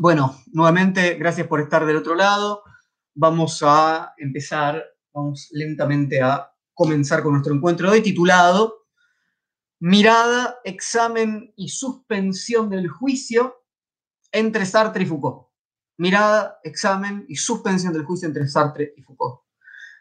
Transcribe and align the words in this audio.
Bueno, 0.00 0.36
nuevamente, 0.52 1.14
gracias 1.14 1.48
por 1.48 1.60
estar 1.60 1.84
del 1.84 1.96
otro 1.96 2.14
lado. 2.14 2.62
Vamos 3.14 3.64
a 3.66 4.14
empezar, 4.16 4.80
vamos 5.12 5.48
lentamente 5.50 6.22
a 6.22 6.52
comenzar 6.72 7.20
con 7.20 7.32
nuestro 7.32 7.52
encuentro 7.52 7.90
de 7.90 7.96
hoy 7.96 8.02
titulado 8.04 8.86
Mirada, 9.80 10.60
examen 10.62 11.52
y 11.56 11.70
suspensión 11.70 12.70
del 12.70 12.86
juicio 12.86 13.64
entre 14.30 14.66
Sartre 14.66 15.02
y 15.02 15.06
Foucault. 15.06 15.48
Mirada, 15.96 16.60
examen 16.62 17.26
y 17.28 17.34
suspensión 17.34 17.92
del 17.92 18.04
juicio 18.04 18.28
entre 18.28 18.46
Sartre 18.46 18.94
y 18.96 19.02
Foucault. 19.02 19.40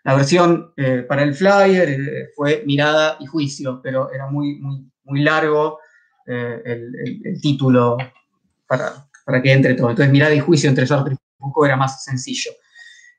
La 0.04 0.14
versión 0.14 0.73
eh, 0.77 1.05
para 1.09 1.23
el 1.23 1.34
flyer 1.34 1.89
eh, 1.89 2.29
fue 2.36 2.61
mirada 2.68 3.18
y 3.20 3.25
juicio, 3.25 3.82
pero 3.82 4.11
era 4.11 4.27
muy, 4.27 4.59
muy, 4.59 4.91
muy 5.05 5.23
largo 5.23 5.79
eh, 6.27 6.61
el, 6.66 7.41
título 7.41 7.98
para, 8.68 9.06
para, 9.28 9.41
que 9.41 9.52
entre 9.52 9.73
todo. 9.73 9.89
Entonces, 9.89 10.12
mirada 10.12 10.34
y 10.34 10.39
juicio 10.39 10.70
entre 10.70 10.88
Sartre 10.88 11.16
y 11.16 11.18
Foucault 11.38 11.68
era 11.68 11.76
más 11.76 12.04
sencillo. 12.04 12.52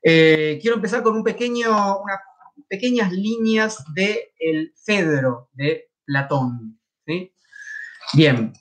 quiero 0.01 0.75
empezar 0.75 1.03
con 1.03 1.15
un 1.15 1.23
pequeño, 1.23 1.99
unas 1.99 2.19
pequeñas 2.67 3.11
líneas 3.11 3.83
de 3.93 4.33
el 4.39 4.73
Fedro 4.83 5.49
de 5.53 5.91
Platón. 6.05 6.79
Bien. 8.13 8.51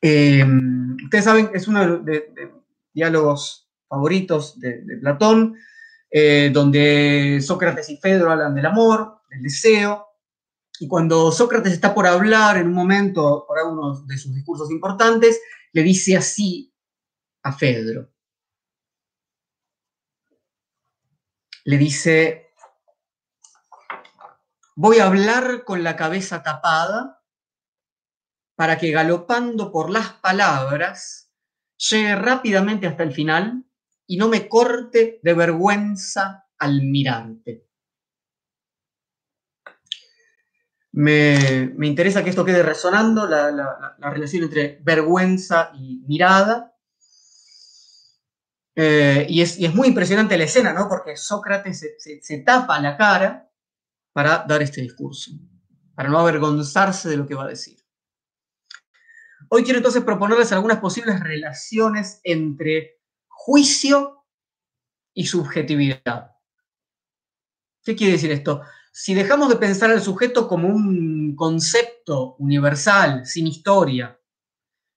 ustedes 0.00 1.24
saben 1.24 1.50
es 1.54 1.68
uno 1.68 1.98
de, 1.98 2.32
los 2.34 2.62
diálogos 2.92 3.70
favoritos 3.88 4.58
de 4.58 4.98
Platón. 5.00 5.56
Eh, 6.16 6.50
donde 6.52 7.40
Sócrates 7.42 7.90
y 7.90 7.96
Fedro 7.96 8.30
hablan 8.30 8.54
del 8.54 8.66
amor, 8.66 9.22
del 9.28 9.42
deseo, 9.42 10.06
y 10.80 10.88
cuando 10.88 11.30
Sócrates 11.30 11.72
está 11.72 11.94
por 11.94 12.06
hablar 12.06 12.56
en 12.56 12.66
un 12.66 12.74
momento, 12.74 13.44
por 13.46 13.58
uno 13.64 14.04
de 14.06 14.18
sus 14.18 14.34
discursos 14.34 14.70
importantes, 14.70 15.40
le 15.72 15.82
dice 15.82 16.16
así 16.16 16.74
a 17.42 17.52
Fedro. 17.52 18.10
Le 21.64 21.78
dice, 21.78 22.52
voy 24.74 24.98
a 24.98 25.06
hablar 25.06 25.64
con 25.64 25.82
la 25.82 25.96
cabeza 25.96 26.42
tapada 26.42 27.22
para 28.56 28.76
que 28.76 28.90
galopando 28.90 29.72
por 29.72 29.90
las 29.90 30.12
palabras 30.14 31.32
llegue 31.76 32.16
rápidamente 32.16 32.86
hasta 32.86 33.02
el 33.02 33.12
final 33.12 33.64
y 34.06 34.16
no 34.16 34.28
me 34.28 34.48
corte 34.48 35.20
de 35.22 35.34
vergüenza 35.34 36.46
al 36.58 36.82
mirarte. 36.82 37.63
Me, 40.96 41.74
interesa 41.82 42.22
que 42.22 42.30
esto 42.30 42.44
quede 42.44 42.62
resonando, 42.62 43.26
la, 43.26 43.96
relación 43.98 44.44
entre 44.44 44.78
vergüenza 44.82 45.72
y 45.74 46.04
mirada. 46.06 46.72
Eh, 48.76 49.26
y, 49.28 49.40
es, 49.42 49.74
muy 49.74 49.88
impresionante 49.88 50.38
la 50.38 50.44
escena, 50.44 50.72
¿no? 50.72 50.88
Porque 50.88 51.16
Sócrates 51.16 51.84
se 51.98 52.38
tapa 52.38 52.80
la 52.80 52.96
cara 52.96 53.50
para 54.12 54.44
dar 54.46 54.62
este 54.62 54.82
discurso, 54.82 55.32
para 55.96 56.08
no 56.08 56.18
avergonzarse 56.20 57.08
de 57.08 57.16
lo 57.16 57.26
que 57.26 57.34
va 57.34 57.44
a 57.44 57.48
decir. 57.48 57.84
Hoy 59.48 59.64
quiero 59.64 59.78
entonces 59.78 60.04
proponerles 60.04 60.52
algunas 60.52 60.78
posibles 60.78 61.18
relaciones 61.18 62.20
entre 62.22 63.00
juicio 63.26 64.24
y 65.12 65.26
subjetividad. 65.26 66.30
¿Qué 67.82 67.96
quiere 67.96 68.12
decir 68.12 68.30
esto? 68.30 68.62
Si 68.96 69.12
dejamos 69.12 69.48
de 69.48 69.56
pensar 69.56 69.90
al 69.90 70.00
sujeto 70.00 70.46
como 70.46 70.68
un 70.68 71.34
concepto 71.34 72.36
universal, 72.38 73.26
sin 73.26 73.48
historia, 73.48 74.20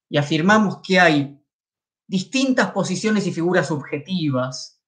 y 0.08 0.17
afirmamos 0.17 0.81
que 0.84 1.00
hay 1.00 1.44
distintas 2.08 2.70
posiciones 2.73 3.26
y 3.26 3.34
figuras 3.34 3.70
subjetivas, 3.70 4.84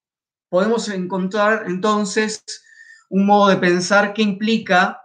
podemos 0.48 0.90
encontrar 0.90 1.64
entonces 1.66 2.44
un 3.10 3.26
modo 3.26 3.50
de 3.50 3.58
pensar 3.58 4.14
que 4.14 4.22
implica 4.22 5.02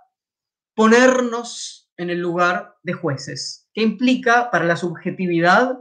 ponernos 0.74 1.90
en 1.96 2.11
el 2.11 2.18
lugar 2.18 2.77
de 2.83 2.92
jueces, 2.92 3.70
que 3.73 3.80
implica 3.80 4.50
para 4.50 4.67
la 4.67 4.77
subjetividad 4.77 5.79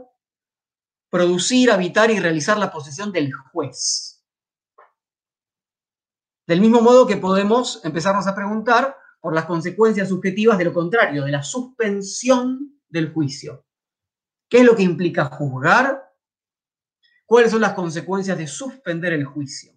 producir, 1.10 1.70
habitar 1.70 2.10
y 2.10 2.18
realizar 2.18 2.56
la 2.56 2.72
posesión 2.72 3.12
del 3.12 3.34
juez. 3.52 4.13
Del 6.46 6.60
mismo 6.60 6.80
modo 6.80 7.06
que 7.06 7.16
podemos 7.16 7.84
empezarnos 7.84 8.26
a 8.26 8.34
preguntar 8.34 8.96
por 9.20 9.34
las 9.34 9.46
consecuencias 9.46 10.08
subjetivas 10.08 10.58
de 10.58 10.64
lo 10.64 10.72
contrario, 10.72 11.24
de 11.24 11.32
la 11.32 11.42
suspensión 11.42 12.80
del 12.88 13.12
juicio. 13.12 13.64
¿Qué 14.48 14.58
es 14.58 14.64
lo 14.64 14.76
que 14.76 14.82
implica 14.82 15.24
juzgar? 15.26 16.12
¿Cuáles 17.24 17.50
son 17.50 17.62
las 17.62 17.72
consecuencias 17.72 18.36
de 18.36 18.46
suspender 18.46 19.14
el 19.14 19.24
juicio? 19.24 19.72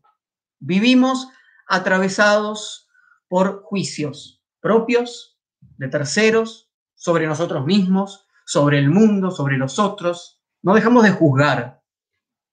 Vivimos 0.59 1.29
atravesados 1.67 2.89
por 3.29 3.63
juicios 3.63 4.37
propios, 4.59 5.39
de 5.77 5.87
terceros, 5.87 6.69
sobre 6.93 7.27
nosotros 7.27 7.65
mismos, 7.65 8.27
sobre 8.45 8.79
el 8.79 8.89
mundo, 8.89 9.31
sobre 9.31 9.57
los 9.57 9.79
otros, 9.79 10.41
no 10.61 10.73
dejamos 10.73 11.03
de 11.03 11.11
juzgar. 11.11 11.81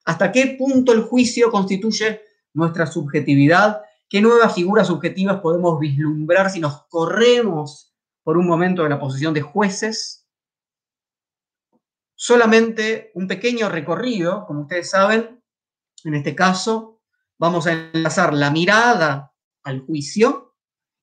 ¿Hasta 0.05 0.31
qué 0.31 0.55
punto 0.59 0.93
el 0.93 1.03
juicio 1.03 1.51
constituye 1.51 2.21
nuestra 2.53 2.87
subjetividad? 2.87 3.83
¿Qué 4.15 4.23
nuevas 4.23 4.55
figuras 4.55 4.87
subjetivas 4.87 5.41
podemos 5.41 5.81
vislumbrar 5.81 6.49
si 6.49 6.61
nos 6.61 6.87
corremos 6.87 7.97
por 8.23 8.39
un 8.39 8.47
momento 8.47 8.85
de 8.85 8.89
la 8.89 9.01
posición 9.01 9.35
de 9.35 9.43
jueces? 9.43 10.29
Solamente 12.15 13.11
un 13.17 13.27
pequeño 13.27 13.69
recorrido, 13.69 14.47
como 14.47 14.61
ustedes 14.61 14.89
saben, 14.89 15.43
en 16.05 16.15
este 16.15 16.37
caso 16.37 17.03
vamos 17.39 17.67
a 17.67 17.73
enlazar 17.73 18.35
la 18.35 18.53
mirada 18.53 19.35
al 19.65 19.81
juicio 19.81 20.55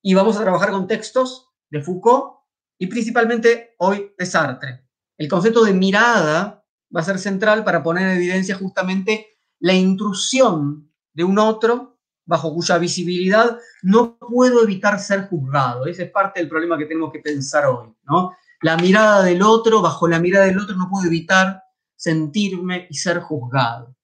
y 0.01 0.13
vamos 0.13 0.38
a 0.38 0.43
trabajar 0.43 0.72
con 0.72 0.88
textos 0.88 1.49
de 1.69 1.81
Foucault 1.81 2.45
y 2.78 2.88
principalmente 2.88 3.75
hoy 3.79 4.13
de 4.17 4.25
Sartre. 4.25 4.88
El 5.17 5.28
concepto 5.28 5.66
de 5.66 5.73
mirada 5.73 6.66
va 6.95 7.01
a 7.01 7.03
ser 7.03 7.19
central 7.19 7.66
para 7.66 7.83
poner 7.83 8.07
en 8.07 8.16
evidencia 8.16 8.55
justamente 8.55 9.38
la 9.59 9.73
intrusión 9.73 10.93
de 11.11 11.25
un 11.25 11.39
otro 11.39 11.91
bajo 12.25 12.53
cuya 12.53 12.77
visibilidad 12.77 13.57
no 13.81 14.17
puedo 14.17 14.63
evitar 14.63 14.99
ser 14.99 15.27
juzgado. 15.27 15.85
Ese 15.85 16.03
es 16.03 16.11
parte 16.11 16.39
del 16.39 16.49
problema 16.49 16.77
que 16.77 16.85
tenemos 16.85 17.11
que 17.11 17.19
pensar 17.19 17.65
hoy. 17.65 17.93
¿no? 18.03 18.35
La 18.61 18.77
mirada 18.77 19.23
del 19.23 19.41
otro, 19.41 19.81
bajo 19.81 20.07
la 20.07 20.19
mirada 20.19 20.45
del 20.45 20.59
otro 20.59 20.75
no 20.75 20.89
puedo 20.89 21.07
evitar 21.07 21.63
sentirme 21.95 22.87
y 22.89 22.95
ser 22.95 23.19
juzgado. 23.19 23.95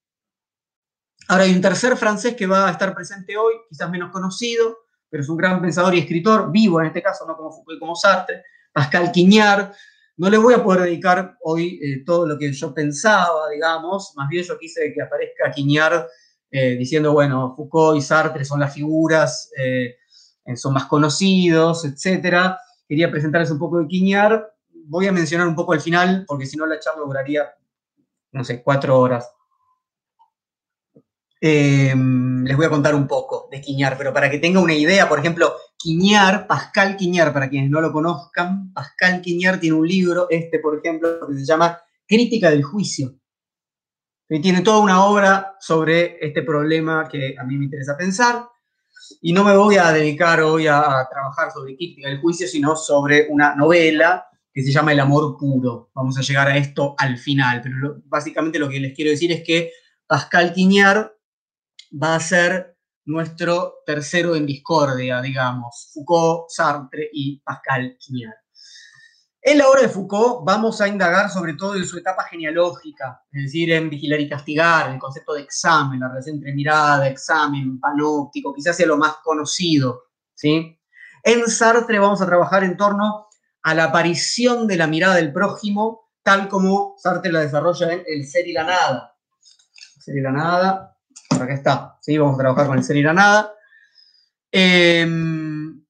Ahora 1.29 1.43
hay 1.43 1.53
un 1.53 1.61
tercer 1.61 1.97
francés 1.97 2.35
que 2.35 2.47
va 2.47 2.67
a 2.67 2.71
estar 2.71 2.93
presente 2.95 3.37
hoy, 3.37 3.53
quizás 3.69 3.89
menos 3.89 4.11
conocido, 4.11 4.77
pero 5.09 5.23
es 5.23 5.29
un 5.29 5.37
gran 5.37 5.61
pensador 5.61 5.93
y 5.95 5.99
escritor, 5.99 6.51
vivo 6.51 6.79
en 6.79 6.87
este 6.87 7.01
caso, 7.01 7.25
no 7.27 7.35
como 7.35 7.51
Foucault 7.51 7.77
y 7.77 7.79
como 7.79 7.95
Sartre, 7.95 8.43
Pascal 8.71 9.11
Quignard, 9.11 9.73
no 10.17 10.29
le 10.29 10.37
voy 10.37 10.53
a 10.55 10.63
poder 10.63 10.81
dedicar 10.81 11.37
hoy 11.41 11.79
eh, 11.81 12.03
todo 12.03 12.27
lo 12.27 12.37
que 12.37 12.51
yo 12.51 12.73
pensaba, 12.73 13.49
digamos, 13.49 14.13
más 14.15 14.27
bien 14.29 14.43
yo 14.43 14.57
quise 14.57 14.91
que 14.93 15.01
aparezca 15.01 15.51
Quiñar 15.51 16.07
eh, 16.49 16.75
diciendo, 16.77 17.13
bueno, 17.13 17.53
Foucault 17.55 17.97
y 17.97 18.01
Sartre 18.01 18.45
son 18.45 18.59
las 18.59 18.73
figuras, 18.73 19.51
eh, 19.57 19.97
son 20.55 20.73
más 20.73 20.85
conocidos, 20.85 21.83
etc. 21.85 22.55
Quería 22.87 23.11
presentarles 23.11 23.51
un 23.51 23.59
poco 23.59 23.79
de 23.79 23.87
Quiñar. 23.87 24.53
Voy 24.85 25.07
a 25.07 25.11
mencionar 25.11 25.47
un 25.47 25.55
poco 25.55 25.73
al 25.73 25.81
final, 25.81 26.23
porque 26.27 26.45
si 26.45 26.55
no 26.55 26.65
la 26.65 26.79
charla 26.79 27.03
duraría, 27.05 27.45
no 28.31 28.43
sé, 28.43 28.63
cuatro 28.63 28.97
horas. 28.97 29.29
Em, 31.39 32.43
les 32.45 32.57
voy 32.57 32.65
a 32.65 32.69
contar 32.69 32.95
un 32.95 33.07
poco 33.07 33.47
de 33.51 33.61
Quiñar, 33.61 33.97
pero 33.97 34.11
para 34.11 34.29
que 34.29 34.39
tenga 34.39 34.59
una 34.59 34.73
idea, 34.73 35.07
por 35.07 35.19
ejemplo, 35.19 35.53
Quiñar, 35.77 36.47
Pascal 36.47 36.97
Quiñar, 36.97 37.31
para 37.31 37.49
quienes 37.49 37.69
no 37.69 37.79
lo 37.81 37.91
conozcan, 37.91 38.73
Pascal 38.73 39.21
Quiñar 39.21 39.59
tiene 39.59 39.75
un 39.75 39.87
libro, 39.87 40.27
este 40.29 40.59
por 40.59 40.79
ejemplo, 40.79 41.27
que 41.27 41.35
se 41.35 41.45
llama 41.45 41.79
Crítica 42.07 42.49
del 42.49 42.63
Juicio. 42.63 43.13
Y 44.29 44.41
tiene 44.41 44.61
toda 44.61 44.79
una 44.79 45.05
obra 45.05 45.55
sobre 45.59 46.17
este 46.25 46.43
problema 46.43 47.07
que 47.07 47.35
a 47.39 47.43
mí 47.43 47.57
me 47.57 47.65
interesa 47.65 47.95
pensar. 47.95 48.47
Y 49.21 49.31
no 49.31 49.43
me 49.43 49.55
voy 49.55 49.77
a 49.77 49.91
dedicar 49.93 50.41
hoy 50.41 50.67
a, 50.67 51.07
trabajar 51.09 51.51
sobre 51.51 51.77
crítica 51.77 52.09
del 52.09 52.19
juicio, 52.19 52.47
sino 52.47 52.75
sobre 52.75 53.27
una 53.29 53.55
novela 53.55 54.25
que 54.53 54.63
se 54.63 54.71
llama 54.71 54.91
El 54.91 54.99
amor 54.99 55.37
puro. 55.37 55.91
Vamos 55.93 56.17
a 56.17 56.21
llegar 56.21 56.47
a 56.47 56.57
esto 56.57 56.95
al 56.97 57.17
final, 57.17 57.61
pero 57.61 58.01
básicamente 58.05 58.59
lo 58.59 58.67
que 58.67 58.79
les 58.79 58.93
quiero 58.93 59.11
decir 59.11 59.31
es 59.31 59.43
que 59.43 59.71
Pascal 60.05 60.53
Quiñar 60.53 61.15
va 61.91 62.15
a 62.15 62.19
ser 62.19 62.77
nuestro 63.05 63.75
tercero 63.85 64.35
en 64.35 64.45
discordia, 64.45 65.21
digamos, 65.21 65.89
Foucault, 65.93 66.49
Sartre 66.49 67.09
y 67.13 67.39
Pascal 67.39 67.97
Quignard. 67.97 68.46
En 69.49 69.59
la 69.59 69.69
obra 69.69 69.83
de 69.83 69.87
Foucault 69.87 70.43
vamos 70.43 70.81
a 70.81 70.89
indagar 70.89 71.29
sobre 71.29 71.53
todo 71.53 71.77
en 71.77 71.85
su 71.85 71.97
etapa 71.97 72.25
genealógica, 72.25 73.23
es 73.31 73.43
decir, 73.43 73.71
en 73.71 73.89
vigilar 73.89 74.19
y 74.19 74.27
castigar, 74.27 74.91
el 74.91 74.99
concepto 74.99 75.35
de 75.35 75.43
examen, 75.43 76.01
la 76.01 76.09
relación 76.09 76.35
entre 76.35 76.51
mirada, 76.51 77.07
examen, 77.07 77.79
panóptico, 77.79 78.53
quizás 78.53 78.75
sea 78.75 78.87
lo 78.87 78.97
más 78.97 79.15
conocido. 79.23 80.03
¿sí? 80.35 80.77
En 81.23 81.47
Sartre 81.47 81.97
vamos 81.97 82.21
a 82.21 82.25
trabajar 82.25 82.65
en 82.65 82.75
torno 82.75 83.29
a 83.63 83.73
la 83.73 83.85
aparición 83.85 84.67
de 84.67 84.75
la 84.75 84.85
mirada 84.85 85.15
del 85.15 85.31
prójimo, 85.31 86.09
tal 86.23 86.49
como 86.49 86.95
Sartre 86.97 87.31
la 87.31 87.39
desarrolla 87.39 87.93
en 87.93 88.03
El 88.05 88.27
ser 88.27 88.45
y 88.49 88.51
la 88.51 88.65
nada, 88.65 89.15
ser 89.97 90.17
y 90.17 90.21
la 90.21 90.31
nada. 90.33 90.97
Por 91.29 91.43
acá 91.43 91.53
está. 91.53 91.97
¿sí? 92.01 92.17
Vamos 92.17 92.35
a 92.35 92.39
trabajar 92.39 92.67
con 92.67 92.77
el 92.79 92.83
ser 92.83 92.97
y 92.97 93.01
la 93.01 93.13
nada. 93.13 93.53
Em, 94.51 95.85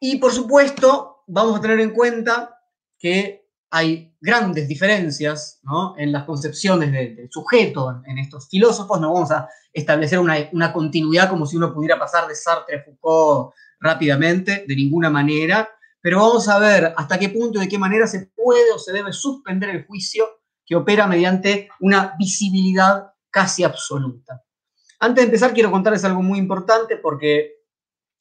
y 0.00 0.16
por 0.16 0.32
supuesto, 0.32 1.15
vamos 1.26 1.58
a 1.58 1.60
tener 1.60 1.80
en 1.80 1.90
cuenta 1.90 2.58
que 2.98 3.46
hay 3.70 4.14
grandes 4.20 4.68
diferencias 4.68 5.60
en 5.98 6.12
las 6.12 6.24
concepciones 6.24 6.92
del, 6.92 7.28
sujeto 7.30 8.00
en, 8.06 8.18
estos 8.18 8.48
filósofos. 8.48 9.00
No 9.00 9.12
vamos 9.12 9.30
a 9.30 9.48
establecer 9.72 10.18
una, 10.18 10.72
continuidad 10.72 11.28
como 11.28 11.46
si 11.46 11.56
uno 11.56 11.74
pudiera 11.74 11.98
pasar 11.98 12.26
de 12.28 12.34
Sartre 12.34 12.78
a 12.78 12.84
Foucault 12.84 13.54
rápidamente, 13.80 14.64
de 14.66 14.76
ninguna 14.76 15.10
manera, 15.10 15.68
pero 16.00 16.20
vamos 16.20 16.48
a 16.48 16.58
ver 16.58 16.94
hasta 16.96 17.18
qué 17.18 17.28
punto 17.28 17.58
y 17.58 17.62
de 17.62 17.68
qué 17.68 17.78
manera 17.78 18.06
se 18.06 18.30
puede 18.34 18.70
o 18.72 18.78
se 18.78 18.92
debe 18.92 19.12
suspender 19.12 19.70
el 19.70 19.84
juicio 19.84 20.26
que 20.64 20.76
opera 20.76 21.06
mediante 21.06 21.68
una 21.80 22.14
visibilidad 22.18 23.12
casi 23.30 23.64
absoluta. 23.64 24.42
Antes 25.00 25.22
de 25.22 25.26
empezar, 25.26 25.52
quiero 25.52 25.70
contarles 25.70 26.04
algo 26.04 26.22
muy 26.22 26.38
importante 26.38 26.96
porque 26.96 27.56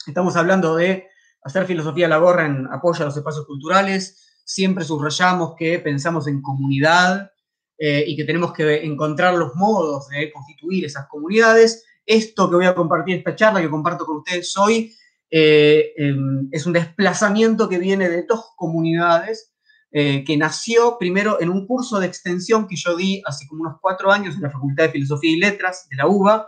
estamos 0.06 0.36
hablando 0.36 0.76
de 0.76 1.08
hacer 1.46 1.68
filosofía 1.68 2.08
la 2.08 2.18
gorra 2.18 2.48
en 2.48 2.68
apoyo 2.72 3.04
a 3.04 3.06
los 3.06 3.16
espacios 3.16 3.46
culturales. 3.46 4.42
Siempre 4.44 4.84
subrayamos 4.84 5.54
que 5.56 5.80
pensamos 5.80 6.28
en 6.28 6.42
comunidad 6.42 7.32
eh, 7.78 8.04
y 8.08 8.16
que 8.16 8.26
tenemos 8.26 8.52
que 8.52 8.84
encontrar 8.84 9.36
los 9.36 9.56
modos 9.56 10.10
de 10.10 10.32
constituir 10.32 10.86
esas 10.86 11.08
comunidades. 11.08 11.86
Esto 12.06 12.50
que 12.50 12.56
voy 12.56 12.66
a 12.66 12.74
compartir, 12.74 13.18
esta 13.18 13.36
charla 13.36 13.62
que 13.62 13.70
comparto 13.70 14.06
con 14.06 14.18
ustedes 14.18 14.58
hoy, 14.58 14.92
eh, 15.30 15.94
em, 15.98 16.50
es 16.52 16.66
un 16.66 16.74
desplazamiento 16.74 17.70
que 17.70 17.78
viene 17.78 18.10
de 18.10 18.24
dos 18.24 18.54
comunidades 18.56 19.52
eh, 19.92 20.24
que 20.26 20.38
nació 20.38 20.98
primero 20.98 21.40
en 21.40 21.50
un 21.50 21.68
curso 21.68 22.00
de 22.00 22.08
extensión 22.08 22.68
que 22.68 22.76
yo 22.76 22.96
di 22.96 23.22
hace 23.26 23.48
como 23.48 23.62
unos 23.62 23.78
cuatro 23.80 24.12
años 24.12 24.36
en 24.36 24.42
la 24.42 24.52
Facultad 24.52 24.86
de 24.86 24.92
Filosofía 24.92 25.32
y 25.32 25.40
Letras 25.40 25.88
de 25.90 25.96
la 25.96 26.08
UBA, 26.08 26.48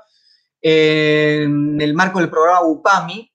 en 0.59 1.79
el 1.79 1.93
marco 1.93 2.19
del 2.19 2.29
programa 2.29 2.63
UPAMI, 2.63 3.31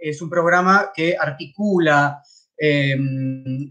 es 0.00 0.22
un 0.22 0.30
programa 0.30 0.90
que 0.94 1.16
articula 1.18 2.22
em, 2.56 3.68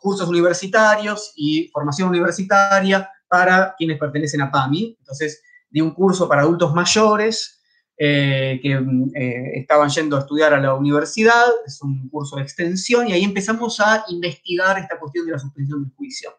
cursos 0.00 0.28
universitarios 0.28 1.32
y 1.36 1.68
formación 1.72 2.08
universitaria 2.08 3.08
para 3.28 3.74
quienes 3.76 3.98
pertenecen 3.98 4.42
a 4.42 4.50
PAMI. 4.50 4.96
Entonces, 4.98 5.42
di 5.68 5.80
un 5.80 5.92
curso 5.92 6.28
para 6.28 6.42
adultos 6.42 6.72
mayores 6.74 7.56
eh, 7.98 8.60
que 8.62 8.72
eh, 8.72 9.60
estaban 9.60 9.88
yendo 9.88 10.16
a 10.16 10.20
estudiar 10.20 10.52
a 10.52 10.60
la 10.60 10.74
universidad, 10.74 11.46
es 11.66 11.80
un 11.80 12.08
curso 12.10 12.36
de 12.36 12.42
extensión, 12.42 13.08
y 13.08 13.12
ahí 13.12 13.24
empezamos 13.24 13.80
a 13.80 14.04
investigar 14.08 14.78
esta 14.78 14.98
cuestión 14.98 15.24
de 15.24 15.32
la 15.32 15.38
suspensión 15.38 15.82
del 15.82 15.92
juicio. 15.94 16.30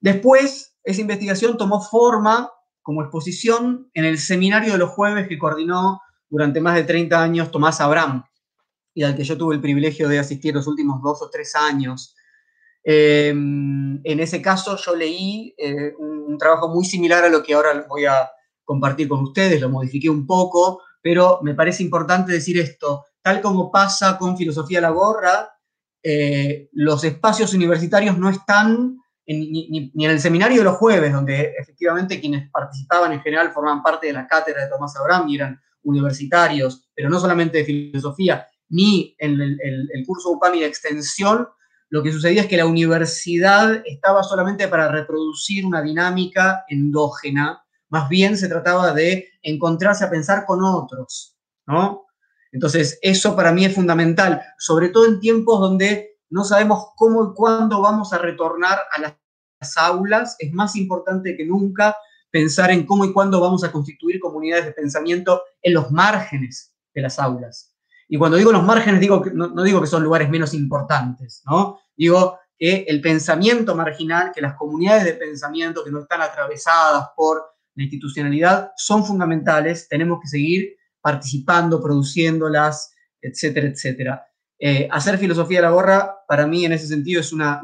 Después, 0.00 0.76
esa 0.82 1.00
investigación 1.00 1.56
tomó 1.56 1.80
forma 1.80 2.50
como 2.82 3.02
exposición 3.02 3.88
en 3.94 4.04
el 4.04 4.18
seminario 4.18 4.72
de 4.72 4.78
los 4.78 4.90
jueves 4.90 5.28
que 5.28 5.38
coordinó 5.38 6.00
durante 6.28 6.60
más 6.60 6.74
de 6.74 6.84
30 6.84 7.22
años 7.22 7.50
Tomás 7.50 7.80
Abraham, 7.80 8.24
y 8.94 9.02
al 9.04 9.16
que 9.16 9.24
yo 9.24 9.38
tuve 9.38 9.54
el 9.54 9.60
privilegio 9.60 10.08
de 10.08 10.18
asistir 10.18 10.54
los 10.54 10.66
últimos 10.66 11.00
dos 11.02 11.22
o 11.22 11.30
tres 11.30 11.54
años. 11.54 12.16
Em, 12.82 14.00
en 14.02 14.20
ese 14.20 14.40
caso 14.40 14.76
yo 14.76 14.96
leí 14.96 15.54
eh, 15.58 15.92
un, 15.98 16.38
trabajo 16.38 16.68
muy 16.68 16.84
similar 16.84 17.24
a 17.24 17.28
lo 17.28 17.42
que 17.42 17.54
ahora 17.54 17.84
voy 17.88 18.04
a 18.04 18.30
compartir 18.64 19.08
con 19.08 19.20
ustedes, 19.20 19.60
lo 19.60 19.68
modifiqué 19.68 20.08
un 20.08 20.26
poco, 20.26 20.82
pero 21.02 21.40
me 21.42 21.54
parece 21.54 21.82
importante 21.82 22.32
decir 22.32 22.58
esto, 22.58 23.06
tal 23.22 23.40
como 23.40 23.70
pasa 23.70 24.18
con 24.18 24.36
Filosofía 24.36 24.80
la 24.80 24.90
Gorra, 24.90 25.50
eh, 26.02 26.68
los 26.72 27.02
espacios 27.02 27.54
universitarios 27.54 28.18
no 28.18 28.30
están 28.30 28.98
ni, 29.26 29.92
en 29.94 30.10
el 30.10 30.20
seminario 30.20 30.58
de 30.58 30.64
los 30.64 30.76
jueves, 30.76 31.12
donde 31.12 31.54
efectivamente 31.58 32.20
quienes 32.20 32.50
participaban 32.50 33.12
en 33.12 33.20
general 33.20 33.52
formaban 33.52 33.82
parte 33.82 34.06
de 34.06 34.12
la 34.14 34.26
cátedra 34.26 34.64
de 34.64 34.70
Tomás 34.70 34.96
Abraham 34.96 35.28
y 35.28 35.36
eran 35.36 35.60
universitarios, 35.88 36.88
pero 36.94 37.10
no 37.10 37.18
solamente 37.18 37.58
de 37.58 37.64
filosofía, 37.64 38.46
ni 38.68 39.14
en 39.18 39.40
el, 39.40 39.58
el 39.62 40.06
curso 40.06 40.30
UPAMI 40.30 40.60
de 40.60 40.66
extensión, 40.66 41.48
lo 41.90 42.02
que 42.02 42.12
sucedía 42.12 42.42
es 42.42 42.48
que 42.48 42.56
la 42.56 42.66
universidad 42.66 43.82
estaba 43.86 44.22
solamente 44.22 44.68
para 44.68 44.88
reproducir 44.90 45.64
una 45.64 45.80
dinámica 45.82 46.64
endógena 46.68 47.62
más 47.88 48.08
bien 48.08 48.36
se 48.36 48.48
trataba 48.48 48.92
de 48.92 49.28
encontrarse 49.42 50.04
a 50.04 50.10
pensar 50.10 50.44
con 50.46 50.62
otros, 50.62 51.36
¿no? 51.66 52.06
Entonces, 52.52 52.98
eso 53.02 53.36
para 53.36 53.52
mí 53.52 53.64
es 53.64 53.74
fundamental, 53.74 54.42
sobre 54.58 54.88
todo 54.88 55.06
en 55.06 55.20
tiempos 55.20 55.60
donde 55.60 56.18
no 56.30 56.44
sabemos 56.44 56.88
cómo 56.96 57.24
y 57.24 57.34
cuándo 57.34 57.80
vamos 57.80 58.12
a 58.12 58.18
retornar 58.18 58.78
a 58.92 59.00
las 59.00 59.76
aulas, 59.76 60.36
es 60.38 60.52
más 60.52 60.76
importante 60.76 61.36
que 61.36 61.44
nunca 61.44 61.96
pensar 62.30 62.70
en 62.70 62.84
cómo 62.86 63.04
y 63.04 63.12
cuándo 63.12 63.40
vamos 63.40 63.64
a 63.64 63.72
constituir 63.72 64.20
comunidades 64.20 64.66
de 64.66 64.72
pensamiento 64.72 65.42
en 65.62 65.74
los 65.74 65.90
márgenes 65.90 66.74
de 66.94 67.02
las 67.02 67.18
aulas. 67.18 67.74
Y 68.08 68.16
cuando 68.16 68.36
digo 68.36 68.52
los 68.52 68.64
márgenes, 68.64 69.00
digo 69.00 69.22
que, 69.22 69.30
no, 69.30 69.62
digo 69.62 69.80
que 69.80 69.86
son 69.86 70.02
lugares 70.02 70.30
menos 70.30 70.54
importantes, 70.54 71.42
¿no? 71.46 71.78
Digo 71.96 72.38
que 72.56 72.84
el 72.88 73.00
pensamiento 73.00 73.74
marginal, 73.74 74.32
que 74.34 74.40
las 74.40 74.54
comunidades 74.54 75.04
de 75.04 75.12
pensamiento 75.12 75.84
que 75.84 75.90
no 75.90 76.00
están 76.00 76.22
atravesadas 76.22 77.08
por 77.14 77.44
la 77.74 77.84
institucionalidad 77.84 78.72
son 78.76 79.04
fundamentales, 79.04 79.88
tenemos 79.88 80.20
que 80.20 80.28
seguir 80.28 80.76
participando, 81.00 81.80
produciéndolas, 81.80 82.92
etcétera, 83.20 83.68
etcétera. 83.68 84.26
Eh, 84.58 84.88
hacer 84.90 85.18
filosofía 85.18 85.58
de 85.58 85.62
la 85.62 85.70
gorra, 85.70 86.16
para 86.26 86.46
mí 86.46 86.64
en 86.64 86.72
ese 86.72 86.88
sentido, 86.88 87.20
es 87.20 87.32
una, 87.32 87.62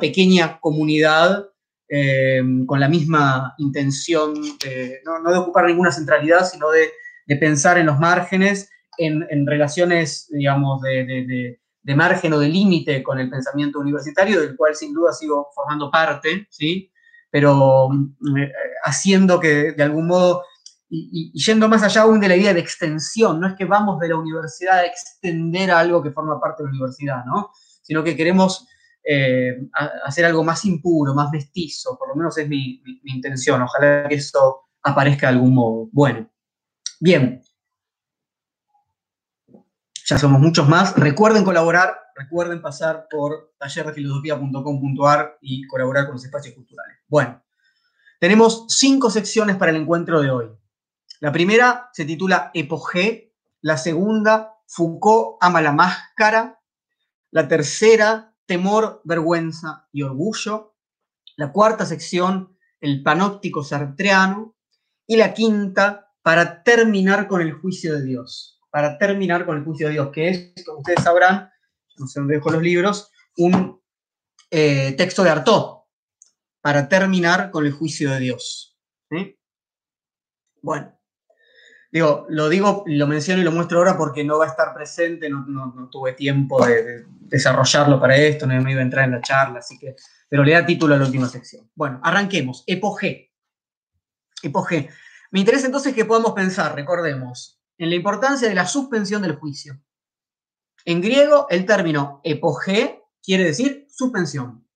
pequeña 0.00 0.58
comunidad 0.60 1.46
eh, 1.90 2.40
con 2.66 2.80
la 2.80 2.88
misma 2.88 3.54
intención, 3.58 4.34
no, 4.34 5.30
de 5.30 5.38
ocupar 5.38 5.66
ninguna 5.66 5.92
centralidad, 5.92 6.48
sino 6.48 6.70
de, 6.70 6.90
pensar 7.38 7.78
en 7.78 7.86
los 7.86 7.98
márgenes, 7.98 8.70
en, 8.98 9.46
relaciones, 9.46 10.26
digamos, 10.30 10.80
de, 10.82 11.58
de 11.82 11.94
margen 11.94 12.32
o 12.32 12.38
de 12.38 12.48
límite 12.48 13.02
con 13.02 13.18
el 13.18 13.30
pensamiento 13.30 13.78
universitario, 13.78 14.40
del 14.40 14.56
cual 14.56 14.74
sin 14.74 14.92
duda 14.92 15.12
sigo 15.12 15.48
formando 15.54 15.90
parte, 15.90 16.46
¿sí? 16.50 16.90
pero 17.30 17.88
mm, 17.90 18.36
eh, 18.38 18.52
haciendo 18.84 19.40
que 19.40 19.72
de 19.72 19.82
algún 19.82 20.06
modo, 20.06 20.44
y, 20.88 21.32
yendo 21.32 21.68
más 21.68 21.82
allá 21.82 22.02
aún 22.02 22.20
de 22.20 22.28
la 22.28 22.36
idea 22.36 22.52
de 22.52 22.60
extensión, 22.60 23.40
no 23.40 23.46
es 23.46 23.54
que 23.54 23.64
vamos 23.64 23.98
de 24.00 24.08
la 24.08 24.16
universidad 24.16 24.78
a 24.78 24.86
extender 24.86 25.70
algo 25.70 26.02
que 26.02 26.10
forma 26.10 26.40
parte 26.40 26.62
de 26.62 26.68
la 26.68 26.72
universidad, 26.72 27.24
¿no? 27.24 27.50
sino 27.82 28.04
que 28.04 28.16
queremos 28.16 28.68
eh, 29.12 29.68
hacer 30.04 30.24
algo 30.24 30.44
más 30.44 30.64
impuro, 30.64 31.14
más 31.14 31.32
mestizo, 31.32 31.98
por 31.98 32.10
lo 32.10 32.14
menos 32.14 32.38
es 32.38 32.48
mi, 32.48 32.80
intención, 33.06 33.60
ojalá 33.60 34.06
que 34.08 34.14
eso 34.14 34.68
aparezca 34.84 35.26
de 35.26 35.32
algún 35.32 35.52
modo. 35.52 35.88
Bueno, 35.90 36.30
bien, 37.00 37.42
ya 40.06 40.16
somos 40.16 40.40
muchos 40.40 40.68
más. 40.68 40.94
Recuerden 40.94 41.42
colaborar, 41.42 41.98
recuerden 42.14 42.62
pasar 42.62 43.08
por 43.10 43.52
tallerdefilosofía.com.ar 43.58 45.38
y 45.40 45.66
colaborar 45.66 46.04
con 46.04 46.14
los 46.14 46.24
espacios 46.24 46.54
culturales. 46.54 46.98
Bueno, 47.08 47.42
tenemos 48.20 48.66
cinco 48.68 49.10
secciones 49.10 49.56
para 49.56 49.72
el 49.72 49.78
encuentro 49.78 50.22
de 50.22 50.30
hoy. 50.30 50.50
La 51.18 51.32
primera 51.32 51.90
se 51.92 52.04
titula 52.04 52.52
Epogé, 52.54 53.34
la 53.60 53.76
segunda, 53.76 54.54
Foucault 54.68 55.36
ama 55.40 55.60
la 55.60 55.72
máscara, 55.72 56.60
la 57.32 57.48
tercera, 57.48 58.29
Temor, 58.50 59.00
vergüenza 59.04 59.86
y 59.92 60.02
orgullo, 60.02 60.74
la 61.36 61.52
cuarta 61.52 61.86
sección, 61.86 62.58
el 62.80 63.00
panóptico 63.04 63.62
sartreano, 63.62 64.56
y 65.06 65.14
la 65.14 65.32
quinta, 65.34 66.12
para 66.20 66.64
terminar 66.64 67.28
con 67.28 67.42
el 67.42 67.52
juicio 67.52 67.94
de 67.94 68.02
Dios. 68.04 68.60
Para 68.68 68.98
terminar 68.98 69.46
con 69.46 69.58
el 69.58 69.62
juicio 69.62 69.86
de 69.86 69.92
Dios, 69.92 70.10
que 70.12 70.28
es, 70.30 70.64
como 70.66 70.78
ustedes 70.78 71.04
sabrán, 71.04 71.48
no 71.96 72.08
sé 72.08 72.18
dónde 72.18 72.34
dejo 72.34 72.50
los 72.50 72.60
libros, 72.60 73.12
un 73.36 73.80
eh, 74.50 74.94
texto 74.98 75.22
de 75.22 75.30
Artaud, 75.30 75.84
para 76.60 76.88
terminar 76.88 77.52
con 77.52 77.64
el 77.66 77.70
juicio 77.70 78.10
de 78.10 78.18
Dios. 78.18 78.76
Bueno, 80.60 80.99
digo, 81.90 82.26
lo 82.28 82.48
digo, 82.48 82.84
lo 82.86 83.06
menciono 83.06 83.40
y 83.40 83.44
lo 83.44 83.52
muestro 83.52 83.78
ahora 83.78 83.96
porque 83.96 84.24
no 84.24 84.38
va 84.38 84.46
a 84.46 84.48
estar 84.48 84.72
presente, 84.74 85.28
no, 85.28 85.88
tuve 85.90 86.12
tiempo 86.12 86.64
de, 86.64 87.04
desarrollarlo 87.20 88.00
para 88.00 88.16
esto, 88.16 88.46
no 88.46 88.60
me 88.60 88.72
iba 88.72 88.80
a 88.80 88.84
entrar 88.84 89.04
en 89.04 89.12
la 89.12 89.20
charla, 89.20 89.60
así 89.60 89.78
que, 89.78 89.96
pero 90.28 90.44
le 90.44 90.52
da 90.52 90.66
título 90.66 90.94
a 90.94 90.98
la 90.98 91.04
última 91.04 91.28
sección. 91.28 91.70
Bueno, 91.74 92.00
arranquemos. 92.02 92.64
Epogé. 92.66 93.32
Epogé. 94.42 94.88
Me 95.30 95.40
interesa 95.40 95.66
entonces 95.66 95.94
que 95.94 96.04
podamos 96.04 96.32
pensar, 96.32 96.74
recordemos, 96.74 97.60
en 97.78 97.90
la 97.90 97.96
importancia 97.96 98.48
de 98.48 98.54
la 98.54 98.66
suspensión 98.66 99.22
del 99.22 99.36
juicio. 99.36 99.80
En 100.84 101.00
griego, 101.00 101.46
el 101.50 101.66
término 101.66 102.20
epogé 102.24 103.02
quiere 103.22 103.44
decir 103.44 103.86
suspensión. 103.90 104.66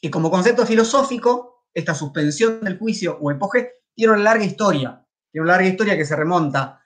Y 0.00 0.10
como 0.10 0.30
concepto 0.30 0.64
filosófico, 0.66 1.66
esta 1.74 1.94
suspensión 1.94 2.60
del 2.60 2.78
juicio 2.78 3.18
o 3.20 3.30
epogé 3.30 3.72
tiene 3.94 4.14
una 4.14 4.22
larga 4.22 4.44
historia. 4.44 5.04
Tiene 5.30 5.44
una 5.44 5.52
larga 5.52 5.68
historia 5.68 5.96
que 5.96 6.04
se 6.04 6.16
remonta 6.16 6.82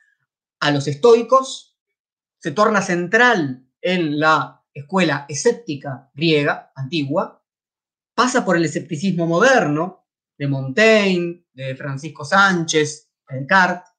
a 0.60 0.70
los 0.70 0.86
estoicos, 0.86 1.78
se 2.38 2.50
torna 2.52 2.82
central 2.82 3.66
en 3.80 4.18
la 4.18 4.64
escuela 4.72 5.26
escéptica 5.28 6.10
griega 6.14 6.72
antigua, 6.74 7.44
pasa 8.14 8.44
por 8.44 8.56
el 8.56 8.64
escepticismo 8.64 9.26
moderno, 9.26 10.06
de 10.38 10.48
Montaigne, 10.48 11.46
de 11.52 11.76
Francisco 11.76 12.24
Sánchez, 12.24 13.10
de 13.28 13.38
Descartes, 13.38 13.92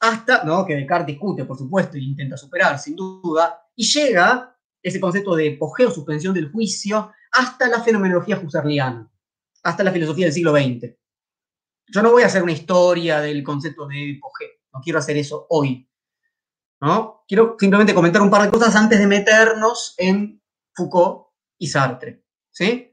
hasta, 0.00 0.44
¿no? 0.44 0.64
que 0.64 0.74
Descartes 0.74 1.08
discute, 1.08 1.44
por 1.44 1.58
supuesto, 1.58 1.96
e 1.96 2.00
intenta 2.00 2.36
superar, 2.36 2.78
sin 2.78 2.96
duda, 2.96 3.66
y 3.76 3.84
llega 3.84 4.56
ese 4.82 4.98
concepto 4.98 5.36
de 5.36 5.48
epogeo, 5.48 5.90
suspensión 5.90 6.34
del 6.34 6.50
juicio, 6.50 7.12
hasta 7.32 7.68
la 7.68 7.82
fenomenología 7.82 8.38
husserliana, 8.38 9.10
hasta 9.62 9.84
la 9.84 9.92
filosofía 9.92 10.26
del 10.26 10.34
siglo 10.34 10.52
XX. 10.52 11.01
Yo 11.88 12.02
no 12.02 12.10
voy 12.10 12.22
a 12.22 12.26
hacer 12.26 12.42
una 12.42 12.52
historia 12.52 13.20
del 13.20 13.42
concepto 13.42 13.86
de 13.86 14.12
epogeo, 14.12 14.48
no 14.72 14.80
quiero 14.80 14.98
hacer 14.98 15.16
eso 15.16 15.46
hoy. 15.50 15.88
¿no? 16.82 17.24
Quiero 17.28 17.56
simplemente 17.58 17.94
comentar 17.94 18.20
un 18.20 18.30
par 18.30 18.42
de 18.42 18.50
cosas 18.50 18.74
antes 18.74 18.98
de 18.98 19.06
meternos 19.06 19.94
en 19.98 20.42
Foucault 20.74 21.28
y 21.58 21.68
Sartre. 21.68 22.24
¿sí? 22.50 22.92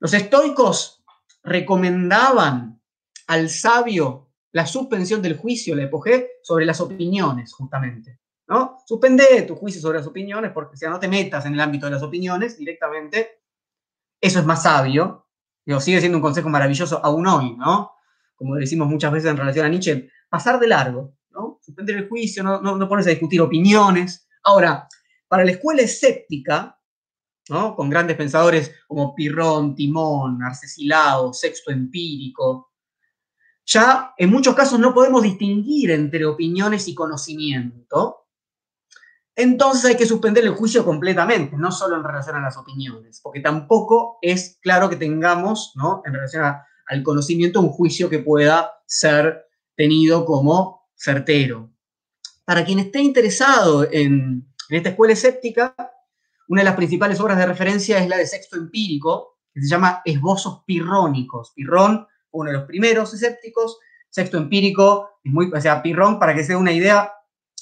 Los 0.00 0.12
estoicos 0.14 1.04
recomendaban 1.44 2.82
al 3.28 3.48
sabio 3.48 4.32
la 4.50 4.66
suspensión 4.66 5.22
del 5.22 5.36
juicio, 5.36 5.74
la 5.74 5.84
epogé, 5.84 6.32
sobre 6.42 6.64
las 6.64 6.80
opiniones, 6.80 7.52
justamente. 7.52 8.20
¿no? 8.48 8.78
Suspende 8.86 9.42
tu 9.42 9.56
juicio 9.56 9.80
sobre 9.80 9.98
las 9.98 10.06
opiniones, 10.06 10.52
porque 10.52 10.76
si 10.76 10.86
no 10.86 10.98
te 10.98 11.08
metas 11.08 11.46
en 11.46 11.54
el 11.54 11.60
ámbito 11.60 11.86
de 11.86 11.92
las 11.92 12.02
opiniones 12.02 12.58
directamente, 12.58 13.42
eso 14.20 14.40
es 14.40 14.44
más 14.44 14.62
sabio. 14.64 15.28
Digo, 15.64 15.80
sigue 15.80 16.00
siendo 16.00 16.18
un 16.18 16.22
consejo 16.22 16.48
maravilloso 16.48 17.00
aún 17.02 17.26
hoy, 17.26 17.56
¿no? 17.56 17.93
Como 18.36 18.56
decimos 18.56 18.88
muchas 18.88 19.12
veces 19.12 19.30
en 19.30 19.36
relación 19.36 19.66
a 19.66 19.68
Nietzsche, 19.68 20.10
pasar 20.28 20.58
de 20.58 20.66
largo, 20.66 21.14
¿no? 21.30 21.58
Suspender 21.62 21.96
el 21.96 22.08
juicio, 22.08 22.42
no, 22.42 22.60
no, 22.60 22.76
no 22.76 22.88
pones 22.88 23.06
a 23.06 23.10
discutir 23.10 23.40
opiniones. 23.40 24.28
Ahora, 24.42 24.88
para 25.28 25.44
la 25.44 25.52
escuela 25.52 25.82
escéptica, 25.82 26.78
¿no? 27.48 27.74
con 27.74 27.90
grandes 27.90 28.16
pensadores 28.16 28.72
como 28.86 29.14
Pirrón, 29.14 29.74
Timón, 29.74 30.42
Arcesilao, 30.42 31.32
Sexto 31.32 31.70
Empírico, 31.70 32.72
ya 33.66 34.12
en 34.16 34.30
muchos 34.30 34.54
casos 34.54 34.78
no 34.78 34.92
podemos 34.92 35.22
distinguir 35.22 35.90
entre 35.90 36.24
opiniones 36.26 36.86
y 36.88 36.94
conocimiento, 36.94 38.26
entonces 39.36 39.86
hay 39.86 39.96
que 39.96 40.06
suspender 40.06 40.44
el 40.44 40.54
juicio 40.54 40.84
completamente, 40.84 41.56
no 41.56 41.72
solo 41.72 41.96
en 41.96 42.04
relación 42.04 42.36
a 42.36 42.40
las 42.42 42.56
opiniones, 42.56 43.20
porque 43.20 43.40
tampoco 43.40 44.18
es 44.22 44.58
claro 44.62 44.88
que 44.88 44.96
tengamos, 44.96 45.72
¿no? 45.76 46.02
en 46.04 46.12
relación 46.12 46.44
al 46.86 47.02
conocimiento, 47.02 47.60
un 47.60 47.70
juicio 47.70 48.10
que 48.10 48.18
pueda 48.18 48.72
ser 48.86 49.46
tenido 49.76 50.24
como 50.24 50.88
certero. 50.94 51.70
Para 52.44 52.64
quien 52.64 52.78
esté 52.78 53.00
interesado 53.00 53.88
en, 53.90 54.46
esta 54.68 54.90
escuela 54.90 55.14
escéptica, 55.14 55.74
una 56.48 56.60
de 56.60 56.66
las 56.66 56.76
principales 56.76 57.18
obras 57.20 57.38
de 57.38 57.46
referencia 57.46 57.98
es 57.98 58.08
la 58.08 58.18
de 58.18 58.26
Sexto 58.26 58.56
Empírico, 58.56 59.38
que 59.52 59.62
se 59.62 59.68
llama 59.68 60.02
Esbozos 60.04 60.62
Pirrónicos. 60.66 61.52
Pirrón 61.54 62.06
uno 62.32 62.50
de 62.50 62.56
los 62.56 62.66
primeros 62.66 63.14
escépticos. 63.14 63.78
Sexto 64.10 64.36
Empírico 64.36 65.20
es 65.24 65.32
muy, 65.32 65.50
o 65.52 65.60
sea, 65.60 65.82
Pirrón, 65.82 66.18
para 66.18 66.34
que 66.34 66.42
se 66.42 66.52
dé 66.52 66.56
una 66.56 66.72
idea, 66.72 67.12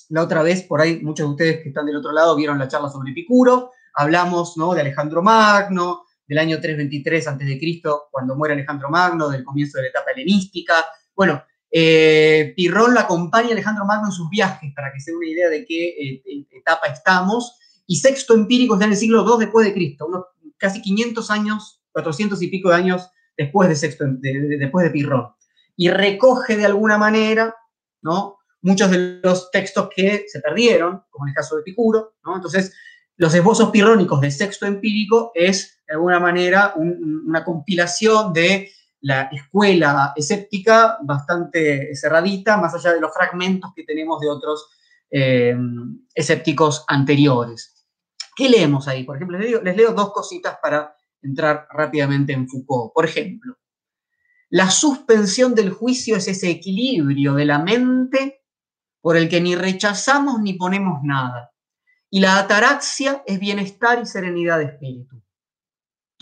la 0.09 0.23
otra 0.23 0.43
vez, 0.43 0.63
por 0.63 0.81
ahí 0.81 1.01
muchos 1.03 1.27
de 1.27 1.31
ustedes 1.31 1.63
que 1.63 1.69
están 1.69 1.87
del 1.87 1.97
otro 1.97 2.13
lado 2.13 2.37
vieron 2.37 2.59
la 2.59 2.69
charla 2.69 2.89
sobre 2.89 3.13
Epicuro, 3.13 3.71
hablamos 3.95 4.57
¿no? 4.57 4.75
de 4.75 4.81
Alejandro 4.81 5.23
Magno, 5.23 6.05
del 6.33 6.39
año 6.39 6.59
323 6.61 7.29
a.C., 7.29 7.83
cuando 8.11 8.35
muere 8.35 8.55
Alejandro 8.55 8.89
Magno, 8.89 9.29
del 9.29 9.45
comienzo 9.45 9.77
de 9.77 9.83
la 9.83 9.89
etapa 9.91 10.13
helenística. 10.13 10.87
Bueno, 11.15 11.45
eh, 11.71 12.55
Pirrón 12.57 12.95
lo 12.95 13.01
acompaña 13.01 13.51
Alejandro 13.53 13.85
Magno 13.85 14.07
en 14.07 14.13
sus 14.13 14.31
viajes, 14.31 14.73
para 14.75 14.91
que 14.95 15.01
se 15.01 15.11
dé 15.11 15.17
una 15.19 15.27
idea 15.27 15.51
de 15.51 15.67
qué 15.67 15.89
eh, 15.89 16.47
etapa 16.53 16.87
estamos 16.87 17.59
y 17.87 17.97
sexto 17.97 18.33
empírico 18.33 18.75
está 18.75 18.87
en 18.87 18.93
el 18.93 18.97
siglo 18.97 19.27
II 19.27 19.45
después 19.45 19.67
de 19.67 19.75
Cristo, 19.75 20.07
unos 20.07 20.25
casi 20.57 20.81
500 20.81 21.31
años, 21.31 21.83
400 21.93 22.41
y 22.41 22.47
pico 22.49 22.71
de 22.71 22.77
años 22.77 23.11
después 23.37 23.69
de, 23.69 23.77
sexto, 23.77 24.07
después 24.07 24.85
de 24.85 24.91
Pirrón. 24.91 25.35
Y 25.77 25.91
recoge 25.91 26.57
de 26.57 26.65
alguna 26.65 26.97
manera, 26.97 27.55
¿no? 28.01 28.39
Muchos 28.63 28.91
de 28.91 29.21
los 29.23 29.51
textos 29.51 29.91
que 29.95 30.25
se 30.29 30.41
perdieron, 30.41 31.03
como 31.11 31.27
en 31.27 31.31
el 31.31 31.35
caso 31.35 31.57
de 31.57 31.61
Epicuro. 31.61 32.15
Entonces, 32.25 32.73
los 33.17 33.35
esbozos 33.35 33.71
pirrónicos 33.71 34.21
de 34.21 34.31
sexto 34.31 34.67
empírico 34.67 35.33
es, 35.35 35.82
de 35.93 35.97
alguna 35.97 36.21
manera, 36.21 36.73
una 36.75 37.45
compilación 37.45 38.33
de 38.33 38.71
la 39.03 39.29
escuela 39.31 40.15
escéptica 40.17 40.97
bastante 41.03 41.95
cerradita, 41.95 42.57
más 42.57 42.75
allá 42.75 42.95
de 42.95 43.01
los 43.01 43.13
fragmentos 43.13 43.73
que 43.77 43.85
tenemos 43.85 44.19
de 44.19 44.31
otros 44.31 44.71
eh, 45.11 45.55
escépticos 46.15 46.87
anteriores. 46.89 47.87
¿Qué 48.35 48.49
leemos 48.49 48.89
ahí? 48.89 49.05
Por 49.05 49.17
ejemplo, 49.17 49.39
les 49.39 49.77
leo, 49.77 49.93
dos 49.93 50.15
cositas 50.15 50.57
para 50.63 50.97
entrar 51.21 51.69
rápidamente 51.71 52.33
en 52.33 52.49
Foucault. 52.49 52.95
Por 52.95 53.05
ejemplo, 53.05 53.59
la 54.49 54.71
suspensión 54.71 55.55
del 55.55 55.73
juicio 55.73 56.17
es 56.17 56.27
ese 56.27 56.49
equilibrio 56.49 57.35
de 57.35 57.45
la 57.45 57.59
mente 57.59 58.41
por 59.03 59.19
el 59.19 59.29
que 59.29 59.43
ni 59.43 59.57
rechazamos 59.57 60.41
ni 60.41 60.55
ponemos 60.55 61.01
nada. 61.03 61.53
Y 62.09 62.21
la 62.21 62.39
ataraxia 62.39 63.23
es 63.27 63.39
bienestar 63.39 64.01
y 64.01 64.07
serenidad 64.07 64.57
de 64.57 64.65
espíritu. 64.65 65.22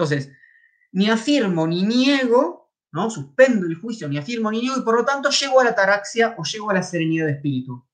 Entonces, 0.01 0.33
ni 0.93 1.11
afirmo 1.11 1.67
ni 1.67 1.83
niego, 1.83 2.73
¿no? 2.91 3.11
Suspendo 3.11 3.67
el 3.67 3.75
juicio, 3.75 4.09
ni 4.09 4.17
afirmo 4.17 4.51
ni 4.51 4.61
niego, 4.61 4.79
y 4.79 4.83
por 4.83 4.97
lo 4.97 5.05
tanto 5.05 5.29
llego 5.29 5.61
a 5.61 5.65
la 5.65 5.71
ataraxia 5.71 6.35
o 6.39 6.43
llego 6.43 6.71
a 6.71 6.75
la 6.75 6.83
serenidad 6.83 7.27
de 7.27 7.33
espíritu. 7.33 7.85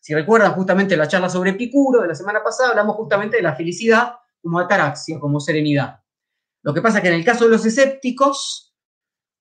Si 0.00 0.14
recuerdan 0.14 0.54
justamente 0.54 0.96
la 0.96 1.06
charla 1.06 1.28
sobre 1.28 1.50
Epicuro 1.50 2.00
de 2.00 2.08
la 2.08 2.14
semana 2.14 2.42
pasada, 2.42 2.70
hablamos 2.70 2.96
justamente 2.96 3.36
de 3.36 3.42
la 3.42 3.54
felicidad 3.54 4.14
como 4.40 4.58
ataraxia, 4.58 5.20
como 5.20 5.40
serenidad. 5.40 6.00
Lo 6.62 6.72
que 6.72 6.80
pasa 6.80 6.98
es 6.98 7.02
que 7.02 7.08
en 7.08 7.14
el 7.16 7.24
caso 7.24 7.44
de 7.44 7.50
los 7.50 7.66
escépticos, 7.66 8.74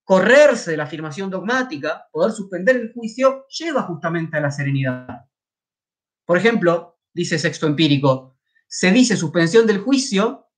correrse 0.04 0.72
de 0.72 0.78
la 0.78 0.84
afirmación 0.84 1.30
dogmática, 1.30 2.10
poder 2.12 2.34
suspender 2.34 2.76
el 2.76 2.92
juicio, 2.94 3.46
lleva 3.48 3.84
justamente 3.84 4.38
a 4.38 4.42
la 4.42 4.52
serenidad. 4.52 5.08
Por 6.26 6.38
ejemplo, 6.38 7.00
dice 7.14 7.40
Sexto 7.40 7.68
Empírico, 7.68 8.36
se 8.68 8.92
dice 8.92 9.16
suspensión 9.16 9.66
del 9.66 9.80
juicio 9.80 10.50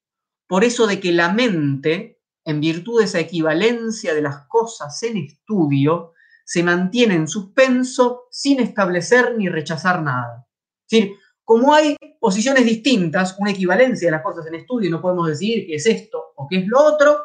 por 0.53 0.63
eso 0.63 0.85
de 0.85 0.99
que 0.99 1.11
la 1.11 1.33
mente, 1.33 2.21
en 2.45 2.61
virtud 2.61 2.99
de 2.99 3.05
esa 3.05 3.19
equivalencia 3.19 4.13
de 4.13 4.21
las 4.21 4.45
cosas 4.47 5.01
en 5.01 5.17
estudio, 5.17 6.13
se 6.45 6.61
mantiene 6.61 7.15
en 7.15 7.27
suspenso 7.27 8.25
sin 8.29 8.59
establecer 8.59 9.33
ni 9.35 9.49
rechazar 9.49 10.03
nada. 10.03 10.47
Es 10.85 10.91
decir, 10.91 11.15
como 11.43 11.73
hay 11.73 11.97
posiciones 12.19 12.65
distintas, 12.65 13.35
una 13.39 13.49
equivalencia 13.49 14.07
de 14.07 14.11
las 14.11 14.21
cosas 14.21 14.45
en 14.45 14.53
estudio, 14.53 14.91
no 14.91 15.01
podemos 15.01 15.27
decir 15.27 15.65
que 15.65 15.73
es 15.73 15.87
esto 15.87 16.21
o 16.35 16.47
que 16.47 16.59
es 16.59 16.67
lo 16.67 16.83
otro, 16.83 17.23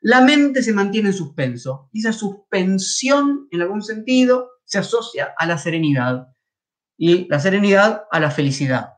la 0.00 0.20
mente 0.20 0.62
se 0.62 0.72
mantiene 0.72 1.08
en 1.08 1.14
suspenso. 1.14 1.90
Y 1.92 1.98
esa 1.98 2.12
suspensión, 2.12 3.48
en 3.50 3.60
algún 3.60 3.82
sentido, 3.82 4.50
se 4.64 4.78
asocia 4.78 5.34
a 5.36 5.46
la 5.46 5.58
serenidad. 5.58 6.28
Y 6.96 7.26
la 7.26 7.40
serenidad 7.40 8.04
a 8.08 8.20
la 8.20 8.30
felicidad. 8.30 8.92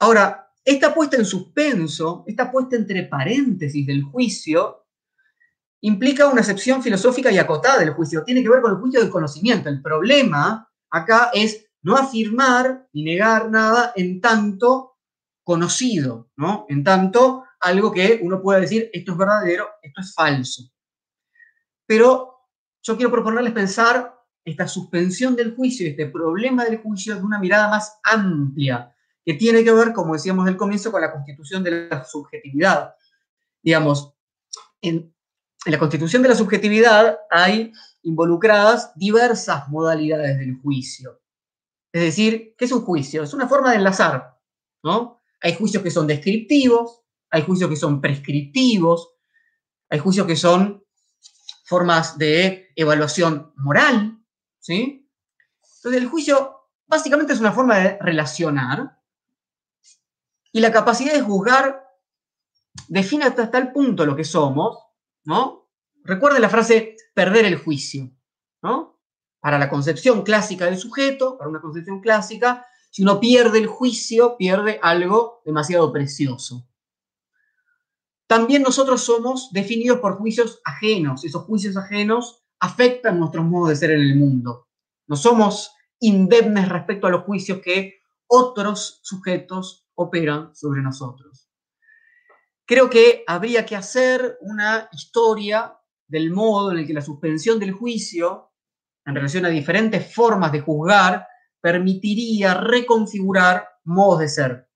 Ahora, 0.00 0.43
esta 0.64 0.94
puesta 0.94 1.16
en 1.16 1.26
suspenso, 1.26 2.24
esta 2.26 2.50
puesta 2.50 2.76
entre 2.76 3.02
paréntesis 3.04 3.86
del 3.86 4.02
juicio, 4.02 4.86
implica 5.82 6.28
una 6.28 6.40
acepción 6.40 6.82
filosófica 6.82 7.30
y 7.30 7.38
acotada 7.38 7.80
del 7.80 7.90
juicio. 7.90 8.24
Tiene 8.24 8.42
que 8.42 8.48
ver 8.48 8.62
con 8.62 8.72
el 8.72 8.78
juicio 8.78 9.00
del 9.00 9.10
conocimiento. 9.10 9.68
El 9.68 9.82
problema 9.82 10.70
acá 10.90 11.30
es 11.34 11.66
no 11.82 11.96
afirmar 11.96 12.88
ni 12.94 13.04
negar 13.04 13.50
nada 13.50 13.92
en 13.94 14.20
tanto 14.22 14.96
conocido, 15.42 16.30
¿no? 16.36 16.64
En 16.70 16.82
tanto 16.82 17.44
algo 17.60 17.92
que 17.92 18.20
uno 18.22 18.40
pueda 18.40 18.60
decir, 18.60 18.88
esto 18.94 19.12
es 19.12 19.18
verdadero, 19.18 19.68
esto 19.82 20.00
es 20.00 20.14
falso. 20.14 20.62
Pero 21.86 22.48
yo 22.82 22.96
quiero 22.96 23.10
proponerles 23.10 23.52
pensar 23.52 24.14
esta 24.42 24.66
suspensión 24.66 25.36
del 25.36 25.54
juicio, 25.54 25.86
este 25.86 26.06
problema 26.06 26.64
del 26.64 26.78
juicio 26.78 27.14
de 27.16 27.22
una 27.22 27.38
mirada 27.38 27.68
más 27.68 27.98
amplia, 28.02 28.93
que 29.24 29.34
tiene 29.34 29.64
que 29.64 29.72
ver, 29.72 29.92
como 29.92 30.12
decíamos 30.12 30.44
del 30.44 30.56
comienzo, 30.56 30.92
con 30.92 31.00
la 31.00 31.12
constitución 31.12 31.64
de 31.64 31.88
la 31.88 32.04
subjetividad. 32.04 32.94
Digamos, 33.62 34.14
en, 34.82 35.14
en 35.64 35.72
la 35.72 35.78
constitución 35.78 36.22
de 36.22 36.28
la 36.28 36.34
subjetividad 36.34 37.18
hay 37.30 37.72
involucradas 38.02 38.92
diversas 38.96 39.68
modalidades 39.68 40.38
del 40.38 40.56
juicio. 40.60 41.22
Es 41.92 42.02
decir, 42.02 42.54
¿qué 42.58 42.66
es 42.66 42.72
un 42.72 42.82
juicio? 42.82 43.22
Es 43.22 43.32
una 43.32 43.48
forma 43.48 43.70
de 43.70 43.76
enlazar, 43.76 44.38
¿no? 44.82 45.22
Hay 45.40 45.54
juicios 45.54 45.82
que 45.82 45.90
son 45.90 46.06
descriptivos, 46.06 47.02
hay 47.30 47.42
juicios 47.42 47.70
que 47.70 47.76
son 47.76 48.00
prescriptivos, 48.00 49.14
hay 49.88 49.98
juicios 50.00 50.26
que 50.26 50.36
son 50.36 50.84
formas 51.64 52.18
de 52.18 52.72
evaluación 52.76 53.52
moral, 53.56 54.18
¿sí? 54.58 55.08
Entonces 55.76 56.02
el 56.02 56.08
juicio 56.08 56.68
básicamente 56.86 57.32
es 57.32 57.40
una 57.40 57.52
forma 57.52 57.78
de 57.78 57.98
relacionar 58.00 59.00
y 60.54 60.60
la 60.60 60.72
capacidad 60.72 61.12
de 61.12 61.20
juzgar 61.20 61.84
define 62.88 63.26
hasta 63.26 63.50
tal 63.50 63.72
punto 63.72 64.06
lo 64.06 64.16
que 64.16 64.24
somos 64.24 64.78
¿no? 65.24 65.70
Recuerden 66.02 66.42
la 66.42 66.48
frase 66.48 66.96
perder 67.14 67.46
el 67.46 67.56
juicio, 67.56 68.10
¿no? 68.62 69.00
Para 69.40 69.58
la 69.58 69.68
concepción 69.68 70.22
clásica 70.22 70.66
del 70.66 70.78
sujeto, 70.78 71.36
para 71.36 71.50
una 71.50 71.60
concepción 71.60 72.00
clásica, 72.00 72.66
si 72.90 73.02
uno 73.02 73.20
pierde 73.20 73.58
el 73.58 73.66
juicio, 73.66 74.36
pierde 74.36 74.78
algo 74.82 75.42
demasiado 75.44 75.92
precioso. 75.92 76.68
también 78.26 78.62
nosotros 78.62 79.02
somos 79.02 79.50
definidos 79.52 80.00
por 80.00 80.16
juicios 80.16 80.60
ajenos. 80.64 81.24
Esos 81.24 81.44
juicios 81.44 81.76
ajenos 81.76 82.42
afectan 82.58 83.20
nuestro 83.20 83.44
modo 83.44 83.68
de 83.68 83.76
ser 83.76 83.90
en 83.90 84.00
el 84.00 84.16
mundo. 84.16 84.68
No 85.06 85.14
somos 85.14 85.72
indemnes 86.00 86.68
respecto 86.68 87.06
a 87.06 87.10
los 87.10 87.24
juicios 87.24 87.60
que 87.60 88.00
otros 88.26 89.00
sujetos 89.02 89.83
operan 89.94 90.54
sobre 90.54 90.82
nosotros. 90.82 91.48
Creo 92.66 92.88
que 92.88 93.24
habría 93.26 93.66
que 93.66 93.76
hacer 93.76 94.38
una 94.40 94.88
historia 94.92 95.76
del 96.06 96.30
modo 96.30 96.72
en 96.72 96.78
el 96.78 96.86
que 96.86 96.94
la 96.94 97.02
suspensión 97.02 97.58
del 97.58 97.72
juicio, 97.72 98.52
en 99.04 99.14
relación 99.14 99.44
a 99.44 99.50
diferentes 99.50 100.14
formas 100.14 100.52
de 100.52 100.60
juzgar, 100.60 101.26
permitiría 101.60 102.54
reconfigurar 102.54 103.68
modos 103.84 104.20
de 104.20 104.28
ser. 104.28 104.70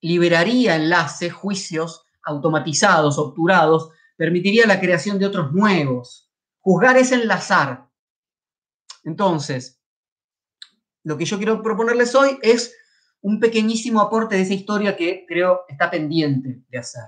Liberaría 0.00 0.76
enlaces, 0.76 1.32
juicios 1.32 2.04
automatizados, 2.22 3.18
obturados, 3.18 3.90
permitiría 4.16 4.66
la 4.66 4.80
creación 4.80 5.18
de 5.18 5.26
otros 5.26 5.52
nuevos. 5.52 6.30
Juzgar 6.60 6.96
es 6.96 7.12
enlazar. 7.12 7.88
Entonces, 9.04 9.80
lo 11.02 11.16
que 11.16 11.24
yo 11.24 11.38
quiero 11.38 11.62
proponerles 11.62 12.14
hoy 12.14 12.38
es 12.42 12.76
un 13.22 13.38
pequeñísimo 13.40 14.00
aporte 14.00 14.36
de 14.36 14.42
esa 14.42 14.54
historia 14.54 14.96
que 14.96 15.24
creo 15.26 15.62
está 15.68 15.90
pendiente 15.90 16.62
de 16.68 16.78
hacer. 16.78 17.04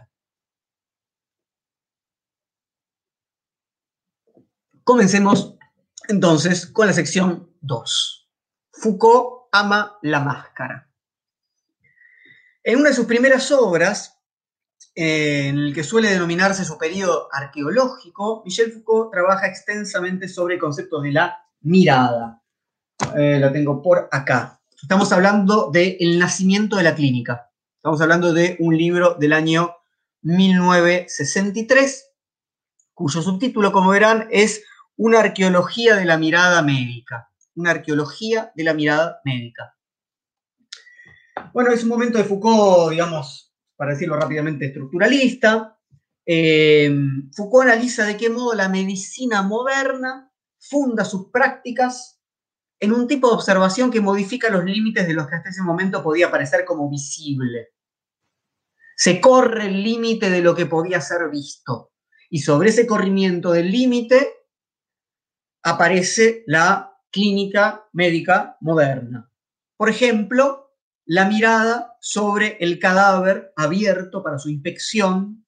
Comencemos 4.85 5.57
entonces 6.09 6.67
con 6.67 6.87
la 6.87 6.93
sección 6.93 7.55
2. 7.61 8.29
Foucault 8.73 9.49
ama 9.53 9.99
la 10.03 10.21
máscara. 10.21 10.89
En 12.65 12.79
una 12.79 12.89
de 12.89 12.95
sus 12.95 13.07
primeras 13.07 13.51
obras, 13.53 14.21
en 14.95 15.59
el 15.59 15.75
que 15.75 15.85
suele 15.85 16.11
denominarse 16.11 16.65
su 16.65 16.77
periodo 16.79 17.29
arqueológico, 17.33 18.43
Michel 18.45 18.73
Foucault 18.73 19.13
trabaja 19.13 19.47
extensamente 19.47 20.29
sobre 20.29 20.55
el 20.55 20.61
concepto 20.61 21.01
de 21.01 21.13
la 21.13 21.45
mirada. 21.61 22.43
Eh, 23.17 23.39
lo 23.41 23.53
tengo 23.53 23.83
por 23.83 24.09
acá. 24.11 24.62
Estamos 24.83 25.13
hablando 25.13 25.71
del 25.71 26.19
nacimiento 26.19 26.75
de 26.77 26.83
la 26.83 26.97
clínica. 26.97 27.53
Estamos 27.77 28.01
hablando 28.01 28.33
de 28.33 28.57
un 28.59 28.77
libro 28.77 29.15
del 29.15 29.33
año 29.33 29.77
1963, 30.23 32.11
cuyo 32.93 33.23
subtítulo, 33.23 33.71
como 33.71 33.91
verán, 33.91 34.27
es 34.33 34.65
Una 34.97 35.21
arqueología 35.21 35.95
de 35.95 36.05
la 36.05 36.19
mirada 36.19 36.63
médica. 36.63 37.31
Una 37.55 37.71
arqueología 37.71 38.51
de 38.57 38.65
la 38.65 38.75
mirada 38.75 39.21
médica. 39.25 39.77
Bueno, 41.55 41.71
es 41.71 41.85
un 41.85 41.89
momento 41.89 42.19
de 42.19 42.25
Foucault, 42.25 42.91
digamos, 42.91 43.55
para 43.77 43.93
decirlo 43.93 44.17
rápidamente, 44.17 44.67
estructuralista. 44.67 45.79
Eh, 46.27 46.93
Foucault 47.37 47.69
analiza 47.71 48.05
de 48.05 48.17
qué 48.17 48.29
modo 48.31 48.53
la 48.55 48.69
medicina 48.69 49.43
moderna 49.43 50.33
funda 50.59 51.05
sus 51.05 51.31
prácticas 51.31 52.12
en 52.83 52.93
un 52.93 53.07
tipo 53.07 53.29
de 53.29 53.35
observación 53.35 53.93
que 53.93 54.01
modifica 54.01 54.51
los 54.51 54.65
límites 54.65 55.07
de 55.07 55.15
los 55.15 55.29
que 55.29 55.37
hasta 55.37 55.51
ese 55.51 55.63
momento 55.63 56.03
podía 56.03 56.33
parecer 56.33 56.65
como 56.65 56.91
visible. 56.91 57.75
Se 58.97 59.21
corre 59.21 59.67
el 59.67 59.85
límite 59.85 60.31
de 60.31 60.43
lo 60.43 60.53
que 60.57 60.67
podía 60.67 61.01
ser 61.01 61.31
visto. 61.31 61.93
Y 62.29 62.41
sobre 62.41 62.71
ese 62.71 62.85
corrimiento 62.85 63.53
del 63.53 63.71
límite 63.71 64.35
aparece 65.63 66.43
la 66.49 66.99
clínica 67.13 67.89
médica 67.93 68.57
moderna. 68.61 69.31
Por 69.77 69.89
ejemplo, 69.89 70.75
la 71.05 71.27
mirada 71.29 71.97
sobre 72.01 72.57
el 72.59 72.81
cadáver 72.81 73.53
abierto 73.55 74.25
para 74.25 74.41
su 74.41 74.49
inspección, 74.51 75.47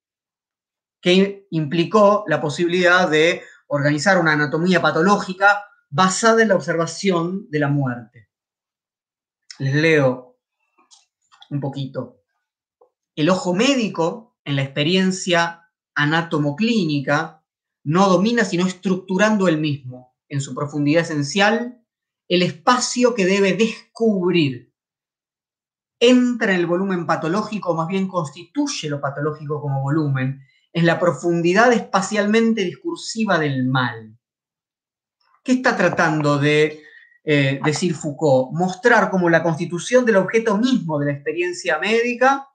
que 1.00 1.48
implicó 1.50 2.24
la 2.28 2.40
posibilidad 2.40 3.10
de 3.10 3.42
organizar 3.66 4.18
una 4.20 4.34
anatomía 4.34 4.80
patológica 4.80 5.64
basada 5.94 6.42
en 6.42 6.48
la 6.48 6.56
observación 6.56 7.48
de 7.50 7.60
la 7.60 7.68
muerte. 7.68 8.28
Les 9.60 9.72
leo 9.76 10.40
un 11.50 11.60
poquito. 11.60 12.24
El 13.14 13.30
ojo 13.30 13.54
médico, 13.54 14.36
en 14.44 14.56
la 14.56 14.62
experiencia 14.62 15.70
anatomoclínica, 15.94 17.44
no 17.84 18.08
domina 18.08 18.44
sino 18.44 18.66
estructurando 18.66 19.46
el 19.46 19.58
mismo, 19.58 20.16
en 20.28 20.40
su 20.40 20.52
profundidad 20.52 21.04
esencial, 21.04 21.80
el 22.26 22.42
espacio 22.42 23.14
que 23.14 23.24
debe 23.24 23.52
descubrir. 23.52 24.74
Entra 26.00 26.54
en 26.54 26.58
el 26.58 26.66
volumen 26.66 27.06
patológico, 27.06 27.70
o 27.70 27.76
más 27.76 27.86
bien 27.86 28.08
constituye 28.08 28.88
lo 28.90 29.00
patológico 29.00 29.60
como 29.60 29.80
volumen, 29.80 30.40
en 30.72 30.86
la 30.86 30.98
profundidad 30.98 31.72
espacialmente 31.72 32.64
discursiva 32.64 33.38
del 33.38 33.64
mal. 33.64 34.18
¿Qué 35.44 35.52
está 35.52 35.76
tratando 35.76 36.38
de 36.38 36.82
eh, 37.22 37.60
decir 37.62 37.94
Foucault? 37.94 38.52
Mostrar 38.52 39.10
cómo 39.10 39.28
la 39.28 39.42
constitución 39.42 40.06
del 40.06 40.16
objeto 40.16 40.56
mismo 40.56 40.98
de 40.98 41.06
la 41.06 41.12
experiencia 41.12 41.78
médica 41.78 42.48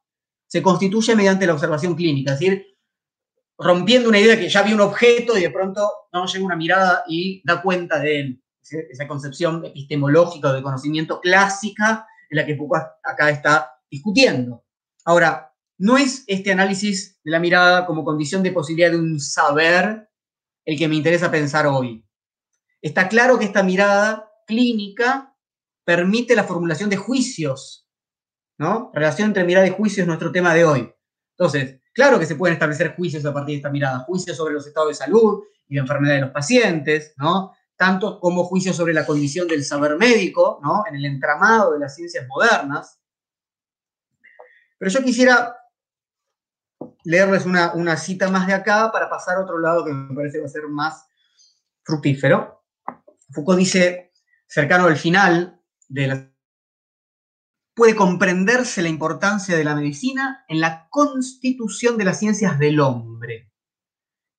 se 0.48 0.64
constituye 0.64 1.16
mediante 1.16 1.46
la 1.46 1.54
observación 1.54 1.96
clínica, 1.96 2.34
es 2.34 2.40
decir, 2.40 2.66
rompiendo 3.60 4.10
una 4.10 4.18
idea 4.18 4.40
que 4.40 4.50
ya 4.50 4.64
vi 4.64 4.74
un 4.74 4.82
objeto 4.82 5.38
y 5.38 5.42
de 5.42 5.52
pronto 5.52 5.88
no 6.12 6.26
llega 6.26 6.44
una 6.44 6.56
mirada 6.56 7.04
y 7.08 7.44
da 7.46 7.62
cuenta 7.62 8.00
de 8.00 8.20
él. 8.20 8.44
Esa 8.62 9.08
concepción 9.08 9.64
epistemológica 9.64 10.52
de 10.52 10.64
conocimiento 10.64 11.22
clásica 11.22 12.08
en 12.28 12.38
la 12.38 12.46
que 12.46 12.56
Foucault 12.56 12.86
acá 13.04 13.30
está 13.30 13.72
discutiendo. 13.92 14.64
Ahora, 15.06 15.54
no 15.78 15.96
es 15.98 16.24
este 16.26 16.52
análisis 16.52 17.20
de 17.24 17.32
la 17.32 17.40
mirada 17.40 17.86
como 17.86 18.04
condición 18.04 18.42
de 18.42 18.52
posibilidad 18.52 18.92
de 18.92 18.98
un 18.98 19.20
saber 19.20 20.10
el 20.66 20.78
que 20.78 20.88
me 20.88 20.96
interesa 20.96 21.30
pensar 21.30 21.68
hoy. 21.68 22.04
Está 22.82 23.10
claro 23.10 23.38
que 23.38 23.46
esta 23.46 23.64
mirada 23.64 24.32
clínica 24.48 25.36
permite 25.84 26.36
la 26.36 26.44
formulación 26.44 26.90
de 26.90 26.98
juicios, 26.98 27.90
¿no? 28.58 28.92
Relación 28.94 29.30
entre 29.30 29.44
mirada 29.44 29.68
y 29.68 29.72
juicio 29.72 30.04
es 30.04 30.08
nuestro 30.08 30.32
tema 30.32 30.54
de 30.54 30.66
hoy. 30.66 30.94
Entonces, 31.38 31.82
claro 31.94 32.20
que 32.20 32.26
se 32.26 32.36
pueden 32.36 32.54
establecer 32.54 32.96
juicios 32.96 33.26
a 33.26 33.34
partir 33.34 33.54
de 33.54 33.58
esta 33.58 33.70
mirada, 33.70 34.00
juicios 34.00 34.38
sobre 34.38 34.54
los 34.54 34.68
estados 34.68 34.90
de 34.90 34.96
salud 34.96 35.44
y 35.68 35.76
de 35.76 35.82
enfermedad 35.82 36.16
de 36.16 36.22
los 36.22 36.32
pacientes, 36.32 37.14
¿no? 37.18 37.54
Tanto 37.76 38.20
como 38.20 38.44
juicios 38.44 38.76
sobre 38.76 38.94
la 38.94 39.06
condición 39.06 39.48
del 39.48 39.64
saber 39.64 39.98
médico, 39.98 40.60
¿no? 40.62 40.84
En 40.88 40.96
el 40.96 41.06
entramado 41.06 41.74
de 41.74 41.80
las 41.80 41.96
ciencias 41.96 42.28
modernas. 42.28 43.00
Pero 44.78 44.92
yo 44.92 45.04
quisiera 45.04 45.56
leerles 47.04 47.46
una, 47.46 47.74
una 47.74 47.98
cita 47.98 48.30
más 48.30 48.48
de 48.48 48.54
acá 48.54 48.92
para 48.92 49.10
pasar 49.10 49.38
a 49.38 49.42
otro 49.42 49.60
lado 49.60 49.84
que 49.84 49.92
me 49.92 50.16
parece 50.16 50.40
va 50.40 50.46
a 50.46 50.50
ser 50.50 50.68
más 50.68 51.08
fructífero. 51.84 52.59
Foucault 53.32 53.58
dice, 53.58 54.12
cercano 54.48 54.86
al 54.86 54.98
final 54.98 55.62
de 55.88 56.08
la 56.08 56.30
puede 57.80 57.96
comprenderse 57.96 58.82
la 58.82 58.90
importancia 58.90 59.56
de 59.56 59.64
la 59.64 59.74
medicina 59.74 60.44
en 60.50 60.60
la 60.60 60.90
constitución 60.90 61.98
de 61.98 62.04
las 62.04 62.20
ciencias 62.20 62.60
del 62.60 62.82
hombre. 62.82 63.54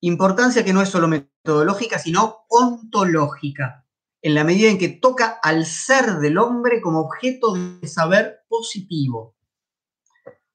Importancia 0.02 0.62
que 0.62 0.74
no 0.74 0.82
es 0.82 0.90
solo 0.90 1.08
metodológica, 1.08 1.98
sino 1.98 2.44
ontológica, 2.50 3.86
en 4.20 4.34
la 4.34 4.44
medida 4.44 4.68
en 4.68 4.76
que 4.76 4.90
toca 4.90 5.38
al 5.42 5.64
ser 5.64 6.18
del 6.18 6.36
hombre 6.36 6.82
como 6.82 7.00
objeto 7.00 7.54
de 7.54 7.88
saber 7.88 8.40
positivo. 8.46 9.36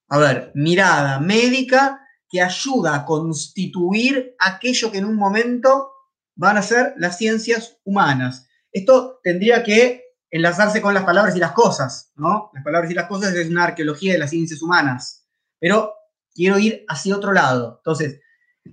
A 0.10 0.20
ver, 0.20 0.52
mirada 0.54 1.20
médica 1.20 2.06
que 2.30 2.40
ayuda 2.40 2.94
a 2.94 3.06
constituir 3.06 4.36
aquello 4.38 4.92
que 4.92 5.00
en 5.00 5.06
un 5.06 5.16
momento 5.16 5.95
van 6.36 6.58
a 6.58 6.62
ser 6.62 6.94
las 6.98 7.18
ciencias 7.18 7.78
humanas. 7.84 8.48
Esto 8.72 9.20
tendría 9.24 9.64
que 9.64 10.04
enlazarse 10.30 10.82
con 10.82 10.94
las 10.94 11.04
palabras 11.04 11.36
y 11.36 11.40
las 11.40 11.54
cosas, 11.54 12.12
¿no? 12.16 12.52
Las 12.54 12.64
palabras 12.64 12.92
y 12.92 12.94
las 12.94 13.08
cosas 13.08 13.34
es 13.34 13.50
una 13.50 13.64
arqueología 13.64 14.14
de 14.14 14.20
las 14.20 14.30
ciencias 14.30 14.62
humanas, 14.62 15.26
pero 15.60 15.94
quiero 16.34 16.60
ir 16.60 16.84
hacia 16.88 17.16
otro 17.16 17.32
lado. 17.32 17.78
Entonces, 17.78 18.20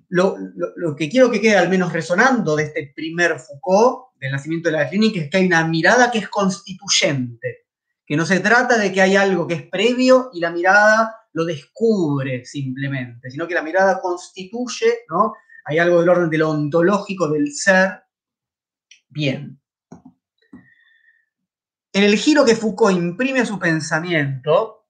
lo, 0.09 0.37
que 0.97 1.09
quiero 1.09 1.31
que 1.31 1.41
quede 1.41 1.57
al 1.57 1.69
menos 1.69 1.93
resonando 1.93 2.57
de 2.57 2.65
este 2.65 2.93
primer 2.95 3.39
Foucault, 3.39 4.13
del 4.19 4.33
nacimiento 4.33 4.69
de 4.69 4.77
la 4.77 4.89
clínica, 4.89 5.21
es 5.21 5.31
que 5.31 5.37
hay 5.37 5.47
una 5.47 5.67
mirada 5.67 6.11
que 6.11 6.19
es 6.19 6.29
constituyente, 6.29 7.67
que 8.07 8.17
no 8.17 8.27
se 8.27 8.41
trata 8.41 8.79
de 8.79 8.93
que 8.93 9.03
hay 9.03 9.17
algo 9.17 9.47
que 9.47 9.55
es 9.55 9.63
previo 9.63 10.31
y 10.33 10.41
la 10.41 10.51
mirada 10.51 11.15
lo 11.33 11.45
descubre 11.45 12.45
simplemente, 12.45 13.31
sino 13.31 13.47
que 13.47 13.55
la 13.55 13.63
mirada 13.63 14.01
constituye, 14.01 15.05
¿no? 15.09 15.35
Hay 15.65 15.79
algo 15.79 16.01
del 16.01 16.09
orden 16.09 16.31
de 16.31 16.43
ontológico 16.43 17.29
del 17.29 17.53
ser. 17.53 18.03
Bien. 19.09 19.61
En 21.93 22.05
el 22.05 22.17
giro 22.17 22.45
que 22.45 22.57
Foucault 22.57 22.97
imprime 22.97 23.41
a 23.41 23.47
su 23.47 23.59
pensamiento, 23.59 24.87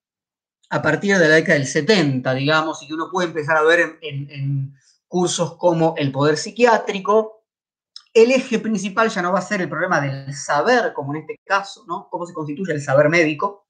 a 0.70 0.80
partir 0.80 1.18
de 1.18 1.28
la 1.28 1.34
década 1.34 1.58
del 1.58 1.66
70, 1.66 2.32
digamos, 2.34 2.82
y 2.82 2.86
que 2.86 2.94
uno 2.94 3.10
puede 3.10 3.28
empezar 3.28 3.56
a 3.56 3.62
ver 3.62 3.98
en, 4.00 4.74
cursos 5.08 5.56
como 5.58 5.94
el 5.98 6.10
poder 6.10 6.38
psiquiátrico, 6.38 7.44
el 8.14 8.30
eje 8.30 8.58
principal 8.58 9.10
ya 9.10 9.20
no 9.20 9.32
va 9.32 9.40
a 9.40 9.42
ser 9.42 9.60
el 9.60 9.68
problema 9.68 10.00
del 10.00 10.32
saber, 10.34 10.94
como 10.94 11.14
en 11.14 11.20
este 11.20 11.38
caso, 11.44 11.84
¿no? 11.86 12.08
Cómo 12.10 12.24
se 12.24 12.32
constituye 12.32 12.72
el 12.72 12.80
saber 12.80 13.10
médico, 13.10 13.68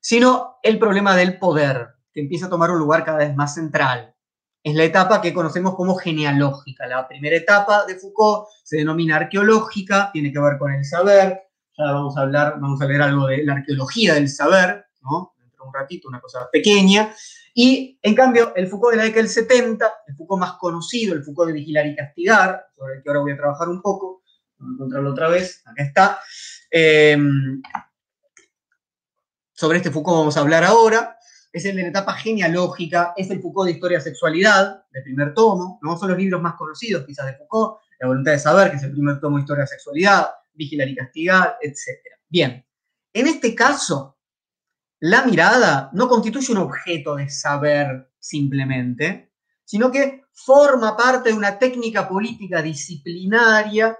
sino 0.00 0.58
el 0.62 0.78
problema 0.78 1.16
del 1.16 1.38
poder, 1.38 1.88
que 2.12 2.20
empieza 2.20 2.46
a 2.46 2.50
tomar 2.50 2.70
un 2.70 2.78
lugar 2.78 3.04
cada 3.04 3.18
vez 3.18 3.34
más 3.34 3.54
central. 3.54 4.13
Es 4.64 4.74
la 4.74 4.84
etapa 4.84 5.20
que 5.20 5.34
conocemos 5.34 5.74
como 5.74 5.94
genealógica. 5.94 6.86
La 6.86 7.06
primera 7.06 7.36
etapa 7.36 7.84
de 7.84 7.96
Foucault 7.96 8.48
se 8.62 8.78
denomina 8.78 9.16
arqueológica, 9.16 10.08
tiene 10.10 10.32
que 10.32 10.40
ver 10.40 10.56
con 10.58 10.72
el 10.72 10.82
saber. 10.86 11.42
Ya 11.76 11.84
vamos 11.92 12.16
a 12.16 12.22
hablar, 12.22 12.54
vamos 12.58 12.80
a 12.80 12.86
leer 12.86 13.02
algo 13.02 13.26
de 13.26 13.44
la 13.44 13.56
arqueología 13.56 14.14
del 14.14 14.26
saber, 14.30 14.86
¿no? 15.02 15.34
Dentro 15.38 15.64
de 15.64 15.68
un 15.68 15.74
ratito, 15.74 16.08
una 16.08 16.18
cosa 16.18 16.48
pequeña. 16.50 17.14
Y 17.52 17.98
en 18.00 18.14
cambio, 18.14 18.54
el 18.56 18.66
Foucault 18.66 18.92
de 18.92 18.96
la 18.96 19.02
década 19.04 19.20
del 19.20 19.30
70, 19.30 19.92
el 20.06 20.16
Foucault 20.16 20.40
más 20.40 20.52
conocido, 20.54 21.14
el 21.14 21.22
Foucault 21.22 21.48
de 21.48 21.60
vigilar 21.60 21.86
y 21.86 21.94
castigar, 21.94 22.64
sobre 22.74 22.94
el 22.94 23.02
que 23.02 23.10
ahora 23.10 23.20
voy 23.20 23.32
a 23.32 23.36
trabajar 23.36 23.68
un 23.68 23.82
poco, 23.82 24.22
vamos 24.56 24.72
a 24.72 24.74
encontrarlo 24.76 25.10
otra 25.10 25.28
vez, 25.28 25.62
acá 25.66 25.82
está. 25.82 26.20
Eh, 26.70 27.18
sobre 29.52 29.76
este 29.76 29.90
Foucault 29.90 30.20
vamos 30.20 30.36
a 30.38 30.40
hablar 30.40 30.64
ahora. 30.64 31.13
Es 31.54 31.64
el 31.64 31.76
de 31.76 31.82
la 31.82 31.88
etapa 31.90 32.14
genealógica, 32.14 33.14
es 33.16 33.30
el 33.30 33.40
Foucault 33.40 33.68
de 33.68 33.74
Historia 33.74 34.00
Sexualidad, 34.00 34.82
del 34.90 35.04
primer 35.04 35.34
tomo. 35.34 35.78
¿no? 35.82 35.96
Son 35.96 36.08
los 36.08 36.18
libros 36.18 36.42
más 36.42 36.54
conocidos 36.54 37.04
quizás 37.06 37.26
de 37.26 37.36
Foucault. 37.36 37.78
La 38.00 38.08
voluntad 38.08 38.32
de 38.32 38.40
saber, 38.40 38.72
que 38.72 38.78
es 38.78 38.82
el 38.82 38.90
primer 38.90 39.20
tomo 39.20 39.36
de 39.36 39.42
Historia 39.42 39.64
Sexualidad, 39.64 40.30
Vigilar 40.52 40.88
y 40.88 40.96
Castigar, 40.96 41.56
etc. 41.62 42.00
Bien, 42.28 42.66
en 43.12 43.26
este 43.28 43.54
caso, 43.54 44.18
la 44.98 45.24
mirada 45.24 45.90
no 45.92 46.08
constituye 46.08 46.50
un 46.50 46.58
objeto 46.58 47.14
de 47.14 47.30
saber 47.30 48.10
simplemente, 48.18 49.32
sino 49.64 49.92
que 49.92 50.24
forma 50.32 50.96
parte 50.96 51.28
de 51.28 51.36
una 51.36 51.56
técnica 51.56 52.08
política 52.08 52.62
disciplinaria 52.62 53.96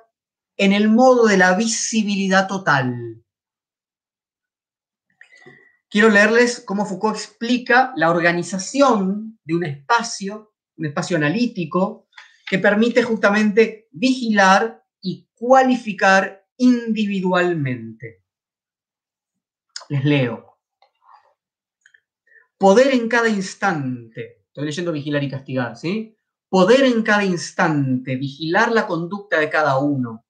en 0.56 0.72
el 0.72 0.88
modo 0.88 1.26
de 1.26 1.36
la 1.36 1.54
visibilidad 1.54 2.48
total. 2.48 3.23
Quiero 5.94 6.10
leerles 6.10 6.58
cómo 6.58 6.84
Foucault 6.84 7.14
explica 7.14 7.92
la 7.94 8.10
organización 8.10 9.38
de 9.44 9.54
un 9.54 9.64
espacio, 9.64 10.52
un 10.76 10.86
espacio 10.86 11.16
analítico, 11.16 12.08
que 12.50 12.58
permite 12.58 13.04
justamente 13.04 13.86
vigilar 13.92 14.84
y 15.00 15.28
cualificar 15.34 16.48
individualmente. 16.56 18.24
Les 19.88 20.04
leo. 20.04 20.58
Poder 22.58 22.88
en 22.92 23.06
cada 23.06 23.28
instante, 23.28 24.46
estoy 24.48 24.64
leyendo 24.64 24.90
vigilar 24.90 25.22
y 25.22 25.30
castigar, 25.30 25.76
¿sí? 25.76 26.18
Poder 26.48 26.82
en 26.86 27.04
cada 27.04 27.22
instante, 27.22 28.16
vigilar 28.16 28.72
la 28.72 28.88
conducta 28.88 29.38
de 29.38 29.48
cada 29.48 29.78
uno, 29.78 30.24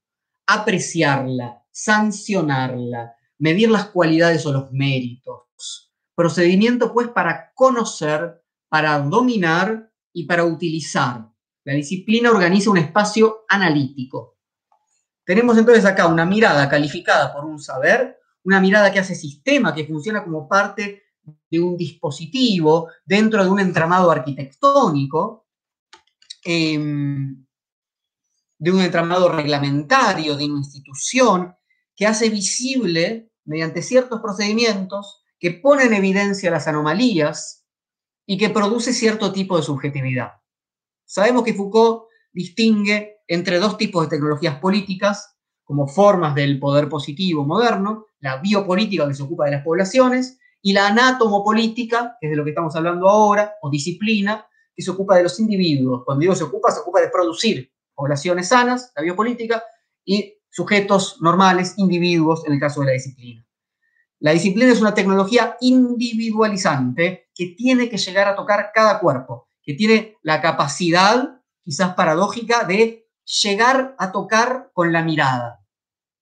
apreciarla, 0.46 1.64
sancionarla, 1.70 3.16
medir 3.44 3.70
las 3.70 3.90
cualidades 3.90 4.46
o 4.46 4.52
los 4.54 4.72
méritos. 4.72 5.92
Procedimiento, 6.14 6.94
pues, 6.94 7.08
para 7.08 7.52
conocer, 7.54 8.42
para 8.70 8.98
dominar 9.00 9.92
y 10.14 10.24
para 10.24 10.44
utilizar. 10.44 11.28
La 11.64 11.74
disciplina 11.74 12.30
organiza 12.30 12.70
un 12.70 12.78
espacio 12.78 13.44
analítico. 13.46 14.38
Tenemos 15.26 15.58
entonces 15.58 15.84
acá 15.84 16.06
una 16.06 16.24
mirada 16.24 16.70
calificada 16.70 17.34
por 17.34 17.44
un 17.44 17.58
saber, 17.58 18.16
una 18.44 18.60
mirada 18.60 18.90
que 18.90 19.00
hace 19.00 19.14
sistema, 19.14 19.74
que 19.74 19.86
funciona 19.86 20.24
como 20.24 20.48
parte 20.48 21.02
de 21.50 21.60
un 21.60 21.76
dispositivo 21.76 22.88
dentro 23.04 23.44
de 23.44 23.50
un 23.50 23.60
entramado 23.60 24.10
arquitectónico, 24.10 25.48
em, 26.42 27.44
de 28.58 28.70
un 28.70 28.80
entramado 28.80 29.28
reglamentario, 29.28 30.34
de 30.34 30.46
una 30.46 30.60
institución, 30.60 31.54
que 31.94 32.06
hace 32.06 32.30
visible, 32.30 33.30
mediante 33.44 33.82
ciertos 33.82 34.20
procedimientos, 34.20 35.22
que 35.38 35.50
pone 35.50 35.84
en 35.84 35.94
evidencia 35.94 36.50
las 36.50 36.66
anomalías 36.68 37.66
y 38.26 38.38
que 38.38 38.50
produce 38.50 38.92
cierto 38.92 39.32
tipo 39.32 39.56
de 39.56 39.62
subjetividad. 39.62 40.32
Sabemos 41.04 41.44
que 41.44 41.54
Foucault 41.54 42.04
distingue 42.32 43.18
entre 43.28 43.58
dos 43.58 43.76
tipos 43.76 44.04
de 44.04 44.16
tecnologías 44.16 44.58
políticas 44.58 45.36
como 45.62 45.86
formas 45.86 46.34
del 46.34 46.58
poder 46.58 46.88
positivo 46.88 47.44
moderno, 47.44 48.06
la 48.20 48.36
biopolítica 48.38 49.08
que 49.08 49.14
se 49.14 49.22
ocupa 49.22 49.46
de 49.46 49.52
las 49.52 49.64
poblaciones 49.64 50.38
y 50.60 50.72
la 50.72 50.88
anatomopolítica, 50.88 52.16
que 52.20 52.26
es 52.26 52.30
de 52.30 52.36
lo 52.36 52.44
que 52.44 52.50
estamos 52.50 52.74
hablando 52.76 53.08
ahora, 53.08 53.54
o 53.62 53.70
disciplina, 53.70 54.46
que 54.74 54.82
se 54.82 54.90
ocupa 54.90 55.16
de 55.16 55.22
los 55.22 55.38
individuos. 55.40 56.02
Cuando 56.04 56.20
digo 56.20 56.34
se 56.34 56.44
ocupa, 56.44 56.70
se 56.70 56.80
ocupa 56.80 57.00
de 57.00 57.08
producir 57.08 57.70
poblaciones 57.94 58.48
sanas, 58.48 58.92
la 58.96 59.02
biopolítica, 59.02 59.62
y 60.04 60.33
sujetos 60.54 61.20
normales, 61.20 61.74
individuos, 61.78 62.46
en 62.46 62.52
el 62.52 62.60
caso 62.60 62.80
de 62.80 62.86
la 62.86 62.92
disciplina. 62.92 63.44
La 64.20 64.30
disciplina 64.30 64.70
es 64.70 64.80
una 64.80 64.94
tecnología 64.94 65.56
individualizante 65.60 67.28
que 67.34 67.56
tiene 67.58 67.88
que 67.88 67.98
llegar 67.98 68.28
a 68.28 68.36
tocar 68.36 68.70
cada 68.72 69.00
cuerpo, 69.00 69.48
que 69.64 69.74
tiene 69.74 70.16
la 70.22 70.40
capacidad, 70.40 71.40
quizás 71.60 71.94
paradójica, 71.94 72.62
de 72.62 73.08
llegar 73.42 73.96
a 73.98 74.12
tocar 74.12 74.70
con 74.72 74.92
la 74.92 75.02
mirada. 75.02 75.66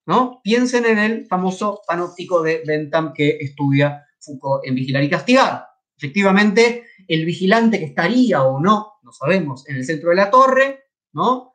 ¿no? 0.06 0.40
Piensen 0.42 0.86
en 0.86 0.98
el 0.98 1.26
famoso 1.26 1.82
panóptico 1.86 2.42
de 2.42 2.62
Bentham 2.66 3.12
que 3.12 3.36
estudia 3.38 4.06
Foucault 4.18 4.64
en 4.64 4.76
Vigilar 4.76 5.04
y 5.04 5.10
Castigar. 5.10 5.66
Efectivamente, 5.94 6.86
el 7.06 7.26
vigilante 7.26 7.78
que 7.78 7.84
estaría 7.84 8.42
o 8.42 8.58
no, 8.58 8.94
no 9.02 9.12
sabemos, 9.12 9.68
en 9.68 9.76
el 9.76 9.84
centro 9.84 10.08
de 10.08 10.16
la 10.16 10.30
torre, 10.30 10.84
¿no? 11.12 11.51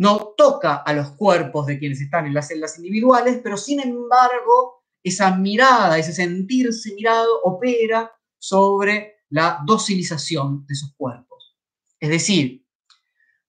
No 0.00 0.32
toca 0.34 0.76
a 0.76 0.94
los 0.94 1.10
cuerpos 1.10 1.66
de 1.66 1.78
quienes 1.78 2.00
están 2.00 2.24
en 2.24 2.32
las 2.32 2.48
celdas 2.48 2.78
individuales, 2.78 3.38
pero 3.42 3.58
sin 3.58 3.80
embargo 3.80 4.82
esa 5.02 5.36
mirada, 5.36 5.98
ese 5.98 6.14
sentirse 6.14 6.94
mirado 6.94 7.42
opera 7.42 8.10
sobre 8.38 9.16
la 9.28 9.60
docilización 9.62 10.64
de 10.66 10.72
esos 10.72 10.94
cuerpos. 10.96 11.54
Es 11.98 12.08
decir, 12.08 12.64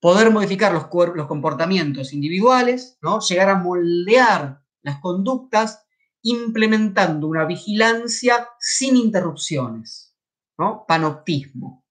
poder 0.01 0.29
modificar 0.29 0.73
los, 0.73 0.87
los 1.15 1.27
comportamientos 1.27 2.11
individuales, 2.11 2.97
¿no? 3.01 3.21
llegar 3.21 3.47
a 3.47 3.55
moldear 3.55 4.61
las 4.81 4.99
conductas 4.99 5.85
implementando 6.21 7.27
una 7.27 7.45
vigilancia 7.45 8.49
sin 8.59 8.97
interrupciones, 8.97 10.17
¿no? 10.57 10.83
panoptismo. 10.85 11.85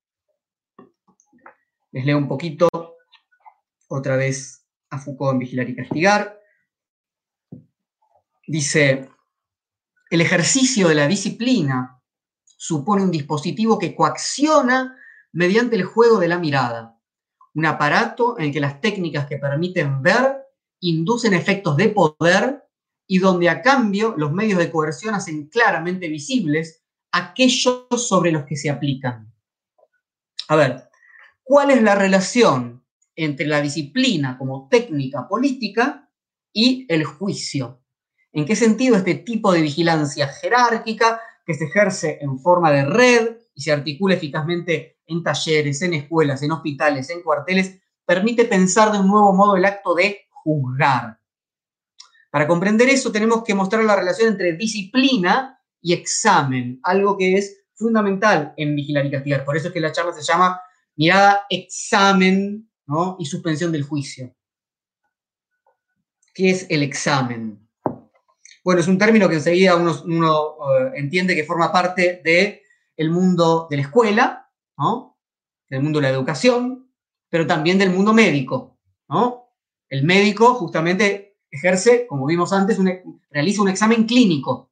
Les 1.91 2.05
leo 2.05 2.19
un 2.19 2.27
poquito 2.27 2.69
otra 3.91 4.15
vez 4.15 4.65
a 4.89 4.99
Foucault 4.99 5.33
en 5.33 5.39
Vigilar 5.39 5.69
y 5.69 5.75
Castigar. 5.75 6.39
Dice, 8.47 9.09
el 10.09 10.21
ejercicio 10.21 10.87
de 10.87 10.95
la 10.95 11.07
disciplina 11.07 12.01
supone 12.43 13.03
un 13.03 13.11
dispositivo 13.11 13.79
que 13.79 13.95
coacciona 13.95 14.97
mediante 15.31 15.75
el 15.75 15.83
juego 15.83 16.19
de 16.19 16.27
la 16.27 16.37
mirada, 16.37 16.99
un 17.53 17.65
aparato 17.65 18.37
en 18.37 18.45
el 18.45 18.51
que 18.51 18.59
las 18.59 18.81
técnicas 18.81 19.25
que 19.25 19.37
permiten 19.37 20.01
ver 20.01 20.37
inducen 20.79 21.33
efectos 21.33 21.77
de 21.77 21.89
poder 21.89 22.63
y 23.07 23.19
donde 23.19 23.49
a 23.49 23.61
cambio 23.61 24.15
los 24.17 24.31
medios 24.31 24.59
de 24.59 24.71
coerción 24.71 25.15
hacen 25.15 25.47
claramente 25.47 26.07
visibles 26.07 26.83
aquellos 27.11 27.87
sobre 27.95 28.31
los 28.31 28.45
que 28.45 28.55
se 28.55 28.69
aplican. 28.69 29.33
A 30.47 30.55
ver, 30.55 30.89
¿cuál 31.43 31.71
es 31.71 31.81
la 31.81 31.95
relación 31.95 32.80
entre 33.15 33.45
la 33.45 33.61
disciplina 33.61 34.37
como 34.37 34.67
técnica 34.69 35.27
política 35.27 36.09
y 36.53 36.85
el 36.89 37.03
juicio. 37.03 37.81
¿En 38.31 38.45
qué 38.45 38.55
sentido 38.55 38.95
este 38.95 39.15
tipo 39.15 39.51
de 39.51 39.61
vigilancia 39.61 40.27
jerárquica 40.27 41.21
que 41.45 41.53
se 41.53 41.65
ejerce 41.65 42.19
en 42.21 42.39
forma 42.39 42.71
de 42.71 42.85
red 42.85 43.37
y 43.53 43.61
se 43.61 43.71
articula 43.71 44.15
eficazmente 44.15 44.99
en 45.05 45.23
talleres, 45.23 45.81
en 45.81 45.93
escuelas, 45.93 46.41
en 46.41 46.51
hospitales, 46.51 47.09
en 47.09 47.21
cuarteles, 47.21 47.79
permite 48.05 48.45
pensar 48.45 48.91
de 48.91 48.99
un 48.99 49.07
nuevo 49.07 49.33
modo 49.33 49.55
el 49.57 49.65
acto 49.65 49.93
de 49.93 50.21
juzgar? 50.29 51.19
Para 52.31 52.47
comprender 52.47 52.87
eso 52.87 53.11
tenemos 53.11 53.43
que 53.43 53.53
mostrar 53.53 53.83
la 53.83 53.97
relación 53.97 54.29
entre 54.29 54.53
disciplina 54.53 55.61
y 55.81 55.93
examen, 55.93 56.79
algo 56.83 57.17
que 57.17 57.33
es 57.33 57.63
fundamental 57.73 58.53
en 58.55 58.75
vigilar 58.75 59.05
y 59.05 59.11
castigar. 59.11 59.43
Por 59.43 59.57
eso 59.57 59.67
es 59.67 59.73
que 59.73 59.81
la 59.81 59.91
charla 59.91 60.13
se 60.13 60.21
llama 60.21 60.61
mirada 60.95 61.45
examen 61.49 62.70
y 63.19 63.25
suspensión 63.25 63.71
del 63.71 63.83
juicio. 63.83 64.35
¿Qué 66.33 66.49
es 66.49 66.65
el 66.69 66.83
examen? 66.83 67.67
Bueno, 68.63 68.81
es 68.81 68.87
un 68.87 68.97
término 68.97 69.27
que 69.27 69.35
enseguida 69.35 69.75
uno, 69.75 70.55
eh, 70.77 70.91
entiende 70.95 71.35
que 71.35 71.43
forma 71.43 71.71
parte 71.71 72.21
del 72.23 73.11
mundo 73.11 73.67
de 73.69 73.77
la 73.77 73.81
escuela, 73.83 74.49
del 75.69 75.81
mundo 75.81 75.99
de 75.99 76.03
la 76.03 76.13
educación, 76.13 76.91
pero 77.29 77.47
también 77.47 77.77
del 77.77 77.91
mundo 77.91 78.13
médico. 78.13 78.77
El 79.89 80.03
médico 80.03 80.53
justamente 80.55 81.37
ejerce, 81.49 82.07
como 82.07 82.25
vimos 82.25 82.53
antes, 82.53 82.77
realiza 83.29 83.61
un 83.61 83.69
examen 83.69 84.05
clínico. 84.05 84.71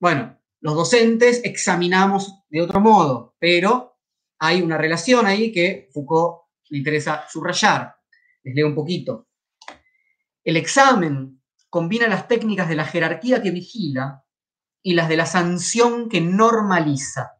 Bueno, 0.00 0.36
los 0.60 0.74
docentes 0.74 1.40
examinamos 1.44 2.42
de 2.48 2.62
otro 2.62 2.80
modo, 2.80 3.36
pero 3.38 3.98
hay 4.38 4.62
una 4.62 4.78
relación 4.78 5.26
ahí 5.26 5.52
que 5.52 5.88
Foucault 5.92 6.47
me 6.70 6.78
interesa 6.78 7.26
subrayar. 7.28 7.94
Les 8.42 8.54
leo 8.54 8.66
un 8.66 8.74
poquito. 8.74 9.28
El 10.44 10.56
examen 10.56 11.42
combina 11.68 12.08
las 12.08 12.28
técnicas 12.28 12.68
de 12.68 12.76
la 12.76 12.84
jerarquía 12.84 13.42
que 13.42 13.50
vigila 13.50 14.24
y 14.82 14.94
las 14.94 15.08
de 15.08 15.16
la 15.16 15.26
sanción 15.26 16.08
que 16.08 16.20
normaliza. 16.20 17.32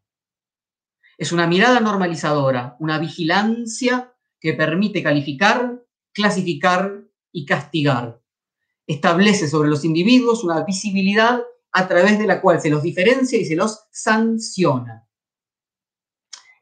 Es 1.16 1.32
una 1.32 1.46
mirada 1.46 1.80
normalizadora, 1.80 2.76
una 2.78 2.98
vigilancia 2.98 4.14
que 4.40 4.52
permite 4.52 5.02
calificar, 5.02 5.82
clasificar 6.12 7.04
y 7.32 7.44
castigar. 7.44 8.20
Establece 8.86 9.48
sobre 9.48 9.68
los 9.68 9.84
individuos 9.84 10.44
una 10.44 10.64
visibilidad 10.64 11.42
a 11.72 11.88
través 11.88 12.18
de 12.18 12.26
la 12.26 12.40
cual 12.40 12.60
se 12.60 12.70
los 12.70 12.82
diferencia 12.82 13.38
y 13.38 13.44
se 13.44 13.56
los 13.56 13.86
sanciona. 13.90 15.08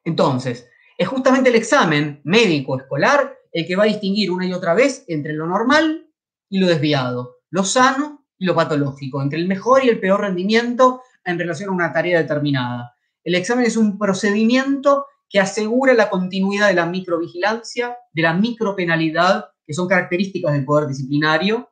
Entonces, 0.04 0.68
es 0.96 1.08
justamente 1.08 1.50
el 1.50 1.56
examen 1.56 2.20
médico 2.24 2.78
escolar 2.78 3.36
el 3.52 3.66
que 3.66 3.76
va 3.76 3.84
a 3.84 3.86
distinguir 3.86 4.30
una 4.30 4.46
y 4.46 4.52
otra 4.52 4.74
vez 4.74 5.04
entre 5.08 5.32
lo 5.32 5.46
normal 5.46 6.06
y 6.48 6.58
lo 6.58 6.66
desviado, 6.66 7.36
lo 7.50 7.64
sano 7.64 8.26
y 8.38 8.44
lo 8.44 8.54
patológico, 8.54 9.22
entre 9.22 9.38
el 9.38 9.48
mejor 9.48 9.84
y 9.84 9.88
el 9.88 9.98
peor 9.98 10.20
rendimiento 10.20 11.02
en 11.24 11.38
relación 11.38 11.70
a 11.70 11.72
una 11.72 11.92
tarea 11.92 12.20
determinada. 12.20 12.94
El 13.24 13.34
examen 13.34 13.64
es 13.64 13.76
un 13.76 13.98
procedimiento 13.98 15.06
que 15.28 15.40
asegura 15.40 15.94
la 15.94 16.08
continuidad 16.08 16.68
de 16.68 16.74
la 16.74 16.86
microvigilancia, 16.86 17.96
de 18.12 18.22
la 18.22 18.34
micropenalidad, 18.34 19.46
que 19.66 19.74
son 19.74 19.88
características 19.88 20.52
del 20.52 20.64
poder 20.64 20.86
disciplinario, 20.86 21.70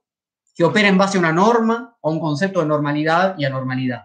que 0.55 0.65
opera 0.65 0.89
en 0.89 0.99
base 0.99 1.19
a 1.19 1.21
una 1.21 1.33
norma 1.33 1.97
o 2.01 2.11
un 2.11 2.21
concepto 2.21 2.61
de 2.61 2.67
normalidad 2.67 3.37
y 3.39 3.45
anormalidad. 3.45 4.05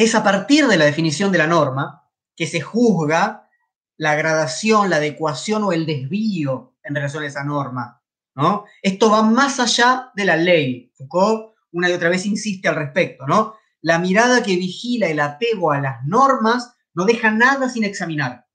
Es 0.00 0.14
a 0.14 0.22
partir 0.22 0.66
de 0.66 0.78
la 0.78 0.86
definición 0.86 1.30
de 1.30 1.36
la 1.36 1.46
norma 1.46 2.08
que 2.34 2.46
se 2.46 2.62
juzga 2.62 3.50
la 3.98 4.14
gradación, 4.14 4.88
la 4.88 4.96
adecuación 4.96 5.62
o 5.62 5.72
el 5.72 5.84
desvío 5.84 6.74
en 6.82 6.94
relación 6.94 7.22
a 7.22 7.26
esa 7.26 7.44
norma. 7.44 8.02
¿no? 8.34 8.64
Esto 8.80 9.10
va 9.10 9.22
más 9.22 9.60
allá 9.60 10.10
de 10.14 10.24
la 10.24 10.38
ley. 10.38 10.90
Foucault 10.96 11.54
una 11.72 11.90
y 11.90 11.92
otra 11.92 12.08
vez 12.08 12.24
insiste 12.24 12.66
al 12.66 12.76
respecto. 12.76 13.26
¿no? 13.26 13.56
La 13.82 13.98
mirada 13.98 14.42
que 14.42 14.56
vigila 14.56 15.06
el 15.06 15.20
apego 15.20 15.70
a 15.70 15.82
las 15.82 16.02
normas 16.06 16.74
no 16.94 17.04
deja 17.04 17.30
nada 17.30 17.68
sin 17.68 17.84
examinar. 17.84 18.46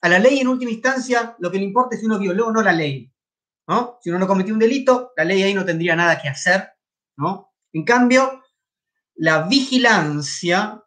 A 0.00 0.08
la 0.08 0.18
ley, 0.18 0.40
en 0.40 0.48
última 0.48 0.72
instancia, 0.72 1.36
lo 1.38 1.52
que 1.52 1.58
le 1.58 1.64
importa 1.64 1.94
es 1.94 2.00
si 2.00 2.06
uno 2.06 2.18
violó 2.18 2.48
o 2.48 2.52
no 2.52 2.60
la 2.60 2.72
ley. 2.72 3.14
¿no? 3.68 3.98
Si 4.02 4.10
uno 4.10 4.18
no 4.18 4.26
cometió 4.26 4.52
un 4.52 4.58
delito, 4.58 5.12
la 5.16 5.22
ley 5.22 5.44
ahí 5.44 5.54
no 5.54 5.64
tendría 5.64 5.94
nada 5.94 6.20
que 6.20 6.28
hacer. 6.28 6.72
¿no? 7.16 7.54
En 7.72 7.84
cambio, 7.84 8.42
la 9.14 9.42
vigilancia 9.42 10.82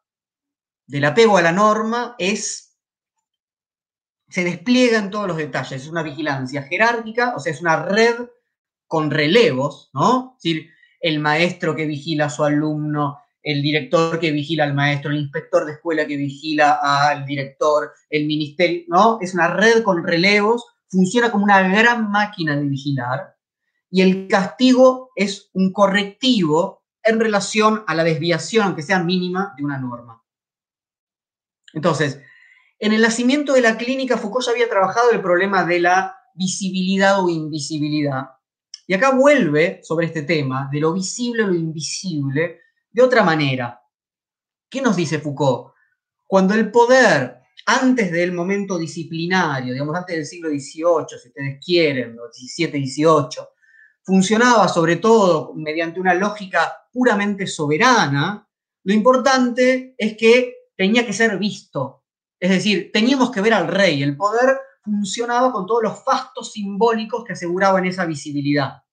del 0.88 1.06
apego 1.06 1.38
a 1.38 1.42
la 1.42 1.52
norma 1.52 2.16
es, 2.18 2.78
se 4.30 4.44
despliega 4.44 5.00
en 5.00 5.10
todos 5.10 5.28
los 5.28 5.38
detalles, 5.38 5.82
es 5.82 5.88
una 5.88 6.04
vigilancia 6.04 6.64
jerárquica, 6.64 7.34
o 7.36 7.40
sea, 7.40 7.54
es 7.54 7.62
una 7.62 7.84
red 7.84 8.16
con 8.88 9.10
relevos, 9.12 9.90
¿no? 9.94 10.36
Es 10.38 10.44
decir, 10.44 10.70
el 11.00 11.20
maestro 11.20 11.76
que 11.76 11.86
vigila 11.86 12.26
a 12.26 12.30
su 12.30 12.44
alumno, 12.44 13.20
el 13.44 13.62
director 13.62 14.20
que 14.20 14.32
vigila 14.32 14.66
al 14.66 14.74
maestro, 14.74 15.12
el 15.12 15.18
inspector 15.18 15.66
de 15.66 15.74
escuela 15.74 16.06
que 16.06 16.18
vigila 16.18 16.80
al 16.82 17.26
director, 17.26 17.92
el 18.10 18.28
ministerio, 18.28 18.84
¿no? 18.88 19.18
Es 19.22 19.34
una 19.34 19.48
red 19.48 19.84
con 19.84 20.06
relevos, 20.06 20.66
funciona 20.88 21.32
como 21.32 21.46
una 21.46 21.62
gran 21.62 22.12
máquina 22.12 22.56
de 22.56 22.68
vigilar 22.68 23.36
y 23.92 24.02
el 24.02 24.28
castigo 24.28 25.12
es 25.16 25.50
un 25.54 25.74
correctivo 25.74 26.84
en 27.04 27.20
relación 27.20 27.84
a 27.88 27.94
la 27.94 28.04
desviación, 28.04 28.66
aunque 28.66 28.82
sea 28.82 29.04
mínima, 29.04 29.54
de 29.58 29.64
una 29.64 29.78
norma. 29.78 30.21
Entonces, 31.74 32.20
en 32.80 32.94
el 32.94 33.02
nacimiento 33.02 33.54
de 33.54 33.62
la 33.62 33.78
clínica, 33.78 34.18
Foucault 34.18 34.46
ya 34.46 34.52
había 34.52 34.70
trabajado 34.70 35.12
el 35.12 35.22
problema 35.22 35.64
de 35.64 35.80
la 35.80 36.16
visibilidad 36.34 37.24
o 37.24 37.30
invisibilidad. 37.30 38.24
Y 38.88 38.94
acá 38.94 39.12
vuelve 39.12 39.82
sobre 39.84 40.08
este 40.08 40.24
tema, 40.24 40.68
de 40.72 40.80
lo 40.80 40.92
visible 40.94 41.44
o 41.44 41.48
lo 41.48 41.56
invisible, 41.56 42.60
de 42.90 43.02
otra 43.02 43.24
manera. 43.24 43.80
¿Qué 44.70 44.82
nos 44.82 44.96
dice 44.96 45.20
Foucault? 45.20 45.74
Cuando 46.26 46.54
el 46.56 46.72
poder, 46.72 47.42
antes 47.66 48.12
del 48.12 48.32
momento 48.32 48.78
disciplinario, 48.78 49.74
digamos 49.74 49.96
antes 49.96 50.16
del 50.16 50.26
siglo 50.26 50.50
XVIII, 50.50 51.20
si 51.22 51.28
ustedes 51.28 51.60
quieren, 51.64 52.18
o 52.20 52.32
XVII, 52.32 52.86
XVIII, 52.86 53.46
funcionaba 54.04 54.68
sobre 54.68 54.96
todo 54.96 55.54
mediante 55.56 56.00
una 56.00 56.14
lógica 56.14 56.88
puramente 56.92 57.46
soberana, 57.48 58.48
lo 58.84 58.94
importante 58.94 59.94
es 59.98 60.18
que 60.18 60.61
tenía 60.76 61.06
que 61.06 61.14
ser 61.14 61.38
visto. 61.38 62.04
Es 62.40 62.50
decir, 62.50 62.92
teníamos 62.92 63.32
que 63.32 63.42
ver 63.42 63.54
al 63.54 63.68
rey. 63.68 64.02
El 64.02 64.18
poder 64.18 64.58
funcionaba 64.84 65.52
con 65.52 65.66
todos 65.66 65.84
los 65.84 66.04
fastos 66.04 66.52
simbólicos 66.54 67.24
que 67.24 67.34
aseguraban 67.34 67.86
esa 67.86 68.06
visibilidad. 68.06 68.84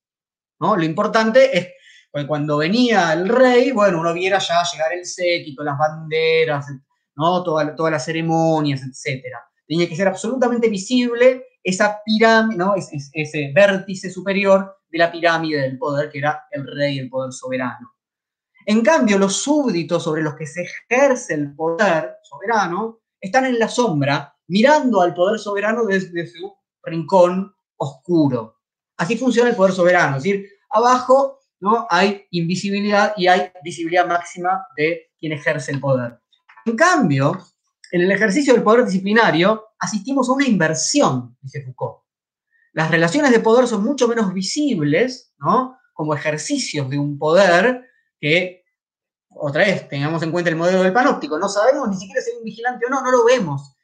¿no? 0.61 0.77
Lo 0.77 0.85
importante 0.85 1.57
es 1.57 1.69
que 2.13 2.27
cuando 2.27 2.59
venía 2.59 3.13
el 3.13 3.29
rey, 3.29 3.73
bueno, 3.73 4.01
uno 4.01 4.13
viera 4.13 4.39
ya 4.39 4.63
llegar 4.71 4.93
el 4.93 5.07
séquito, 5.07 5.63
las 5.63 5.79
banderas, 5.79 6.67
¿no? 7.17 7.43
todas 7.43 7.91
las 7.91 8.05
ceremonias, 8.05 8.83
etc. 8.83 9.25
Tenía 9.67 9.89
que 9.89 9.97
ser 9.97 10.09
absolutamente 10.09 10.69
visible 10.69 11.45
esa 11.63 12.01
pirámide, 12.05 12.59
¿no? 12.59 12.75
ese 12.77 13.53
vértice 13.55 14.11
superior 14.11 14.79
de 14.89 14.99
la 14.99 15.13
pirámide 15.13 15.61
del 15.63 15.79
poder 15.79 16.11
que 16.11 16.19
era 16.19 16.47
el 16.51 16.67
rey, 16.67 16.99
el 16.99 17.09
poder 17.09 17.33
soberano. 17.33 17.98
En 18.71 18.83
cambio, 18.83 19.17
los 19.17 19.35
súbditos 19.35 20.05
sobre 20.05 20.21
los 20.21 20.35
que 20.35 20.47
se 20.47 20.61
ejerce 20.61 21.33
el 21.33 21.55
poder 21.55 22.19
soberano 22.23 23.01
están 23.19 23.47
en 23.47 23.59
la 23.59 23.67
sombra, 23.67 24.37
mirando 24.47 25.01
al 25.01 25.15
poder 25.15 25.41
soberano 25.41 25.87
desde 25.87 26.27
su 26.27 26.55
rincón 26.83 27.51
oscuro. 27.79 28.59
Así 28.99 29.17
funciona 29.17 29.49
el 29.49 29.57
poder 29.57 29.73
soberano, 29.73 30.19
es 30.19 30.23
decir, 30.23 30.47
abajo 30.69 31.39
¿no? 31.61 31.87
hay 31.89 32.27
invisibilidad 32.31 33.15
y 33.17 33.27
hay 33.27 33.51
visibilidad 33.65 34.07
máxima 34.07 34.67
de 34.77 35.13
quien 35.19 35.33
ejerce 35.33 35.73
el 35.73 35.81
poder. 35.81 36.21
En 36.67 36.77
cambio, 36.77 37.39
en 37.91 38.03
el 38.03 38.13
ejercicio 38.13 38.53
del 38.53 38.63
poder 38.63 38.85
disciplinario 38.85 39.69
asistimos 39.79 40.29
a 40.29 40.33
una 40.33 40.47
inversión, 40.47 41.39
dice 41.41 41.65
Foucault. 41.65 42.03
Las 42.75 42.91
relaciones 42.91 43.31
de 43.31 43.41
poder 43.41 43.67
son 43.67 43.83
mucho 43.83 44.07
menos 44.09 44.35
visibles, 44.35 45.33
¿no? 45.39 45.79
Como 45.95 46.13
ejercicios 46.15 46.91
de 46.91 46.99
un 46.99 47.19
poder 47.19 47.89
que, 48.21 48.58
otra 49.39 49.65
vez, 49.65 49.89
tengamos 49.89 50.23
en 50.23 50.33
cuenta 50.33 50.51
el 50.51 50.57
modelo 50.57 50.83
del 50.83 50.93
panóptico, 50.93 51.39
no 51.39 51.49
sabemos 51.49 51.89
ni 51.89 51.97
siquiera 51.97 52.21
si 52.21 52.31
hay 52.31 52.39
un 52.39 52.45
vigilante 52.45 52.87
o 52.87 52.91
no, 52.91 53.03
no 53.03 53.11
lo 53.11 53.25
vemos. 53.25 53.77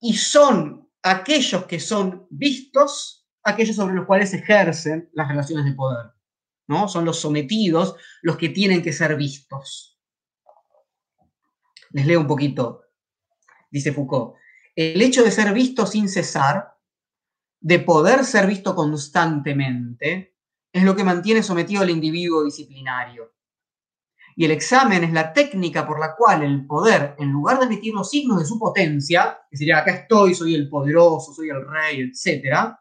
Y 0.00 0.14
son 0.14 0.90
aquellos 1.02 1.64
que 1.64 1.80
son 1.80 2.26
vistos, 2.30 3.26
aquellos 3.42 3.76
sobre 3.76 3.94
los 3.94 4.06
cuales 4.06 4.32
ejercen 4.34 5.10
las 5.12 5.28
relaciones 5.28 5.64
de 5.64 5.72
poder. 5.72 6.12
¿no? 6.68 6.88
Son 6.88 7.04
los 7.04 7.20
sometidos 7.20 7.96
los 8.22 8.36
que 8.36 8.48
tienen 8.48 8.82
que 8.82 8.92
ser 8.92 9.16
vistos. 9.16 10.00
Les 11.90 12.06
leo 12.06 12.20
un 12.20 12.26
poquito, 12.26 12.84
dice 13.70 13.92
Foucault. 13.92 14.36
El 14.74 15.02
hecho 15.02 15.22
de 15.22 15.30
ser 15.30 15.52
visto 15.52 15.86
sin 15.86 16.08
cesar, 16.08 16.74
de 17.60 17.78
poder 17.78 18.24
ser 18.24 18.46
visto 18.46 18.74
constantemente, 18.74 20.36
es 20.72 20.82
lo 20.82 20.96
que 20.96 21.04
mantiene 21.04 21.42
sometido 21.42 21.82
al 21.82 21.90
individuo 21.90 22.42
disciplinario. 22.42 23.34
Y 24.36 24.44
el 24.44 24.50
examen 24.50 25.04
es 25.04 25.12
la 25.12 25.32
técnica 25.32 25.86
por 25.86 26.00
la 26.00 26.14
cual 26.16 26.42
el 26.42 26.66
poder, 26.66 27.14
en 27.18 27.30
lugar 27.30 27.58
de 27.58 27.66
emitir 27.66 27.94
los 27.94 28.10
signos 28.10 28.38
de 28.38 28.44
su 28.44 28.58
potencia, 28.58 29.40
que 29.50 29.56
sería 29.56 29.78
acá 29.78 29.92
estoy, 29.92 30.34
soy 30.34 30.54
el 30.54 30.68
poderoso, 30.68 31.32
soy 31.34 31.50
el 31.50 31.66
rey, 31.66 32.00
etc., 32.00 32.74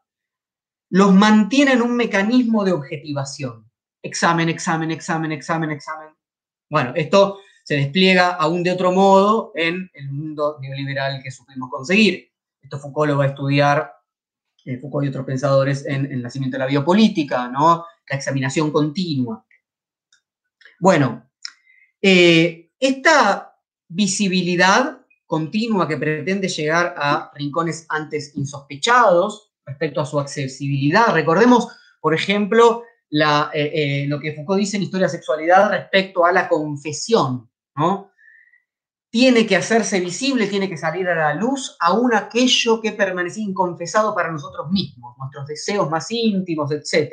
los 0.89 1.13
mantiene 1.13 1.73
en 1.73 1.81
un 1.81 1.95
mecanismo 1.95 2.63
de 2.63 2.73
objetivación. 2.73 3.69
Examen, 4.01 4.49
examen, 4.49 4.91
examen, 4.91 5.31
examen, 5.31 5.71
examen. 5.71 6.09
Bueno, 6.69 6.91
esto 6.95 7.39
se 7.63 7.75
despliega 7.75 8.31
aún 8.31 8.63
de 8.63 8.71
otro 8.71 8.91
modo 8.91 9.51
en 9.55 9.89
el 9.93 10.11
mundo 10.11 10.57
neoliberal 10.59 11.21
que 11.23 11.31
supimos 11.31 11.69
conseguir. 11.69 12.31
Esto 12.61 12.79
Foucault 12.79 13.11
lo 13.11 13.17
va 13.17 13.25
a 13.25 13.27
estudiar 13.27 13.93
eh, 14.65 14.77
Foucault 14.77 15.05
y 15.05 15.09
otros 15.09 15.25
pensadores 15.25 15.85
en, 15.85 16.11
el 16.11 16.21
nacimiento 16.21 16.55
de 16.55 16.59
la 16.59 16.67
biopolítica, 16.67 17.47
¿no? 17.47 17.85
la 18.09 18.15
examinación 18.15 18.71
continua. 18.71 19.45
Bueno, 20.79 21.30
eh, 22.01 22.71
esta 22.79 23.55
visibilidad 23.87 25.01
continua 25.25 25.87
que 25.87 25.97
pretende 25.97 26.47
llegar 26.47 26.95
a 26.97 27.31
rincones 27.35 27.85
antes 27.89 28.35
insospechados 28.35 29.51
respecto 29.65 30.01
a 30.01 30.05
su 30.05 30.19
accesibilidad. 30.19 31.13
Recordemos, 31.13 31.67
por 32.01 32.13
ejemplo, 32.13 32.83
eh, 33.53 34.05
lo 34.07 34.19
que 34.19 34.33
Foucault 34.33 34.59
dice 34.59 34.77
en 34.77 34.83
Historia 34.83 35.07
de 35.07 35.11
Sexualidad 35.11 35.69
respecto 35.69 36.25
a 36.25 36.31
la 36.31 36.49
confesión, 36.49 37.49
¿no? 37.75 38.11
tiene 39.11 39.45
que 39.45 39.57
hacerse 39.57 39.99
visible, 39.99 40.47
tiene 40.47 40.69
que 40.69 40.77
salir 40.77 41.07
a 41.09 41.15
la 41.15 41.33
luz, 41.35 41.75
aún 41.81 42.15
aquello 42.15 42.79
que 42.79 42.93
permanecía 42.93 43.43
inconfesado 43.43 44.15
para 44.15 44.31
nosotros 44.31 44.71
mismos, 44.71 45.17
nuestros 45.17 45.45
deseos 45.45 45.89
más 45.89 46.09
íntimos, 46.11 46.71
etc. 46.71 47.11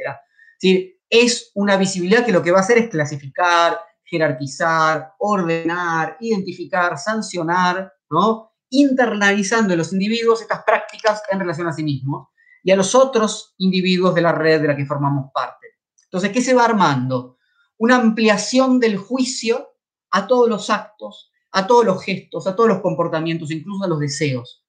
Es 1.11 1.51
una 1.55 1.77
visibilidad 1.77 2.25
que 2.25 2.31
lo 2.31 2.41
que 2.41 2.53
va 2.53 2.59
a 2.59 2.61
hacer 2.61 2.79
es 2.79 2.89
clasificar, 2.89 3.81
jerarquizar, 4.09 5.15
ordenar, 5.19 6.17
identificar, 6.21 6.99
sancionar, 6.99 7.93
¿no? 8.11 8.53
internalizando 8.71 9.73
en 9.73 9.79
los 9.79 9.93
individuos 9.93 10.43
estas 10.43 10.63
prácticas 10.65 11.23
en 11.31 11.41
relación 11.41 11.69
a 11.69 11.73
sí 11.73 11.83
mismos 11.83 12.29
y 12.63 12.71
a 12.71 12.77
los 12.77 12.95
otros 12.95 13.55
individuos 13.59 14.15
de 14.15 14.21
la 14.21 14.33
red 14.33 14.61
de 14.61 14.69
la 14.69 14.77
que 14.77 14.85
formamos 14.85 15.31
parte. 15.33 15.69
Entonces, 16.05 16.31
¿qué 16.31 16.43
se 16.43 16.55
va 16.55 16.65
armando? 16.65 17.39
una 17.79 17.97
ampliación 17.97 18.81
del 18.81 18.99
juicio 18.99 19.69
a 20.11 20.27
todos 20.27 20.49
los 20.49 20.69
actos, 20.69 21.33
a 21.53 21.67
todos 21.67 21.85
los 21.85 22.03
gestos, 22.03 22.47
a 22.47 22.55
todos 22.55 22.69
los 22.69 22.81
comportamientos, 22.81 23.51
incluso 23.51 23.85
a 23.85 23.89
los 23.89 24.01
deseos. 24.01 24.65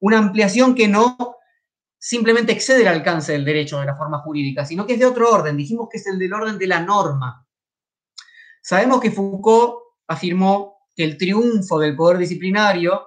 Una 0.00 0.18
ampliación 0.18 0.74
que 0.74 0.88
no 0.88 1.36
simplemente 1.98 2.52
excede 2.52 2.82
el 2.82 2.88
alcance 2.88 3.32
del 3.32 3.44
derecho 3.44 3.80
de 3.80 3.86
la 3.86 3.96
forma 3.96 4.20
jurídica, 4.20 4.64
sino 4.64 4.86
que 4.86 4.94
es 4.94 4.98
de 4.98 5.06
otro 5.06 5.30
orden. 5.30 5.56
Dijimos 5.56 5.88
que 5.90 5.98
es 5.98 6.06
el 6.06 6.18
del 6.18 6.32
orden 6.32 6.58
de 6.58 6.66
la 6.66 6.80
norma. 6.80 7.46
Sabemos 8.68 9.00
que 9.00 9.10
Foucault 9.10 9.76
afirmó 10.08 10.76
que 10.94 11.02
el 11.02 11.16
triunfo 11.16 11.78
del 11.78 11.96
poder 11.96 12.18
disciplinario 12.18 13.00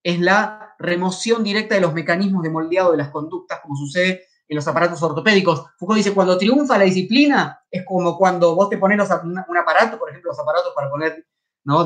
es 0.00 0.20
la 0.20 0.76
remoción 0.78 1.42
directa 1.42 1.74
de 1.74 1.80
los 1.80 1.92
mecanismos 1.92 2.44
de 2.44 2.50
moldeado 2.50 2.92
de 2.92 2.98
las 2.98 3.08
conductas, 3.08 3.58
como 3.60 3.74
sucede 3.74 4.22
en 4.46 4.54
los 4.54 4.68
aparatos 4.68 5.02
ortopédicos. 5.02 5.64
Foucault 5.76 5.96
dice, 5.96 6.14
cuando 6.14 6.38
triunfa 6.38 6.78
la 6.78 6.84
disciplina, 6.84 7.58
es 7.68 7.84
como 7.84 8.16
cuando 8.16 8.54
vos 8.54 8.70
te 8.70 8.78
pones 8.78 8.96
un, 9.24 9.58
aparato, 9.58 9.98
por 9.98 10.08
ejemplo, 10.08 10.30
los 10.30 10.38
aparatos 10.38 10.72
para 10.72 10.88
poner 10.88 11.26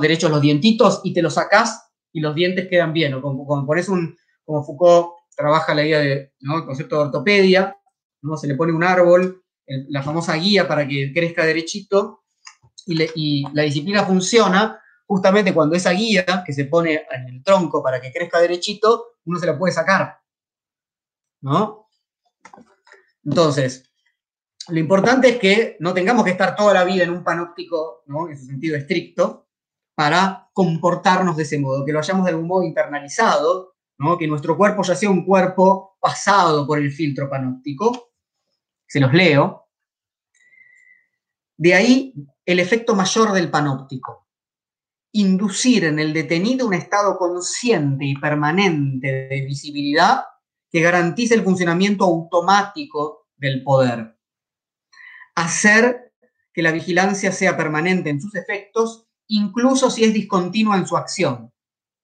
derechos 0.02 0.30
los 0.30 0.42
dientitos, 0.42 1.00
y 1.02 1.14
te 1.14 1.22
los 1.22 1.32
sacás 1.32 1.90
y 2.12 2.20
los 2.20 2.34
dientes 2.34 2.68
quedan 2.68 2.92
bien. 2.92 3.14
O 3.14 3.22
como, 3.22 3.46
como 3.46 4.62
Foucault 4.62 5.12
trabaja 5.34 5.74
la 5.74 5.86
idea 5.86 6.00
de, 6.00 6.34
¿no? 6.40 6.66
concepto 6.66 6.96
de 6.96 7.02
ortopedia, 7.04 7.74
se 8.36 8.46
le 8.46 8.56
pone 8.56 8.74
un 8.74 8.84
árbol, 8.84 9.42
la 9.88 10.02
famosa 10.02 10.34
guía 10.34 10.68
para 10.68 10.86
que 10.86 11.14
crezca 11.14 11.46
derechito, 11.46 12.19
y, 12.90 13.44
la 13.52 13.62
disciplina 13.62 14.04
funciona 14.04 14.80
justamente 15.06 15.54
cuando 15.54 15.76
esa 15.76 15.90
guía 15.90 16.24
que 16.44 16.52
se 16.52 16.66
pone 16.66 17.04
en 17.10 17.28
el 17.28 17.42
tronco 17.42 17.82
para 17.82 18.00
que 18.00 18.12
crezca 18.12 18.40
derechito, 18.40 19.16
uno 19.24 19.38
se 19.38 19.46
la 19.46 19.58
puede 19.58 19.72
sacar. 19.72 20.20
¿No? 21.42 21.88
Entonces, 23.24 23.90
lo 24.68 24.78
importante 24.78 25.30
es 25.30 25.38
que 25.38 25.76
no 25.80 25.92
tengamos 25.92 26.24
que 26.24 26.30
estar 26.30 26.54
toda 26.54 26.74
la 26.74 26.84
vida 26.84 27.04
en 27.04 27.10
un 27.10 27.24
panóptico, 27.24 28.02
¿no? 28.06 28.28
en 28.28 28.38
su 28.38 28.46
sentido 28.46 28.76
estricto, 28.76 29.48
para 29.94 30.48
comportarnos 30.52 31.36
de 31.36 31.42
ese 31.42 31.58
modo, 31.58 31.84
que 31.84 31.92
lo 31.92 31.98
hayamos 31.98 32.24
de 32.24 32.30
algún 32.30 32.46
modo 32.46 32.62
internalizado, 32.62 33.74
¿no? 33.98 34.16
que 34.16 34.26
nuestro 34.26 34.56
cuerpo 34.56 34.82
ya 34.82 34.94
sea 34.94 35.10
un 35.10 35.24
cuerpo 35.24 35.98
pasado 36.00 36.66
por 36.66 36.78
el 36.78 36.90
filtro 36.92 37.28
panóptico. 37.28 38.12
Se 38.86 39.00
los 39.00 39.12
leo. 39.12 39.66
De 41.56 41.74
ahí 41.74 42.14
el 42.52 42.60
efecto 42.60 42.94
mayor 42.94 43.32
del 43.32 43.50
panóptico. 43.50 44.26
Inducir 45.12 45.84
en 45.84 45.98
el 45.98 46.12
detenido 46.12 46.66
un 46.66 46.74
estado 46.74 47.16
consciente 47.16 48.04
y 48.04 48.16
permanente 48.16 49.28
de 49.28 49.40
visibilidad 49.42 50.24
que 50.70 50.80
garantice 50.80 51.34
el 51.34 51.42
funcionamiento 51.42 52.04
automático 52.04 53.28
del 53.36 53.62
poder. 53.62 54.16
Hacer 55.34 56.12
que 56.52 56.62
la 56.62 56.72
vigilancia 56.72 57.32
sea 57.32 57.56
permanente 57.56 58.10
en 58.10 58.20
sus 58.20 58.34
efectos, 58.34 59.06
incluso 59.28 59.90
si 59.90 60.04
es 60.04 60.12
discontinua 60.12 60.76
en 60.76 60.86
su 60.86 60.96
acción. 60.96 61.52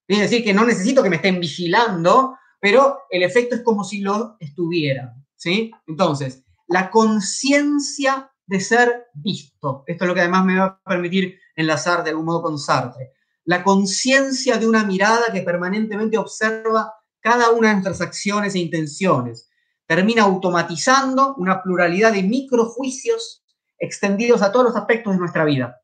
Es 0.09 0.21
decir, 0.21 0.45
que 0.45 0.55
no 0.55 0.65
necesito 0.65 1.03
que 1.03 1.11
me 1.11 1.17
estén 1.17 1.41
vigilando, 1.41 2.37
pero 2.61 3.01
el 3.11 3.23
efecto 3.23 3.57
es 3.57 3.63
como 3.63 3.85
si 3.85 4.01
lo 4.01 4.37
estuvieran. 4.41 5.27
¿sí? 5.37 5.73
Entonces, 5.87 6.45
la 6.69 6.91
conciencia 6.91 8.33
de 8.47 8.61
ser 8.61 9.09
visto. 9.15 9.85
Esto 9.87 10.05
es 10.05 10.09
lo 10.09 10.15
que 10.15 10.21
además 10.21 10.45
me 10.45 10.59
va 10.59 10.65
a 10.65 10.83
permitir 10.85 11.39
enlazar 11.55 12.05
de 12.05 12.11
algún 12.11 12.27
modo 12.27 12.43
con 12.43 12.59
Sartre. 12.59 13.13
La 13.45 13.63
conciencia 13.63 14.59
de 14.59 14.67
una 14.67 14.85
mirada 14.85 15.33
que 15.33 15.43
permanentemente 15.43 16.19
observa 16.19 16.95
cada 17.21 17.51
una 17.51 17.69
de 17.69 17.75
nuestras 17.75 18.01
acciones 18.01 18.55
e 18.55 18.61
intenciones. 18.61 19.51
Termina 19.87 20.23
automatizando 20.23 21.35
una 21.37 21.63
pluralidad 21.63 22.13
de 22.13 22.23
microjuicios 22.23 23.45
extendidos 23.79 24.43
a 24.43 24.53
todos 24.53 24.67
los 24.67 24.77
aspectos 24.77 25.13
de 25.13 25.19
nuestra 25.19 25.45
vida. 25.45 25.81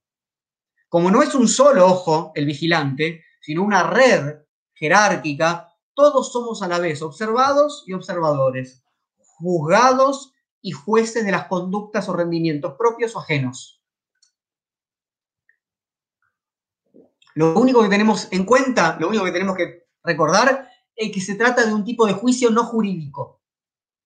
Como 0.89 1.11
no 1.11 1.23
es 1.23 1.35
un 1.35 1.49
solo 1.49 1.87
ojo 1.87 2.33
el 2.35 2.47
vigilante, 2.47 3.25
sino 3.41 3.63
una 3.63 3.83
red 3.83 4.43
jerárquica, 4.75 5.69
todos 5.95 6.33
somos 6.33 6.63
a 6.63 6.69
la 6.69 6.79
vez 6.79 7.03
observados 7.03 7.85
y 7.87 7.93
observadores, 7.93 8.83
juzgados 9.19 10.32
y 10.63 10.71
jueces 10.71 11.25
de 11.25 11.33
las 11.33 11.47
conductas 11.47 12.09
o 12.09 12.15
rendimientos 12.15 12.75
propios 12.79 13.15
o 13.15 13.19
ajenos. 13.19 13.83
Lo 17.35 17.59
único 17.59 17.83
que 17.83 17.89
tenemos 17.89 18.29
en 18.31 18.45
cuenta, 18.45 18.97
lo 19.01 19.09
único 19.09 19.25
que 19.25 19.33
tenemos 19.33 19.57
que 19.57 19.87
recordar 20.05 20.73
que 21.11 21.21
se 21.21 21.35
trata 21.35 21.65
de 21.65 21.73
un 21.73 21.85
tipo 21.85 22.07
de 22.07 22.13
juicio 22.13 22.51
no 22.51 22.65
jurídico. 22.65 23.41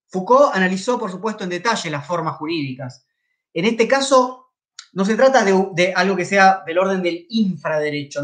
Foucault 0.09 0.55
analizó, 0.55 0.99
por 0.99 1.11
supuesto, 1.11 1.45
en 1.45 1.51
detalle 1.51 1.90
las 1.90 2.07
formas 2.07 2.37
jurídicas. 2.37 3.07
En 3.53 3.64
este 3.64 3.88
caso, 3.88 4.53
no 4.92 5.05
se 5.05 5.16
trata 5.16 5.45
de, 5.45 5.92
algo 5.95 6.16
que 6.16 6.25
sea 6.25 6.62
del 6.64 6.79
orden 6.79 7.03
del 7.03 7.27
infraderecho, 7.29 8.21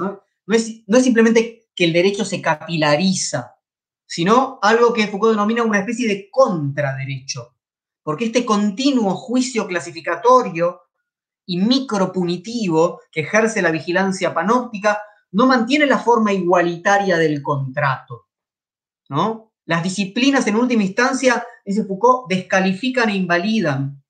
es, 0.49 0.83
no 0.87 0.99
es 0.99 1.05
simplemente 1.05 1.69
que 1.75 1.85
el 1.85 1.93
derecho 1.93 2.25
se 2.25 2.41
capilariza, 2.41 3.57
sino 4.07 4.59
algo 4.63 4.93
que 4.93 5.09
Foucault 5.09 5.33
denomina 5.33 5.65
una 5.65 5.81
especie 5.81 6.07
de 6.07 6.31
contraderecho. 6.31 7.57
Porque 8.03 8.27
este 8.27 8.45
continuo 8.45 9.15
juicio 9.15 9.67
clasificatorio 9.67 10.81
y 11.47 11.59
micropunitivo 11.59 13.01
que 13.11 13.21
ejerce 13.21 13.63
la 13.63 13.71
vigilancia 13.71 14.35
panóptica 14.35 15.01
no 15.33 15.47
mantiene 15.47 15.87
la 15.87 15.99
forma 15.99 16.33
igualitaria 16.33 17.17
del 17.17 17.43
contrato, 17.43 18.27
las 19.65 19.83
disciplinas 19.83 20.47
en 20.47 20.57
última 20.57 20.83
instancia, 20.83 21.45
dice 21.65 21.85
Foucault, 21.85 22.29
descalifican 22.29 23.11
e 23.11 23.17
invalidan. 23.17 24.03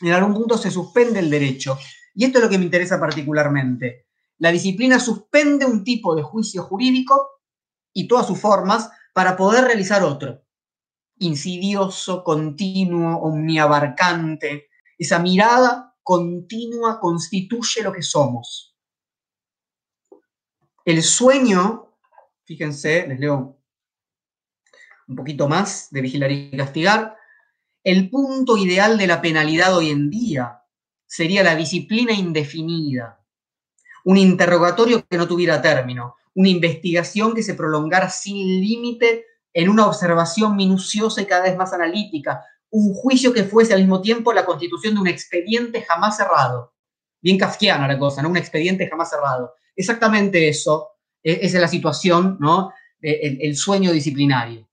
En 0.00 0.12
algún 0.12 0.34
punto 0.34 0.58
se 0.58 0.70
suspende 0.70 1.20
el 1.20 1.30
derecho. 1.30 1.78
Y 2.14 2.24
esto 2.24 2.38
es 2.38 2.44
lo 2.44 2.50
que 2.50 2.58
me 2.58 2.64
interesa 2.64 2.98
particularmente. 2.98 4.06
La 4.38 4.50
disciplina 4.50 4.98
suspende 4.98 5.64
un 5.64 5.84
tipo 5.84 6.14
de 6.14 6.22
juicio 6.22 6.62
jurídico 6.62 7.40
y 7.92 8.08
todas 8.08 8.26
sus 8.26 8.38
formas 8.38 8.90
para 9.12 9.36
poder 9.36 9.64
realizar 9.64 10.02
otro. 10.02 10.42
Insidioso, 11.18 12.22
continuo, 12.22 13.18
omniabarcante. 13.18 14.68
Esa 14.98 15.18
mirada 15.18 15.94
continua 16.02 17.00
constituye 17.00 17.82
lo 17.82 17.92
que 17.92 18.02
somos. 18.02 18.76
El 20.84 21.02
sueño, 21.02 21.92
fíjense, 22.44 23.06
les 23.08 23.18
leo 23.18 23.58
un 25.08 25.16
poquito 25.16 25.48
más 25.48 25.88
de 25.90 26.00
vigilar 26.00 26.30
y 26.32 26.50
castigar. 26.56 27.16
El 27.82 28.10
punto 28.10 28.56
ideal 28.56 28.98
de 28.98 29.06
la 29.06 29.20
penalidad 29.20 29.76
hoy 29.76 29.90
en 29.90 30.10
día 30.10 30.62
sería 31.06 31.42
la 31.42 31.54
disciplina 31.54 32.12
indefinida, 32.12 33.24
un 34.04 34.16
interrogatorio 34.16 35.06
que 35.08 35.16
no 35.16 35.28
tuviera 35.28 35.62
término, 35.62 36.16
una 36.34 36.48
investigación 36.48 37.34
que 37.34 37.42
se 37.42 37.54
prolongara 37.54 38.10
sin 38.10 38.60
límite 38.60 39.25
en 39.56 39.70
una 39.70 39.86
observación 39.86 40.54
minuciosa 40.54 41.22
y 41.22 41.24
cada 41.24 41.44
vez 41.44 41.56
más 41.56 41.72
analítica, 41.72 42.44
un 42.68 42.92
juicio 42.92 43.32
que 43.32 43.44
fuese 43.44 43.72
al 43.72 43.80
mismo 43.80 44.02
tiempo 44.02 44.34
la 44.34 44.44
constitución 44.44 44.92
de 44.92 45.00
un 45.00 45.08
expediente 45.08 45.80
jamás 45.80 46.18
cerrado. 46.18 46.74
Bien 47.22 47.38
kafkiana 47.38 47.88
la 47.88 47.98
cosa, 47.98 48.20
¿no? 48.20 48.28
Un 48.28 48.36
expediente 48.36 48.86
jamás 48.86 49.08
cerrado. 49.08 49.54
Exactamente 49.74 50.46
eso, 50.46 50.90
e-, 51.22 51.38
esa 51.40 51.56
es 51.56 51.62
la 51.62 51.68
situación, 51.68 52.36
¿no? 52.38 52.70
E-, 53.00 53.38
el 53.40 53.56
sueño 53.56 53.92
disciplinario. 53.92 54.68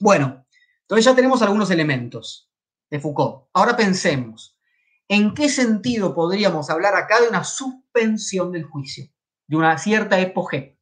Bueno, 0.00 0.46
entonces 0.80 1.04
ya 1.04 1.14
tenemos 1.14 1.42
algunos 1.42 1.70
elementos 1.70 2.50
de 2.88 3.00
Foucault. 3.00 3.48
Ahora 3.52 3.76
pensemos, 3.76 4.58
¿en 5.06 5.34
qué 5.34 5.50
sentido 5.50 6.14
podríamos 6.14 6.70
hablar 6.70 6.94
acá 6.96 7.20
de 7.20 7.28
una 7.28 7.44
suspensión 7.44 8.52
del 8.52 8.64
juicio, 8.64 9.04
de 9.46 9.56
una 9.58 9.76
cierta 9.76 10.18
epogé? 10.18 10.78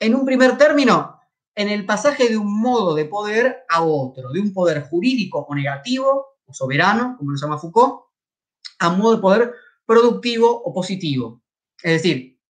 En 0.00 0.16
un 0.16 0.24
primer 0.24 0.58
término, 0.58 1.19
en 1.54 1.68
el 1.68 1.84
pasaje 1.84 2.28
de 2.28 2.36
un 2.36 2.60
modo 2.60 2.94
de 2.94 3.04
poder 3.04 3.64
a 3.68 3.82
otro, 3.82 4.30
de 4.32 4.40
un 4.40 4.52
poder 4.52 4.82
jurídico 4.88 5.46
o 5.48 5.54
negativo, 5.54 6.38
o 6.46 6.52
soberano, 6.52 7.16
como 7.18 7.32
lo 7.32 7.38
llama 7.38 7.58
Foucault, 7.58 8.02
a 8.78 8.88
un 8.88 8.98
modo 8.98 9.16
de 9.16 9.22
poder 9.22 9.54
productivo 9.84 10.50
o 10.50 10.72
positivo. 10.72 11.42
Es 11.82 12.02
decir, 12.02 12.40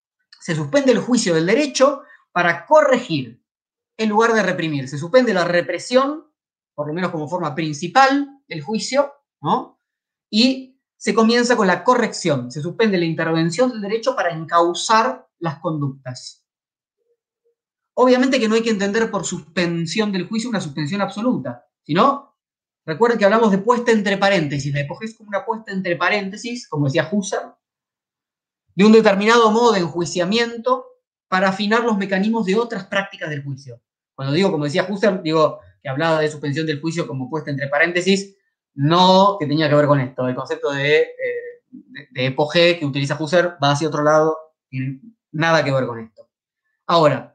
se 0.41 0.55
suspende 0.55 0.93
el 0.93 0.99
juicio 0.99 1.35
del 1.35 1.47
derecho 1.47 2.03
para 2.33 2.67
corregir 2.67 3.43
en 3.97 4.09
lugar 4.09 4.33
de 4.33 4.43
reprimir. 4.43 4.89
Se 4.89 4.99
suspende 4.99 5.35
la 5.35 5.45
represión, 5.45 6.27
por 6.75 6.89
lo 6.89 6.95
menos 6.95 7.11
como 7.11 7.29
forma 7.29 7.55
principal 7.55 8.41
del 8.49 8.63
juicio, 8.63 9.13
¿no? 9.43 9.79
Y 10.31 10.81
se 10.97 11.15
comienza 11.15 11.57
con 11.57 11.67
la 11.67 11.85
corrección. 11.85 12.51
Se 12.51 12.63
suspende 12.63 12.99
la 12.99 13.05
intervención 13.05 13.71
del 13.71 13.81
derecho 13.81 14.15
para 14.15 14.31
encauzar 14.31 15.29
las 15.39 15.59
conductas. 15.59 16.40
Obviamente 17.95 18.39
que 18.39 18.49
no 18.49 18.55
hay 18.55 18.63
que 18.63 18.71
entender 18.71 19.11
por 19.11 19.25
suspensión 19.25 20.13
del 20.13 20.29
juicio 20.29 20.49
una 20.49 20.61
suspensión 20.61 21.01
absoluta, 21.01 21.67
sino, 21.83 22.37
recuerden 22.87 23.19
que 23.19 23.25
hablamos 23.25 23.51
de 23.51 23.59
puesta 23.59 23.93
entre 23.93 24.17
paréntesis. 24.17 24.73
La 24.73 24.81
es 24.81 25.17
como 25.17 25.29
una 25.29 25.45
puesta 25.45 25.73
entre 25.73 25.97
paréntesis, 25.97 26.69
como 26.69 26.87
decía 26.87 27.09
Husserl, 27.11 27.55
de 28.75 28.85
un 28.85 28.93
determinado 28.93 29.51
modo 29.51 29.73
de 29.73 29.81
enjuiciamiento 29.81 30.87
para 31.29 31.49
afinar 31.51 31.85
los 31.85 31.99
mecanismos 31.99 32.47
de 32.47 32.57
otras 32.57 32.87
prácticas 32.87 33.31
del 33.31 33.45
juicio. 33.45 33.81
Cuando 34.15 34.35
digo, 34.35 34.51
como 34.51 34.65
decía 34.65 34.87
Husserl, 34.89 35.23
digo 35.23 35.61
que 35.83 35.89
hablaba 35.89 36.21
de 36.21 36.31
suspensión 36.31 36.67
del 36.67 36.81
juicio 36.81 37.07
como 37.07 37.31
puesta 37.31 37.51
entre 37.51 37.69
paréntesis, 37.69 38.37
no 38.75 39.37
que 39.39 39.47
tenía 39.47 39.69
que 39.69 39.75
ver 39.75 39.87
con 39.87 40.01
esto, 40.01 40.29
el 40.29 40.35
concepto 40.35 40.73
de, 40.73 41.01
eh, 41.01 42.07
de, 42.11 42.27
Epogé 42.27 42.79
que 42.79 42.87
utiliza 42.87 43.17
Husserl 43.19 43.57
va 43.63 43.73
hacia 43.73 43.89
otro 43.89 44.03
lado, 44.03 44.37
tiene 44.69 45.01
nada 45.33 45.65
que 45.65 45.73
ver 45.73 45.87
con 45.87 46.01
esto. 46.01 46.29
Ahora, 46.87 47.30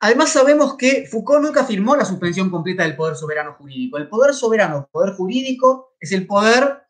además 0.00 0.32
sabemos 0.32 0.76
que 0.76 1.06
Foucault 1.06 1.42
nunca 1.42 1.62
afirmó 1.62 1.96
la 1.96 2.04
suspensión 2.04 2.50
completa 2.50 2.82
del 2.82 2.96
poder 2.96 3.16
soberano 3.16 3.54
jurídico. 3.54 3.98
El 3.98 4.08
poder 4.08 4.34
soberano, 4.34 4.78
el 4.78 4.84
poder 4.90 5.14
jurídico, 5.14 5.94
es 6.00 6.12
el 6.12 6.26
poder 6.26 6.82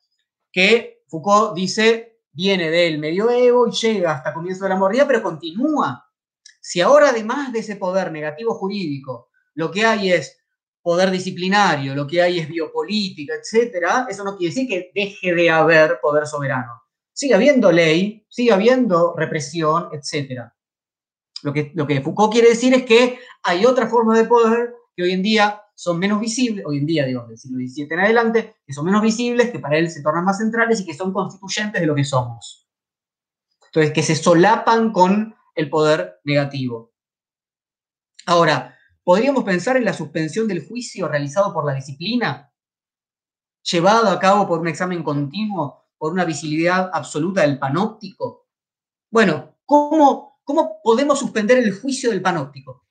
que 0.53 1.03
Foucault 1.09 1.55
dice 1.55 2.21
viene 2.33 2.71
del 2.71 2.99
medioevo 2.99 3.67
y 3.67 3.73
llega 3.73 4.13
hasta 4.13 4.33
comienzo 4.33 4.65
de 4.65 4.71
la 4.71 4.77
modernidad, 4.77 5.07
pero 5.07 5.23
continúa. 5.23 6.05
Si 6.61 6.81
ahora, 6.81 7.11
además 7.11 7.53
de 7.53 7.61
ese 7.61 7.77
poder 7.77 8.13
negativo 8.13 8.55
jurídico, 8.55 9.31
lo 9.55 9.71
que 9.71 9.85
hay 9.85 10.13
es 10.13 10.39
poder 10.83 11.11
disciplinario, 11.11 11.95
lo 11.95 12.07
que 12.07 12.23
hay 12.23 12.39
es 12.39 12.49
biopolítica, 12.49 13.35
etcétera, 13.35 14.07
eso 14.09 14.23
no 14.23 14.37
quiere 14.37 14.55
decir 14.55 14.69
que 14.69 14.91
deje 14.95 15.35
de 15.35 15.51
haber 15.51 15.99
poder 16.01 16.27
soberano. 16.27 16.83
Sigue 17.13 17.35
habiendo 17.35 17.73
ley, 17.73 18.25
sigue 18.29 18.53
habiendo 18.53 19.15
represión, 19.17 19.89
etcétera. 19.93 20.55
Lo 21.43 21.53
que, 21.53 21.73
lo 21.75 21.87
que 21.87 22.01
Foucault 22.01 22.33
quiere 22.33 22.49
decir 22.49 22.75
es 22.75 22.85
que 22.85 23.19
hay 23.43 23.65
otra 23.65 23.87
forma 23.89 24.17
de 24.17 24.25
poder 24.25 24.75
que 24.95 25.03
hoy 25.05 25.13
en 25.13 25.23
día 25.23 25.63
son 25.75 25.99
menos 25.99 26.21
visibles, 26.21 26.65
hoy 26.67 26.79
en 26.79 26.87
día, 26.87 27.07
digo, 27.07 27.25
del 27.29 27.39
siglo 27.39 27.59
XVII 27.59 27.87
en 27.89 28.01
adelante, 28.01 28.57
que 28.67 28.73
son 28.73 28.85
menos 28.85 29.01
visibles, 29.01 29.51
que 29.51 29.61
para 29.61 29.79
él 29.79 29.89
se 29.89 30.03
tornan 30.03 30.25
más 30.25 30.39
centrales 30.39 30.81
y 30.81 30.85
que 30.85 30.95
son 30.95 31.13
constituyentes 31.13 31.81
de 31.81 31.87
lo 31.87 31.95
que 31.95 32.03
somos. 32.03 32.69
Entonces, 33.67 33.93
que 33.93 34.03
se 34.03 34.17
solapan 34.17 34.91
con 34.93 35.37
el 35.55 35.71
poder 35.71 36.21
negativo. 36.25 36.93
Ahora, 38.27 38.77
¿podríamos 39.05 39.45
pensar 39.45 39.77
en 39.77 39.85
la 39.85 39.93
suspensión 39.93 40.49
del 40.49 40.67
juicio 40.67 41.07
realizado 41.07 41.53
por 41.53 41.65
la 41.65 41.75
disciplina, 41.75 42.53
llevado 43.63 44.11
a 44.11 44.19
cabo 44.19 44.49
por 44.49 44.59
un 44.59 44.69
examen 44.69 45.03
continuo, 45.05 45.87
por 45.97 46.13
una 46.13 46.25
visibilidad 46.25 46.91
absoluta 46.93 47.43
del 47.43 47.59
panóptico? 47.59 48.49
Bueno, 49.11 49.57
¿cómo, 49.65 50.28
cómo 50.49 50.81
podemos 50.83 51.19
suspender 51.19 51.59
el 51.59 51.79
juicio 51.79 52.09
del 52.09 52.23
panóptico? 52.23 52.89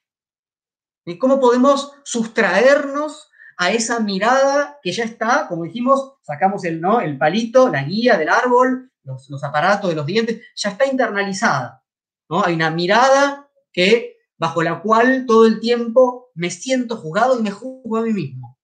¿Cómo 1.19 1.39
podemos 1.39 1.91
sustraernos 2.03 3.31
a 3.57 3.71
esa 3.71 3.99
mirada 3.99 4.77
que 4.83 4.91
ya 4.91 5.05
está, 5.05 5.47
como 5.47 5.63
dijimos, 5.63 6.17
sacamos 6.21 6.63
el, 6.65 6.79
¿no? 6.79 7.01
el 7.01 7.17
palito, 7.17 7.69
la 7.69 7.81
guía 7.81 8.15
del 8.15 8.29
árbol, 8.29 8.91
los, 9.03 9.43
aparatos 9.43 9.89
de 9.89 9.95
los 9.95 10.05
dientes, 10.05 10.39
ya 10.55 10.69
está 10.69 10.85
internalizada. 10.85 11.83
¿no? 12.29 12.45
Hay 12.45 12.53
una 12.53 12.69
mirada 12.69 13.49
que, 13.71 14.17
bajo 14.37 14.61
la 14.61 14.79
cual 14.79 15.25
todo 15.25 15.47
el 15.47 15.59
tiempo 15.59 16.29
me 16.35 16.51
siento 16.51 16.97
juzgado 16.97 17.39
y 17.39 17.41
me 17.41 17.49
juzgo 17.49 17.97
a 17.97 18.03
mí 18.03 18.13
mismo. 18.13 18.59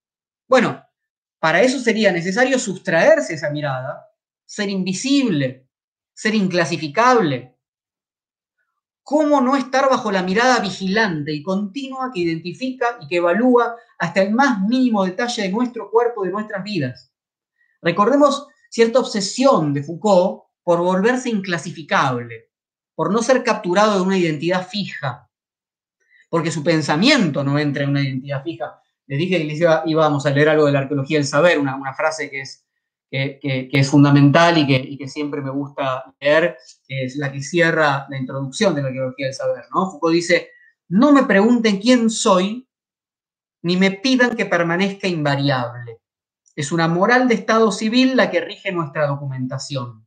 Bueno, 0.47 0.85
para 1.39 1.63
eso 1.63 1.79
sería 1.79 2.11
necesario 2.11 2.59
sustraerse 2.59 3.33
esa 3.33 3.49
mirada, 3.49 4.05
ser 4.45 4.69
invisible, 4.69 5.67
ser 6.13 6.35
inclasificable, 6.35 7.52
¿Cómo 9.03 9.41
no 9.41 9.57
estar 9.57 9.89
bajo 9.89 10.11
la 10.11 10.23
mirada 10.23 10.59
vigilante 10.59 11.33
y 11.33 11.43
continua 11.43 12.09
que 12.13 12.21
identifica 12.21 12.97
y 13.01 13.07
que 13.07 13.17
evalúa 13.17 13.75
hasta 13.99 14.21
el 14.21 14.33
más 14.33 14.61
mínimo 14.61 15.03
detalle 15.03 15.43
de 15.43 15.49
nuestro 15.49 15.91
cuerpo, 15.91 16.23
de 16.23 16.31
nuestras 16.31 16.63
vidas? 16.63 17.11
Recordemos 17.81 18.47
cierta 18.69 18.99
obsesión 18.99 19.73
de 19.73 19.83
Foucault 19.83 20.43
por 20.63 20.79
volverse 20.79 21.29
inclasificable, 21.29 22.49
por 22.95 23.11
no 23.11 23.21
ser 23.21 23.43
capturado 23.43 23.95
de 23.95 24.01
una 24.01 24.17
identidad 24.17 24.65
fija, 24.65 25.29
porque 26.29 26.51
su 26.51 26.63
pensamiento 26.63 27.43
no 27.43 27.59
entra 27.59 27.83
en 27.83 27.89
una 27.89 28.01
identidad 28.01 28.41
fija. 28.41 28.79
Les 29.05 29.19
dije 29.19 29.37
que 29.37 29.43
les 29.43 29.59
íbamos 29.85 30.25
a 30.25 30.29
leer 30.29 30.47
algo 30.47 30.65
de 30.65 30.71
la 30.71 30.79
arqueología 30.79 31.17
del 31.17 31.27
saber, 31.27 31.59
una, 31.59 31.93
frase 31.93 32.29
que 32.29 32.41
es 32.41 32.65
que, 33.13 33.69
es 33.71 33.89
fundamental 33.89 34.57
y 34.57 34.97
que, 34.97 35.07
siempre 35.07 35.41
me 35.41 35.51
gusta 35.51 36.15
leer, 36.19 36.57
es 37.01 37.15
la 37.15 37.31
que 37.31 37.41
cierra 37.41 38.05
la 38.09 38.17
introducción 38.17 38.75
de 38.75 38.81
la 38.81 38.87
arqueología 38.89 39.27
del 39.27 39.35
saber. 39.35 39.65
¿no? 39.73 39.89
Foucault 39.89 40.13
dice, 40.13 40.51
no 40.89 41.11
me 41.11 41.23
pregunten 41.23 41.79
quién 41.79 42.09
soy, 42.09 42.67
ni 43.63 43.77
me 43.77 43.91
pidan 43.91 44.35
que 44.35 44.45
permanezca 44.45 45.07
invariable. 45.07 45.99
Es 46.55 46.71
una 46.71 46.87
moral 46.87 47.27
de 47.27 47.35
Estado 47.35 47.71
civil 47.71 48.15
la 48.15 48.29
que 48.29 48.41
rige 48.41 48.71
nuestra 48.71 49.07
documentación. 49.07 50.05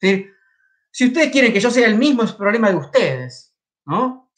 si 0.00 1.06
ustedes 1.06 1.30
quieren 1.30 1.52
que 1.52 1.60
yo 1.60 1.70
sea 1.70 1.86
el 1.86 1.96
mismo, 1.96 2.22
es 2.22 2.32
problema 2.32 2.70
de 2.70 2.76
ustedes. 2.76 3.54
¿no? 3.86 4.30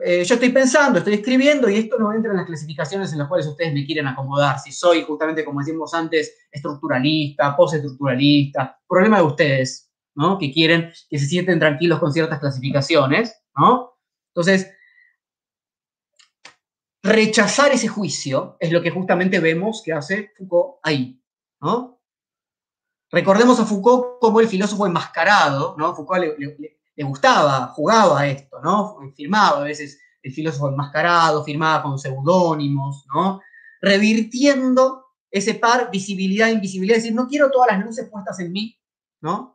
Eh, 0.00 0.24
yo 0.24 0.34
estoy 0.34 0.50
pensando, 0.50 0.98
estoy 0.98 1.14
escribiendo 1.14 1.68
y 1.68 1.76
esto 1.76 1.98
no 1.98 2.12
entra 2.12 2.32
en 2.32 2.38
las 2.38 2.46
clasificaciones 2.46 3.12
en 3.12 3.18
las 3.18 3.28
cuales 3.28 3.46
ustedes 3.46 3.72
me 3.72 3.86
quieren 3.86 4.06
acomodar. 4.06 4.58
Si 4.58 4.72
soy, 4.72 5.02
justamente 5.02 5.44
como 5.44 5.60
decimos 5.60 5.94
antes, 5.94 6.36
estructuralista, 6.50 7.56
postestructuralista, 7.56 8.80
problema 8.88 9.18
de 9.18 9.24
ustedes, 9.24 9.90
¿no? 10.14 10.38
Que 10.38 10.52
quieren, 10.52 10.92
que 11.10 11.18
se 11.18 11.26
sienten 11.26 11.58
tranquilos 11.58 11.98
con 11.98 12.12
ciertas 12.12 12.40
clasificaciones, 12.40 13.42
¿no? 13.56 13.94
Entonces, 14.34 14.70
rechazar 17.02 17.72
ese 17.72 17.88
juicio 17.88 18.56
es 18.58 18.72
lo 18.72 18.82
que 18.82 18.90
justamente 18.90 19.38
vemos 19.38 19.82
que 19.84 19.92
hace 19.92 20.32
Foucault 20.36 20.76
ahí, 20.82 21.20
¿no? 21.60 22.00
Recordemos 23.10 23.60
a 23.60 23.66
Foucault 23.66 24.18
como 24.20 24.40
el 24.40 24.48
filósofo 24.48 24.86
enmascarado, 24.86 25.76
¿no? 25.78 25.94
Foucault 25.94 26.36
le, 26.38 27.04
gustaba, 27.04 27.68
jugaba 27.68 28.26
esto, 28.26 28.58
¿no? 28.60 28.98
Firmaba 29.14 29.60
a 29.60 29.64
veces 29.64 30.00
el 30.22 30.32
filósofo 30.32 30.68
enmascarado, 30.68 31.44
firmaba 31.44 31.82
con 31.82 31.98
seudónimos, 31.98 33.04
¿no? 33.14 33.40
Revirtiendo 33.80 35.04
ese 35.30 35.54
par 35.54 35.90
visibilidad-invisibilidad, 35.90 36.96
es 36.96 37.02
decir, 37.04 37.14
no 37.14 37.28
quiero 37.28 37.50
todas 37.50 37.72
las 37.72 37.84
luces 37.84 38.08
puestas 38.08 38.40
en 38.40 38.50
mí, 38.50 38.80
¿no? 39.20 39.53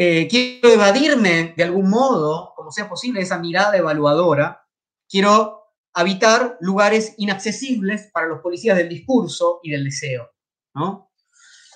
Eh, 0.00 0.28
quiero 0.28 0.68
evadirme 0.68 1.54
de 1.56 1.64
algún 1.64 1.90
modo, 1.90 2.52
como 2.54 2.70
sea 2.70 2.88
posible, 2.88 3.20
esa 3.20 3.36
mirada 3.36 3.76
evaluadora. 3.76 4.64
Quiero 5.08 5.64
habitar 5.92 6.56
lugares 6.60 7.14
inaccesibles 7.16 8.08
para 8.12 8.28
los 8.28 8.38
policías 8.38 8.76
del 8.76 8.88
discurso 8.88 9.58
y 9.60 9.72
del 9.72 9.82
deseo. 9.82 10.30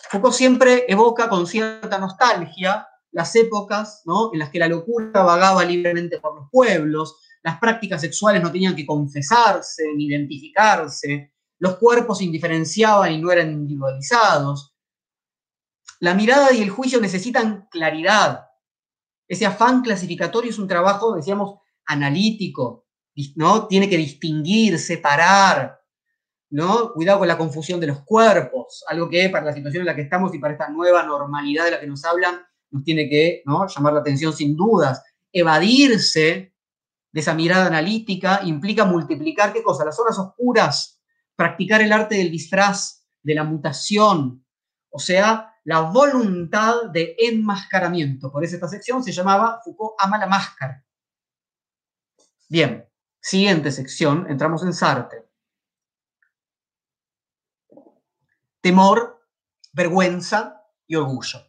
Foucault 0.09 0.35
siempre 0.35 0.85
evoca 0.87 1.29
con 1.29 1.49
cierta 1.49 1.99
nostalgia 1.99 2.87
las 3.11 3.35
épocas 3.35 4.05
en 4.33 4.39
las 4.39 4.51
que 4.51 4.61
la 4.61 4.69
locura 4.69 5.25
vagaba 5.25 5.65
libremente 5.65 6.21
por 6.21 6.37
los 6.37 6.49
pueblos, 6.49 7.17
las 7.43 7.59
prácticas 7.59 8.03
sexuales 8.03 8.41
no 8.41 8.53
tenían 8.53 8.77
que 8.77 8.87
confesarse 8.87 9.83
ni 9.97 10.07
identificarse, 10.07 11.33
los 11.59 11.77
cuerpos 11.77 12.19
se 12.19 12.25
indiferenciaban 12.25 13.11
y 13.11 13.21
no 13.21 13.33
eran 13.33 13.51
individualizados. 13.51 14.72
La 16.03 16.15
mirada 16.15 16.53
y 16.53 16.61
el 16.61 16.69
juicio 16.69 17.01
necesitan 17.01 17.69
claridad. 17.71 18.49
Ese 19.29 19.47
afán 19.47 19.83
clasificatorio 19.83 20.51
es 20.51 20.59
un 20.59 20.67
trabajo, 20.67 21.15
decíamos, 21.15 21.61
analítico, 21.87 22.87
¿no? 23.37 23.69
Tiene 23.69 23.89
que 23.89 23.97
distinguir, 23.97 24.81
separar, 24.81 25.81
¿no? 26.51 26.93
Cuidado 26.93 27.21
con 27.21 27.29
la 27.29 27.39
confusión 27.39 27.79
de 27.79 27.87
los 27.87 28.01
cuerpos, 28.01 28.83
algo 28.89 29.09
que 29.09 29.29
para 29.29 29.45
la 29.45 29.53
situación 29.53 29.83
en 29.83 29.87
la 29.87 29.95
que 29.95 30.03
estamos 30.03 30.35
y 30.35 30.41
para 30.41 30.55
esta 30.55 30.69
nueva 30.71 31.05
normalidad 31.05 31.67
de 31.67 31.71
la 31.71 31.81
que 31.81 31.87
nos 31.87 32.05
hablan, 32.05 32.41
nos 32.73 32.83
tiene 32.83 33.09
que 33.09 33.45
¿no? 33.47 33.69
llamar 33.69 33.93
la 33.93 34.01
atención 34.01 34.33
sin 34.33 34.57
dudas. 34.57 35.05
Evadirse 35.33 36.53
de 37.13 37.21
esa 37.21 37.35
mirada 37.35 37.67
analítica 37.67 38.41
implica 38.43 38.85
multiplicar, 38.85 39.53
¿qué 39.53 39.63
cosa? 39.63 39.85
Las 39.85 39.95
zonas 39.95 40.19
oscuras, 40.19 41.01
practicar 41.37 41.81
el 41.81 41.93
arte 41.93 42.17
del 42.17 42.33
disfraz, 42.33 43.07
de 43.23 43.37
la 43.37 43.45
mutación, 43.45 44.45
o 44.91 44.99
sea, 44.99 45.52
la 45.65 45.81
voluntad 45.81 46.91
de 46.93 47.15
enmascaramiento. 47.19 48.31
Por 48.31 48.45
eso 48.45 48.57
esta 48.57 48.69
sección 48.69 49.03
se 49.03 49.13
llamaba 49.13 49.61
Foucault 49.65 49.95
ama 49.99 50.19
la 50.19 50.27
máscara. 50.27 50.85
Bien, 52.49 52.89
siguiente 53.21 53.71
sección, 53.71 54.27
entramos 54.29 54.63
en 54.65 54.75
Sartre. 54.75 55.25
Temor, 58.61 59.27
vergüenza 59.73 60.63
y 60.87 60.97
orgullo. 60.97 61.41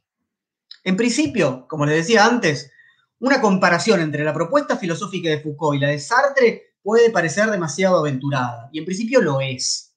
En 0.83 0.97
principio, 0.97 1.67
como 1.67 1.85
les 1.85 1.97
decía 1.97 2.25
antes, 2.25 2.71
una 3.19 3.39
comparación 3.39 4.01
entre 4.01 4.23
la 4.23 4.33
propuesta 4.33 4.77
filosófica 4.77 5.29
de 5.29 5.39
Foucault 5.39 5.77
y 5.77 5.79
la 5.79 5.89
de 5.89 5.99
Sartre 5.99 6.75
puede 6.81 7.09
parecer 7.09 7.49
demasiado 7.49 7.99
aventurada, 7.99 8.69
y 8.71 8.79
en 8.79 8.85
principio 8.85 9.21
lo 9.21 9.39
es. 9.39 9.95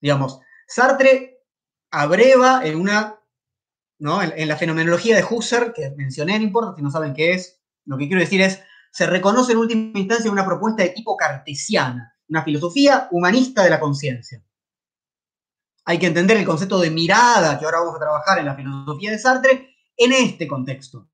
Digamos, 0.00 0.40
Sartre 0.66 1.35
abreva 1.96 2.60
en 2.62 2.78
una, 2.78 3.18
¿no? 3.98 4.22
en, 4.22 4.48
la 4.48 4.56
fenomenología 4.56 5.16
de 5.16 5.24
Husserl, 5.24 5.72
que 5.72 5.90
mencioné, 5.96 6.38
no 6.38 6.44
importa 6.44 6.76
si 6.76 6.82
no 6.82 6.90
saben 6.90 7.14
qué 7.14 7.32
es, 7.32 7.58
lo 7.86 7.96
que 7.96 8.06
quiero 8.06 8.20
decir 8.20 8.42
es, 8.42 8.60
se 8.92 9.06
reconoce 9.06 9.52
en 9.52 9.58
última 9.58 9.98
instancia 9.98 10.30
una 10.30 10.44
propuesta 10.44 10.82
de 10.82 10.90
tipo 10.90 11.16
cartesiana, 11.16 12.14
una 12.28 12.42
filosofía 12.42 13.08
humanista 13.12 13.64
de 13.64 13.70
la 13.70 13.80
conciencia. 13.80 14.44
Hay 15.86 15.98
que 15.98 16.06
entender 16.06 16.36
el 16.36 16.44
concepto 16.44 16.78
de 16.80 16.90
mirada 16.90 17.58
que 17.58 17.64
ahora 17.64 17.80
vamos 17.80 17.96
a 17.96 18.00
trabajar 18.00 18.38
en 18.40 18.46
la 18.46 18.54
filosofía 18.54 19.12
de 19.12 19.18
Sartre 19.18 19.76
en 19.96 20.12
este 20.12 20.46
contexto. 20.46 21.08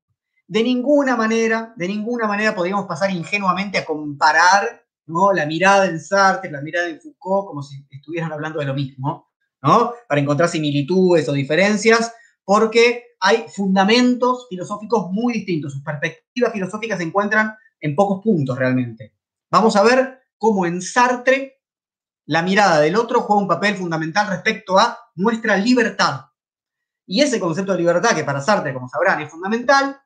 De 0.47 0.63
ninguna 0.63 1.15
manera, 1.15 1.73
de 1.77 1.87
ninguna 1.87 2.27
manera 2.27 2.53
podríamos 2.53 2.87
pasar 2.87 3.09
ingenuamente 3.11 3.77
a 3.77 3.85
comparar 3.85 4.85
¿no? 5.05 5.31
la 5.31 5.45
mirada 5.45 5.85
en 5.85 5.99
Sartre, 6.01 6.51
la 6.51 6.61
mirada 6.61 6.87
en 6.87 6.99
Foucault, 6.99 7.47
como 7.47 7.63
si 7.63 7.87
estuvieran 7.89 8.33
hablando 8.33 8.59
de 8.59 8.65
lo 8.65 8.73
mismo. 8.73 9.32
¿No? 9.63 9.93
Para 10.07 10.21
encontrar 10.21 10.49
similitudes 10.49 11.27
o 11.29 11.33
diferencias, 11.33 12.13
porque 12.43 13.15
hay 13.19 13.45
fundamentos 13.47 14.47
filosóficos 14.49 15.09
muy 15.11 15.33
distintos. 15.33 15.73
Sus 15.73 15.83
perspectivas 15.83 16.51
filosóficas 16.51 16.97
se 16.97 17.05
encuentran 17.05 17.55
en 17.79 17.95
pocos 17.95 18.21
puntos 18.21 18.57
realmente. 18.57 19.15
Vamos 19.49 19.75
a 19.75 19.83
ver 19.83 20.19
cómo 20.37 20.65
en 20.65 20.81
Sartre 20.81 21.61
la 22.25 22.41
mirada 22.41 22.79
del 22.79 22.95
otro 22.95 23.21
juega 23.21 23.41
un 23.41 23.47
papel 23.47 23.75
fundamental 23.75 24.27
respecto 24.27 24.77
a 24.77 24.97
nuestra 25.15 25.57
libertad. 25.57 26.25
Y 27.05 27.21
ese 27.21 27.39
concepto 27.39 27.73
de 27.73 27.79
libertad, 27.79 28.15
que 28.15 28.23
para 28.23 28.41
Sartre, 28.41 28.73
como 28.73 28.87
sabrán, 28.87 29.21
es 29.21 29.29
fundamental, 29.29 30.01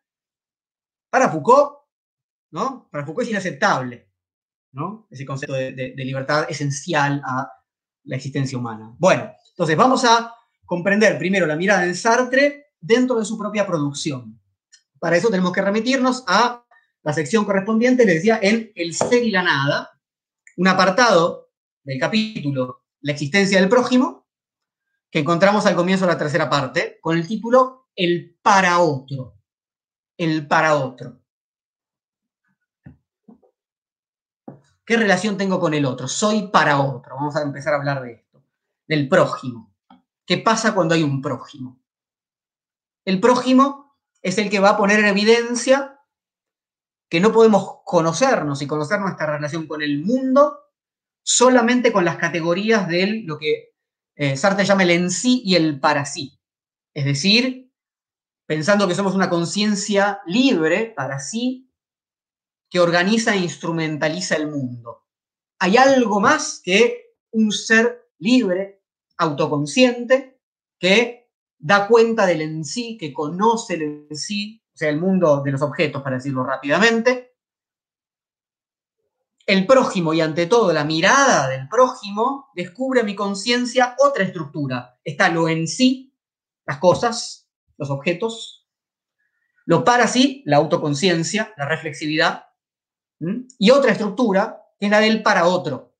para 1.09 1.29
Foucault, 1.29 1.73
¿no? 2.51 2.89
Para 2.91 3.05
Foucault 3.05 3.25
es 3.25 3.31
inaceptable, 3.31 4.11
¿no? 4.71 5.07
Ese 5.09 5.25
concepto 5.25 5.53
de, 5.53 5.93
libertad 5.97 6.45
esencial 6.49 7.21
a 7.25 7.51
la 8.03 8.15
existencia 8.15 8.57
humana. 8.57 8.95
Bueno, 8.97 9.31
entonces 9.57 9.75
vamos 9.75 10.05
a 10.05 10.35
comprender 10.67 11.17
primero 11.17 11.47
la 11.47 11.55
mirada 11.55 11.81
de 11.81 11.95
Sartre 11.95 12.67
dentro 12.79 13.17
de 13.17 13.25
su 13.25 13.39
propia 13.39 13.65
producción. 13.65 14.39
Para 14.99 15.17
eso 15.17 15.29
tenemos 15.31 15.51
que 15.51 15.63
remitirnos 15.63 16.23
a 16.27 16.63
la 17.01 17.13
sección 17.13 17.43
correspondiente, 17.43 18.05
le 18.05 18.13
decía, 18.13 18.37
en 18.39 18.71
El 18.75 18.93
ser 18.93 19.23
y 19.23 19.31
la 19.31 19.41
nada, 19.41 19.99
un 20.57 20.67
apartado 20.67 21.49
del 21.83 21.99
capítulo 21.99 22.83
La 23.01 23.13
existencia 23.13 23.59
del 23.59 23.67
prójimo, 23.67 24.27
que 25.09 25.19
encontramos 25.19 25.65
al 25.65 25.75
comienzo 25.75 26.05
de 26.05 26.11
la 26.11 26.19
tercera 26.19 26.47
parte, 26.47 26.99
con 27.01 27.17
el 27.17 27.27
título 27.27 27.87
El 27.95 28.37
para 28.43 28.77
otro. 28.77 29.39
El 30.17 30.47
para 30.47 30.75
otro. 30.75 31.23
¿Qué 34.85 34.97
relación 34.97 35.35
tengo 35.35 35.59
con 35.59 35.73
el 35.73 35.83
otro? 35.83 36.07
Soy 36.07 36.49
para 36.49 36.79
otro. 36.79 37.15
Vamos 37.15 37.35
a 37.35 37.41
empezar 37.41 37.73
a 37.73 37.77
hablar 37.77 38.03
de 38.03 38.11
esto. 38.11 38.26
Del 38.87 39.09
prójimo. 39.09 39.75
¿Qué 40.25 40.37
pasa 40.37 40.73
cuando 40.73 40.95
hay 40.95 41.03
un 41.03 41.21
prójimo? 41.21 41.81
El 43.05 43.19
prójimo 43.19 43.97
es 44.21 44.37
el 44.37 44.49
que 44.49 44.59
va 44.59 44.71
a 44.71 44.77
poner 44.77 44.99
en 44.99 45.07
evidencia 45.07 45.99
que 47.09 47.19
no 47.19 47.31
podemos 47.31 47.79
conocernos 47.85 48.61
y 48.61 48.67
conocer 48.67 48.99
nuestra 48.99 49.27
relación 49.27 49.67
con 49.67 49.81
el 49.81 50.03
mundo 50.03 50.59
solamente 51.23 51.91
con 51.91 52.05
las 52.05 52.17
categorías 52.17 52.87
de 52.87 53.23
lo 53.25 53.37
que 53.37 53.75
eh, 54.15 54.35
Sartre 54.35 54.65
llama 54.65 54.83
el 54.83 54.91
en 54.91 55.11
sí 55.11 55.41
y 55.45 55.55
el 55.55 55.79
para 55.79 56.05
sí. 56.05 56.39
Es 56.93 57.05
decir, 57.05 57.71
pensando 58.47 58.87
que 58.87 58.95
somos 58.95 59.13
una 59.13 59.29
conciencia 59.29 60.21
libre 60.25 60.93
para 60.95 61.19
sí, 61.19 61.71
que 62.69 62.79
organiza 62.79 63.35
e 63.35 63.39
instrumentaliza 63.39 64.35
el 64.35 64.47
mundo. 64.47 65.05
Hay 65.59 65.77
algo 65.77 66.19
más 66.19 66.61
que 66.63 67.15
un 67.31 67.51
ser 67.51 68.09
libre, 68.19 68.76
autoconsciente, 69.17 70.39
que 70.79 71.31
da 71.57 71.87
cuenta 71.87 72.25
del 72.25 72.41
en 72.41 72.63
sí, 72.63 72.97
que 72.97 73.13
conoce 73.13 73.75
el 73.75 74.07
en 74.09 74.15
sí, 74.15 74.63
o 74.73 74.77
sea, 74.77 74.89
el 74.89 74.99
mundo 74.99 75.41
de 75.43 75.51
los 75.51 75.61
objetos, 75.61 76.03
para 76.03 76.17
decirlo 76.17 76.43
rápidamente. 76.43 77.35
El 79.45 79.65
prójimo 79.65 80.13
y 80.13 80.21
ante 80.21 80.45
todo 80.45 80.73
la 80.73 80.83
mirada 80.83 81.47
del 81.47 81.67
prójimo 81.67 82.49
descubre 82.53 82.99
a 82.99 83.03
mi 83.03 83.15
conciencia 83.15 83.95
otra 83.97 84.23
estructura. 84.23 84.99
Está 85.03 85.29
lo 85.29 85.47
en 85.47 85.67
sí, 85.67 86.13
las 86.65 86.77
cosas, 86.77 87.49
los 87.77 87.89
objetos. 87.89 88.67
Lo 89.65 89.83
para 89.83 90.07
sí, 90.07 90.43
la 90.45 90.57
autoconciencia, 90.57 91.53
la 91.57 91.65
reflexividad. 91.67 92.45
Y 93.57 93.71
otra 93.71 93.93
estructura, 93.93 94.61
que 94.79 94.85
es 94.85 94.91
la 94.91 94.99
del 94.99 95.23
para 95.23 95.47
otro. 95.47 95.95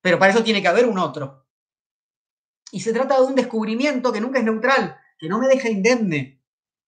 Pero 0.00 0.18
para 0.18 0.32
eso 0.32 0.42
tiene 0.42 0.60
que 0.60 0.68
haber 0.68 0.86
un 0.86 0.98
otro. 0.98 1.45
Y 2.72 2.80
se 2.80 2.92
trata 2.92 3.16
de 3.16 3.26
un 3.26 3.34
descubrimiento 3.34 4.12
que 4.12 4.20
nunca 4.20 4.38
es 4.38 4.44
neutral, 4.44 4.96
que 5.18 5.28
no 5.28 5.38
me 5.38 5.48
deja 5.48 5.68
indemne, 5.68 6.42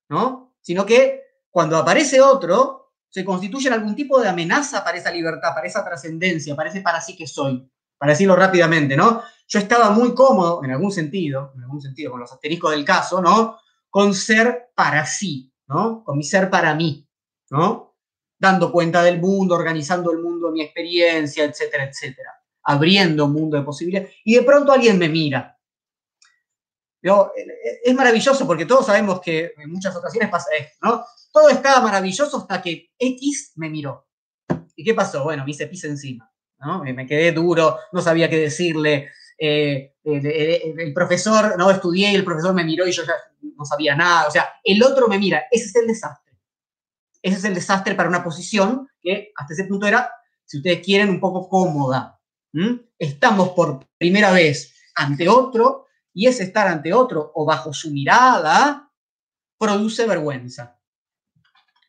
¿no? 0.09 0.49
sino 0.61 0.85
que 0.85 1.23
cuando 1.51 1.77
aparece 1.79 2.21
otro, 2.21 2.93
se 3.09 3.25
constituye 3.25 3.71
algún 3.71 3.95
tipo 3.95 4.21
de 4.21 4.29
amenaza 4.29 4.85
para 4.85 4.99
esa 4.99 5.11
libertad, 5.11 5.55
para 5.55 5.67
esa 5.67 5.83
trascendencia, 5.83 6.55
para 6.55 6.69
ese 6.69 6.83
para 6.83 7.01
sí 7.01 7.17
que 7.17 7.27
soy, 7.27 7.67
para 7.97 8.13
decirlo 8.13 8.37
rápidamente, 8.37 8.97
¿no? 8.97 9.23
Yo 9.47 9.59
estaba 9.59 9.91
muy 9.91 10.15
cómodo, 10.15 10.63
en 10.63 10.73
algún 10.73 10.93
sentido, 10.93 11.53
en 11.57 11.63
algún 11.63 11.81
sentido, 11.81 12.11
con 12.11 12.21
los 12.21 12.31
asteriscos 12.31 12.71
del 12.73 12.85
caso, 12.85 13.23
¿no? 13.23 13.57
Con 13.89 14.13
ser 14.15 14.71
para 14.75 15.07
sí, 15.07 15.51
¿no? 15.69 16.05
Con 16.05 16.19
mi 16.19 16.25
ser 16.25 16.51
para 16.51 16.75
mí, 16.75 17.09
¿no? 17.51 17.97
Dando 18.39 18.71
cuenta 18.71 19.03
del 19.03 19.21
mundo, 19.21 19.55
organizando 19.55 20.13
el 20.13 20.19
mundo, 20.19 20.53
mi 20.53 20.61
experiencia, 20.61 21.45
etcétera, 21.45 21.85
etcétera. 21.85 22.35
Abriendo 22.63 23.25
un 23.25 23.33
mundo 23.33 23.57
de 23.57 23.63
posibilidades. 23.63 24.13
Y 24.23 24.35
de 24.35 24.43
pronto 24.43 24.71
alguien 24.71 24.99
me 24.99 25.09
mira 25.09 25.58
es 27.03 27.95
maravilloso 27.95 28.47
porque 28.47 28.67
todos 28.67 28.87
sabemos 28.87 29.21
que 29.21 29.53
en 29.57 29.71
muchas 29.71 29.95
ocasiones 29.97 30.31
pasa 30.31 30.51
esto, 30.59 30.77
¿no? 30.83 31.05
Todo 31.33 31.49
estaba 31.51 31.81
maravilloso 31.81 32.39
hasta 32.39 32.61
que 32.61 32.91
X 32.99 33.53
me 33.57 33.69
miró. 33.71 34.07
¿Y 34.75 34.85
qué 34.85 34.95
pasó? 34.95 35.25
Bueno, 35.25 35.45
me 35.45 35.51
hice 35.51 35.67
pis 35.67 35.85
encima, 35.85 36.31
¿no? 36.61 36.83
Me 36.83 37.07
quedé 37.07 37.33
duro, 37.33 37.79
no 37.93 38.01
sabía 38.01 38.29
qué 38.29 38.39
decirle. 38.39 39.11
Eh, 39.41 39.95
el, 40.05 40.93
profesor, 40.93 41.57
no 41.57 41.71
estudié 41.71 42.11
y 42.11 42.15
el 42.17 42.25
profesor 42.25 42.55
me 42.55 42.65
miró 42.65 42.87
y 42.87 42.93
yo 42.93 43.05
ya 43.05 43.15
no 43.57 43.65
sabía 43.65 43.95
nada. 43.95 44.27
O 44.27 44.31
sea, 44.31 44.49
el 44.65 44.83
otro 44.83 45.09
me 45.09 45.19
mira. 45.19 45.45
Ese 45.51 45.67
es 45.67 45.77
el 45.77 45.87
desastre. 45.87 46.37
Ese 47.23 47.37
es 47.39 47.45
el 47.45 47.55
desastre 47.55 47.95
para 47.95 48.09
una 48.09 48.25
posición 48.25 48.89
que 49.01 49.33
hasta 49.37 49.55
ese 49.55 49.65
punto 49.65 49.87
era, 49.87 50.11
si 50.45 50.59
ustedes 50.59 50.85
quieren, 50.85 51.09
un 51.11 51.21
poco 51.21 51.49
cómoda. 51.49 52.19
Estamos 52.99 53.51
por 53.51 53.87
primera 53.99 54.33
vez 54.33 54.75
ante 54.95 55.29
otro 55.29 55.88
y 56.15 56.27
ese 56.27 56.45
estar 56.45 56.67
ante 56.67 56.93
otro 56.93 57.31
o 57.35 57.45
bajo 57.45 57.73
su 57.73 57.91
mirada 57.91 58.91
produce 59.59 60.07
vergüenza. 60.07 60.79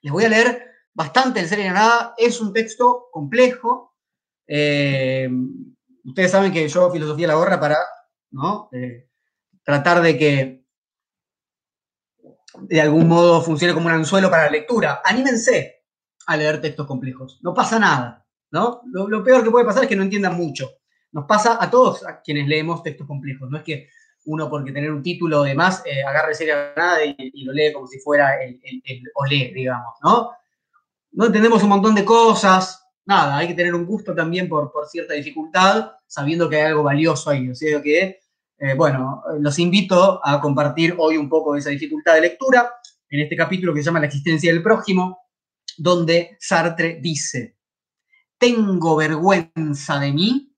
Les 0.02 0.12
voy 0.12 0.26
a 0.26 0.30
leer 0.30 0.66
bastante 0.94 1.40
en 1.40 1.48
serio 1.48 1.72
nada. 1.72 2.14
Es 2.18 2.40
un 2.42 2.54
texto 2.54 3.08
complejo. 3.12 3.96
Eh, 4.48 5.30
ustedes 6.04 6.32
saben 6.32 6.52
que 6.52 6.68
yo 6.68 6.92
filosofía 6.92 7.28
la 7.28 7.36
gorra 7.36 7.60
para 7.60 7.78
¿no? 8.32 8.70
Eh, 8.72 9.10
tratar 9.64 10.02
de 10.02 10.18
que 10.18 10.66
de 12.62 12.82
algún 12.82 13.08
modo 13.08 13.42
funcione 13.42 13.74
como 13.74 13.88
un 13.88 13.94
anzuelo 13.94 14.30
para 14.30 14.46
la 14.46 14.52
lectura. 14.52 15.02
Anímense 15.04 15.84
a 16.28 16.38
leer 16.38 16.62
textos 16.62 16.88
complejos. 16.88 17.40
No 17.42 17.54
pasa 17.54 17.80
nada. 17.80 18.26
¿no? 18.52 18.82
Lo, 18.92 19.24
peor 19.24 19.44
que 19.44 19.52
puede 19.52 19.66
pasar 19.66 19.84
es 19.84 19.90
que 19.90 19.96
no 19.96 20.04
entiendan 20.04 20.36
mucho. 20.36 20.70
Nos 21.12 21.26
pasa 21.26 21.58
a 21.60 21.70
todos 21.70 22.04
quienes 22.24 22.48
leemos 22.48 22.84
textos 22.84 23.08
complejos. 23.08 23.50
No 23.50 23.58
es 23.58 23.64
que 23.64 23.90
uno 24.30 24.50
porque 24.50 24.72
tener 24.72 24.92
un 24.92 25.02
título 25.02 25.44
de 25.44 25.56
más 25.56 25.84
eh, 25.86 26.04
agarre 26.04 26.36
seria 26.36 26.72
nada 26.78 27.04
y, 27.04 27.44
lo 27.44 27.52
lee 27.52 27.74
como 27.74 27.88
si 27.88 28.00
fuera 28.00 28.42
el, 28.42 28.60
el, 28.64 29.04
olé, 29.16 29.52
digamos, 29.54 29.96
¿no? 30.04 30.32
No 31.12 31.26
entendemos 31.26 31.64
un 31.64 31.70
montón 31.70 31.96
de 31.96 32.06
cosas, 32.06 32.86
nada, 33.06 33.38
hay 33.38 33.48
que 33.48 33.56
tener 33.56 33.74
un 33.74 33.86
gusto 33.86 34.14
también 34.14 34.48
por, 34.48 34.72
por 34.72 34.88
cierta 34.88 35.16
dificultad, 35.16 35.94
sabiendo 36.06 36.48
que 36.48 36.58
hay 36.58 36.68
algo 36.68 36.84
valioso 36.84 37.32
ahí, 37.32 37.50
o 37.50 37.82
que, 37.82 38.20
eh, 38.60 38.74
bueno, 38.76 39.24
los 39.40 39.58
invito 39.58 40.22
a 40.24 40.40
compartir 40.40 40.94
hoy 41.00 41.18
un 41.18 41.28
poco 41.28 41.54
de 41.54 41.60
esa 41.60 41.72
dificultad 41.72 42.14
de 42.14 42.22
lectura, 42.22 42.72
en 43.10 43.22
este 43.22 43.36
capítulo 43.36 43.74
que 43.74 43.80
se 43.80 43.86
llama 43.86 44.00
La 44.00 44.06
existencia 44.06 44.54
del 44.54 44.62
prójimo, 44.62 45.18
donde 45.76 46.38
Sartre 46.40 47.00
dice, 47.02 47.58
tengo 48.38 48.96
vergüenza 48.96 50.00
de 50.00 50.14
mí 50.14 50.56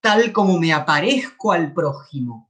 tal 0.00 0.32
como 0.32 0.58
me 0.58 0.72
aparezco 0.72 1.52
al 1.52 1.72
prójimo 1.72 2.45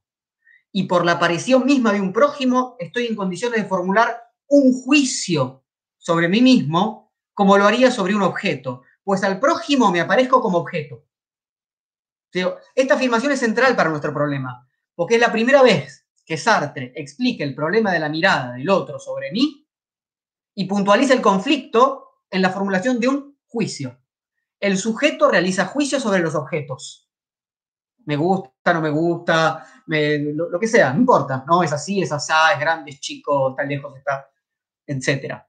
y 0.77 0.83
por 0.83 1.07
la 1.07 1.13
aparición 1.13 1.65
misma 1.65 1.91
de 1.95 2.03
un 2.03 2.13
prójimo 2.13 2.77
estoy 2.79 3.07
en 3.07 3.17
condiciones 3.17 3.63
de 3.63 3.67
formular 3.67 4.15
un 4.47 4.75
juicio 4.83 5.65
sobre 5.97 6.29
mí 6.29 6.43
mismo 6.43 7.15
como 7.33 7.57
lo 7.57 7.65
haría 7.65 7.91
sobre 7.91 8.15
un 8.15 8.21
objeto, 8.21 8.83
pues 9.03 9.25
al 9.25 9.41
prójimo 9.41 9.91
me 9.91 10.03
aparezco 10.03 10.43
como 10.43 10.59
objeto. 10.59 11.07
Esta 12.75 12.95
afirmación 12.95 13.33
es 13.33 13.41
central 13.41 13.75
para 13.75 13.89
nuestro 13.89 14.13
problema, 14.13 14.69
porque 14.95 15.15
es 15.15 15.21
la 15.23 15.33
primera 15.33 15.63
vez 15.63 16.07
que 16.27 16.37
Sartre 16.37 16.93
explica 16.95 17.43
el 17.43 17.55
problema 17.55 17.91
de 17.91 18.01
la 18.01 18.11
mirada 18.11 18.53
del 18.53 18.69
otro 18.69 18.99
sobre 18.99 19.33
mí 19.33 19.67
y 20.55 20.67
puntualiza 20.67 21.15
el 21.15 21.23
conflicto 21.23 22.21
en 22.31 22.43
la 22.43 22.51
formulación 22.51 23.01
de 23.01 23.09
un 23.09 23.39
juicio. 23.47 23.99
El 24.61 24.77
sujeto 24.77 25.31
realiza 25.31 25.65
juicio 25.65 25.99
sobre 26.01 26.21
los 26.21 26.35
objetos 26.35 27.06
me 28.07 28.17
gusta, 28.17 28.73
no 28.73 28.81
me 28.81 28.91
gusta, 28.91 29.67
lo, 29.87 30.59
que 30.59 30.69
sea, 30.69 30.93
no 30.93 31.01
importa, 31.01 31.45
¿no? 31.47 31.63
Es 31.63 31.73
así, 31.73 32.01
es 32.01 32.13
así, 32.13 32.33
es 32.55 32.61
grande, 32.61 32.93
es 32.93 33.01
chico, 33.01 33.51
está 33.51 33.65
lejos, 33.65 33.97
está, 33.97 34.31
etc. 34.87 35.43